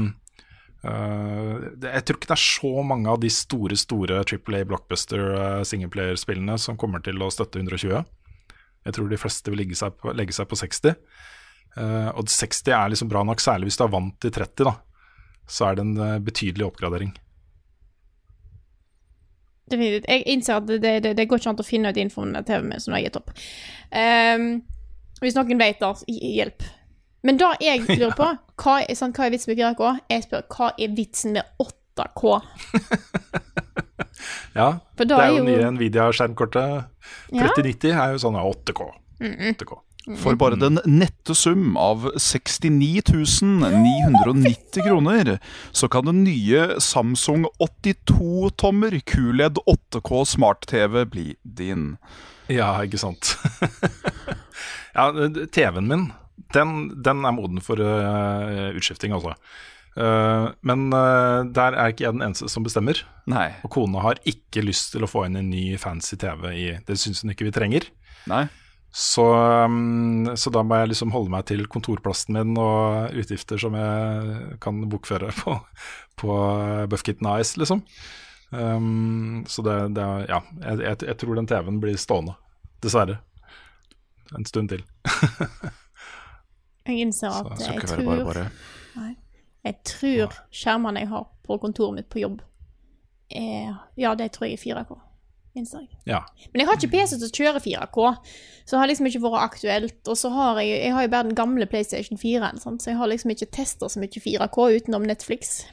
jeg 0.83 2.03
tror 2.05 2.17
ikke 2.19 2.29
det 2.29 2.35
er 2.35 2.43
så 2.43 2.71
mange 2.83 3.09
av 3.09 3.19
de 3.23 3.29
store 3.31 3.77
store 3.79 4.23
Triple 4.27 4.59
A 4.59 4.65
blockbuster 4.67 5.21
uh, 5.31 5.61
singleplayer-spillene 5.63 6.57
som 6.59 6.75
kommer 6.77 6.99
til 7.05 7.21
å 7.23 7.29
støtte 7.31 7.61
120. 7.61 8.03
Jeg 8.83 8.95
tror 8.97 9.07
de 9.07 9.19
fleste 9.21 9.51
vil 9.53 9.61
legge 9.63 9.77
seg 9.79 9.95
på, 9.95 10.11
legge 10.11 10.35
seg 10.35 10.49
på 10.51 10.59
60. 10.59 10.97
Uh, 11.77 12.11
og 12.19 12.27
60 12.27 12.75
er 12.75 12.91
liksom 12.91 13.07
bra 13.09 13.23
nok, 13.23 13.39
særlig 13.39 13.71
hvis 13.71 13.79
du 13.79 13.85
er 13.85 13.93
vant 13.95 14.17
til 14.21 14.33
30. 14.35 14.67
da 14.67 14.75
Så 15.47 15.69
er 15.69 15.79
det 15.79 15.85
en 15.87 15.95
eh, 16.03 16.19
betydelig 16.23 16.67
oppgradering. 16.67 17.13
Definitivt. 19.71 20.05
Jeg 20.09 20.23
innser 20.27 20.59
at 20.59 20.67
det, 20.67 20.79
det, 21.03 21.13
det 21.17 21.27
går 21.29 21.39
ikke 21.39 21.49
an 21.53 21.59
å 21.63 21.65
finne 21.67 21.91
ut 21.93 21.99
infoen 22.01 22.33
til 22.35 22.47
TV-en 22.49 22.69
min, 22.69 22.83
som 22.83 22.91
nå 22.91 22.97
har 22.99 23.05
gitt 23.05 23.19
opp. 23.19 23.31
Um, 23.95 24.47
hvis 25.23 25.37
noen 25.37 25.61
vet 25.61 25.79
det, 25.79 25.91
hjelp. 26.11 26.65
Men 27.23 27.39
da 27.39 27.53
jeg 27.63 27.85
lurer 28.01 28.15
på, 28.17 28.27
hva 28.63 28.75
er, 28.83 28.97
sånn, 28.99 29.15
hva 29.15 29.27
er 29.27 29.35
vitsen 29.35 29.53
med 29.53 29.61
4K? 29.63 29.93
Jeg 30.11 30.25
spør 30.27 30.45
hva 30.57 30.71
er 30.75 30.97
vitsen 30.97 31.37
med 31.39 31.63
8K? 31.63 32.37
Ja, 34.53 34.67
det 35.09 35.11
er 35.17 35.31
jo 35.33 35.39
jo- 35.39 35.45
nye 35.47 35.69
Nvidia-skjermkortet. 35.73 36.83
Ja. 37.33 37.47
er 37.49 38.13
jo 38.13 38.19
sånn 38.21 38.37
ja, 38.37 38.43
8K. 38.45 38.85
Mm 39.23 39.33
-mm. 39.33 39.55
8K. 40.03 40.17
For 40.19 40.35
bare 40.39 40.57
den 40.59 40.79
nette 40.89 41.35
sum 41.37 41.77
av 41.79 42.09
69 42.19 43.01
990 43.13 44.83
kroner, 44.83 45.37
så 45.71 45.87
kan 45.87 46.05
den 46.05 46.23
nye 46.25 46.79
Samsung 46.83 47.47
82-tommer 47.59 48.99
QLED 48.99 49.61
8K 49.65 50.25
smart-TV 50.35 51.05
bli 51.05 51.27
din. 51.43 51.93
Ja, 52.51 52.75
ikke 52.83 52.99
sant. 52.99 53.35
ja, 54.97 55.07
TV-en 55.55 55.87
min, 55.87 56.09
den, 56.53 56.89
den 57.03 57.23
er 57.23 57.35
moden 57.35 57.63
for 57.63 57.79
uh, 57.79 58.73
utskifting, 58.75 59.15
altså. 59.15 59.37
Uh, 59.93 60.49
men 60.65 60.87
uh, 60.89 61.45
der 61.53 61.77
er 61.77 61.93
ikke 61.93 62.07
jeg 62.07 62.17
den 62.17 62.25
eneste 62.25 62.49
som 62.51 62.65
bestemmer. 62.65 62.99
Nei. 63.29 63.51
Og 63.63 63.71
kona 63.77 64.03
har 64.03 64.19
ikke 64.27 64.65
lyst 64.65 64.91
til 64.95 65.05
å 65.05 65.09
få 65.09 65.27
inn 65.27 65.39
en 65.39 65.51
ny 65.53 65.77
fancy 65.79 66.17
TV 66.19 66.49
i 66.51 66.67
Det 66.83 66.97
syns 66.99 67.23
hun 67.23 67.31
ikke 67.33 67.47
vi 67.47 67.55
trenger. 67.55 67.87
Nei. 68.29 68.47
Så, 68.93 69.25
um, 69.65 70.27
så 70.37 70.51
da 70.53 70.61
må 70.61 70.77
jeg 70.77 70.91
liksom 70.91 71.13
holde 71.15 71.33
meg 71.33 71.47
til 71.49 71.65
kontorplassen 71.65 72.37
min 72.37 72.57
og 72.61 73.15
utgifter 73.17 73.57
som 73.57 73.73
jeg 73.73 74.57
kan 74.61 74.83
bokføre 74.91 75.31
på, 75.39 75.55
på 76.21 76.35
Buffkitten 76.91 77.29
AS, 77.31 77.55
liksom. 77.57 77.81
Um, 78.53 79.45
så 79.49 79.65
det, 79.65 79.77
det 79.97 80.05
Ja, 80.29 80.43
jeg, 80.61 80.83
jeg, 80.85 80.97
jeg 81.09 81.17
tror 81.17 81.39
den 81.39 81.49
TV-en 81.49 81.79
blir 81.81 81.97
stående. 81.97 82.35
Dessverre. 82.85 83.17
En 84.37 84.45
stund 84.45 84.69
til. 84.69 84.85
Jeg 86.83 86.99
innser 86.99 87.31
at 87.31 87.53
så, 87.55 87.63
skal 87.63 87.79
jeg 87.79 87.87
tror 87.87 88.07
bare 88.09 88.23
bare. 88.27 88.41
Nei. 88.99 89.13
Jeg 89.63 89.77
tror 89.87 90.33
skjermene 90.51 90.99
jeg 90.99 91.07
har 91.13 91.29
på 91.47 91.55
kontoret 91.61 91.95
mitt 91.95 92.09
på 92.11 92.19
jobb, 92.19 92.41
er 93.31 93.77
Ja, 93.95 94.11
det 94.19 94.33
tror 94.35 94.49
jeg 94.49 94.57
er 94.59 94.83
4K. 94.83 94.97
Jeg. 95.53 95.87
Ja. 96.09 96.23
Men 96.51 96.63
jeg 96.63 96.67
har 96.67 96.79
ikke 96.79 96.91
PC 96.95 97.19
til 97.19 97.27
å 97.27 97.35
kjøre 97.37 97.61
4K, 97.61 98.07
så 98.63 98.73
det 98.73 98.79
har 98.81 98.89
liksom 98.89 99.09
ikke 99.09 99.21
vært 99.21 99.43
aktuelt. 99.43 99.99
Og 100.09 100.17
så 100.17 100.31
har 100.33 100.61
jeg 100.63 100.79
Jeg 100.81 100.93
har 100.95 101.05
jo 101.05 101.11
bare 101.13 101.27
den 101.29 101.37
gamle 101.37 101.67
PlayStation 101.69 102.17
4-en, 102.17 102.57
så 102.59 102.89
jeg 102.89 102.97
har 102.97 103.11
liksom 103.11 103.33
ikke 103.35 103.51
testa 103.53 103.89
så 103.89 104.01
mye 104.01 104.23
4K 104.25 104.65
utenom 104.79 105.05
Netflix. 105.05 105.65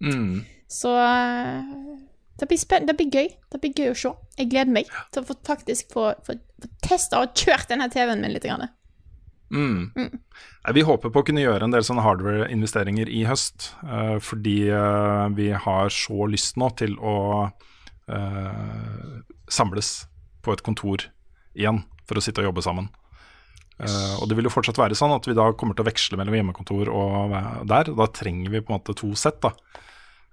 Mm. 0.00 0.44
Så 0.72 0.94
eh, 0.96 1.60
det 2.40 2.48
blir, 2.48 2.86
det 2.86 2.96
blir 2.96 3.10
gøy. 3.12 3.28
Det 3.52 3.60
blir 3.60 3.74
gøy 3.76 3.90
å 3.92 3.98
se. 3.98 4.14
Jeg 4.40 4.48
gleder 4.50 4.72
meg 4.72 4.88
til 5.12 5.22
å 5.22 5.28
få, 5.28 5.36
faktisk 5.46 5.92
få, 5.92 6.12
få, 6.26 6.38
få 6.62 6.70
testa 6.82 7.20
og 7.22 7.36
kjørt 7.36 7.68
denne 7.70 7.90
TV-en 7.92 8.24
min 8.24 8.32
litt. 8.32 8.48
Grann. 8.48 8.72
Mm. 9.52 9.92
Mm. 9.92 10.18
Vi 10.74 10.84
håper 10.88 11.12
på 11.12 11.20
å 11.20 11.26
kunne 11.28 11.44
gjøre 11.44 11.68
en 11.68 11.74
del 11.74 11.84
sånne 11.84 12.04
hardware-investeringer 12.06 13.10
i 13.12 13.26
høst. 13.28 13.74
eh, 13.84 14.16
fordi 14.24 14.56
eh, 14.72 15.26
vi 15.36 15.50
har 15.52 15.92
så 15.92 16.26
lyst 16.32 16.56
nå 16.56 16.72
til 16.80 16.96
å 16.98 17.16
eh, 18.12 19.20
samles 19.50 19.94
på 20.42 20.54
et 20.54 20.64
kontor 20.64 21.06
igjen 21.54 21.82
for 22.08 22.18
å 22.18 22.24
sitte 22.24 22.42
og 22.42 22.50
jobbe 22.50 22.64
sammen. 22.64 22.90
Uh, 23.82 24.20
og 24.20 24.28
det 24.30 24.36
vil 24.38 24.46
jo 24.46 24.52
fortsatt 24.52 24.78
være 24.78 24.96
sånn 24.98 25.14
at 25.14 25.26
vi 25.26 25.34
da 25.34 25.48
kommer 25.58 25.74
til 25.74 25.82
å 25.82 25.88
veksle 25.88 26.18
mellom 26.20 26.36
hjemmekontor 26.36 26.90
og 26.92 27.34
der. 27.70 27.90
Da 27.90 28.06
trenger 28.14 28.52
vi 28.52 28.62
på 28.62 28.70
en 28.70 28.78
måte 28.78 28.94
to 28.98 29.10
sett 29.18 29.40
da, 29.42 29.50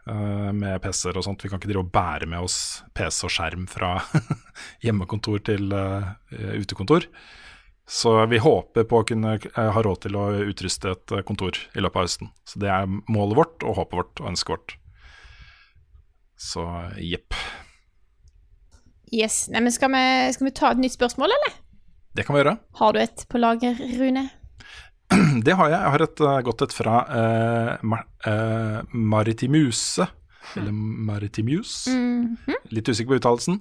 uh, 0.10 0.52
med 0.54 0.82
PC-er 0.84 1.18
og 1.18 1.26
sånt. 1.26 1.44
Vi 1.44 1.52
kan 1.52 1.62
ikke 1.62 1.72
drive 1.72 1.86
og 1.86 1.94
bære 1.96 2.30
med 2.30 2.46
oss 2.46 2.60
PC 2.98 3.24
og 3.26 3.34
skjerm 3.34 3.66
fra 3.72 3.96
hjemmekontor 4.86 5.42
til 5.50 5.74
uh, 5.74 6.12
utekontor. 6.60 7.10
Så 7.90 8.14
vi 8.30 8.38
håper 8.38 8.86
på 8.86 9.00
å 9.02 9.08
kunne 9.08 9.40
ha 9.42 9.82
råd 9.82 10.04
til 10.04 10.18
å 10.20 10.28
utruste 10.46 10.92
et 10.94 11.14
kontor 11.26 11.58
i 11.74 11.82
løpet 11.82 11.98
av 11.98 12.06
høsten. 12.06 12.30
Så 12.46 12.62
det 12.62 12.70
er 12.70 12.92
målet 13.10 13.40
vårt 13.40 13.66
og 13.66 13.80
håpet 13.80 13.98
vårt 13.98 14.22
og 14.22 14.30
ønsket 14.30 14.54
vårt. 14.54 14.76
Så 16.38 16.68
jepp. 17.02 17.34
Yes. 19.14 19.48
Nei, 19.49 19.61
men 19.65 19.73
skal 19.73 19.91
vi, 19.94 20.03
skal 20.36 20.49
vi 20.49 20.56
ta 20.56 20.73
et 20.73 20.81
nytt 20.81 20.95
spørsmål, 20.95 21.34
eller? 21.38 21.56
Det 22.18 22.26
kan 22.26 22.36
vi 22.36 22.44
gjøre. 22.44 22.57
Har 22.81 22.94
du 22.94 22.99
et 23.02 23.26
på 23.30 23.41
lager, 23.41 23.80
Rune? 23.99 24.30
Det 25.45 25.56
har 25.57 25.72
jeg. 25.72 25.77
Jeg 25.77 25.94
har 25.95 26.06
et 26.06 26.23
eh, 26.26 26.40
godt 26.45 26.65
et 26.65 26.76
fra 26.76 26.95
uh, 27.10 27.86
Mar 27.86 28.06
uh, 28.27 28.81
Maritimuse. 28.94 30.07
Eller 30.57 30.72
Maritimuse, 30.72 31.91
mm 31.91 32.38
-hmm. 32.45 32.56
Litt 32.69 32.90
usikker 32.90 33.10
på 33.10 33.15
uttalelsen. 33.19 33.60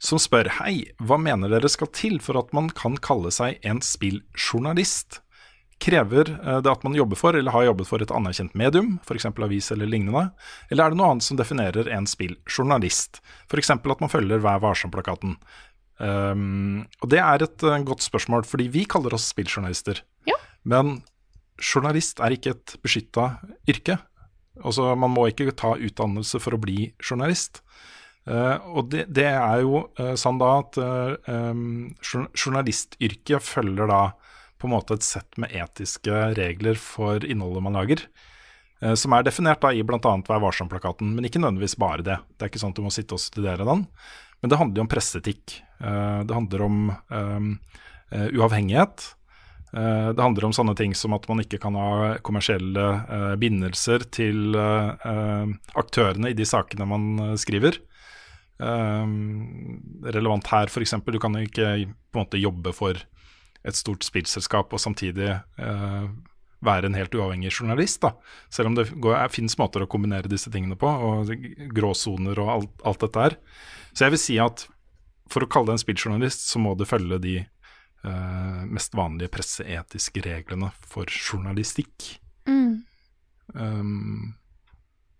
Som 0.00 0.18
spør 0.18 0.48
Hei, 0.60 0.84
hva 0.98 1.16
mener 1.16 1.48
dere 1.48 1.68
skal 1.68 1.86
til 1.92 2.20
for 2.20 2.38
at 2.38 2.52
man 2.52 2.68
kan 2.70 2.96
kalle 2.96 3.30
seg 3.30 3.58
en 3.62 3.80
spilljournalist? 3.80 5.20
Krever 5.80 6.28
eh, 6.34 6.60
det 6.60 6.70
at 6.70 6.84
man 6.84 6.96
jobber 6.96 7.16
for, 7.16 7.36
eller 7.36 7.54
har 7.54 7.70
jobbet 7.70 7.88
for 7.88 8.04
et 8.04 8.12
anerkjent 8.12 8.56
medium, 8.58 8.98
f.eks. 9.06 9.30
avis 9.30 9.70
eller 9.72 9.88
lignende? 9.88 10.26
Eller 10.68 10.84
er 10.84 10.92
det 10.92 11.00
noe 11.00 11.14
annet 11.14 11.24
som 11.26 11.38
definerer 11.40 11.88
en 11.88 12.08
spilljournalist? 12.10 13.22
F.eks. 13.48 13.72
at 13.72 14.04
man 14.04 14.12
følger 14.12 14.42
Vær 14.44 14.60
varsom-plakaten. 14.64 15.38
Um, 16.00 16.86
og 17.04 17.10
det 17.12 17.20
er 17.20 17.44
et 17.44 17.64
eh, 17.64 17.82
godt 17.84 18.04
spørsmål, 18.04 18.46
fordi 18.48 18.68
vi 18.72 18.86
kaller 18.88 19.16
oss 19.16 19.30
spilljournalister. 19.32 20.04
Men 20.68 20.98
journalist 21.60 22.20
er 22.20 22.34
ikke 22.34 22.52
et 22.52 22.74
beskytta 22.84 23.30
yrke. 23.68 23.96
Altså, 24.60 24.92
man 24.96 25.12
må 25.14 25.26
ikke 25.30 25.54
ta 25.56 25.72
utdannelse 25.76 26.40
for 26.42 26.56
å 26.56 26.60
bli 26.60 26.90
journalist. 27.00 27.62
Uh, 28.28 28.60
og 28.76 28.90
det, 28.92 29.06
det 29.08 29.30
er 29.32 29.62
jo 29.64 29.86
uh, 29.96 30.12
sånn 30.20 30.40
da 30.40 30.50
at 30.60 30.76
uh, 30.76 31.14
um, 31.32 31.88
journalistyrket 32.04 33.40
følger 33.40 33.88
da 33.88 34.02
på 34.60 34.68
en 34.68 34.74
måte 34.76 34.96
et 34.98 35.06
sett 35.06 35.38
med 35.40 35.52
etiske 35.56 36.12
regler 36.36 36.76
for 36.78 37.24
innholdet 37.24 37.64
man 37.64 37.78
lager. 37.80 38.04
eh, 38.82 38.94
som 38.94 39.12
er 39.16 39.24
definert 39.26 39.60
da 39.64 39.72
i 39.72 39.82
bl.a. 39.84 40.00
Vær 40.28 40.42
varsom-plakaten, 40.44 41.14
men 41.16 41.24
ikke 41.24 41.40
nødvendigvis 41.42 41.78
bare 41.80 42.04
det. 42.04 42.18
Det 42.36 42.44
er 42.44 42.52
ikke 42.52 42.62
sånn 42.62 42.74
at 42.74 42.80
du 42.80 42.84
må 42.84 42.92
sitte 42.94 43.16
og 43.16 43.20
studere 43.20 43.66
den. 43.68 43.86
Men 44.40 44.52
det 44.52 44.58
handler 44.60 44.80
jo 44.80 44.84
om 44.86 44.92
presseetikk. 44.92 45.58
Eh, 45.80 46.20
det 46.24 46.36
handler 46.36 46.66
om 46.68 46.76
eh, 46.92 47.40
uavhengighet. 48.36 49.14
Det 49.70 50.18
handler 50.18 50.48
om 50.48 50.52
sånne 50.56 50.72
ting 50.74 50.96
som 50.98 51.12
at 51.14 51.28
man 51.30 51.44
ikke 51.44 51.60
kan 51.62 51.76
ha 51.78 52.16
kommersielle 52.26 53.36
bindelser 53.38 54.02
til 54.10 54.56
aktørene 55.78 56.32
i 56.32 56.34
de 56.34 56.42
sakene 56.42 56.88
man 56.90 57.36
skriver. 57.38 57.78
Relevant 58.58 60.50
her, 60.50 60.66
f.eks. 60.66 60.96
Du 61.06 61.20
kan 61.22 61.38
ikke 61.38 61.68
på 61.86 62.18
en 62.18 62.24
måte 62.24 62.42
jobbe 62.42 62.74
for 62.74 62.98
et 63.66 63.76
stort 63.76 64.04
spillselskap 64.06 64.72
og 64.72 64.80
samtidig 64.80 65.28
eh, 65.30 66.10
være 66.64 66.88
en 66.88 66.96
helt 66.96 67.14
uavhengig 67.16 67.52
journalist. 67.52 68.00
da. 68.02 68.14
Selv 68.52 68.70
om 68.70 68.76
det 68.76 68.90
går, 68.92 69.16
er, 69.16 69.32
finnes 69.32 69.56
måter 69.60 69.84
å 69.84 69.90
kombinere 69.90 70.30
disse 70.30 70.52
tingene 70.52 70.78
på, 70.80 70.88
og 70.88 71.32
gråsoner 71.76 72.40
og 72.40 72.52
alt, 72.56 72.74
alt 72.84 73.06
dette 73.06 73.24
her. 73.26 73.38
Så 73.92 74.06
jeg 74.06 74.16
vil 74.16 74.22
si 74.22 74.38
at 74.42 74.66
for 75.30 75.44
å 75.44 75.50
kalle 75.50 75.70
deg 75.70 75.78
en 75.78 75.84
spilljournalist, 75.84 76.48
så 76.50 76.60
må 76.62 76.74
du 76.74 76.86
følge 76.88 77.20
de 77.22 77.36
eh, 77.40 78.62
mest 78.66 78.96
vanlige 78.98 79.32
presseetiske 79.36 80.24
reglene 80.26 80.72
for 80.82 81.10
journalistikk. 81.10 82.16
Mm. 82.50 82.80
Um, 83.54 84.32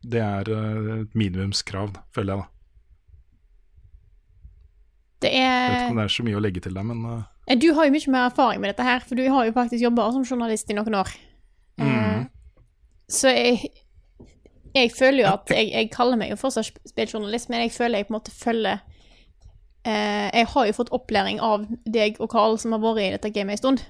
det 0.02 0.22
er 0.24 0.50
eh, 0.54 0.94
et 1.04 1.18
minimumskrav, 1.18 1.94
føler 2.16 2.34
jeg. 2.34 2.42
da. 2.42 2.56
Det 5.20 5.30
er 5.36 5.44
Jeg 5.44 5.70
vet 5.70 5.82
ikke 5.82 5.92
om 5.92 6.00
det 6.00 6.08
er 6.08 6.14
så 6.16 6.24
mye 6.24 6.38
å 6.38 6.42
legge 6.42 6.62
til 6.64 6.74
der, 6.74 6.86
men 6.88 7.04
Eh, 7.04 7.29
Du 7.60 7.72
har 7.74 7.86
jo 7.88 7.92
mye 7.94 8.12
mer 8.12 8.26
erfaring 8.28 8.60
med 8.62 8.70
dette 8.70 8.84
her, 8.86 9.00
for 9.00 9.18
du 9.18 9.24
har 9.28 9.46
jo 9.48 9.52
faktisk 9.56 9.82
jobba 9.82 10.10
som 10.14 10.22
journalist 10.24 10.70
i 10.70 10.74
noen 10.78 10.94
år. 11.00 11.08
Mm. 11.80 11.88
Eh, 11.88 12.26
så 13.10 13.32
jeg, 13.34 13.70
jeg 14.74 14.92
føler 14.94 15.24
jo 15.24 15.30
at 15.32 15.50
jeg, 15.50 15.70
jeg 15.72 15.90
kaller 15.90 16.16
meg 16.20 16.30
jo 16.30 16.36
fortsatt 16.38 16.68
sp- 16.70 16.82
spilljournalist, 16.92 17.48
men 17.50 17.64
jeg 17.64 17.72
føler 17.74 17.98
jeg 17.98 18.06
på 18.06 18.14
en 18.14 18.18
måte 18.20 18.30
følger 18.34 18.78
eh, 19.84 20.28
Jeg 20.36 20.46
har 20.52 20.66
jo 20.68 20.76
fått 20.76 20.92
opplæring 20.94 21.40
av 21.42 21.64
deg 21.90 22.20
og 22.22 22.30
Carl, 22.30 22.58
som 22.60 22.76
har 22.76 22.84
vært 22.84 23.02
i 23.02 23.10
dette 23.16 23.32
gamet 23.34 23.56
en 23.58 23.62
stund. 23.64 23.82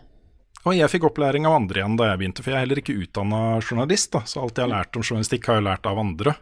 Og 0.64 0.74
jeg 0.76 0.92
fikk 0.92 1.06
opplæring 1.08 1.46
av 1.48 1.54
andre 1.56 1.80
igjen 1.80 1.96
da 1.96 2.10
jeg 2.10 2.20
begynte, 2.20 2.42
for 2.44 2.52
jeg 2.52 2.58
er 2.60 2.64
heller 2.66 2.80
ikke 2.82 2.96
utdanna 3.00 3.42
journalist. 3.64 4.10
da, 4.12 4.20
Så 4.28 4.40
alt 4.42 4.56
jeg 4.56 4.68
har 4.68 4.72
lært 4.78 4.96
om 4.96 5.02
journalistikk, 5.04 5.46
har 5.48 5.60
jeg 5.60 5.68
lært 5.68 5.86
av 5.88 6.00
andre 6.00 6.34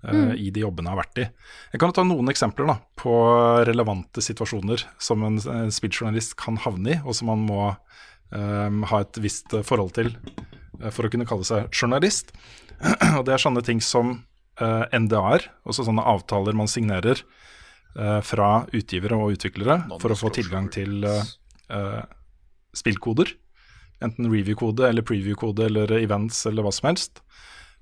Mm. 0.00 0.30
i 0.32 0.46
de 0.48 0.62
jobbene 0.62 0.88
jeg 0.88 0.96
har 0.96 1.00
vært 1.02 1.18
i. 1.20 1.24
Jeg 1.74 1.80
kan 1.82 1.90
ta 1.92 2.02
noen 2.08 2.32
eksempler 2.32 2.70
da, 2.70 2.78
på 2.96 3.12
relevante 3.68 4.22
situasjoner 4.24 4.86
som 4.96 5.26
en 5.26 5.36
eh, 5.36 5.66
spilljournalist 5.76 6.38
kan 6.40 6.56
havne 6.64 6.94
i, 6.94 6.96
og 7.04 7.18
som 7.18 7.28
man 7.28 7.42
må 7.44 7.66
um, 8.32 8.80
ha 8.88 9.02
et 9.04 9.20
visst 9.20 9.52
eh, 9.52 9.66
forhold 9.66 9.92
til 9.98 10.08
eh, 10.14 10.88
for 10.88 11.04
å 11.04 11.12
kunne 11.12 11.28
kalle 11.28 11.44
seg 11.44 11.68
journalist. 11.76 12.32
og 13.18 13.26
det 13.28 13.36
er 13.36 13.44
sånne 13.44 13.64
ting 13.66 13.82
som 13.84 14.14
uh, 14.62 14.84
NDA-er, 14.88 15.50
også 15.68 15.86
sånne 15.88 16.06
avtaler 16.14 16.56
man 16.56 16.70
signerer 16.70 17.20
uh, 17.98 18.20
fra 18.24 18.64
utgivere 18.76 19.18
og 19.18 19.36
utviklere 19.36 19.82
for 20.00 20.14
å 20.14 20.18
få 20.18 20.32
tilgang 20.34 20.70
til 20.72 21.04
uh, 21.04 21.22
eh, 21.70 22.02
spillkoder. 22.76 23.34
Enten 24.00 24.30
review-kode 24.32 24.86
eller 24.88 25.04
preview-kode 25.04 25.66
eller 25.68 25.92
events 26.00 26.46
eller 26.48 26.64
hva 26.64 26.72
som 26.72 26.88
helst. 26.88 27.20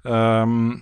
Um, 0.03 0.81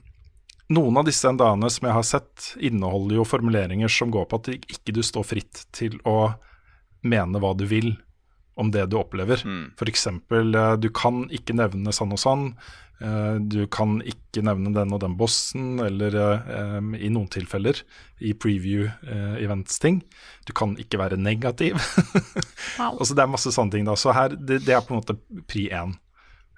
noen 0.72 0.96
av 0.98 1.04
disse 1.06 1.30
NDA-ene 1.30 1.68
som 1.70 1.86
jeg 1.88 1.94
har 1.94 2.06
sett, 2.06 2.48
inneholder 2.58 3.20
jo 3.20 3.24
formuleringer 3.28 3.88
som 3.92 4.10
går 4.14 4.26
på 4.30 4.40
at 4.40 4.48
ikke 4.56 4.94
du 4.96 5.02
står 5.06 5.24
fritt 5.28 5.66
til 5.76 5.98
å 6.08 6.32
mene 7.06 7.38
hva 7.42 7.52
du 7.54 7.66
vil 7.70 7.92
om 8.56 8.70
det 8.72 8.86
du 8.90 8.96
opplever. 8.96 9.42
For 9.76 9.86
eksempel, 9.90 10.54
eh, 10.56 10.76
du 10.80 10.88
kan 10.90 11.26
ikke 11.28 11.54
nevne 11.54 11.92
sånn 11.92 12.14
og 12.16 12.18
sånn. 12.22 12.46
eh, 13.04 13.36
Du 13.38 13.66
kan 13.68 13.98
ikke 14.00 14.40
nevne 14.42 14.72
den 14.72 14.94
og 14.96 15.00
den 15.02 15.16
bossen, 15.20 15.78
eller 15.84 16.16
um, 16.78 16.94
i 16.96 17.10
noen 17.12 17.28
tilfeller 17.28 17.82
i 18.24 18.32
preview-events-ting. 18.32 20.02
Du 20.48 20.52
kan 20.56 20.74
ikke 20.80 20.98
være 20.98 21.16
negativ. 21.20 21.76
Wow. 22.78 22.98
altså, 23.00 23.14
det 23.16 23.22
er 23.22 23.30
masse 23.32 23.52
sånne 23.54 23.72
ting. 23.72 23.84
da 23.86 23.94
Så 23.96 24.12
her, 24.12 24.34
det, 24.36 24.58
det 24.66 24.74
er 24.76 24.82
på 24.84 24.92
en 24.92 24.98
måte 25.00 25.14
pri 25.48 25.68
én. 25.72 25.94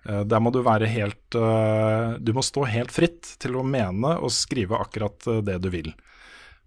Eh, 0.07 0.25
Der 0.25 0.43
må 0.43 0.53
du 0.55 0.61
være 0.65 0.89
helt 0.91 1.37
eh, 1.37 2.19
Du 2.21 2.33
må 2.37 2.45
stå 2.45 2.67
helt 2.69 2.95
fritt 2.95 3.35
til 3.43 3.59
å 3.59 3.67
mene 3.67 4.17
og 4.19 4.33
skrive 4.35 4.79
akkurat 4.79 5.27
eh, 5.27 5.43
det 5.47 5.59
du 5.65 5.73
vil. 5.75 5.93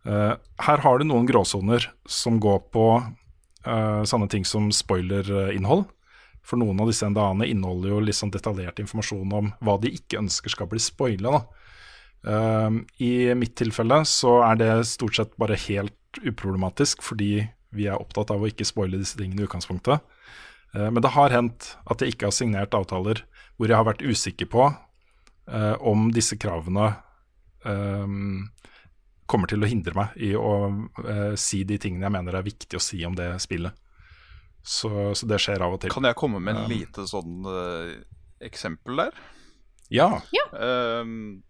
Her 0.02 0.82
har 0.82 0.98
du 0.98 1.06
noen 1.06 1.28
gråsoner 1.30 1.84
som 2.10 2.40
går 2.42 2.64
på 2.74 2.86
sånne 3.62 4.28
ting 4.34 4.42
som 4.50 4.72
spoilerinnhold. 4.74 5.84
For 6.42 6.58
noen 6.58 6.82
av 6.82 6.90
disse 6.90 7.06
NDA-ene 7.06 7.46
inneholder 7.46 7.92
jo 7.94 8.00
litt 8.02 8.18
sånn 8.18 8.34
detaljert 8.34 8.82
informasjon 8.82 9.36
om 9.38 9.52
hva 9.62 9.76
de 9.78 9.92
ikke 9.94 10.18
ønsker 10.24 10.56
skal 10.56 10.72
bli 10.72 10.82
spoila. 10.82 11.44
I 12.98 13.12
mitt 13.38 13.54
tilfelle 13.62 14.02
så 14.10 14.40
er 14.48 14.58
det 14.58 14.72
stort 14.90 15.20
sett 15.20 15.38
bare 15.38 15.62
helt 15.68 16.24
uproblematisk, 16.26 17.06
fordi 17.06 17.46
vi 17.70 17.86
er 17.86 18.02
opptatt 18.02 18.34
av 18.34 18.42
å 18.42 18.50
ikke 18.50 18.66
spoile 18.66 18.98
disse 18.98 19.22
tingene 19.22 19.46
i 19.46 19.46
utgangspunktet. 19.46 20.02
Eh, 20.76 20.90
Men 20.90 21.02
det 21.04 21.14
har 21.16 21.34
hendt 21.36 21.76
at 21.86 22.02
jeg 22.02 22.16
ikke 22.16 22.30
har 22.30 22.36
signert 22.36 22.78
avtaler 22.78 23.24
hvor 23.58 23.70
jeg 23.70 23.78
har 23.78 23.86
vært 23.88 24.02
usikker 24.02 24.50
på 24.50 24.66
eh, 25.52 25.76
om 25.82 26.10
disse 26.16 26.38
kravene 26.42 26.88
eh, 27.66 28.08
kommer 29.32 29.48
til 29.52 29.64
å 29.64 29.70
hindre 29.70 29.96
meg 29.96 30.16
i 30.20 30.34
å 30.36 30.54
eh, 31.06 31.36
si 31.40 31.62
de 31.68 31.78
tingene 31.80 32.08
jeg 32.10 32.16
mener 32.18 32.36
er 32.40 32.48
viktig 32.48 32.80
å 32.80 32.84
si 32.84 33.00
om 33.08 33.16
det 33.16 33.30
spillet. 33.44 33.78
Så, 34.62 34.90
så 35.18 35.26
det 35.26 35.40
skjer 35.42 35.64
av 35.66 35.74
og 35.74 35.80
til. 35.82 35.90
Kan 35.94 36.06
jeg 36.06 36.18
komme 36.20 36.42
med 36.44 36.54
en 36.54 36.66
Um, 36.68 36.74
lite 36.74 37.06
sånn 37.10 37.48
eh, 37.50 37.94
eksempel 38.46 39.00
der? 39.06 39.16
Ja. 39.92 40.10
Ehm, 40.54 41.42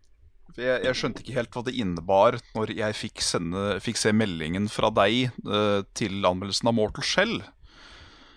jeg, 0.55 0.77
jeg 0.85 0.95
skjønte 0.97 1.21
ikke 1.23 1.35
helt 1.35 1.51
hva 1.55 1.63
det 1.67 1.73
innebar 1.79 2.37
når 2.55 2.71
jeg 2.77 2.95
fikk, 2.97 3.21
sende, 3.23 3.75
fikk 3.83 3.99
se 3.99 4.13
meldingen 4.15 4.69
fra 4.71 4.89
deg 4.95 5.27
eh, 5.27 5.81
til 5.97 6.23
anmeldelsen 6.27 6.71
av 6.71 6.77
Mortal 6.77 7.05
Shell. 7.05 7.35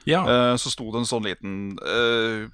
Ja. 0.09 0.21
Uh, 0.25 0.55
så 0.61 0.73
sto 0.73 0.91
det 0.93 1.03
en 1.03 1.09
sånn 1.09 1.27
liten 1.27 1.57
uh, 1.81 2.45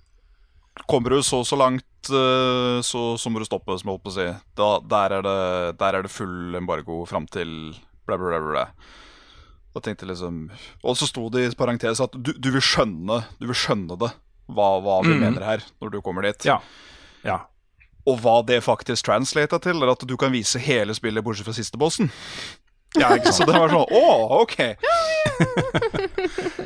Kommer 0.88 1.12
du 1.12 1.22
så 1.26 1.42
og 1.42 1.48
så 1.48 1.58
langt, 1.58 2.08
uh, 2.08 2.78
så, 2.86 3.02
så 3.20 3.30
må 3.30 3.42
du 3.42 3.46
stoppe, 3.48 3.74
som 3.76 3.90
jeg 3.90 3.92
holdt 3.92 4.04
på 4.06 4.12
å 4.12 4.14
si. 4.14 4.26
Da, 4.56 4.68
der, 4.86 5.16
er 5.18 5.26
det, 5.26 5.40
der 5.82 5.98
er 5.98 6.06
det 6.06 6.12
full 6.14 6.56
embargo 6.56 7.02
fram 7.10 7.26
til 7.28 7.74
bla, 8.06 8.16
bla, 8.16 8.38
bla, 8.38 8.40
bla. 8.46 8.64
Og 9.70 9.84
tenkte 9.84 10.08
liksom 10.08 10.48
Og 10.82 10.96
så 10.98 11.06
sto 11.06 11.28
det 11.30 11.44
i 11.44 11.50
parentes 11.54 12.00
at 12.02 12.16
du, 12.16 12.32
du 12.34 12.48
vil 12.50 12.64
skjønne 12.64 13.20
Du 13.38 13.44
vil 13.46 13.54
skjønne 13.54 13.94
det, 14.00 14.08
hva, 14.50 14.70
hva 14.82 14.96
vi 15.06 15.14
mm. 15.14 15.20
mener 15.22 15.46
her, 15.46 15.66
når 15.78 15.92
du 15.94 16.00
kommer 16.02 16.26
dit. 16.26 16.48
Ja. 16.48 16.58
ja. 17.22 17.42
Og 18.08 18.18
hva 18.24 18.40
det 18.46 18.62
faktisk 18.66 19.06
translata 19.06 19.60
til, 19.62 19.82
er 19.82 19.92
at 19.92 20.02
du 20.08 20.16
kan 20.18 20.32
vise 20.34 20.58
hele 20.62 20.96
spillet 20.96 21.22
bortsett 21.22 21.46
fra 21.46 21.54
siste 21.54 21.78
bossen. 21.78 22.10
Ja, 22.98 23.12
ikke 23.14 23.30
Så 23.32 23.44
det 23.46 23.54
var 23.54 23.70
sånn 23.70 23.86
Å, 24.00 24.42
OK. 24.42 24.56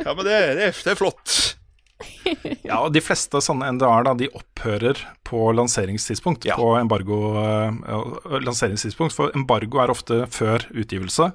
Ja, 0.04 0.14
men 0.14 0.24
det, 0.24 0.38
det, 0.56 0.70
det 0.84 0.92
er 0.94 0.98
flott. 0.98 1.34
Ja, 2.64 2.80
og 2.84 2.92
De 2.94 3.00
fleste 3.04 3.40
sånne 3.44 3.68
NDA-er 3.76 4.06
da, 4.08 4.14
de 4.18 4.28
opphører 4.36 4.98
på 5.26 5.46
lanseringstidspunkt. 5.56 6.46
Ja. 6.48 6.56
På 6.58 6.74
embargo, 6.78 7.18
eh, 7.40 8.40
lanseringstidspunkt, 8.44 9.14
For 9.16 9.32
embargo 9.36 9.80
er 9.84 9.92
ofte 9.92 10.22
før 10.32 10.64
utgivelse. 10.74 11.30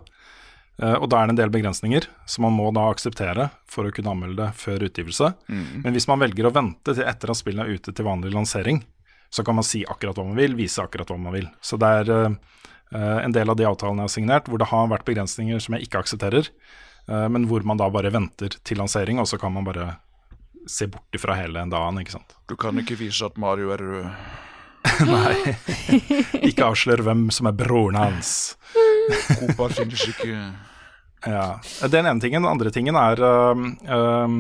eh, 0.82 0.96
og 0.98 1.10
da 1.12 1.22
er 1.22 1.30
det 1.30 1.36
en 1.38 1.42
del 1.44 1.54
begrensninger 1.54 2.08
som 2.30 2.46
man 2.48 2.58
må 2.58 2.70
da 2.76 2.88
akseptere 2.92 3.50
for 3.70 3.86
å 3.90 3.94
kunne 3.96 4.14
anmelde 4.14 4.42
det 4.48 4.52
før 4.60 4.86
utgivelse. 4.90 5.34
Men 5.50 5.94
hvis 5.96 6.08
man 6.10 6.22
velger 6.26 6.50
å 6.50 6.54
vente 6.56 6.94
til 6.96 7.04
etter 7.06 7.30
at 7.34 7.38
spillet 7.42 7.66
er 7.66 7.78
ute 7.80 7.94
til 7.94 8.06
vanlig 8.08 8.34
lansering, 8.36 8.84
så 9.30 9.44
kan 9.46 9.56
man 9.60 9.64
si 9.68 9.84
akkurat 9.86 10.18
hva 10.18 10.26
man 10.26 10.40
vil, 10.40 10.56
vise 10.58 10.82
akkurat 10.82 11.10
hva 11.12 11.18
man 11.22 11.36
vil. 11.36 11.50
Så 11.62 11.78
det 11.82 11.90
er 12.02 12.14
eh, 12.16 12.38
en 12.98 13.34
del 13.36 13.50
av 13.50 13.58
de 13.60 13.68
avtalene 13.70 14.04
jeg 14.04 14.10
har 14.10 14.16
signert 14.16 14.50
hvor 14.50 14.62
det 14.62 14.70
har 14.72 14.88
vært 14.90 15.08
begrensninger 15.08 15.62
som 15.62 15.76
jeg 15.76 15.88
ikke 15.88 16.02
aksepterer, 16.02 16.50
eh, 17.10 17.28
men 17.30 17.48
hvor 17.50 17.66
man 17.68 17.78
da 17.78 17.90
bare 17.94 18.14
venter 18.14 18.56
til 18.64 18.82
lansering, 18.82 19.22
og 19.22 19.30
så 19.30 19.38
kan 19.42 19.54
man 19.54 19.68
bare 19.68 19.92
se 20.70 20.88
bort 20.92 21.16
ifra 21.16 21.38
hele 21.38 21.66
dagen, 21.70 22.02
ikke 22.02 22.18
sant. 22.18 22.38
Du 22.50 22.56
kan 22.60 22.78
ikke 22.82 22.98
vise 23.00 23.26
at 23.26 23.38
Mario 23.42 23.74
er 23.74 23.84
rød. 23.84 24.10
Nei. 25.10 25.54
ikke 26.48 26.70
avslør 26.70 27.04
hvem 27.04 27.28
som 27.36 27.50
er 27.50 27.56
broren 27.58 27.98
hans. 28.00 28.56
Copa 29.28 29.70
finnes 29.76 30.06
ikke 30.12 30.34
Ja. 31.28 31.60
Det 31.60 31.90
er 31.90 31.92
den 31.92 32.08
ene 32.08 32.24
tingen. 32.24 32.46
Den 32.46 32.52
andre 32.52 32.72
tingen 32.72 32.96
er 32.96 33.20
øhm, 33.20 33.74
øhm, 33.84 34.38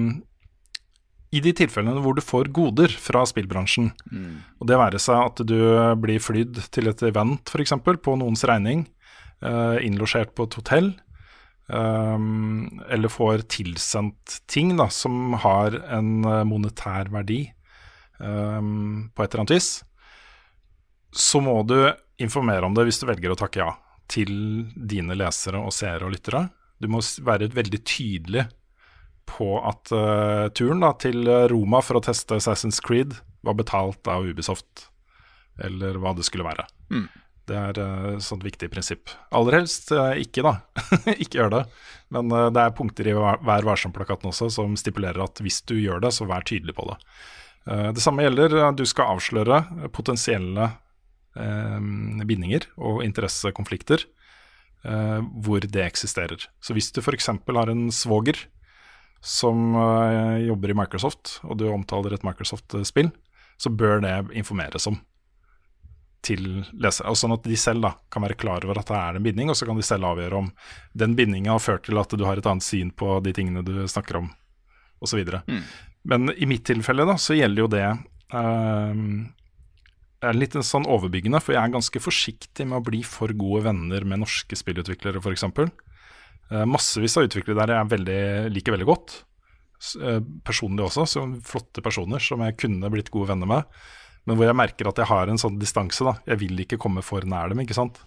I 1.29 1.41
de 1.45 1.51
tilfellene 1.53 2.01
hvor 2.01 2.15
du 2.17 2.23
får 2.25 2.49
goder 2.55 2.89
fra 2.89 3.21
spillbransjen, 3.29 3.91
og 4.57 4.69
det 4.69 4.79
være 4.81 5.01
seg 5.01 5.19
at 5.27 5.43
du 5.45 5.59
blir 6.01 6.23
flydd 6.23 6.57
til 6.73 6.89
et 6.89 7.03
event 7.05 7.51
f.eks. 7.53 7.75
på 7.85 8.15
noens 8.17 8.45
regning, 8.49 8.87
øh, 9.45 9.77
innlosjert 9.85 10.33
på 10.33 10.47
et 10.47 10.57
hotell, 10.57 10.89
øhm, 11.69 12.81
eller 12.89 13.13
får 13.13 13.45
tilsendt 13.45 14.39
ting 14.49 14.73
da, 14.79 14.89
som 14.89 15.37
har 15.45 15.77
en 15.99 16.25
øh, 16.25 16.41
monetær 16.49 17.13
verdi 17.13 17.43
øhm, 18.19 19.11
på 19.13 19.23
et 19.23 19.29
eller 19.29 19.45
annet 19.45 19.57
vis, 19.59 19.69
så 21.13 21.41
må 21.41 21.61
du 21.61 21.77
informere 22.17 22.65
om 22.65 22.73
det 22.73 22.89
hvis 22.89 23.01
du 23.01 23.07
velger 23.09 23.33
å 23.33 23.37
takke 23.37 23.61
ja 23.61 23.71
til 24.09 24.65
dine 24.73 25.13
lesere 25.13 25.61
og 25.61 25.73
seere 25.75 26.07
og 26.07 26.15
lyttere. 26.15 26.47
Du 26.81 26.87
må 26.89 27.01
være 27.25 27.51
veldig 27.53 27.79
tydelig 27.85 28.47
på 29.29 29.53
at 29.61 29.93
uh, 29.95 30.49
turen 30.57 30.83
da, 30.83 30.93
til 30.99 31.23
Roma 31.51 31.83
for 31.85 31.99
å 31.99 32.03
teste 32.03 32.37
Assassin's 32.39 32.81
Creed 32.83 33.15
var 33.45 33.55
betalt 33.59 34.09
av 34.11 34.27
Ubisoft, 34.27 34.89
eller 35.63 35.99
hva 36.01 36.13
det 36.17 36.27
skulle 36.27 36.47
være. 36.47 36.67
Mm. 36.91 37.07
Det 37.49 37.57
er 37.57 37.71
et 37.71 37.79
et 38.19 38.25
sånt 38.25 38.43
viktig 38.45 38.67
prinsipp. 38.69 39.09
Aller 39.33 39.61
helst 39.61 39.93
uh, 39.95 40.11
ikke, 40.19 40.43
da. 40.45 40.57
ikke 41.23 41.39
gjør 41.39 41.55
det. 41.55 41.63
Men 42.13 42.29
uh, 42.33 42.49
det 42.53 42.65
er 42.65 42.77
punkter 42.77 43.09
i 43.09 43.15
Vær 43.17 43.65
varsom-plakaten 43.65 44.29
også 44.29 44.51
som 44.53 44.77
stipulerer 44.77 45.23
at 45.23 45.41
hvis 45.41 45.63
du 45.69 45.77
gjør 45.79 46.03
det, 46.03 46.13
så 46.13 46.29
vær 46.29 46.45
tydelig 46.45 46.75
på 46.77 46.89
det. 46.91 46.99
Eh, 47.69 47.89
det 47.95 48.03
samme 48.03 48.23
gjelder 48.25 48.55
eh, 48.57 48.71
du 48.77 48.85
skal 48.87 49.15
avsløre 49.15 49.63
potensielle 49.95 50.69
eh, 51.37 51.89
bindinger 52.29 52.69
og 52.77 53.03
interessekonflikter 53.05 54.05
eh, 54.85 55.19
hvor 55.43 55.65
det 55.65 55.83
eksisterer. 55.85 56.47
Så 56.63 56.77
hvis 56.77 56.91
du 56.95 57.01
f.eks. 57.03 57.31
har 57.33 57.73
en 57.73 57.89
svoger 57.93 58.47
som 59.21 59.75
eh, 59.75 60.47
jobber 60.47 60.71
i 60.71 60.77
Microsoft, 60.77 61.39
og 61.43 61.59
du 61.59 61.67
omtaler 61.71 62.15
et 62.15 62.25
Microsoft-spill, 62.27 63.11
så 63.59 63.71
bør 63.71 64.03
det 64.05 64.15
informeres 64.39 64.87
om 64.87 64.99
til 66.23 66.45
lesere. 66.75 67.13
Sånn 67.15 67.35
at 67.35 67.47
de 67.47 67.57
selv 67.59 67.83
da 67.85 67.93
kan 68.11 68.23
være 68.23 68.37
klar 68.39 68.65
over 68.67 68.79
at 68.81 68.91
det 68.91 68.99
er 68.99 69.19
en 69.19 69.25
binding, 69.25 69.51
og 69.51 69.57
så 69.59 69.67
kan 69.67 69.79
de 69.79 69.85
selv 69.85 70.09
avgjøre 70.09 70.43
om 70.43 70.51
den 70.99 71.15
bindinga 71.19 71.55
har 71.55 71.63
ført 71.63 71.85
til 71.87 71.99
at 71.99 72.15
du 72.15 72.25
har 72.27 72.39
et 72.39 72.49
annet 72.49 72.65
syn 72.65 72.91
på 72.91 73.19
de 73.23 73.33
tingene 73.35 73.63
du 73.65 73.75
snakker 73.87 74.21
om, 74.21 74.29
osv. 75.03 75.23
Mm. 75.47 75.61
Men 76.09 76.31
i 76.35 76.47
mitt 76.49 76.65
tilfelle 76.67 77.07
da, 77.07 77.17
så 77.19 77.37
gjelder 77.37 77.63
jo 77.63 77.71
det 77.71 77.85
eh, 77.87 79.03
er 80.19 80.35
litt 80.39 80.57
sånn 80.67 80.87
overbyggende, 80.89 81.41
for 81.43 81.55
jeg 81.55 81.63
er 81.63 81.75
ganske 81.75 82.03
forsiktig 82.03 82.67
med 82.67 82.81
å 82.81 82.85
bli 82.85 83.03
for 83.07 83.31
gode 83.35 83.65
venner 83.69 84.07
med 84.07 84.23
norske 84.23 84.59
spillutviklere, 84.59 85.23
f.eks. 85.23 85.47
Uh, 86.49 86.65
massevis 86.65 87.17
av 87.19 87.27
utviklere 87.27 87.61
der 87.61 87.75
jeg 87.75 87.91
veldig, 87.93 88.21
liker 88.55 88.75
veldig 88.75 88.89
godt. 88.89 89.19
Eh, 89.79 90.19
personlig 90.43 90.83
også, 90.89 91.05
som 91.07 91.37
flotte 91.45 91.81
personer 91.83 92.19
som 92.19 92.41
jeg 92.43 92.57
kunne 92.59 92.91
blitt 92.91 93.11
gode 93.13 93.31
venner 93.31 93.47
med. 93.47 93.77
Men 94.27 94.35
hvor 94.35 94.49
jeg 94.49 94.59
merker 94.59 94.89
at 94.89 94.99
jeg 94.99 95.07
har 95.07 95.31
en 95.31 95.39
sånn 95.39 95.59
distanse. 95.59 96.03
da 96.03 96.17
Jeg 96.27 96.41
vil 96.43 96.59
ikke 96.65 96.79
komme 96.81 97.03
for 97.05 97.23
nær 97.23 97.49
dem, 97.49 97.61
ikke 97.63 97.77
sant. 97.77 98.01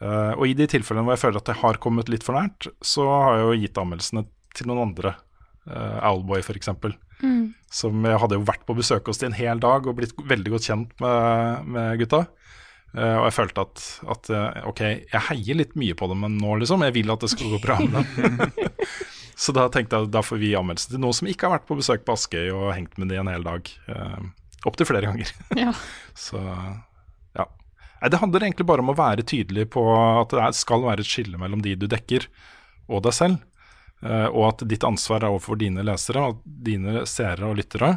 Eh, 0.00 0.32
og 0.32 0.46
i 0.48 0.56
de 0.56 0.66
tilfellene 0.66 1.04
hvor 1.04 1.16
jeg 1.16 1.24
føler 1.26 1.42
at 1.42 1.52
jeg 1.52 1.60
har 1.60 1.80
kommet 1.84 2.08
litt 2.08 2.24
for 2.24 2.38
nært, 2.38 2.70
så 2.80 3.06
har 3.10 3.36
jeg 3.36 3.44
jo 3.44 3.60
gitt 3.60 3.82
anmeldelsene 3.84 4.24
til 4.56 4.70
noen 4.70 4.88
andre. 4.88 5.16
Owlboy, 5.62 6.40
f.eks. 6.42 6.72
Mm. 7.22 7.52
Som 7.70 8.02
jeg 8.02 8.18
hadde 8.18 8.34
jo 8.34 8.46
vært 8.48 8.64
på 8.66 8.74
besøk 8.74 9.06
hos 9.06 9.20
de 9.20 9.28
en 9.28 9.36
hel 9.36 9.60
dag 9.62 9.84
og 9.86 9.94
blitt 9.94 10.16
veldig 10.18 10.56
godt 10.56 10.66
kjent 10.66 10.96
med, 11.04 11.68
med 11.76 12.00
gutta. 12.00 12.24
Eh, 12.92 13.16
og 13.16 13.24
jeg 13.24 13.36
følte 13.38 13.64
at, 13.64 13.82
at 14.12 14.30
eh, 14.36 14.60
ok, 14.68 14.82
jeg 14.84 15.24
heier 15.30 15.58
litt 15.62 15.72
mye 15.80 15.96
på 15.96 16.08
dem 16.10 16.20
men 16.26 16.36
nå, 16.40 16.58
liksom. 16.60 16.84
Jeg 16.84 16.96
vil 16.98 17.12
at 17.14 17.24
det 17.24 17.32
skal 17.32 17.54
gå 17.54 17.60
bra 17.62 17.78
med 17.80 17.98
dem. 18.16 18.38
Så 19.42 19.54
da 19.56 19.64
tenkte 19.72 19.96
jeg 19.96 20.06
at 20.06 20.14
da 20.14 20.22
får 20.22 20.38
vi 20.42 20.52
anmeldelse 20.54 20.92
til 20.92 21.00
noen 21.02 21.16
som 21.16 21.28
ikke 21.30 21.48
har 21.48 21.56
vært 21.56 21.66
på 21.66 21.78
besøk 21.78 22.04
på 22.06 22.14
Askøy 22.14 22.52
og 22.52 22.74
hengt 22.76 22.98
med 23.00 23.10
de 23.10 23.18
en 23.18 23.30
hel 23.32 23.42
dag. 23.46 23.70
Uh, 23.88 24.28
Opptil 24.68 24.86
flere 24.86 25.08
ganger. 25.08 25.32
Ja. 25.58 25.72
Så 26.14 26.38
ja. 26.38 27.48
Nei, 28.02 28.10
det 28.12 28.20
handler 28.20 28.44
egentlig 28.44 28.68
bare 28.68 28.84
om 28.84 28.92
å 28.92 28.98
være 28.98 29.24
tydelig 29.26 29.66
på 29.72 29.82
at 29.96 30.36
det 30.36 30.52
skal 30.60 30.84
være 30.84 31.02
et 31.02 31.10
skille 31.10 31.40
mellom 31.40 31.64
de 31.64 31.74
du 31.80 31.88
dekker, 31.90 32.28
og 32.92 33.02
deg 33.08 33.16
selv. 33.16 33.40
Uh, 34.04 34.28
og 34.28 34.52
at 34.52 34.64
ditt 34.68 34.86
ansvar 34.86 35.24
er 35.24 35.32
overfor 35.32 35.58
dine 35.58 35.82
lesere 35.86 36.22
og 36.28 36.44
dine 36.44 37.06
seere 37.10 37.48
og 37.48 37.58
lyttere. 37.58 37.96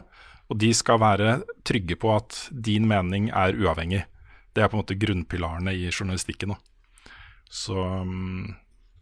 Og 0.49 0.57
de 0.61 0.71
skal 0.77 1.01
være 1.03 1.39
trygge 1.67 1.99
på 1.99 2.15
at 2.15 2.45
din 2.49 2.87
mening 2.89 3.29
er 3.33 3.57
uavhengig. 3.59 4.05
Det 4.55 4.63
er 4.63 4.71
på 4.71 4.77
en 4.77 4.83
måte 4.85 4.97
grunnpilarene 4.99 5.73
i 5.75 5.89
journalistikken. 5.91 6.55
Da. 6.55 7.11
Så 7.51 7.75
mm, 7.75 8.53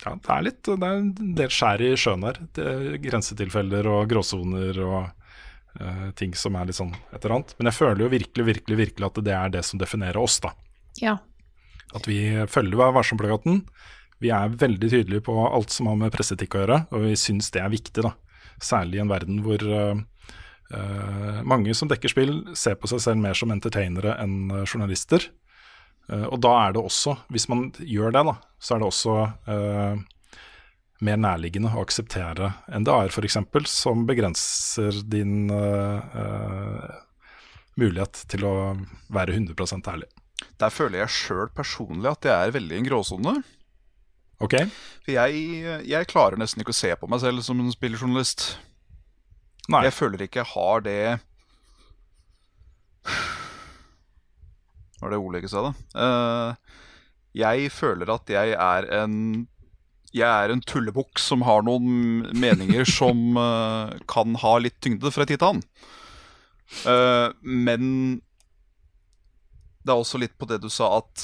ja, 0.03 0.13
det 0.19 0.31
er 0.35 0.45
litt 0.47 0.67
Det 0.67 0.87
er 0.87 0.99
en 0.99 1.35
del 1.37 1.51
skjær 1.53 1.83
i 1.83 1.91
sjøen 1.99 2.25
her. 2.27 2.39
Det 2.55 2.69
er 2.69 2.97
grensetilfeller 3.03 3.87
og 3.91 4.07
gråsoner 4.11 4.79
og 4.83 4.99
uh, 5.79 6.07
ting 6.19 6.35
som 6.37 6.57
er 6.59 6.69
litt 6.69 6.79
sånn 6.79 6.93
et 7.11 7.21
eller 7.21 7.37
annet. 7.39 7.55
Men 7.57 7.71
jeg 7.71 7.79
føler 7.79 8.05
jo 8.05 8.13
virkelig, 8.13 8.47
virkelig, 8.51 8.79
virkelig 8.83 9.09
at 9.09 9.21
det 9.29 9.35
er 9.37 9.53
det 9.57 9.63
som 9.67 9.81
definerer 9.81 10.19
oss, 10.21 10.39
da. 10.43 10.53
Ja. 11.01 11.17
At 11.93 12.09
vi 12.09 12.19
følger 12.49 12.79
Vær 12.79 12.95
varsom-plakaten. 12.97 13.63
Vi 14.23 14.31
er 14.33 14.55
veldig 14.55 14.89
tydelige 14.89 15.25
på 15.25 15.35
alt 15.45 15.73
som 15.73 15.89
har 15.91 15.99
med 15.99 16.13
presseetikk 16.13 16.55
å 16.55 16.63
gjøre, 16.63 16.79
og 16.95 17.05
vi 17.07 17.15
syns 17.19 17.51
det 17.53 17.63
er 17.63 17.71
viktig, 17.73 18.03
da. 18.05 18.13
Særlig 18.63 18.99
i 18.99 19.03
en 19.03 19.11
verden 19.11 19.39
hvor 19.45 19.63
uh, 19.67 19.95
uh, 20.73 21.39
mange 21.47 21.75
som 21.77 21.89
dekker 21.91 22.11
spill, 22.11 22.35
ser 22.59 22.75
på 22.79 22.91
seg 22.91 23.01
selv 23.03 23.23
mer 23.23 23.37
som 23.37 23.53
entertainere 23.55 24.17
enn 24.23 24.51
journalister. 24.65 25.31
Eh, 26.11 26.25
og 26.25 26.41
da 26.43 26.55
er 26.65 26.75
det 26.75 26.83
også, 26.83 27.15
hvis 27.33 27.47
man 27.51 27.69
gjør 27.79 28.15
det, 28.15 28.25
da, 28.29 28.35
så 28.59 28.75
er 28.75 28.83
det 28.83 28.89
også 28.89 29.15
eh, 29.53 30.03
mer 31.03 31.19
nærliggende 31.19 31.71
å 31.73 31.83
akseptere 31.83 32.53
NDA-er 32.71 33.11
f.eks., 33.11 33.39
som 33.71 34.05
begrenser 34.09 35.01
din 35.09 35.51
eh, 35.51 36.19
eh, 36.23 36.99
mulighet 37.79 38.25
til 38.31 38.45
å 38.47 38.53
være 39.13 39.35
100 39.35 39.89
ærlig. 39.91 40.09
Der 40.59 40.71
føler 40.73 41.03
jeg 41.03 41.15
sjøl 41.15 41.49
personlig 41.55 42.11
at 42.11 42.27
jeg 42.27 42.47
er 42.47 42.55
veldig 42.55 42.75
i 42.75 42.81
en 42.81 42.87
gråsone. 42.87 43.35
Ok? 44.43 44.57
For 45.05 45.13
jeg, 45.15 45.43
jeg 45.87 46.09
klarer 46.11 46.39
nesten 46.39 46.63
ikke 46.63 46.75
å 46.75 46.77
se 46.77 46.91
på 46.99 47.07
meg 47.09 47.21
selv 47.23 47.43
som 47.45 47.61
en 47.63 47.71
spilljournalist. 47.71 48.57
Nei. 49.71 49.85
Jeg 49.87 49.95
føler 49.95 50.25
ikke 50.25 50.41
jeg 50.41 50.51
har 50.51 50.83
det 50.83 50.97
Var 55.03 55.13
det 55.13 55.19
ordlegget 55.19 55.51
sa, 55.51 55.67
da? 55.67 55.73
Uh, 55.93 56.79
jeg 57.37 57.71
føler 57.73 58.11
at 58.13 58.29
jeg 58.29 58.53
er 58.55 58.87
en 59.01 59.47
Jeg 60.13 60.29
er 60.29 60.53
en 60.53 60.61
tullebukk 60.61 61.17
som 61.17 61.41
har 61.41 61.63
noen 61.65 62.29
meninger 62.37 62.85
som 62.85 63.37
uh, 63.39 63.91
kan 64.13 64.37
ha 64.43 64.57
litt 64.61 64.79
tyngde 64.83 65.11
fra 65.11 65.25
tid 65.27 65.41
til 65.41 65.49
annen. 65.53 65.65
Uh, 66.87 67.33
men 67.43 68.21
det 69.83 69.91
er 69.91 69.99
også 69.99 70.21
litt 70.21 70.37
på 70.39 70.47
det 70.47 70.61
du 70.63 70.69
sa 70.71 70.93
at 71.01 71.23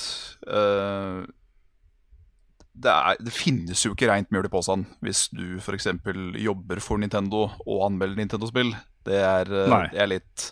uh, 0.49 1.23
det, 2.79 2.91
er, 2.91 3.19
det 3.23 3.33
finnes 3.35 3.81
jo 3.85 3.93
ikke 3.93 4.09
rent 4.09 4.29
mjøl 4.33 4.47
i 4.47 4.51
posen 4.51 4.85
hvis 5.03 5.27
du 5.35 5.59
f.eks. 5.59 5.89
jobber 6.39 6.81
for 6.83 7.01
Nintendo 7.01 7.47
og 7.65 7.85
anmelder 7.89 8.19
Nintendo-spill. 8.19 8.71
Det 9.07 9.19
er, 9.19 9.49
eh, 9.51 9.89
det 9.91 10.01
er 10.03 10.11
litt, 10.11 10.49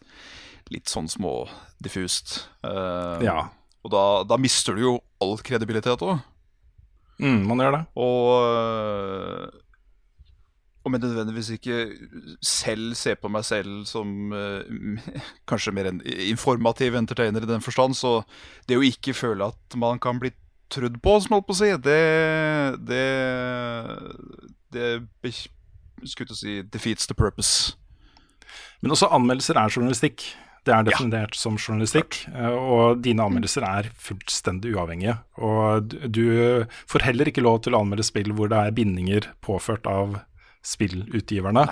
litt 0.74 0.90
sånn 0.92 1.10
smådiffust. 1.12 2.42
Uh, 2.66 3.20
Ja. 3.26 3.40
Og 3.86 3.94
da, 3.94 4.04
da 4.28 4.36
mister 4.42 4.76
du 4.76 4.82
jo 4.84 4.98
all 5.24 5.38
kredibilitet 5.40 6.02
òg. 6.04 6.20
Mm, 7.24 7.46
man 7.48 7.62
gjør 7.64 7.72
det. 7.78 7.84
Og, 7.96 8.26
øh, 8.44 9.48
og 10.84 10.92
men 10.92 11.02
nødvendigvis 11.02 11.50
ikke 11.56 11.78
selv 12.44 12.98
se 13.00 13.16
på 13.16 13.32
meg 13.32 13.46
selv 13.48 13.86
som 13.88 14.34
uh, 14.36 14.60
kanskje 15.50 15.72
mer 15.72 15.88
en 15.90 16.02
informativ 16.04 16.96
entertainer 17.00 17.44
i 17.48 17.50
den 17.50 17.64
forstand. 17.64 17.96
Så 17.96 18.22
det 18.68 18.78
å 18.78 18.84
ikke 18.86 19.16
føle 19.16 19.50
at 19.54 19.80
man 19.80 20.02
kan 20.04 20.20
bli 20.20 20.34
trudd 20.70 21.00
på, 21.00 21.16
som 21.24 21.38
holdt 21.38 21.48
på 21.48 21.56
å 21.56 21.62
si, 21.62 21.72
det 21.80 22.02
Det, 22.92 23.06
det 24.76 25.34
skulle 26.04 26.28
til 26.28 26.36
å 26.36 26.42
si 26.42 26.58
defeats 26.62 27.08
the 27.08 27.16
purpose. 27.16 27.78
Men 28.82 28.92
også 28.92 29.10
anmeldelser 29.16 29.58
er 29.58 29.72
journalistikk. 29.72 30.28
Det 30.68 30.74
er 30.76 30.84
definert 30.90 31.36
som 31.40 31.56
journalistikk, 31.56 32.20
eh, 32.34 32.52
og 32.52 33.00
dine 33.06 33.24
anmeldelser 33.24 33.64
er 33.68 33.88
fullstendig 34.04 34.74
uavhengige. 34.76 35.18
Og 35.40 35.94
du- 36.12 36.66
får 36.92 37.06
heller 37.08 37.30
ikke 37.32 37.44
lov 37.46 37.62
til 37.64 37.74
å 37.76 37.82
anmelde 37.84 38.04
spill 38.06 38.34
hvor 38.36 38.50
det 38.52 38.58
er 38.60 38.76
bindinger 38.76 39.30
påført 39.42 39.88
av 39.88 40.18
spillutgiverne 40.68 41.64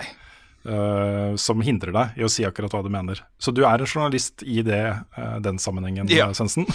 uh, 0.66 1.36
som 1.36 1.62
hindrer 1.66 1.92
deg 1.96 2.20
i 2.22 2.24
å 2.26 2.30
si 2.32 2.46
akkurat 2.48 2.72
hva 2.74 2.82
du 2.86 2.90
mener. 2.94 3.20
Så 3.38 3.52
du 3.54 3.64
er 3.68 3.82
en 3.84 3.90
journalist 3.90 4.44
i 4.48 4.62
det, 4.66 4.82
uh, 5.18 5.38
den 5.44 5.60
sammenhengen, 5.62 6.08
Ja. 6.10 6.30
Svendsen. 6.34 6.66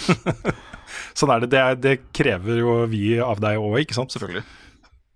sånn 1.17 1.33
er 1.33 1.43
det. 1.43 1.49
Det, 1.51 1.63
det 1.81 1.95
krever 2.15 2.61
jo 2.61 2.75
vi 2.91 3.17
av 3.23 3.41
deg 3.43 3.57
òg, 3.59 3.79
ikke 3.83 3.97
sant? 3.97 4.13
Selvfølgelig. 4.13 4.45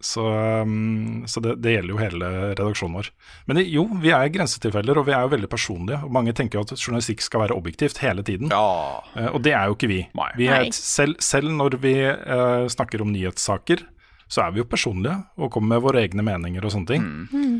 Så, 0.06 0.22
um, 0.62 1.24
så 1.26 1.42
det, 1.42 1.56
det 1.64 1.72
gjelder 1.74 1.94
jo 1.96 1.98
hele 1.98 2.30
redaksjonen 2.52 2.98
vår. 3.00 3.08
Men 3.50 3.60
jo, 3.64 3.88
vi 4.04 4.12
er 4.14 4.30
grensetilfeller, 4.34 5.00
og 5.02 5.08
vi 5.08 5.16
er 5.18 5.26
jo 5.26 5.32
veldig 5.34 5.50
personlige. 5.50 6.02
Og 6.06 6.14
mange 6.14 6.36
tenker 6.38 6.60
jo 6.60 6.66
at 6.68 6.76
journalistikk 6.78 7.24
skal 7.26 7.42
være 7.46 7.58
objektivt 7.58 8.02
hele 8.04 8.26
tiden. 8.26 8.54
Ja. 8.54 9.02
Eh, 9.18 9.32
og 9.32 9.42
det 9.46 9.56
er 9.58 9.70
jo 9.70 9.78
ikke 9.78 9.90
vi. 9.90 10.02
Vi 10.38 10.50
er, 10.54 10.70
selv, 10.78 11.18
selv 11.26 11.50
når 11.56 11.80
vi 11.82 11.96
uh, 12.06 12.68
snakker 12.72 13.02
om 13.02 13.14
nyhetssaker, 13.16 13.82
så 14.30 14.46
er 14.46 14.54
vi 14.54 14.62
jo 14.62 14.68
personlige 14.70 15.18
og 15.38 15.52
kommer 15.54 15.76
med 15.76 15.86
våre 15.86 16.04
egne 16.06 16.26
meninger 16.26 16.66
og 16.66 16.74
sånne 16.74 16.92
ting. 16.92 17.10
Mm. 17.34 17.58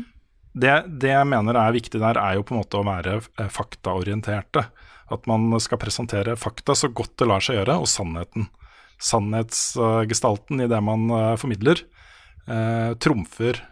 Det, 0.56 0.76
det 1.02 1.12
jeg 1.12 1.30
mener 1.30 1.58
er 1.60 1.74
viktig 1.74 2.00
der, 2.02 2.18
er 2.22 2.38
jo 2.38 2.46
på 2.46 2.54
en 2.54 2.62
måte 2.62 2.78
å 2.78 2.86
være 2.86 3.18
eh, 3.18 3.50
faktaorienterte. 3.52 4.68
At 5.14 5.26
man 5.30 5.50
skal 5.62 5.78
presentere 5.82 6.38
fakta 6.38 6.74
så 6.78 6.90
godt 6.90 7.18
det 7.20 7.28
lar 7.30 7.42
seg 7.42 7.60
gjøre, 7.60 7.76
og 7.82 7.90
sannheten. 7.90 8.48
Sannhetsgestalten 9.02 10.64
i 10.64 10.70
det 10.70 10.80
man 10.82 11.10
formidler, 11.38 11.82
eh, 12.46 12.92
trumfer 13.02 13.62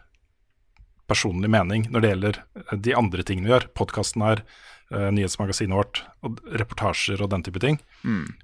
personlig 1.11 1.51
mening 1.53 1.89
når 1.93 2.03
det 2.03 2.13
gjelder 2.13 2.39
eh, 2.41 2.77
de 2.87 2.95
andre 2.99 3.27
tingene 3.27 3.49
vi 3.49 3.55
gjør. 3.55 3.69
Podkasten 3.79 4.25
her, 4.25 4.43
eh, 4.91 5.11
nyhetsmagasinet 5.15 5.77
vårt, 5.77 6.03
og 6.25 6.41
reportasjer 6.63 7.23
og 7.25 7.33
den 7.35 7.45
type 7.47 7.63
ting. 7.63 7.81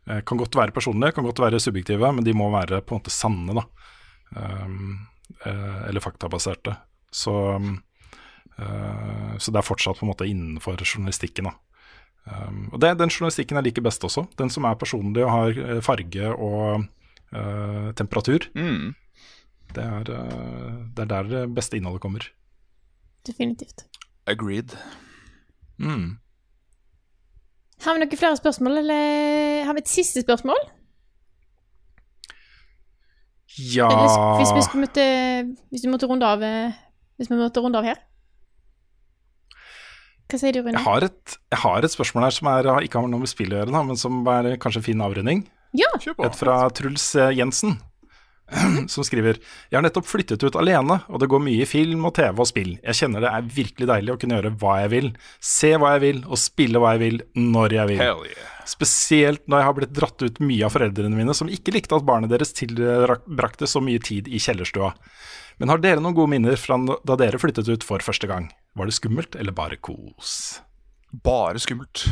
Eh, 0.07 0.23
kan 0.27 0.41
godt 0.41 0.59
være 0.59 0.77
personlige, 0.77 1.17
kan 1.17 1.27
godt 1.27 1.43
være 1.43 1.63
subjektive, 1.63 2.13
men 2.17 2.27
de 2.27 2.37
må 2.37 2.51
være 2.53 2.83
på 2.83 2.97
en 2.97 3.03
måte 3.03 3.15
sanne, 3.15 3.57
da. 3.61 3.67
Um, 4.31 5.09
eh, 5.45 5.89
eller 5.89 6.01
faktabaserte. 6.05 6.77
Så, 7.11 7.33
um, 7.57 7.83
eh, 8.59 9.33
så 9.39 9.51
det 9.51 9.59
er 9.59 9.67
fortsatt 9.67 9.99
på 9.99 10.07
en 10.07 10.13
måte 10.13 10.29
innenfor 10.29 10.79
journalistikken, 10.85 11.51
da. 11.51 11.57
Um, 12.31 12.69
og 12.71 12.79
det 12.83 12.93
den 13.01 13.11
journalistikken 13.11 13.59
jeg 13.59 13.71
liker 13.71 13.83
best 13.83 14.05
også. 14.07 14.29
Den 14.39 14.53
som 14.53 14.69
er 14.69 14.79
personlig 14.79 15.25
og 15.25 15.33
har 15.33 15.81
farge 15.83 16.29
og 16.37 16.85
uh, 17.33 17.91
temperatur. 17.97 18.45
Mm. 18.55 18.93
Det 19.75 19.85
er, 19.85 20.11
eh, 20.17 20.81
det 20.97 21.05
er 21.05 21.13
der 21.15 21.31
det 21.31 21.45
beste 21.55 21.79
innholdet 21.79 22.03
kommer. 22.03 22.27
Definitivt. 23.27 23.87
Agreed. 24.27 24.75
Mm. 25.79 26.19
Har 27.81 27.97
vi 27.97 28.03
noen 28.03 28.21
flere 28.21 28.37
spørsmål, 28.37 28.83
eller 28.83 29.65
har 29.65 29.77
vi 29.77 29.83
et 29.85 29.89
siste 29.89 30.23
spørsmål? 30.25 30.61
Ja 33.75 33.89
hvis, 34.39 34.53
hvis, 34.55 34.69
vi 34.73 34.81
måtte, 34.81 35.05
hvis 35.73 35.83
vi 35.85 35.91
måtte 35.91 36.07
runde 36.07 36.27
av 36.27 36.43
eh, 36.47 36.77
Hvis 37.19 37.31
vi 37.33 37.39
måtte 37.41 37.61
runde 37.61 37.81
av 37.81 37.89
her? 37.89 37.99
Hva 40.31 40.39
sier 40.39 40.55
du, 40.55 40.61
Rune? 40.63 40.77
jeg 40.79 40.87
har, 40.87 41.05
et, 41.09 41.39
jeg 41.51 41.59
har 41.59 41.85
et 41.85 41.91
spørsmål 41.91 42.29
her 42.29 42.35
som 42.37 42.49
er, 42.53 42.69
ikke 42.87 43.01
har 43.01 43.11
noe 43.11 43.25
med 43.25 43.31
spill 43.33 43.51
å 43.51 43.59
gjøre, 43.59 43.83
men 43.89 43.99
som 43.99 44.21
er 44.31 44.53
kanskje 44.63 44.79
en 44.79 44.87
fin 44.87 45.03
avrunding. 45.03 45.41
Ja, 45.75 45.89
Et 45.99 46.39
fra 46.39 46.55
Truls 46.75 47.09
eh, 47.19 47.33
Jensen, 47.35 47.75
som 48.93 49.07
skriver 49.07 49.39
Jeg 49.39 49.77
har 49.77 49.85
nettopp 49.85 50.09
flyttet 50.11 50.43
ut 50.43 50.59
alene, 50.59 51.01
og 51.09 51.23
det 51.23 51.29
går 51.31 51.43
mye 51.45 51.65
i 51.65 51.69
film 51.69 52.07
og 52.09 52.15
TV 52.19 52.43
og 52.43 52.49
spill. 52.51 52.73
Jeg 52.83 52.99
kjenner 53.03 53.25
det 53.25 53.33
er 53.33 53.51
virkelig 53.57 53.91
deilig 53.91 54.15
å 54.15 54.21
kunne 54.21 54.39
gjøre 54.39 54.55
hva 54.61 54.79
jeg 54.85 54.93
vil, 54.95 55.11
se 55.53 55.75
hva 55.77 55.95
jeg 55.97 56.05
vil 56.07 56.23
og 56.27 56.41
spille 56.41 56.83
hva 56.83 56.95
jeg 56.97 57.05
vil 57.05 57.21
når 57.39 57.77
jeg 57.79 57.93
vil. 57.93 58.03
Hell 58.03 58.25
yeah. 58.29 58.57
Spesielt 58.71 59.47
når 59.51 59.63
jeg 59.63 59.67
har 59.67 59.77
blitt 59.79 59.95
dratt 59.97 60.23
ut 60.23 60.41
mye 60.45 60.67
av 60.67 60.75
foreldrene 60.75 61.17
mine, 61.17 61.35
som 61.35 61.51
ikke 61.51 61.75
likte 61.75 61.97
at 61.97 62.07
barnet 62.07 62.31
deres 62.31 62.55
tilbrakte 62.55 63.67
så 63.71 63.83
mye 63.83 64.03
tid 64.03 64.29
i 64.31 64.39
kjellerstua. 64.43 64.93
Men 65.61 65.73
har 65.73 65.83
dere 65.83 66.03
noen 66.03 66.17
gode 66.17 66.33
minner 66.33 66.59
fra 66.61 66.79
da 66.79 67.17
dere 67.21 67.41
flyttet 67.41 67.69
ut 67.69 67.85
for 67.87 68.05
første 68.05 68.31
gang? 68.31 68.49
Var 68.79 68.89
det 68.89 68.97
skummelt, 68.97 69.37
eller 69.37 69.57
bare 69.57 69.81
kos? 69.83 70.61
Bare 71.11 71.61
skummelt. 71.61 72.07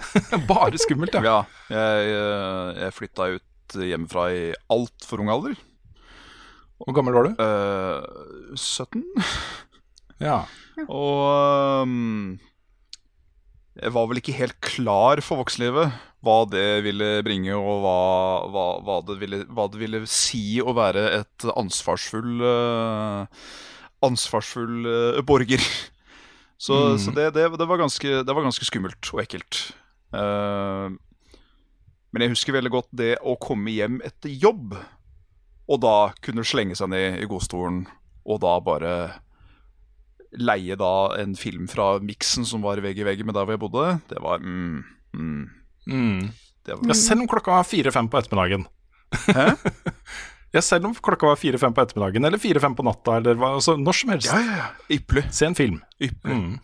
Bare 0.48 0.78
skummelt, 0.80 1.12
ja. 1.12 1.20
Ja, 1.20 1.38
jeg, 1.68 2.12
eh, 2.14 2.78
jeg 2.84 2.94
flytta 2.96 3.26
ut 3.34 3.44
hjemmefra 3.76 4.28
i 4.34 4.44
altfor 4.72 5.22
ung 5.22 5.30
alder. 5.32 5.56
Hvor 6.80 6.96
gammel 6.96 7.16
var 7.16 7.28
du? 7.28 7.40
Uh, 7.40 8.54
17. 8.56 9.02
Ja. 10.20 10.42
Og 10.88 11.84
um, 11.84 12.38
jeg 13.80 13.92
var 13.94 14.08
vel 14.10 14.20
ikke 14.20 14.36
helt 14.36 14.56
klar 14.64 15.20
for 15.24 15.40
voksenlivet. 15.42 15.92
Hva 16.24 16.42
det 16.52 16.82
ville 16.84 17.22
bringe, 17.24 17.54
og 17.56 17.80
hva, 17.84 17.98
hva, 18.52 18.64
hva, 18.84 18.96
det, 19.08 19.16
ville, 19.22 19.42
hva 19.48 19.64
det 19.72 19.80
ville 19.80 20.02
si 20.08 20.58
å 20.60 20.74
være 20.76 21.06
et 21.22 21.46
ansvarsfull 21.56 22.42
uh, 22.44 23.46
Ansvarsfull 24.04 24.84
uh, 24.88 25.20
borger. 25.24 25.64
Så, 26.60 26.76
Mm. 26.76 26.98
så 27.00 27.12
det, 27.16 27.30
det, 27.32 27.46
det, 27.56 27.66
var 27.68 27.80
ganske, 27.80 28.08
det 28.24 28.34
var 28.36 28.44
ganske 28.44 28.66
skummelt 28.68 29.08
og 29.14 29.22
ekkelt. 29.22 29.62
Eh, 30.12 30.88
men 32.10 32.24
jeg 32.24 32.32
husker 32.34 32.56
veldig 32.56 32.72
godt 32.74 32.88
det 32.96 33.12
å 33.22 33.36
komme 33.40 33.70
hjem 33.74 34.00
etter 34.06 34.32
jobb, 34.32 34.74
og 35.70 35.80
da 35.84 35.96
kunne 36.24 36.42
slenge 36.46 36.74
seg 36.78 36.90
ned 36.90 37.20
i 37.22 37.28
godstolen, 37.30 37.84
og 38.26 38.40
da 38.42 38.56
bare 38.64 38.94
leie 40.38 40.76
da 40.78 40.90
en 41.18 41.32
film 41.38 41.66
fra 41.70 41.96
Miksen 42.02 42.44
som 42.46 42.62
var 42.62 42.82
vegg 42.82 42.98
i 43.02 43.06
vegg 43.06 43.22
med 43.26 43.34
der 43.34 43.46
hvor 43.46 43.56
jeg 43.56 43.62
bodde. 43.62 43.86
Det 44.10 44.20
var 44.22 44.42
mm, 44.42 44.82
mm, 45.14 45.40
Mm. 45.90 46.28
det 46.66 46.74
var, 46.76 46.82
ja. 46.90 46.94
Selv 46.94 47.22
om 47.24 47.28
klokka 47.30 47.54
var 47.56 47.64
fire-fem 47.66 48.10
på 48.12 48.18
ettermiddagen. 48.20 48.66
Hæ? 49.30 49.48
Ja, 50.50 50.58
selv 50.66 50.88
om 50.88 50.94
klokka 50.98 51.28
var 51.30 51.36
fire-fem 51.38 51.70
på 51.70 51.78
ettermiddagen 51.84 52.26
eller 52.26 52.40
fire-fem 52.42 52.72
på 52.74 52.82
natta, 52.82 53.20
eller 53.20 53.36
hva, 53.38 53.52
altså, 53.60 53.76
når 53.78 53.94
som 53.94 54.10
helst. 54.10 54.26
Ja, 54.32 54.40
ja, 54.42 54.54
ja. 54.58 54.96
Ypperlig. 54.96 55.22
Se 55.30 55.46
en 55.46 55.54
film. 55.54 55.76
Ypperlig. 56.02 56.38
Mm. 56.40 56.56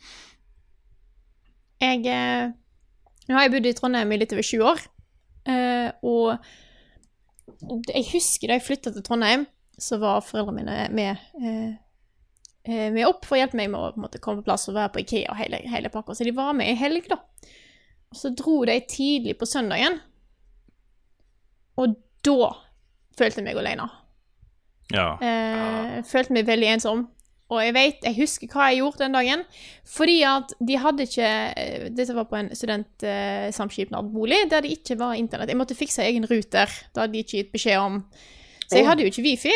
Jeg 1.85 2.07
eh, 2.11 2.49
Nå 3.29 3.37
har 3.37 3.47
jeg 3.47 3.53
bodd 3.55 3.69
i 3.71 3.75
Trondheim 3.79 4.15
i 4.15 4.19
litt 4.19 4.35
over 4.35 4.47
20 4.49 4.67
år. 4.73 4.83
Eh, 5.51 5.89
og 6.07 6.37
jeg 7.93 8.07
husker 8.13 8.51
da 8.51 8.59
jeg 8.59 8.67
flytta 8.67 8.93
til 8.93 9.05
Trondheim, 9.07 9.47
så 9.79 9.99
var 10.01 10.25
foreldrene 10.25 10.57
mine 10.57 10.77
med, 10.97 11.23
eh, 11.41 11.73
eh, 12.65 12.89
med 12.93 13.07
opp 13.07 13.27
for 13.27 13.37
å 13.37 13.41
hjelpe 13.41 13.59
meg 13.59 13.71
med 13.73 13.81
å 13.81 13.93
på 13.95 14.03
måte, 14.05 14.21
komme 14.23 14.43
på 14.43 14.49
plass 14.49 14.69
og 14.71 14.77
være 14.79 14.95
på 14.95 15.03
Ikea 15.05 15.33
og 15.33 15.41
hele, 15.41 15.61
hele 15.71 15.93
pakka. 15.93 16.17
Så 16.17 16.25
de 16.25 16.35
var 16.37 16.57
med 16.57 16.73
i 16.73 16.79
helg, 16.81 17.09
da. 17.13 17.21
Og 18.13 18.21
så 18.21 18.33
dro 18.37 18.61
de 18.69 18.79
tidlig 18.89 19.37
på 19.39 19.49
søndagen. 19.49 20.01
Og 21.77 21.97
da 22.25 22.53
følte 23.17 23.43
jeg 23.43 23.49
meg 23.49 23.61
alene. 23.61 23.89
Ja. 24.95 25.17
Eh, 25.21 26.03
følte 26.07 26.37
meg 26.37 26.49
veldig 26.49 26.73
ensom. 26.77 27.07
Og 27.51 27.61
jeg 27.63 27.75
vet, 27.77 28.01
jeg 28.03 28.17
husker 28.17 28.49
hva 28.51 28.65
jeg 28.73 28.81
gjorde 28.81 29.05
den 29.05 29.13
dagen. 29.15 29.43
Fordi 29.87 30.17
at 30.27 30.51
de 30.67 30.79
hadde 30.83 31.05
ikke 31.07 31.29
eh, 31.55 31.85
Dette 31.95 32.15
var 32.17 32.25
på 32.27 32.37
en 32.41 32.49
studentsamskipnadsbolig 32.57 34.41
der 34.51 34.65
det 34.65 34.73
ikke 34.79 34.97
var 34.99 35.15
internett. 35.15 35.49
Jeg 35.53 35.59
måtte 35.61 35.77
fikse 35.79 36.03
egen 36.03 36.27
ruter. 36.27 36.67
Det 36.95 37.01
hadde 37.03 37.13
de 37.15 37.23
ikke 37.23 37.39
gitt 37.41 37.53
beskjed 37.55 37.79
om. 37.83 38.01
Så 38.67 38.81
jeg 38.81 38.87
hadde 38.89 39.03
jo 39.07 39.13
ikke 39.13 39.23
wifi. 39.29 39.55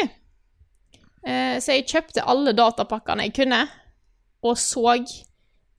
Eh, 1.26 1.56
så 1.60 1.74
jeg 1.76 1.88
kjøpte 1.90 2.24
alle 2.30 2.54
datapakkene 2.56 3.26
jeg 3.28 3.34
kunne, 3.42 3.64
og 4.42 4.56
så 4.58 4.96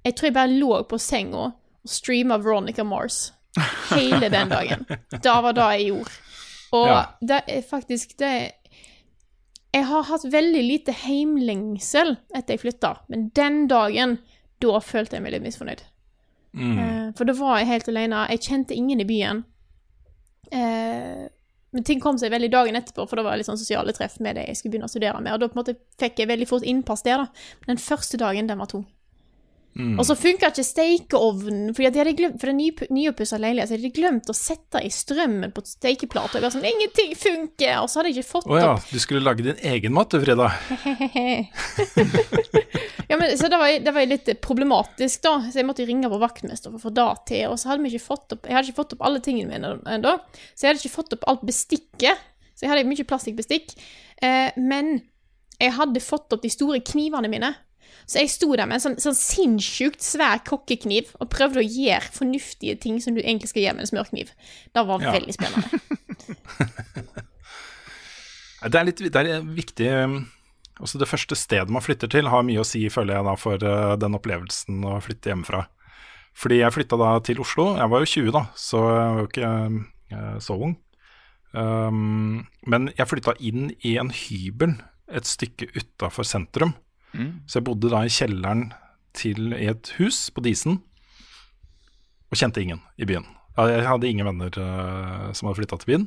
Jeg 0.03 0.15
tror 0.15 0.25
jeg 0.25 0.33
bare 0.33 0.49
lå 0.57 0.83
på 0.89 0.97
senga 0.97 1.37
og 1.37 1.51
streama 1.85 2.37
Veronica 2.41 2.83
Mars 2.83 3.33
hele 3.91 4.29
den 4.29 4.49
dagen. 4.49 4.85
Det 5.23 5.33
var 5.45 5.51
det 5.53 5.67
jeg 5.77 5.85
gjorde. 5.91 6.11
Og 6.71 6.87
Ja. 6.87 7.05
det 7.21 7.41
er 7.47 7.61
faktisk 7.69 8.17
det 8.19 8.51
Jeg 9.71 9.87
har 9.87 10.07
hatt 10.09 10.25
veldig 10.27 10.61
lite 10.65 10.93
heimlengsel 11.05 12.17
etter 12.35 12.57
jeg 12.57 12.63
flytta, 12.65 12.95
men 13.11 13.29
den 13.37 13.63
dagen, 13.71 14.17
da 14.61 14.81
følte 14.83 15.17
jeg 15.17 15.23
meg 15.23 15.35
litt 15.35 15.45
misfornøyd. 15.45 15.83
Mm. 16.51 16.79
Eh, 16.79 17.05
for 17.15 17.27
da 17.27 17.35
var 17.37 17.61
jeg 17.61 17.69
helt 17.69 17.91
alene. 17.91 18.25
Jeg 18.33 18.43
kjente 18.49 18.75
ingen 18.75 18.99
i 18.99 19.07
byen. 19.07 19.45
Eh, 20.51 21.29
men 21.71 21.85
ting 21.87 22.01
kom 22.03 22.17
seg 22.19 22.33
veldig 22.33 22.49
dagen 22.51 22.75
etterpå, 22.75 23.05
for 23.07 23.15
da 23.15 23.23
var 23.23 23.35
det 23.35 23.41
litt 23.41 23.49
sånn 23.49 23.61
sosiale 23.61 23.93
treff 23.95 24.17
med 24.19 24.35
det 24.35 24.49
jeg 24.49 24.59
skulle 24.59 24.75
begynne 24.75 24.89
å 24.89 24.91
studere 24.91 25.21
med. 25.23 25.31
Og 25.33 25.39
da 25.39 25.47
på 25.47 25.55
en 25.55 25.61
måte 25.61 25.77
fikk 26.01 26.19
jeg 26.19 26.31
veldig 26.33 26.49
fort 26.49 26.67
innpass 26.67 27.05
der, 27.07 27.23
da. 27.23 27.45
Den 27.69 27.79
første 27.79 28.19
dagen, 28.19 28.51
den 28.51 28.59
var 28.59 28.71
tung. 28.71 28.83
Mm. 29.71 29.93
Og 29.99 30.03
så 30.03 30.17
funka 30.19 30.49
ikke 30.51 30.63
stekeovnen, 30.67 31.69
fordi 31.75 31.89
de 31.95 32.13
glemt, 32.17 32.39
for 32.41 32.51
ny, 32.55 32.67
nyoppussa 32.91 33.37
leilighet, 33.39 33.69
så 33.69 33.77
de 33.77 33.85
hadde 33.85 33.95
glemt 33.95 34.31
å 34.31 34.35
sette 34.35 34.81
i 34.83 34.89
strømmen 34.91 35.53
på 35.55 35.63
stekeplata. 35.63 36.37
Jeg 36.37 36.43
var 36.43 36.53
sånn, 36.55 36.67
ingenting 36.67 37.13
funker! 37.15 37.77
Og 37.79 37.87
så 37.87 38.01
hadde 38.01 38.11
jeg 38.11 38.19
ikke 38.19 38.31
fått 38.33 38.49
Å 38.51 38.59
ja, 38.59 38.71
opp 38.75 38.89
du 38.91 38.99
skulle 38.99 39.23
lage 39.23 39.45
din 39.45 39.61
egen 39.71 39.95
mat 39.95 40.11
du, 40.11 40.19
Frida. 40.23 40.49
ja, 43.11 43.15
men, 43.15 43.37
så 43.39 43.47
det 43.47 43.61
var, 43.61 43.69
det 43.87 43.95
var 43.95 44.11
litt 44.11 44.27
problematisk, 44.43 45.23
da. 45.23 45.37
Så 45.47 45.61
jeg 45.61 45.69
måtte 45.69 45.87
ringe 45.87 46.11
på 46.11 46.19
vaktmester 46.19 46.73
for 46.73 46.81
å 46.81 46.85
få 46.89 46.95
det 46.99 47.07
til. 47.31 47.47
Og 47.53 47.61
så 47.61 47.71
hadde 47.71 47.85
vi 47.85 47.95
ikke 47.95 48.09
fått 48.11 48.35
opp 48.35 48.49
Jeg 48.49 48.57
hadde 48.57 48.73
ikke 48.73 48.81
fått 48.83 48.95
opp 48.97 49.07
alle 49.07 49.23
tingene 49.23 49.55
mine 49.55 49.95
ennå. 49.95 50.17
Så 50.51 50.65
jeg 50.65 50.73
hadde 50.73 50.83
ikke 50.83 50.99
fått 50.99 51.15
opp 51.15 51.27
alt 51.31 51.47
bestikket. 51.47 52.27
Så 52.51 52.67
jeg 52.67 52.73
hadde 52.73 52.91
mye 52.91 53.07
plastikkbestikk. 53.07 53.71
Eh, 54.21 54.51
men 54.59 54.97
jeg 55.61 55.77
hadde 55.77 56.03
fått 56.03 56.33
opp 56.35 56.43
de 56.43 56.51
store 56.51 56.81
knivene 56.85 57.31
mine. 57.31 57.55
Så 58.09 58.19
jeg 58.21 58.31
sto 58.33 58.49
der 58.55 58.67
med 58.67 58.79
en 58.79 58.83
sånn, 58.83 58.97
sånn 59.01 59.15
sinnssykt 59.17 60.03
svær 60.03 60.41
kokkekniv 60.47 61.13
og 61.21 61.29
prøvde 61.31 61.61
å 61.61 61.65
gjøre 61.65 62.11
fornuftige 62.15 62.75
ting 62.81 62.99
som 63.03 63.15
du 63.15 63.21
egentlig 63.21 63.51
skal 63.51 63.63
gjøre 63.65 63.77
med 63.79 63.85
en 63.87 63.91
smørkniv. 63.93 64.33
Det 64.73 64.85
var 64.87 65.01
Ja. 65.05 65.11
veldig 65.15 65.35
spennende. 65.37 65.81
Det 68.61 68.77
er 68.77 68.85
litt 68.85 68.99
det 69.01 69.21
er 69.25 69.41
viktig 69.41 69.87
um, 70.05 70.19
Også 70.85 70.99
det 71.01 71.07
første 71.09 71.33
stedet 71.37 71.71
man 71.73 71.81
flytter 71.81 72.11
til, 72.13 72.27
har 72.29 72.43
mye 72.45 72.61
å 72.61 72.67
si, 72.67 72.83
føler 72.93 73.17
jeg, 73.17 73.25
da, 73.25 73.33
for 73.39 73.63
uh, 73.65 73.95
den 73.97 74.17
opplevelsen 74.17 74.83
å 74.85 74.99
flytte 75.01 75.31
hjemmefra. 75.31 75.63
Fordi 76.37 76.61
jeg 76.61 76.73
flytta 76.75 76.97
da 77.01 77.09
til 77.25 77.41
Oslo. 77.43 77.71
Jeg 77.77 77.89
var 77.91 78.03
jo 78.03 78.11
20 78.13 78.31
da, 78.37 78.43
så 78.55 78.83
jeg 78.85 79.09
var 79.15 79.19
jo 79.19 79.27
ikke 79.31 79.49
uh, 80.13 80.37
så 80.45 80.57
ung. 80.67 80.77
Um, 81.51 82.45
men 82.69 82.91
jeg 82.95 83.09
flytta 83.09 83.33
inn 83.43 83.71
i 83.83 83.97
en 83.99 84.13
hybel 84.15 84.77
et 85.11 85.27
stykke 85.27 85.67
utafor 85.75 86.23
sentrum. 86.27 86.71
Så 87.47 87.59
jeg 87.59 87.67
bodde 87.67 87.91
da 87.91 88.05
i 88.05 88.13
kjelleren 88.13 88.69
til 89.17 89.53
et 89.57 89.91
hus 89.97 90.29
på 90.31 90.43
Disen, 90.45 90.79
og 92.31 92.39
kjente 92.39 92.63
ingen 92.63 92.79
i 92.95 93.07
byen. 93.07 93.27
Jeg 93.59 93.83
hadde 93.83 94.07
ingen 94.07 94.27
venner 94.29 94.55
uh, 94.55 95.31
som 95.35 95.49
hadde 95.49 95.59
flytta 95.59 95.79
til 95.81 95.91
byen. 95.91 96.05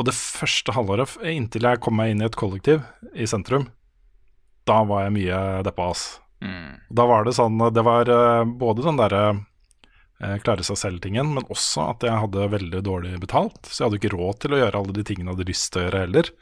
Og 0.00 0.08
det 0.08 0.16
første 0.16 0.72
halvåret, 0.76 1.16
inntil 1.24 1.68
jeg 1.68 1.80
kom 1.84 1.96
meg 1.96 2.12
inn 2.12 2.22
i 2.24 2.28
et 2.28 2.36
kollektiv 2.36 2.82
i 3.16 3.28
sentrum, 3.28 3.68
da 4.68 4.80
var 4.88 5.06
jeg 5.06 5.14
mye 5.14 5.42
deppa, 5.64 5.90
ass. 5.92 6.06
Da 6.92 7.06
var 7.08 7.24
det 7.24 7.32
sånn 7.36 7.56
Det 7.72 7.84
var 7.86 8.10
uh, 8.12 8.44
både 8.44 8.84
den 8.84 8.98
derre 9.00 9.22
uh, 9.36 10.36
klare 10.44 10.64
seg 10.66 10.80
selv-tingen, 10.80 11.30
men 11.36 11.46
også 11.52 11.90
at 11.92 12.08
jeg 12.08 12.22
hadde 12.24 12.50
veldig 12.56 12.82
dårlig 12.84 13.16
betalt. 13.22 13.60
Så 13.68 13.82
jeg 13.82 13.90
hadde 13.90 14.00
ikke 14.00 14.16
råd 14.16 14.40
til 14.42 14.56
å 14.56 14.62
gjøre 14.64 14.82
alle 14.82 14.96
de 14.96 15.04
tingene 15.06 15.30
jeg 15.30 15.38
hadde 15.38 15.50
lyst 15.52 15.70
til 15.72 15.82
å 15.82 15.86
gjøre 15.86 16.04
heller. 16.06 16.32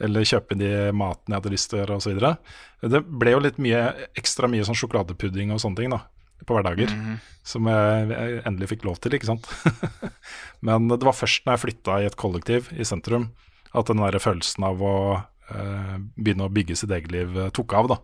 Eller 0.00 0.26
kjøpe 0.26 0.56
de 0.58 0.70
maten 0.96 1.32
jeg 1.32 1.40
hadde 1.40 1.52
lyst 1.52 1.70
til 1.70 1.78
å 1.78 1.82
gjøre, 1.82 1.98
osv. 2.00 2.90
Det 2.94 3.02
ble 3.04 3.34
jo 3.34 3.42
litt 3.44 3.60
mye 3.60 3.82
ekstra 4.18 4.48
mye 4.50 4.64
sånn 4.66 4.78
sjokoladepudding 4.80 5.52
og 5.54 5.60
sånne 5.62 5.82
ting, 5.82 5.92
da. 5.92 6.02
På 6.48 6.56
hverdager. 6.56 6.92
Som 7.44 7.68
jeg, 7.68 8.06
jeg 8.14 8.42
endelig 8.48 8.70
fikk 8.72 8.86
lov 8.88 9.00
til, 9.02 9.16
ikke 9.16 9.28
sant. 9.28 9.48
Men 10.66 10.88
det 10.88 11.04
var 11.04 11.16
først 11.16 11.44
når 11.44 11.58
jeg 11.58 11.64
flytta 11.66 11.98
i 12.00 12.08
et 12.08 12.16
kollektiv 12.20 12.70
i 12.72 12.86
sentrum, 12.88 13.28
at 13.76 13.90
den 13.90 14.00
der 14.02 14.18
følelsen 14.22 14.64
av 14.66 14.80
å 14.82 14.94
eh, 15.52 15.96
begynne 16.16 16.48
å 16.48 16.52
bygge 16.52 16.78
sitt 16.80 16.92
eget 16.96 17.12
liv 17.12 17.36
eh, 17.36 17.52
tok 17.54 17.76
av, 17.76 17.92
da. 17.92 18.00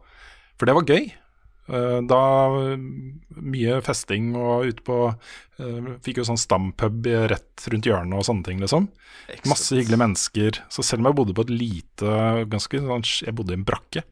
For 0.61 0.69
det 0.69 0.77
var 0.77 0.93
gøy. 0.93 1.09
Eh, 1.67 2.01
da 2.07 2.23
mye 3.43 3.79
festing 3.83 4.31
og 4.39 4.69
ute 4.71 4.85
på 4.87 4.99
eh, 5.11 5.89
Fikk 6.05 6.21
jo 6.21 6.27
sånn 6.29 6.39
stampub 6.39 7.09
rett 7.33 7.65
rundt 7.73 7.89
hjørnet 7.89 8.21
og 8.21 8.27
sånne 8.29 8.47
ting, 8.47 8.61
liksom. 8.63 8.87
Masse 9.51 9.75
hyggelige 9.75 10.03
mennesker. 10.05 10.61
Så 10.71 10.85
selv 10.87 11.03
om 11.03 11.11
jeg 11.11 11.19
bodde 11.19 11.35
på 11.37 11.47
et 11.47 11.55
lite 11.55 12.19
ganske 12.53 12.83
sånn, 12.85 13.09
Jeg 13.27 13.35
bodde 13.35 13.57
i 13.57 13.59
en 13.59 13.67
brakke, 13.67 14.05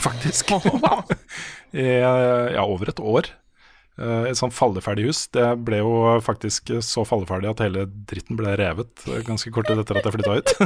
faktisk. 0.00 0.54
I 1.76 1.84
ja, 2.00 2.64
over 2.64 2.88
et 2.88 3.02
år. 3.04 3.28
Eh, 4.00 4.30
Et 4.30 4.38
sånn 4.40 4.54
falleferdig 4.54 5.10
hus. 5.10 5.26
Det 5.34 5.44
ble 5.60 5.82
jo 5.82 5.92
faktisk 6.24 6.72
så 6.86 7.04
falleferdig 7.04 7.52
at 7.52 7.62
hele 7.66 7.84
dritten 8.08 8.40
ble 8.40 8.56
revet 8.56 9.04
ganske 9.28 9.52
kort 9.52 9.68
tid 9.68 9.84
etter 9.84 10.00
at 10.00 10.08
jeg 10.08 10.16
flytta 10.16 10.40
ut. 10.40 10.56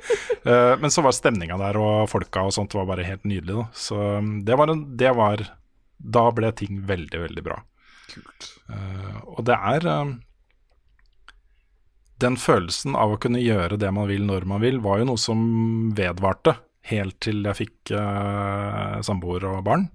Men 0.80 0.90
så 0.90 1.02
var 1.04 1.12
stemninga 1.12 1.58
der 1.60 1.76
og 1.76 2.08
folka 2.10 2.42
og 2.48 2.54
sånt 2.56 2.72
var 2.74 2.86
bare 2.88 3.04
helt 3.04 3.26
nydelig. 3.28 3.60
Da. 3.60 3.66
Så 3.76 3.98
um, 4.18 4.38
det 4.42 4.56
var, 4.56 4.72
en, 4.72 4.86
det 4.98 5.10
var 5.14 5.44
Da 6.00 6.30
ble 6.32 6.50
ting 6.56 6.80
veldig, 6.88 7.20
veldig 7.26 7.44
bra. 7.44 7.60
Eh, 8.10 9.18
og 9.30 9.44
det 9.46 9.54
er 9.54 9.86
uh, 9.86 10.14
Den 12.20 12.36
følelsen 12.40 12.96
av 12.98 13.14
å 13.14 13.20
kunne 13.22 13.42
gjøre 13.42 13.78
det 13.80 13.92
man 13.94 14.08
vil 14.10 14.26
når 14.26 14.48
man 14.48 14.64
vil, 14.64 14.80
var 14.82 15.00
jo 15.00 15.10
noe 15.12 15.20
som 15.20 15.40
vedvarte 15.96 16.56
helt 16.90 17.18
til 17.22 17.44
jeg 17.44 17.58
fikk 17.58 17.92
uh, 17.94 18.98
samboer 19.04 19.46
og 19.50 19.62
barn. 19.66 19.86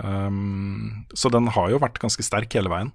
Um, 0.00 1.04
så 1.12 1.28
den 1.32 1.50
har 1.52 1.68
jo 1.72 1.80
vært 1.82 2.00
ganske 2.00 2.24
sterk 2.24 2.54
hele 2.56 2.72
veien. 2.72 2.92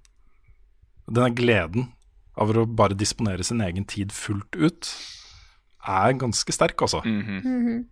Denne 1.05 1.29
gleden 1.37 1.91
av 2.39 2.49
å 2.51 2.65
bare 2.65 2.97
disponere 2.97 3.45
sin 3.45 3.61
egen 3.63 3.85
tid 3.87 4.15
fullt 4.15 4.57
ut 4.57 4.89
er 5.85 6.15
ganske 6.17 6.55
sterk, 6.55 6.81
altså. 6.81 7.03
Mhm. 7.05 7.83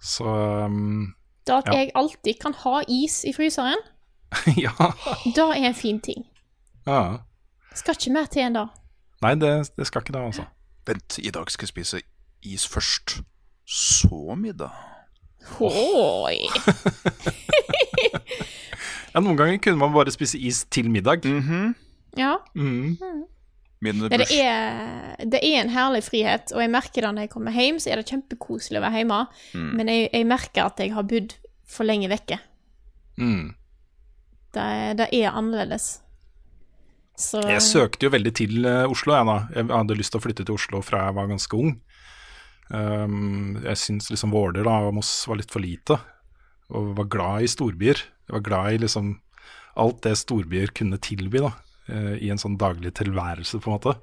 Så 0.00 0.24
um, 0.24 1.12
Det 1.50 1.56
at 1.58 1.70
Ja. 1.72 1.78
jeg 1.82 1.90
alltid 1.98 2.38
kan 2.40 2.54
ha 2.62 2.80
is 2.88 3.24
i 3.26 3.32
fryseren, 3.34 3.80
ja. 4.64 4.70
det 5.26 5.42
er 5.42 5.66
en 5.66 5.74
fin 5.74 5.98
ting. 6.00 6.24
ja. 6.86 7.18
Skal 7.74 7.94
ikke 7.98 8.10
mer 8.14 8.26
til 8.30 8.42
enn 8.42 8.56
det. 8.58 8.64
Nei, 9.22 9.34
det, 9.38 9.50
det 9.78 9.86
skal 9.86 10.02
ikke 10.02 10.12
det, 10.16 10.22
altså. 10.26 10.44
Vent, 10.88 11.18
i 11.22 11.30
dag 11.30 11.50
skal 11.50 11.66
jeg 11.66 11.70
spise 11.74 12.00
is 12.42 12.64
først. 12.66 13.20
Så 13.66 14.34
middag. 14.34 14.72
Oi. 15.60 16.38
Ja, 19.10 19.18
noen 19.22 19.34
ganger 19.38 19.58
kunne 19.62 19.80
man 19.80 19.90
bare 19.94 20.12
spise 20.14 20.38
is 20.38 20.60
til 20.70 20.86
middag. 20.90 21.24
Ja. 22.18 22.36
Mm. 22.54 22.94
Mm. 23.00 23.24
Nei, 23.80 23.92
det, 24.12 24.26
er, 24.36 25.16
det 25.24 25.40
er 25.40 25.62
en 25.64 25.70
herlig 25.72 26.02
frihet, 26.04 26.52
og 26.52 26.60
jeg 26.62 26.70
merker 26.70 27.00
det 27.06 27.10
når 27.16 27.24
jeg 27.26 27.30
kommer 27.32 27.54
hjem, 27.56 27.78
så 27.80 27.90
er 27.94 27.96
det 28.02 28.10
kjempekoselig 28.12 28.76
å 28.78 28.82
være 28.84 29.00
hjemme. 29.00 29.20
Mm. 29.56 29.70
Men 29.80 29.88
jeg, 29.90 30.10
jeg 30.12 30.28
merker 30.28 30.68
at 30.68 30.82
jeg 30.84 30.92
har 30.94 31.06
bodd 31.08 31.34
for 31.70 31.88
lenge 31.88 32.10
vekke. 32.10 32.40
Mm. 33.20 33.52
Det, 34.50 34.68
det 34.98 35.08
er 35.14 35.30
annerledes. 35.30 36.00
Så 37.20 37.42
Jeg 37.44 37.62
søkte 37.62 38.06
jo 38.08 38.14
veldig 38.14 38.32
til 38.36 38.64
eh, 38.64 38.88
Oslo, 38.88 39.14
jeg 39.14 39.28
da. 39.28 39.36
Jeg 39.54 39.68
hadde 39.70 39.98
lyst 39.98 40.14
til 40.14 40.20
å 40.20 40.24
flytte 40.24 40.46
til 40.48 40.56
Oslo 40.56 40.80
fra 40.84 41.04
jeg 41.06 41.16
var 41.18 41.28
ganske 41.30 41.58
ung. 41.58 41.74
Um, 42.70 43.58
jeg 43.64 43.80
syns 43.82 44.08
liksom 44.12 44.32
Våler 44.32 44.64
da, 44.64 44.76
og 44.86 44.94
Moss 44.96 45.10
var 45.28 45.40
litt 45.40 45.50
for 45.50 45.62
lite, 45.62 45.98
og 46.70 46.94
var 46.98 47.10
glad 47.12 47.44
i 47.44 47.50
storbyer. 47.50 48.04
Jeg 48.28 48.36
var 48.36 48.46
glad 48.46 48.76
i 48.76 48.82
liksom 48.86 49.16
alt 49.80 50.02
det 50.06 50.16
storbyer 50.18 50.72
kunne 50.76 51.00
tilby, 51.02 51.42
da, 51.44 51.52
eh, 51.90 52.14
i 52.24 52.30
en 52.32 52.40
sånn 52.40 52.56
daglig 52.60 52.94
tilværelse, 52.98 53.60
på 53.60 53.70
en 53.70 53.76
måte. 53.76 53.96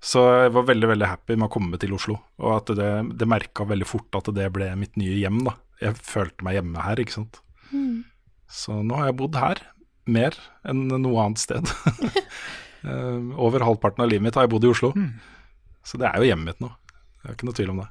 Så 0.00 0.24
jeg 0.24 0.52
var 0.56 0.68
veldig 0.68 0.88
veldig 0.94 1.08
happy 1.10 1.36
med 1.36 1.50
å 1.50 1.52
komme 1.52 1.80
til 1.80 1.92
Oslo. 1.92 2.16
Og 2.40 2.54
at 2.56 2.72
det, 2.76 2.90
det 3.20 3.28
merka 3.28 3.66
veldig 3.68 3.88
fort 3.88 4.16
at 4.16 4.32
det 4.36 4.48
ble 4.54 4.72
mitt 4.80 4.96
nye 5.00 5.18
hjem. 5.20 5.42
da. 5.44 5.54
Jeg 5.80 5.96
følte 5.96 6.44
meg 6.44 6.58
hjemme 6.58 6.82
her, 6.84 7.00
ikke 7.00 7.16
sant. 7.18 7.40
Mm. 7.72 8.02
Så 8.50 8.80
nå 8.84 8.96
har 8.98 9.10
jeg 9.10 9.18
bodd 9.20 9.38
her 9.40 9.60
mer 10.10 10.36
enn 10.68 10.86
noe 10.90 11.26
annet 11.26 11.42
sted. 11.46 11.70
Eh, 12.80 13.16
Over 13.36 13.60
halvparten 13.60 14.00
av 14.00 14.08
livet 14.08 14.24
mitt 14.24 14.36
har 14.38 14.46
jeg 14.46 14.50
bodd 14.54 14.64
i 14.64 14.70
Oslo. 14.70 14.88
Så 15.84 15.98
det 16.00 16.06
er 16.08 16.14
jo 16.16 16.30
hjemmet 16.30 16.46
mitt 16.54 16.62
nå. 16.64 16.70
Det 17.20 17.26
er 17.28 17.34
ikke 17.36 17.48
noe 17.50 17.56
tvil 17.58 17.72
om 17.74 17.80
det. 17.82 17.88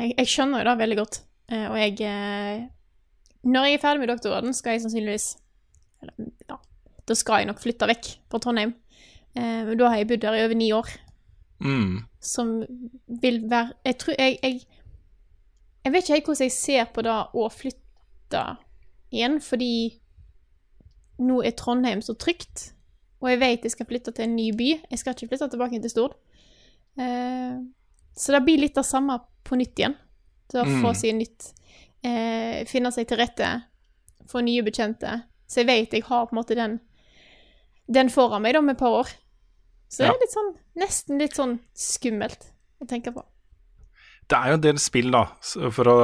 Jeg, 0.00 0.08
jeg 0.18 0.30
skjønner 0.32 0.64
jo 0.64 0.66
det 0.66 0.72
veldig 0.80 0.96
godt. 0.98 1.18
Eh, 1.54 1.66
og 1.68 1.76
jeg 1.78 2.00
eh, 2.02 2.64
Når 3.46 3.68
jeg 3.68 3.76
er 3.78 3.82
ferdig 3.84 4.02
med 4.02 4.10
doktorgraden, 4.10 4.56
skal 4.58 4.74
jeg 4.74 4.82
sannsynligvis 4.82 5.26
eller, 6.02 6.26
ja, 6.50 6.58
Da 7.06 7.16
skal 7.20 7.44
jeg 7.44 7.50
nok 7.52 7.62
flytte 7.62 7.86
vekk 7.92 8.10
fra 8.34 8.42
Trondheim. 8.42 8.74
Eh, 9.38 9.60
men 9.70 9.78
da 9.78 9.92
har 9.92 10.02
jeg 10.02 10.10
bodd 10.10 10.26
her 10.26 10.40
i 10.40 10.44
over 10.48 10.58
ni 10.58 10.72
år. 10.74 10.90
Mm. 11.62 12.00
Som 12.18 12.54
vil 13.22 13.44
være 13.46 13.78
Jeg 13.92 14.00
tror 14.02 14.18
jeg, 14.18 14.40
jeg 14.42 14.64
Jeg 15.84 15.92
vet 15.92 16.04
ikke 16.06 16.14
helt 16.16 16.28
hvordan 16.30 16.46
jeg 16.48 16.52
ser 16.56 16.84
på 16.94 17.02
det 17.04 17.14
å 17.36 17.48
flytte 17.52 18.44
igjen, 19.12 19.36
fordi 19.44 19.72
nå 21.24 21.42
er 21.46 21.54
Trondheim 21.58 22.00
så 22.02 22.14
trygt. 22.18 22.70
Og 23.22 23.28
jeg 23.30 23.40
vet 23.40 23.66
jeg 23.68 23.72
skal 23.74 23.86
flytte 23.88 24.12
til 24.16 24.24
en 24.26 24.34
ny 24.36 24.48
by. 24.56 24.70
Jeg 24.90 24.98
skal 25.00 25.14
ikke 25.14 25.28
flytte 25.30 25.48
tilbake 25.52 25.80
til 25.84 25.92
Stord. 25.92 26.16
Eh, 27.00 27.60
så 28.16 28.32
det 28.34 28.42
blir 28.46 28.60
litt 28.62 28.74
det 28.78 28.84
samme 28.86 29.18
på 29.44 29.58
nytt 29.60 29.78
igjen. 29.80 29.94
Det 30.50 30.60
å 30.62 30.64
få 30.68 30.90
Mm. 30.90 30.94
seg 30.94 31.14
nytt 31.18 31.52
eh, 32.04 32.64
Finne 32.68 32.90
seg 32.92 33.06
til 33.08 33.16
rette, 33.18 33.64
få 34.28 34.42
nye 34.44 34.62
bekjente. 34.62 35.24
Så 35.48 35.60
jeg 35.62 35.66
vet 35.66 35.92
jeg 35.92 36.04
har 36.04 36.26
på 36.26 36.32
en 36.34 36.40
måte 36.42 36.54
den 36.58 36.80
den 37.88 38.08
foran 38.08 38.40
meg 38.42 38.54
da 38.54 38.60
med 38.64 38.76
et 38.76 38.80
par 38.80 38.92
år. 39.02 39.08
Så 39.88 39.98
det 40.04 40.08
er 40.08 40.20
litt 40.20 40.32
sånn, 40.32 40.54
nesten 40.80 41.18
litt 41.20 41.34
sånn 41.36 41.58
skummelt 41.76 42.46
å 42.80 42.86
tenke 42.88 43.12
på. 43.12 43.22
Det 44.30 44.38
er 44.38 44.52
jo 44.52 44.58
en 44.58 44.64
del 44.64 44.78
spill, 44.80 45.10
da, 45.12 45.24
for 45.74 45.90
å 45.90 45.96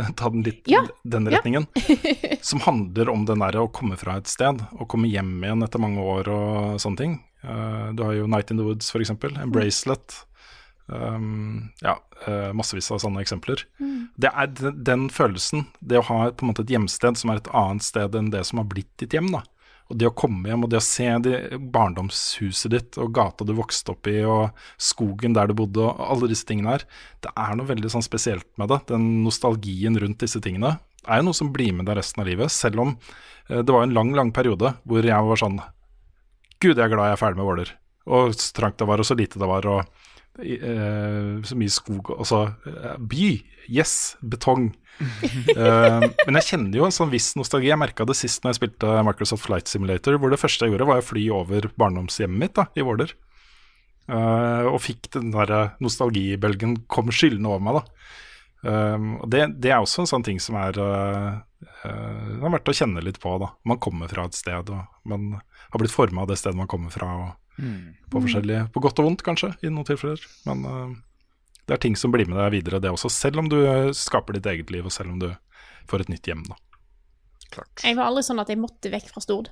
eh, 0.00 0.10
ta 0.16 0.30
den 0.32 0.44
litt 0.46 0.68
Ja, 0.70 0.82
den 1.04 1.28
ja. 1.28 1.36
retningen, 1.36 1.66
som 2.48 2.62
handler 2.64 3.10
om 3.12 3.26
den 3.28 3.42
der 3.44 3.58
å 3.60 3.68
komme 3.68 3.98
fra 4.00 4.16
et 4.20 4.30
sted 4.30 4.62
og 4.78 4.88
komme 4.92 5.10
hjem 5.12 5.36
igjen 5.44 5.64
etter 5.66 5.82
mange 5.82 6.04
år 6.04 6.30
og 6.32 6.80
sånne 6.82 7.02
ting. 7.02 7.18
Uh, 7.46 7.92
du 7.94 8.02
har 8.02 8.16
jo 8.16 8.30
Night 8.30 8.50
in 8.50 8.58
the 8.58 8.64
Woods, 8.66 8.88
for 8.90 9.04
eksempel. 9.04 9.36
En 9.38 9.52
bracelet. 9.54 10.22
Um, 10.86 11.72
ja, 11.82 11.96
eh, 12.26 12.52
massevis 12.54 12.88
av 12.94 13.00
sånne 13.02 13.22
eksempler. 13.24 13.64
Mm. 13.82 14.08
Det 14.22 14.30
er 14.30 14.50
den, 14.54 14.80
den 14.86 15.06
følelsen, 15.10 15.66
det 15.80 15.98
å 16.00 16.06
ha 16.08 16.18
på 16.30 16.46
en 16.46 16.52
måte 16.52 16.62
et 16.66 16.72
hjemsted 16.72 17.18
som 17.18 17.32
er 17.32 17.42
et 17.42 17.50
annet 17.50 17.86
sted 17.86 18.14
enn 18.18 18.30
det 18.34 18.44
som 18.46 18.62
har 18.62 18.68
blitt 18.70 18.92
ditt 19.02 19.16
hjem, 19.16 19.32
da. 19.34 19.42
Og 19.86 19.98
det 20.00 20.08
å 20.08 20.14
komme 20.18 20.50
hjem 20.50 20.64
og 20.66 20.72
det 20.72 20.80
å 20.80 20.84
se 20.84 21.06
det, 21.22 21.36
barndomshuset 21.74 22.72
ditt 22.72 22.98
og 22.98 23.12
gata 23.14 23.46
du 23.46 23.52
vokste 23.54 23.94
opp 23.94 24.08
i 24.10 24.18
og 24.26 24.56
skogen 24.82 25.36
der 25.36 25.50
du 25.50 25.54
bodde 25.58 25.84
og 25.84 26.02
alle 26.02 26.30
disse 26.32 26.48
tingene 26.48 26.74
her, 26.74 26.86
det 27.22 27.30
er 27.38 27.54
noe 27.54 27.68
veldig 27.68 27.92
sånn 27.94 28.04
spesielt 28.04 28.48
med 28.58 28.72
det. 28.72 28.80
Den 28.90 29.06
nostalgien 29.22 29.98
rundt 30.02 30.24
disse 30.24 30.42
tingene 30.42 30.76
er 31.06 31.20
jo 31.20 31.28
noe 31.28 31.38
som 31.38 31.52
blir 31.54 31.70
med 31.76 31.86
deg 31.86 32.00
resten 32.00 32.24
av 32.24 32.28
livet, 32.28 32.50
selv 32.50 32.82
om 32.82 32.92
eh, 32.96 33.62
det 33.62 33.70
var 33.70 33.86
en 33.86 33.94
lang, 33.94 34.10
lang 34.18 34.34
periode 34.34 34.74
hvor 34.82 35.06
jeg 35.06 35.30
var 35.30 35.42
sånn 35.42 35.60
Gud, 36.56 36.72
jeg 36.72 36.86
er 36.86 36.90
glad 36.90 37.10
jeg 37.10 37.18
er 37.18 37.20
ferdig 37.20 37.36
med 37.36 37.44
Våler. 37.44 37.70
Og 38.08 38.32
så 38.32 38.52
trangt 38.56 38.78
det 38.80 38.86
var, 38.88 39.02
og 39.02 39.06
så 39.06 39.14
lite 39.18 39.38
det 39.38 39.48
var, 39.50 39.66
og 39.68 40.40
eh, 40.40 41.34
så 41.44 41.58
mye 41.58 41.74
skog 41.74 42.14
og 42.16 42.24
så 42.26 42.46
eh, 42.66 42.94
By! 42.96 43.28
Yes! 43.68 44.16
Betong. 44.24 44.70
Eh, 45.56 46.02
men 46.26 46.36
jeg 46.38 46.46
kjenner 46.50 46.78
jo 46.78 46.84
en 46.86 46.94
sånn 46.94 47.10
viss 47.12 47.30
nostalgi. 47.38 47.68
Jeg 47.70 47.80
merka 47.80 48.04
det 48.08 48.16
sist 48.18 48.42
når 48.42 48.52
jeg 48.52 48.58
spilte 48.58 48.92
Microsoft 49.06 49.44
Flight 49.46 49.70
Simulator, 49.70 50.16
hvor 50.20 50.32
det 50.32 50.38
første 50.40 50.66
jeg 50.66 50.74
gjorde, 50.74 50.88
var 50.88 51.00
å 51.00 51.04
fly 51.06 51.24
over 51.32 51.68
barndomshjemmet 51.80 52.40
mitt 52.42 52.54
da, 52.58 52.66
i 52.76 52.84
Våler. 52.84 53.12
Uh, 54.06 54.68
og 54.70 54.78
fikk 54.84 55.08
den 55.16 55.32
der 55.34 55.52
nostalgibølgen 55.82 56.76
kom 56.92 57.08
skyldende 57.14 57.50
over 57.50 57.64
meg, 57.66 57.80
da. 57.80 58.12
Uh, 58.66 59.08
og 59.22 59.26
det, 59.32 59.42
det 59.62 59.72
er 59.72 59.80
også 59.80 60.04
en 60.04 60.10
sånn 60.12 60.26
ting 60.26 60.38
som 60.42 60.58
er 60.60 60.78
uh, 60.80 61.40
uh, 61.84 62.28
Det 62.32 62.40
er 62.40 62.54
verdt 62.56 62.70
å 62.72 62.76
kjenne 62.76 63.04
litt 63.04 63.20
på. 63.22 63.34
da 63.42 63.50
Man 63.68 63.80
kommer 63.82 64.12
fra 64.12 64.28
et 64.28 64.38
sted, 64.38 64.70
og 64.72 65.08
man 65.08 65.34
har 65.40 65.82
blitt 65.82 65.94
forma 65.94 66.24
av 66.24 66.30
det 66.30 66.38
stedet 66.40 66.58
man 66.58 66.70
kommer 66.70 66.94
fra. 66.94 67.10
Og 67.24 67.34
Mm. 67.56 67.94
på, 68.12 68.20
forskjellige, 68.20 68.66
på 68.68 68.80
godt 68.84 68.98
og 69.00 69.06
vondt, 69.06 69.22
kanskje, 69.24 69.48
i 69.64 69.70
noen 69.72 69.86
tilfeller. 69.88 70.20
Men 70.44 70.64
uh, 70.68 70.90
det 71.66 71.74
er 71.74 71.82
ting 71.82 71.96
som 71.98 72.12
blir 72.14 72.28
med 72.30 72.38
deg 72.38 72.52
videre, 72.60 72.80
det 72.80 72.90
også. 72.94 73.10
Selv 73.10 73.42
om 73.42 73.48
du 73.50 73.56
uh, 73.66 73.90
skaper 73.96 74.36
ditt 74.38 74.46
eget 74.46 74.70
liv, 74.70 74.86
og 74.86 74.92
selv 74.94 75.10
om 75.14 75.18
du 75.22 75.28
får 75.90 76.04
et 76.04 76.12
nytt 76.14 76.26
hjem. 76.30 76.44
da 76.46 76.56
Jeg 77.82 77.96
var 77.98 78.06
aldri 78.10 78.22
sånn 78.26 78.42
at 78.42 78.48
jeg 78.52 78.60
måtte 78.62 78.90
vekk 78.92 79.10
fra 79.12 79.22
Stord. 79.24 79.50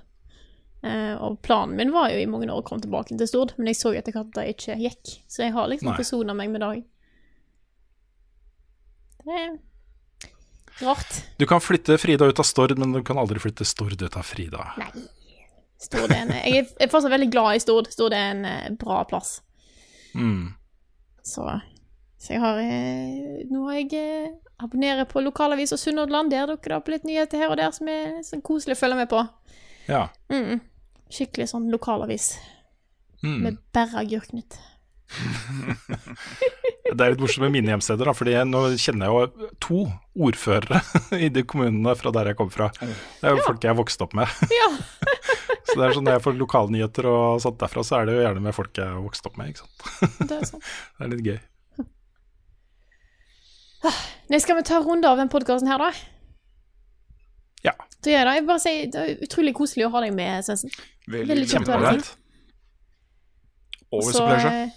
Uh, 0.84 1.16
og 1.24 1.38
planen 1.42 1.78
min 1.78 1.92
var 1.94 2.10
jo 2.12 2.18
i 2.20 2.26
mange 2.28 2.46
år 2.52 2.60
å 2.60 2.66
komme 2.66 2.84
tilbake 2.84 3.16
til 3.16 3.28
Stord, 3.30 3.54
men 3.58 3.70
jeg 3.72 3.78
så 3.80 3.94
jo 3.94 4.00
etter 4.02 4.12
hvert 4.14 4.30
at 4.34 4.40
det 4.40 4.48
ikke 4.54 4.78
gikk. 4.82 5.14
Så 5.32 5.46
jeg 5.46 5.54
har 5.56 5.70
liksom 5.72 5.90
Nei. 5.90 5.96
forsona 5.98 6.36
meg 6.36 6.52
med 6.52 6.62
dag. 6.62 6.82
Det 9.24 9.38
er 9.40 9.54
rart. 10.84 11.20
Du 11.40 11.46
kan 11.48 11.62
flytte 11.64 11.96
Frida 11.98 12.28
ut 12.28 12.38
av 12.42 12.44
Stord, 12.46 12.76
men 12.78 12.92
du 12.92 13.02
kan 13.06 13.18
aldri 13.18 13.40
flytte 13.40 13.64
Stord 13.66 13.96
ut 14.02 14.16
av 14.20 14.26
Frida. 14.28 14.66
Nei. 14.78 14.90
Stord 15.80 16.12
er 16.12 16.20
en 16.22 16.34
Jeg 16.36 16.58
er- 16.62 16.84
er 16.84 16.88
fortsatt 16.92 17.10
veldig 17.12 17.30
glad 17.32 17.56
i 17.56 17.62
Stord. 17.64 17.88
Stord 17.92 18.12
er 18.12 18.30
en 18.30 18.44
eh, 18.44 18.70
bra 18.70 19.04
plass. 19.04 19.40
Mm. 20.14 20.54
Så, 21.24 21.46
så 22.24 22.32
jeg 22.32 22.40
har 22.40 22.56
eh, 22.62 23.44
Nå 23.52 23.66
har 23.68 23.76
jeg 23.82 23.90
eh, 24.00 24.30
abonnerer 24.64 25.04
på 25.10 25.20
lokalavisa 25.20 25.76
Sunnhordland. 25.76 26.32
Der 26.32 26.48
dukker 26.48 26.72
det 26.72 26.78
opp 26.80 26.88
litt 26.88 27.04
nyheter 27.04 27.42
her 27.44 27.52
og 27.52 27.58
der 27.60 27.70
som 27.76 27.90
er 27.92 28.22
sånn 28.24 28.40
koselig 28.44 28.78
å 28.78 28.80
følge 28.80 28.96
med 29.02 29.10
på. 29.12 29.20
Ja. 29.90 30.06
Mm. 30.32 30.62
Skikkelig 31.12 31.50
sånn 31.52 31.68
lokalavis 31.74 32.32
Mm. 33.24 33.38
med 33.40 33.56
bare 33.72 34.02
agurknytt. 34.02 34.58
Det 36.94 37.00
er 37.00 37.14
litt 37.14 37.22
morsomt 37.22 37.46
med 37.46 37.54
mine 37.54 37.72
hjemsteder, 37.72 38.04
da, 38.06 38.12
fordi 38.16 38.34
nå 38.46 38.60
kjenner 38.80 39.08
jeg 39.08 39.14
jo 39.14 39.48
to 39.64 39.78
ordførere 40.28 40.80
i 41.24 41.30
de 41.32 41.42
kommunene 41.48 41.94
fra 41.98 42.12
der 42.14 42.28
jeg 42.30 42.38
kommer 42.38 42.52
fra. 42.54 42.68
Det 42.84 43.24
er 43.24 43.32
jo 43.38 43.46
folk 43.46 43.64
jeg 43.64 43.72
har 43.72 43.78
vokst 43.80 44.04
opp 44.04 44.12
med. 44.18 44.28
Ja. 44.60 44.68
så 45.64 45.78
det 45.80 45.86
er 45.88 45.96
sånn 45.96 46.04
Når 46.06 46.18
jeg 46.18 46.24
får 46.26 46.36
lokalnyheter 46.38 47.08
og 47.10 47.40
sånt 47.42 47.58
derfra, 47.64 47.82
så 47.86 47.96
er 48.02 48.06
det 48.10 48.18
jo 48.18 48.22
gjerne 48.26 48.44
med 48.44 48.54
folk 48.56 48.76
jeg 48.78 48.92
har 48.92 49.00
vokst 49.02 49.26
opp 49.30 49.40
med. 49.40 49.54
ikke 49.54 49.64
sant? 49.64 50.28
Det 50.28 50.36
er 50.36 50.44
sant. 50.52 50.68
Det 50.98 51.06
er 51.08 51.12
litt 51.14 51.24
gøy. 51.32 51.38
Nei, 54.30 54.38
skal 54.40 54.56
vi 54.58 54.64
ta 54.66 54.78
en 54.80 54.86
runde 54.86 55.08
av 55.10 55.18
den 55.20 55.28
podkasten 55.32 55.68
her, 55.68 55.78
da? 55.82 55.90
Ja. 57.64 57.72
Da 58.04 58.10
gjør 58.12 58.18
jeg 58.20 58.26
det. 58.28 58.34
Jeg 58.36 58.42
vil 58.44 58.48
bare 58.50 58.62
si 58.64 58.74
det 58.92 59.02
er 59.02 59.24
utrolig 59.26 59.54
koselig 59.56 59.86
å 59.86 59.90
ha 59.94 60.02
deg 60.04 60.14
med, 60.16 60.44
Svendsen. 60.46 60.72
Veldig 61.08 61.46
kjekt 61.50 61.68
å 61.68 61.78
ha 61.78 61.92
deg. 61.92 62.08
Always 63.94 64.16
a 64.18 64.24
pleasure. 64.26 64.54
eh, 64.64 64.70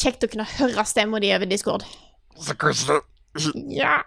kjekt 0.00 0.24
å 0.24 0.30
kunne 0.32 0.46
høre 0.58 0.84
stemma 0.88 1.20
di 1.20 1.32
over 1.36 1.48
Discord. 1.50 1.84
Ja. 3.70 3.98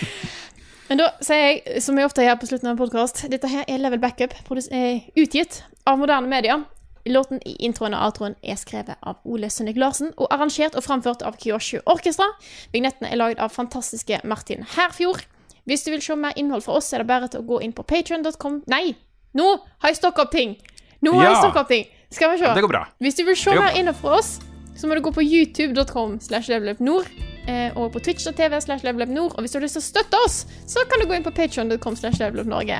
Men 0.88 1.00
da 1.00 1.08
sier 1.24 1.40
jeg, 1.46 1.82
som 1.84 1.96
jeg 1.96 2.08
ofte 2.08 2.24
gjør 2.26 2.38
på 2.42 2.48
slutten 2.50 2.68
av 2.68 2.74
en 2.74 2.80
podkast, 2.80 3.24
dette 3.32 3.48
her 3.48 3.64
er 3.70 3.80
Level 3.80 4.00
Backup, 4.02 4.34
eh, 4.70 5.06
utgitt 5.16 5.62
av 5.88 6.00
moderne 6.00 6.28
medier. 6.28 6.64
Låten 7.06 7.40
i 7.48 7.56
introen 7.66 7.94
og 7.98 8.04
outroen 8.06 8.34
er 8.46 8.54
skrevet 8.60 8.94
av 9.02 9.16
Ole 9.24 9.48
Sønnik 9.50 9.76
Larsen 9.76 10.12
og 10.16 10.28
arrangert 10.30 10.76
og 10.78 10.84
framført 10.86 11.22
av 11.26 11.34
Kyoshu 11.42 11.80
Orkestra. 11.86 12.28
Vignettene 12.72 13.10
er 13.10 13.18
lagd 13.18 13.40
av 13.42 13.50
fantastiske 13.50 14.20
Martin 14.24 14.62
Herfjord. 14.76 15.24
Hvis 15.66 15.82
du 15.84 15.90
vil 15.90 16.02
se 16.02 16.14
mer 16.18 16.32
innhold 16.36 16.62
fra 16.62 16.76
oss, 16.78 16.92
er 16.92 17.02
det 17.02 17.06
bare 17.10 17.28
til 17.28 17.40
å 17.42 17.46
gå 17.46 17.60
inn 17.62 17.72
på 17.74 17.82
patreon.com 17.82 18.62
Nei! 18.70 18.94
Nå 19.34 19.48
har 19.82 19.90
jeg 19.90 19.98
stokka 19.98 20.22
opp 20.26 20.32
ting! 20.34 20.56
Nå 21.02 21.12
har 21.16 21.24
jeg 21.26 21.34
Ja. 21.34 21.40
stokka 21.42 21.60
opp 21.60 21.68
ting! 21.68 21.86
Skal 22.10 22.30
vi 22.32 22.38
se. 22.38 22.54
Det 22.54 22.62
går 22.62 22.68
bra. 22.68 22.84
Hvis 23.00 23.14
du 23.16 23.24
vil 23.24 23.36
se 23.36 23.54
mer 23.56 23.74
innhold 23.78 23.96
fra 23.96 24.18
oss, 24.18 24.38
så 24.76 24.86
må 24.86 24.94
du 24.94 25.00
gå 25.00 25.12
på 25.14 25.22
youtube.com 25.24 26.18
slash 26.20 26.48
levelupnord, 26.52 27.06
eh, 27.48 27.70
og 27.76 27.92
på 27.92 28.02
twitch.tv 28.04 28.60
slash 28.60 28.84
levelupnord. 28.84 29.32
Og 29.34 29.40
hvis 29.40 29.52
du 29.52 29.58
har 29.58 29.62
lyst 29.64 29.78
til 29.78 29.82
å 29.82 29.86
støtte 29.90 30.20
oss, 30.26 30.44
så 30.66 30.84
kan 30.90 31.00
du 31.00 31.06
gå 31.06 31.14
inn 31.16 31.24
på 31.24 31.32
patreon.com 31.34 31.96
slash 31.96 32.20
levelupnorge. 32.20 32.78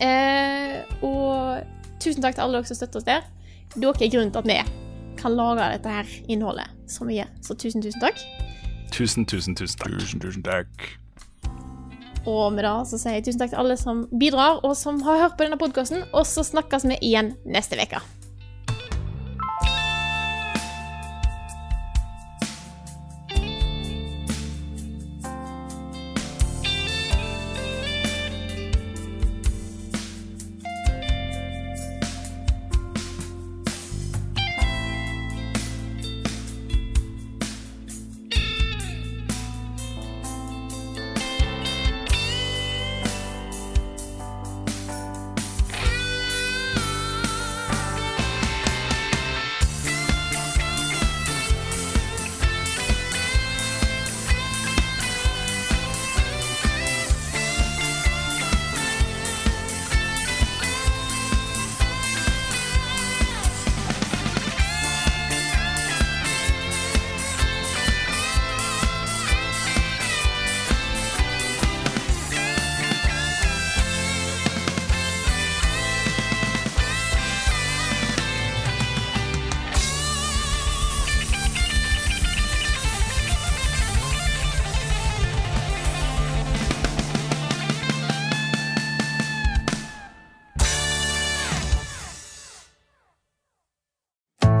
Eh, 0.00 0.82
og 1.02 1.60
tusen 2.00 2.24
takk 2.24 2.38
til 2.38 2.46
alle 2.46 2.60
dere 2.60 2.70
som 2.70 2.78
støtter 2.80 3.02
oss 3.02 3.08
der. 3.08 3.26
Dere 3.76 3.94
er 3.94 4.12
grunnen 4.12 4.32
til 4.34 4.42
at 4.42 4.50
vi 4.50 4.60
kan 5.20 5.36
lage 5.36 5.66
dette 5.74 5.96
her 5.98 6.14
innholdet 6.32 6.70
som 6.90 7.10
vi 7.10 7.20
gjør. 7.20 7.30
Så 7.44 7.54
tusen, 7.54 7.84
tusen 7.84 8.02
takk. 8.02 8.24
Tusen, 8.90 9.26
tusen, 9.26 9.56
tusen 9.58 9.78
takk. 9.78 9.98
Tusen, 10.00 10.22
tusen 10.24 10.46
takk. 10.46 10.88
Og 12.28 12.52
med 12.52 12.64
det 12.66 12.72
så 12.90 12.98
sier 13.00 13.18
jeg 13.18 13.26
tusen 13.28 13.40
takk 13.40 13.52
til 13.54 13.62
alle 13.62 13.76
som 13.80 14.02
bidrar, 14.20 14.60
og 14.66 14.74
som 14.76 15.00
har 15.06 15.22
hørt 15.24 15.36
på 15.38 15.46
denne 15.46 15.60
podkasten. 15.60 16.04
Og 16.12 16.26
så 16.28 16.44
snakkes 16.46 16.88
vi 16.88 16.98
igjen 17.00 17.34
neste 17.48 17.78
uke. 17.80 18.02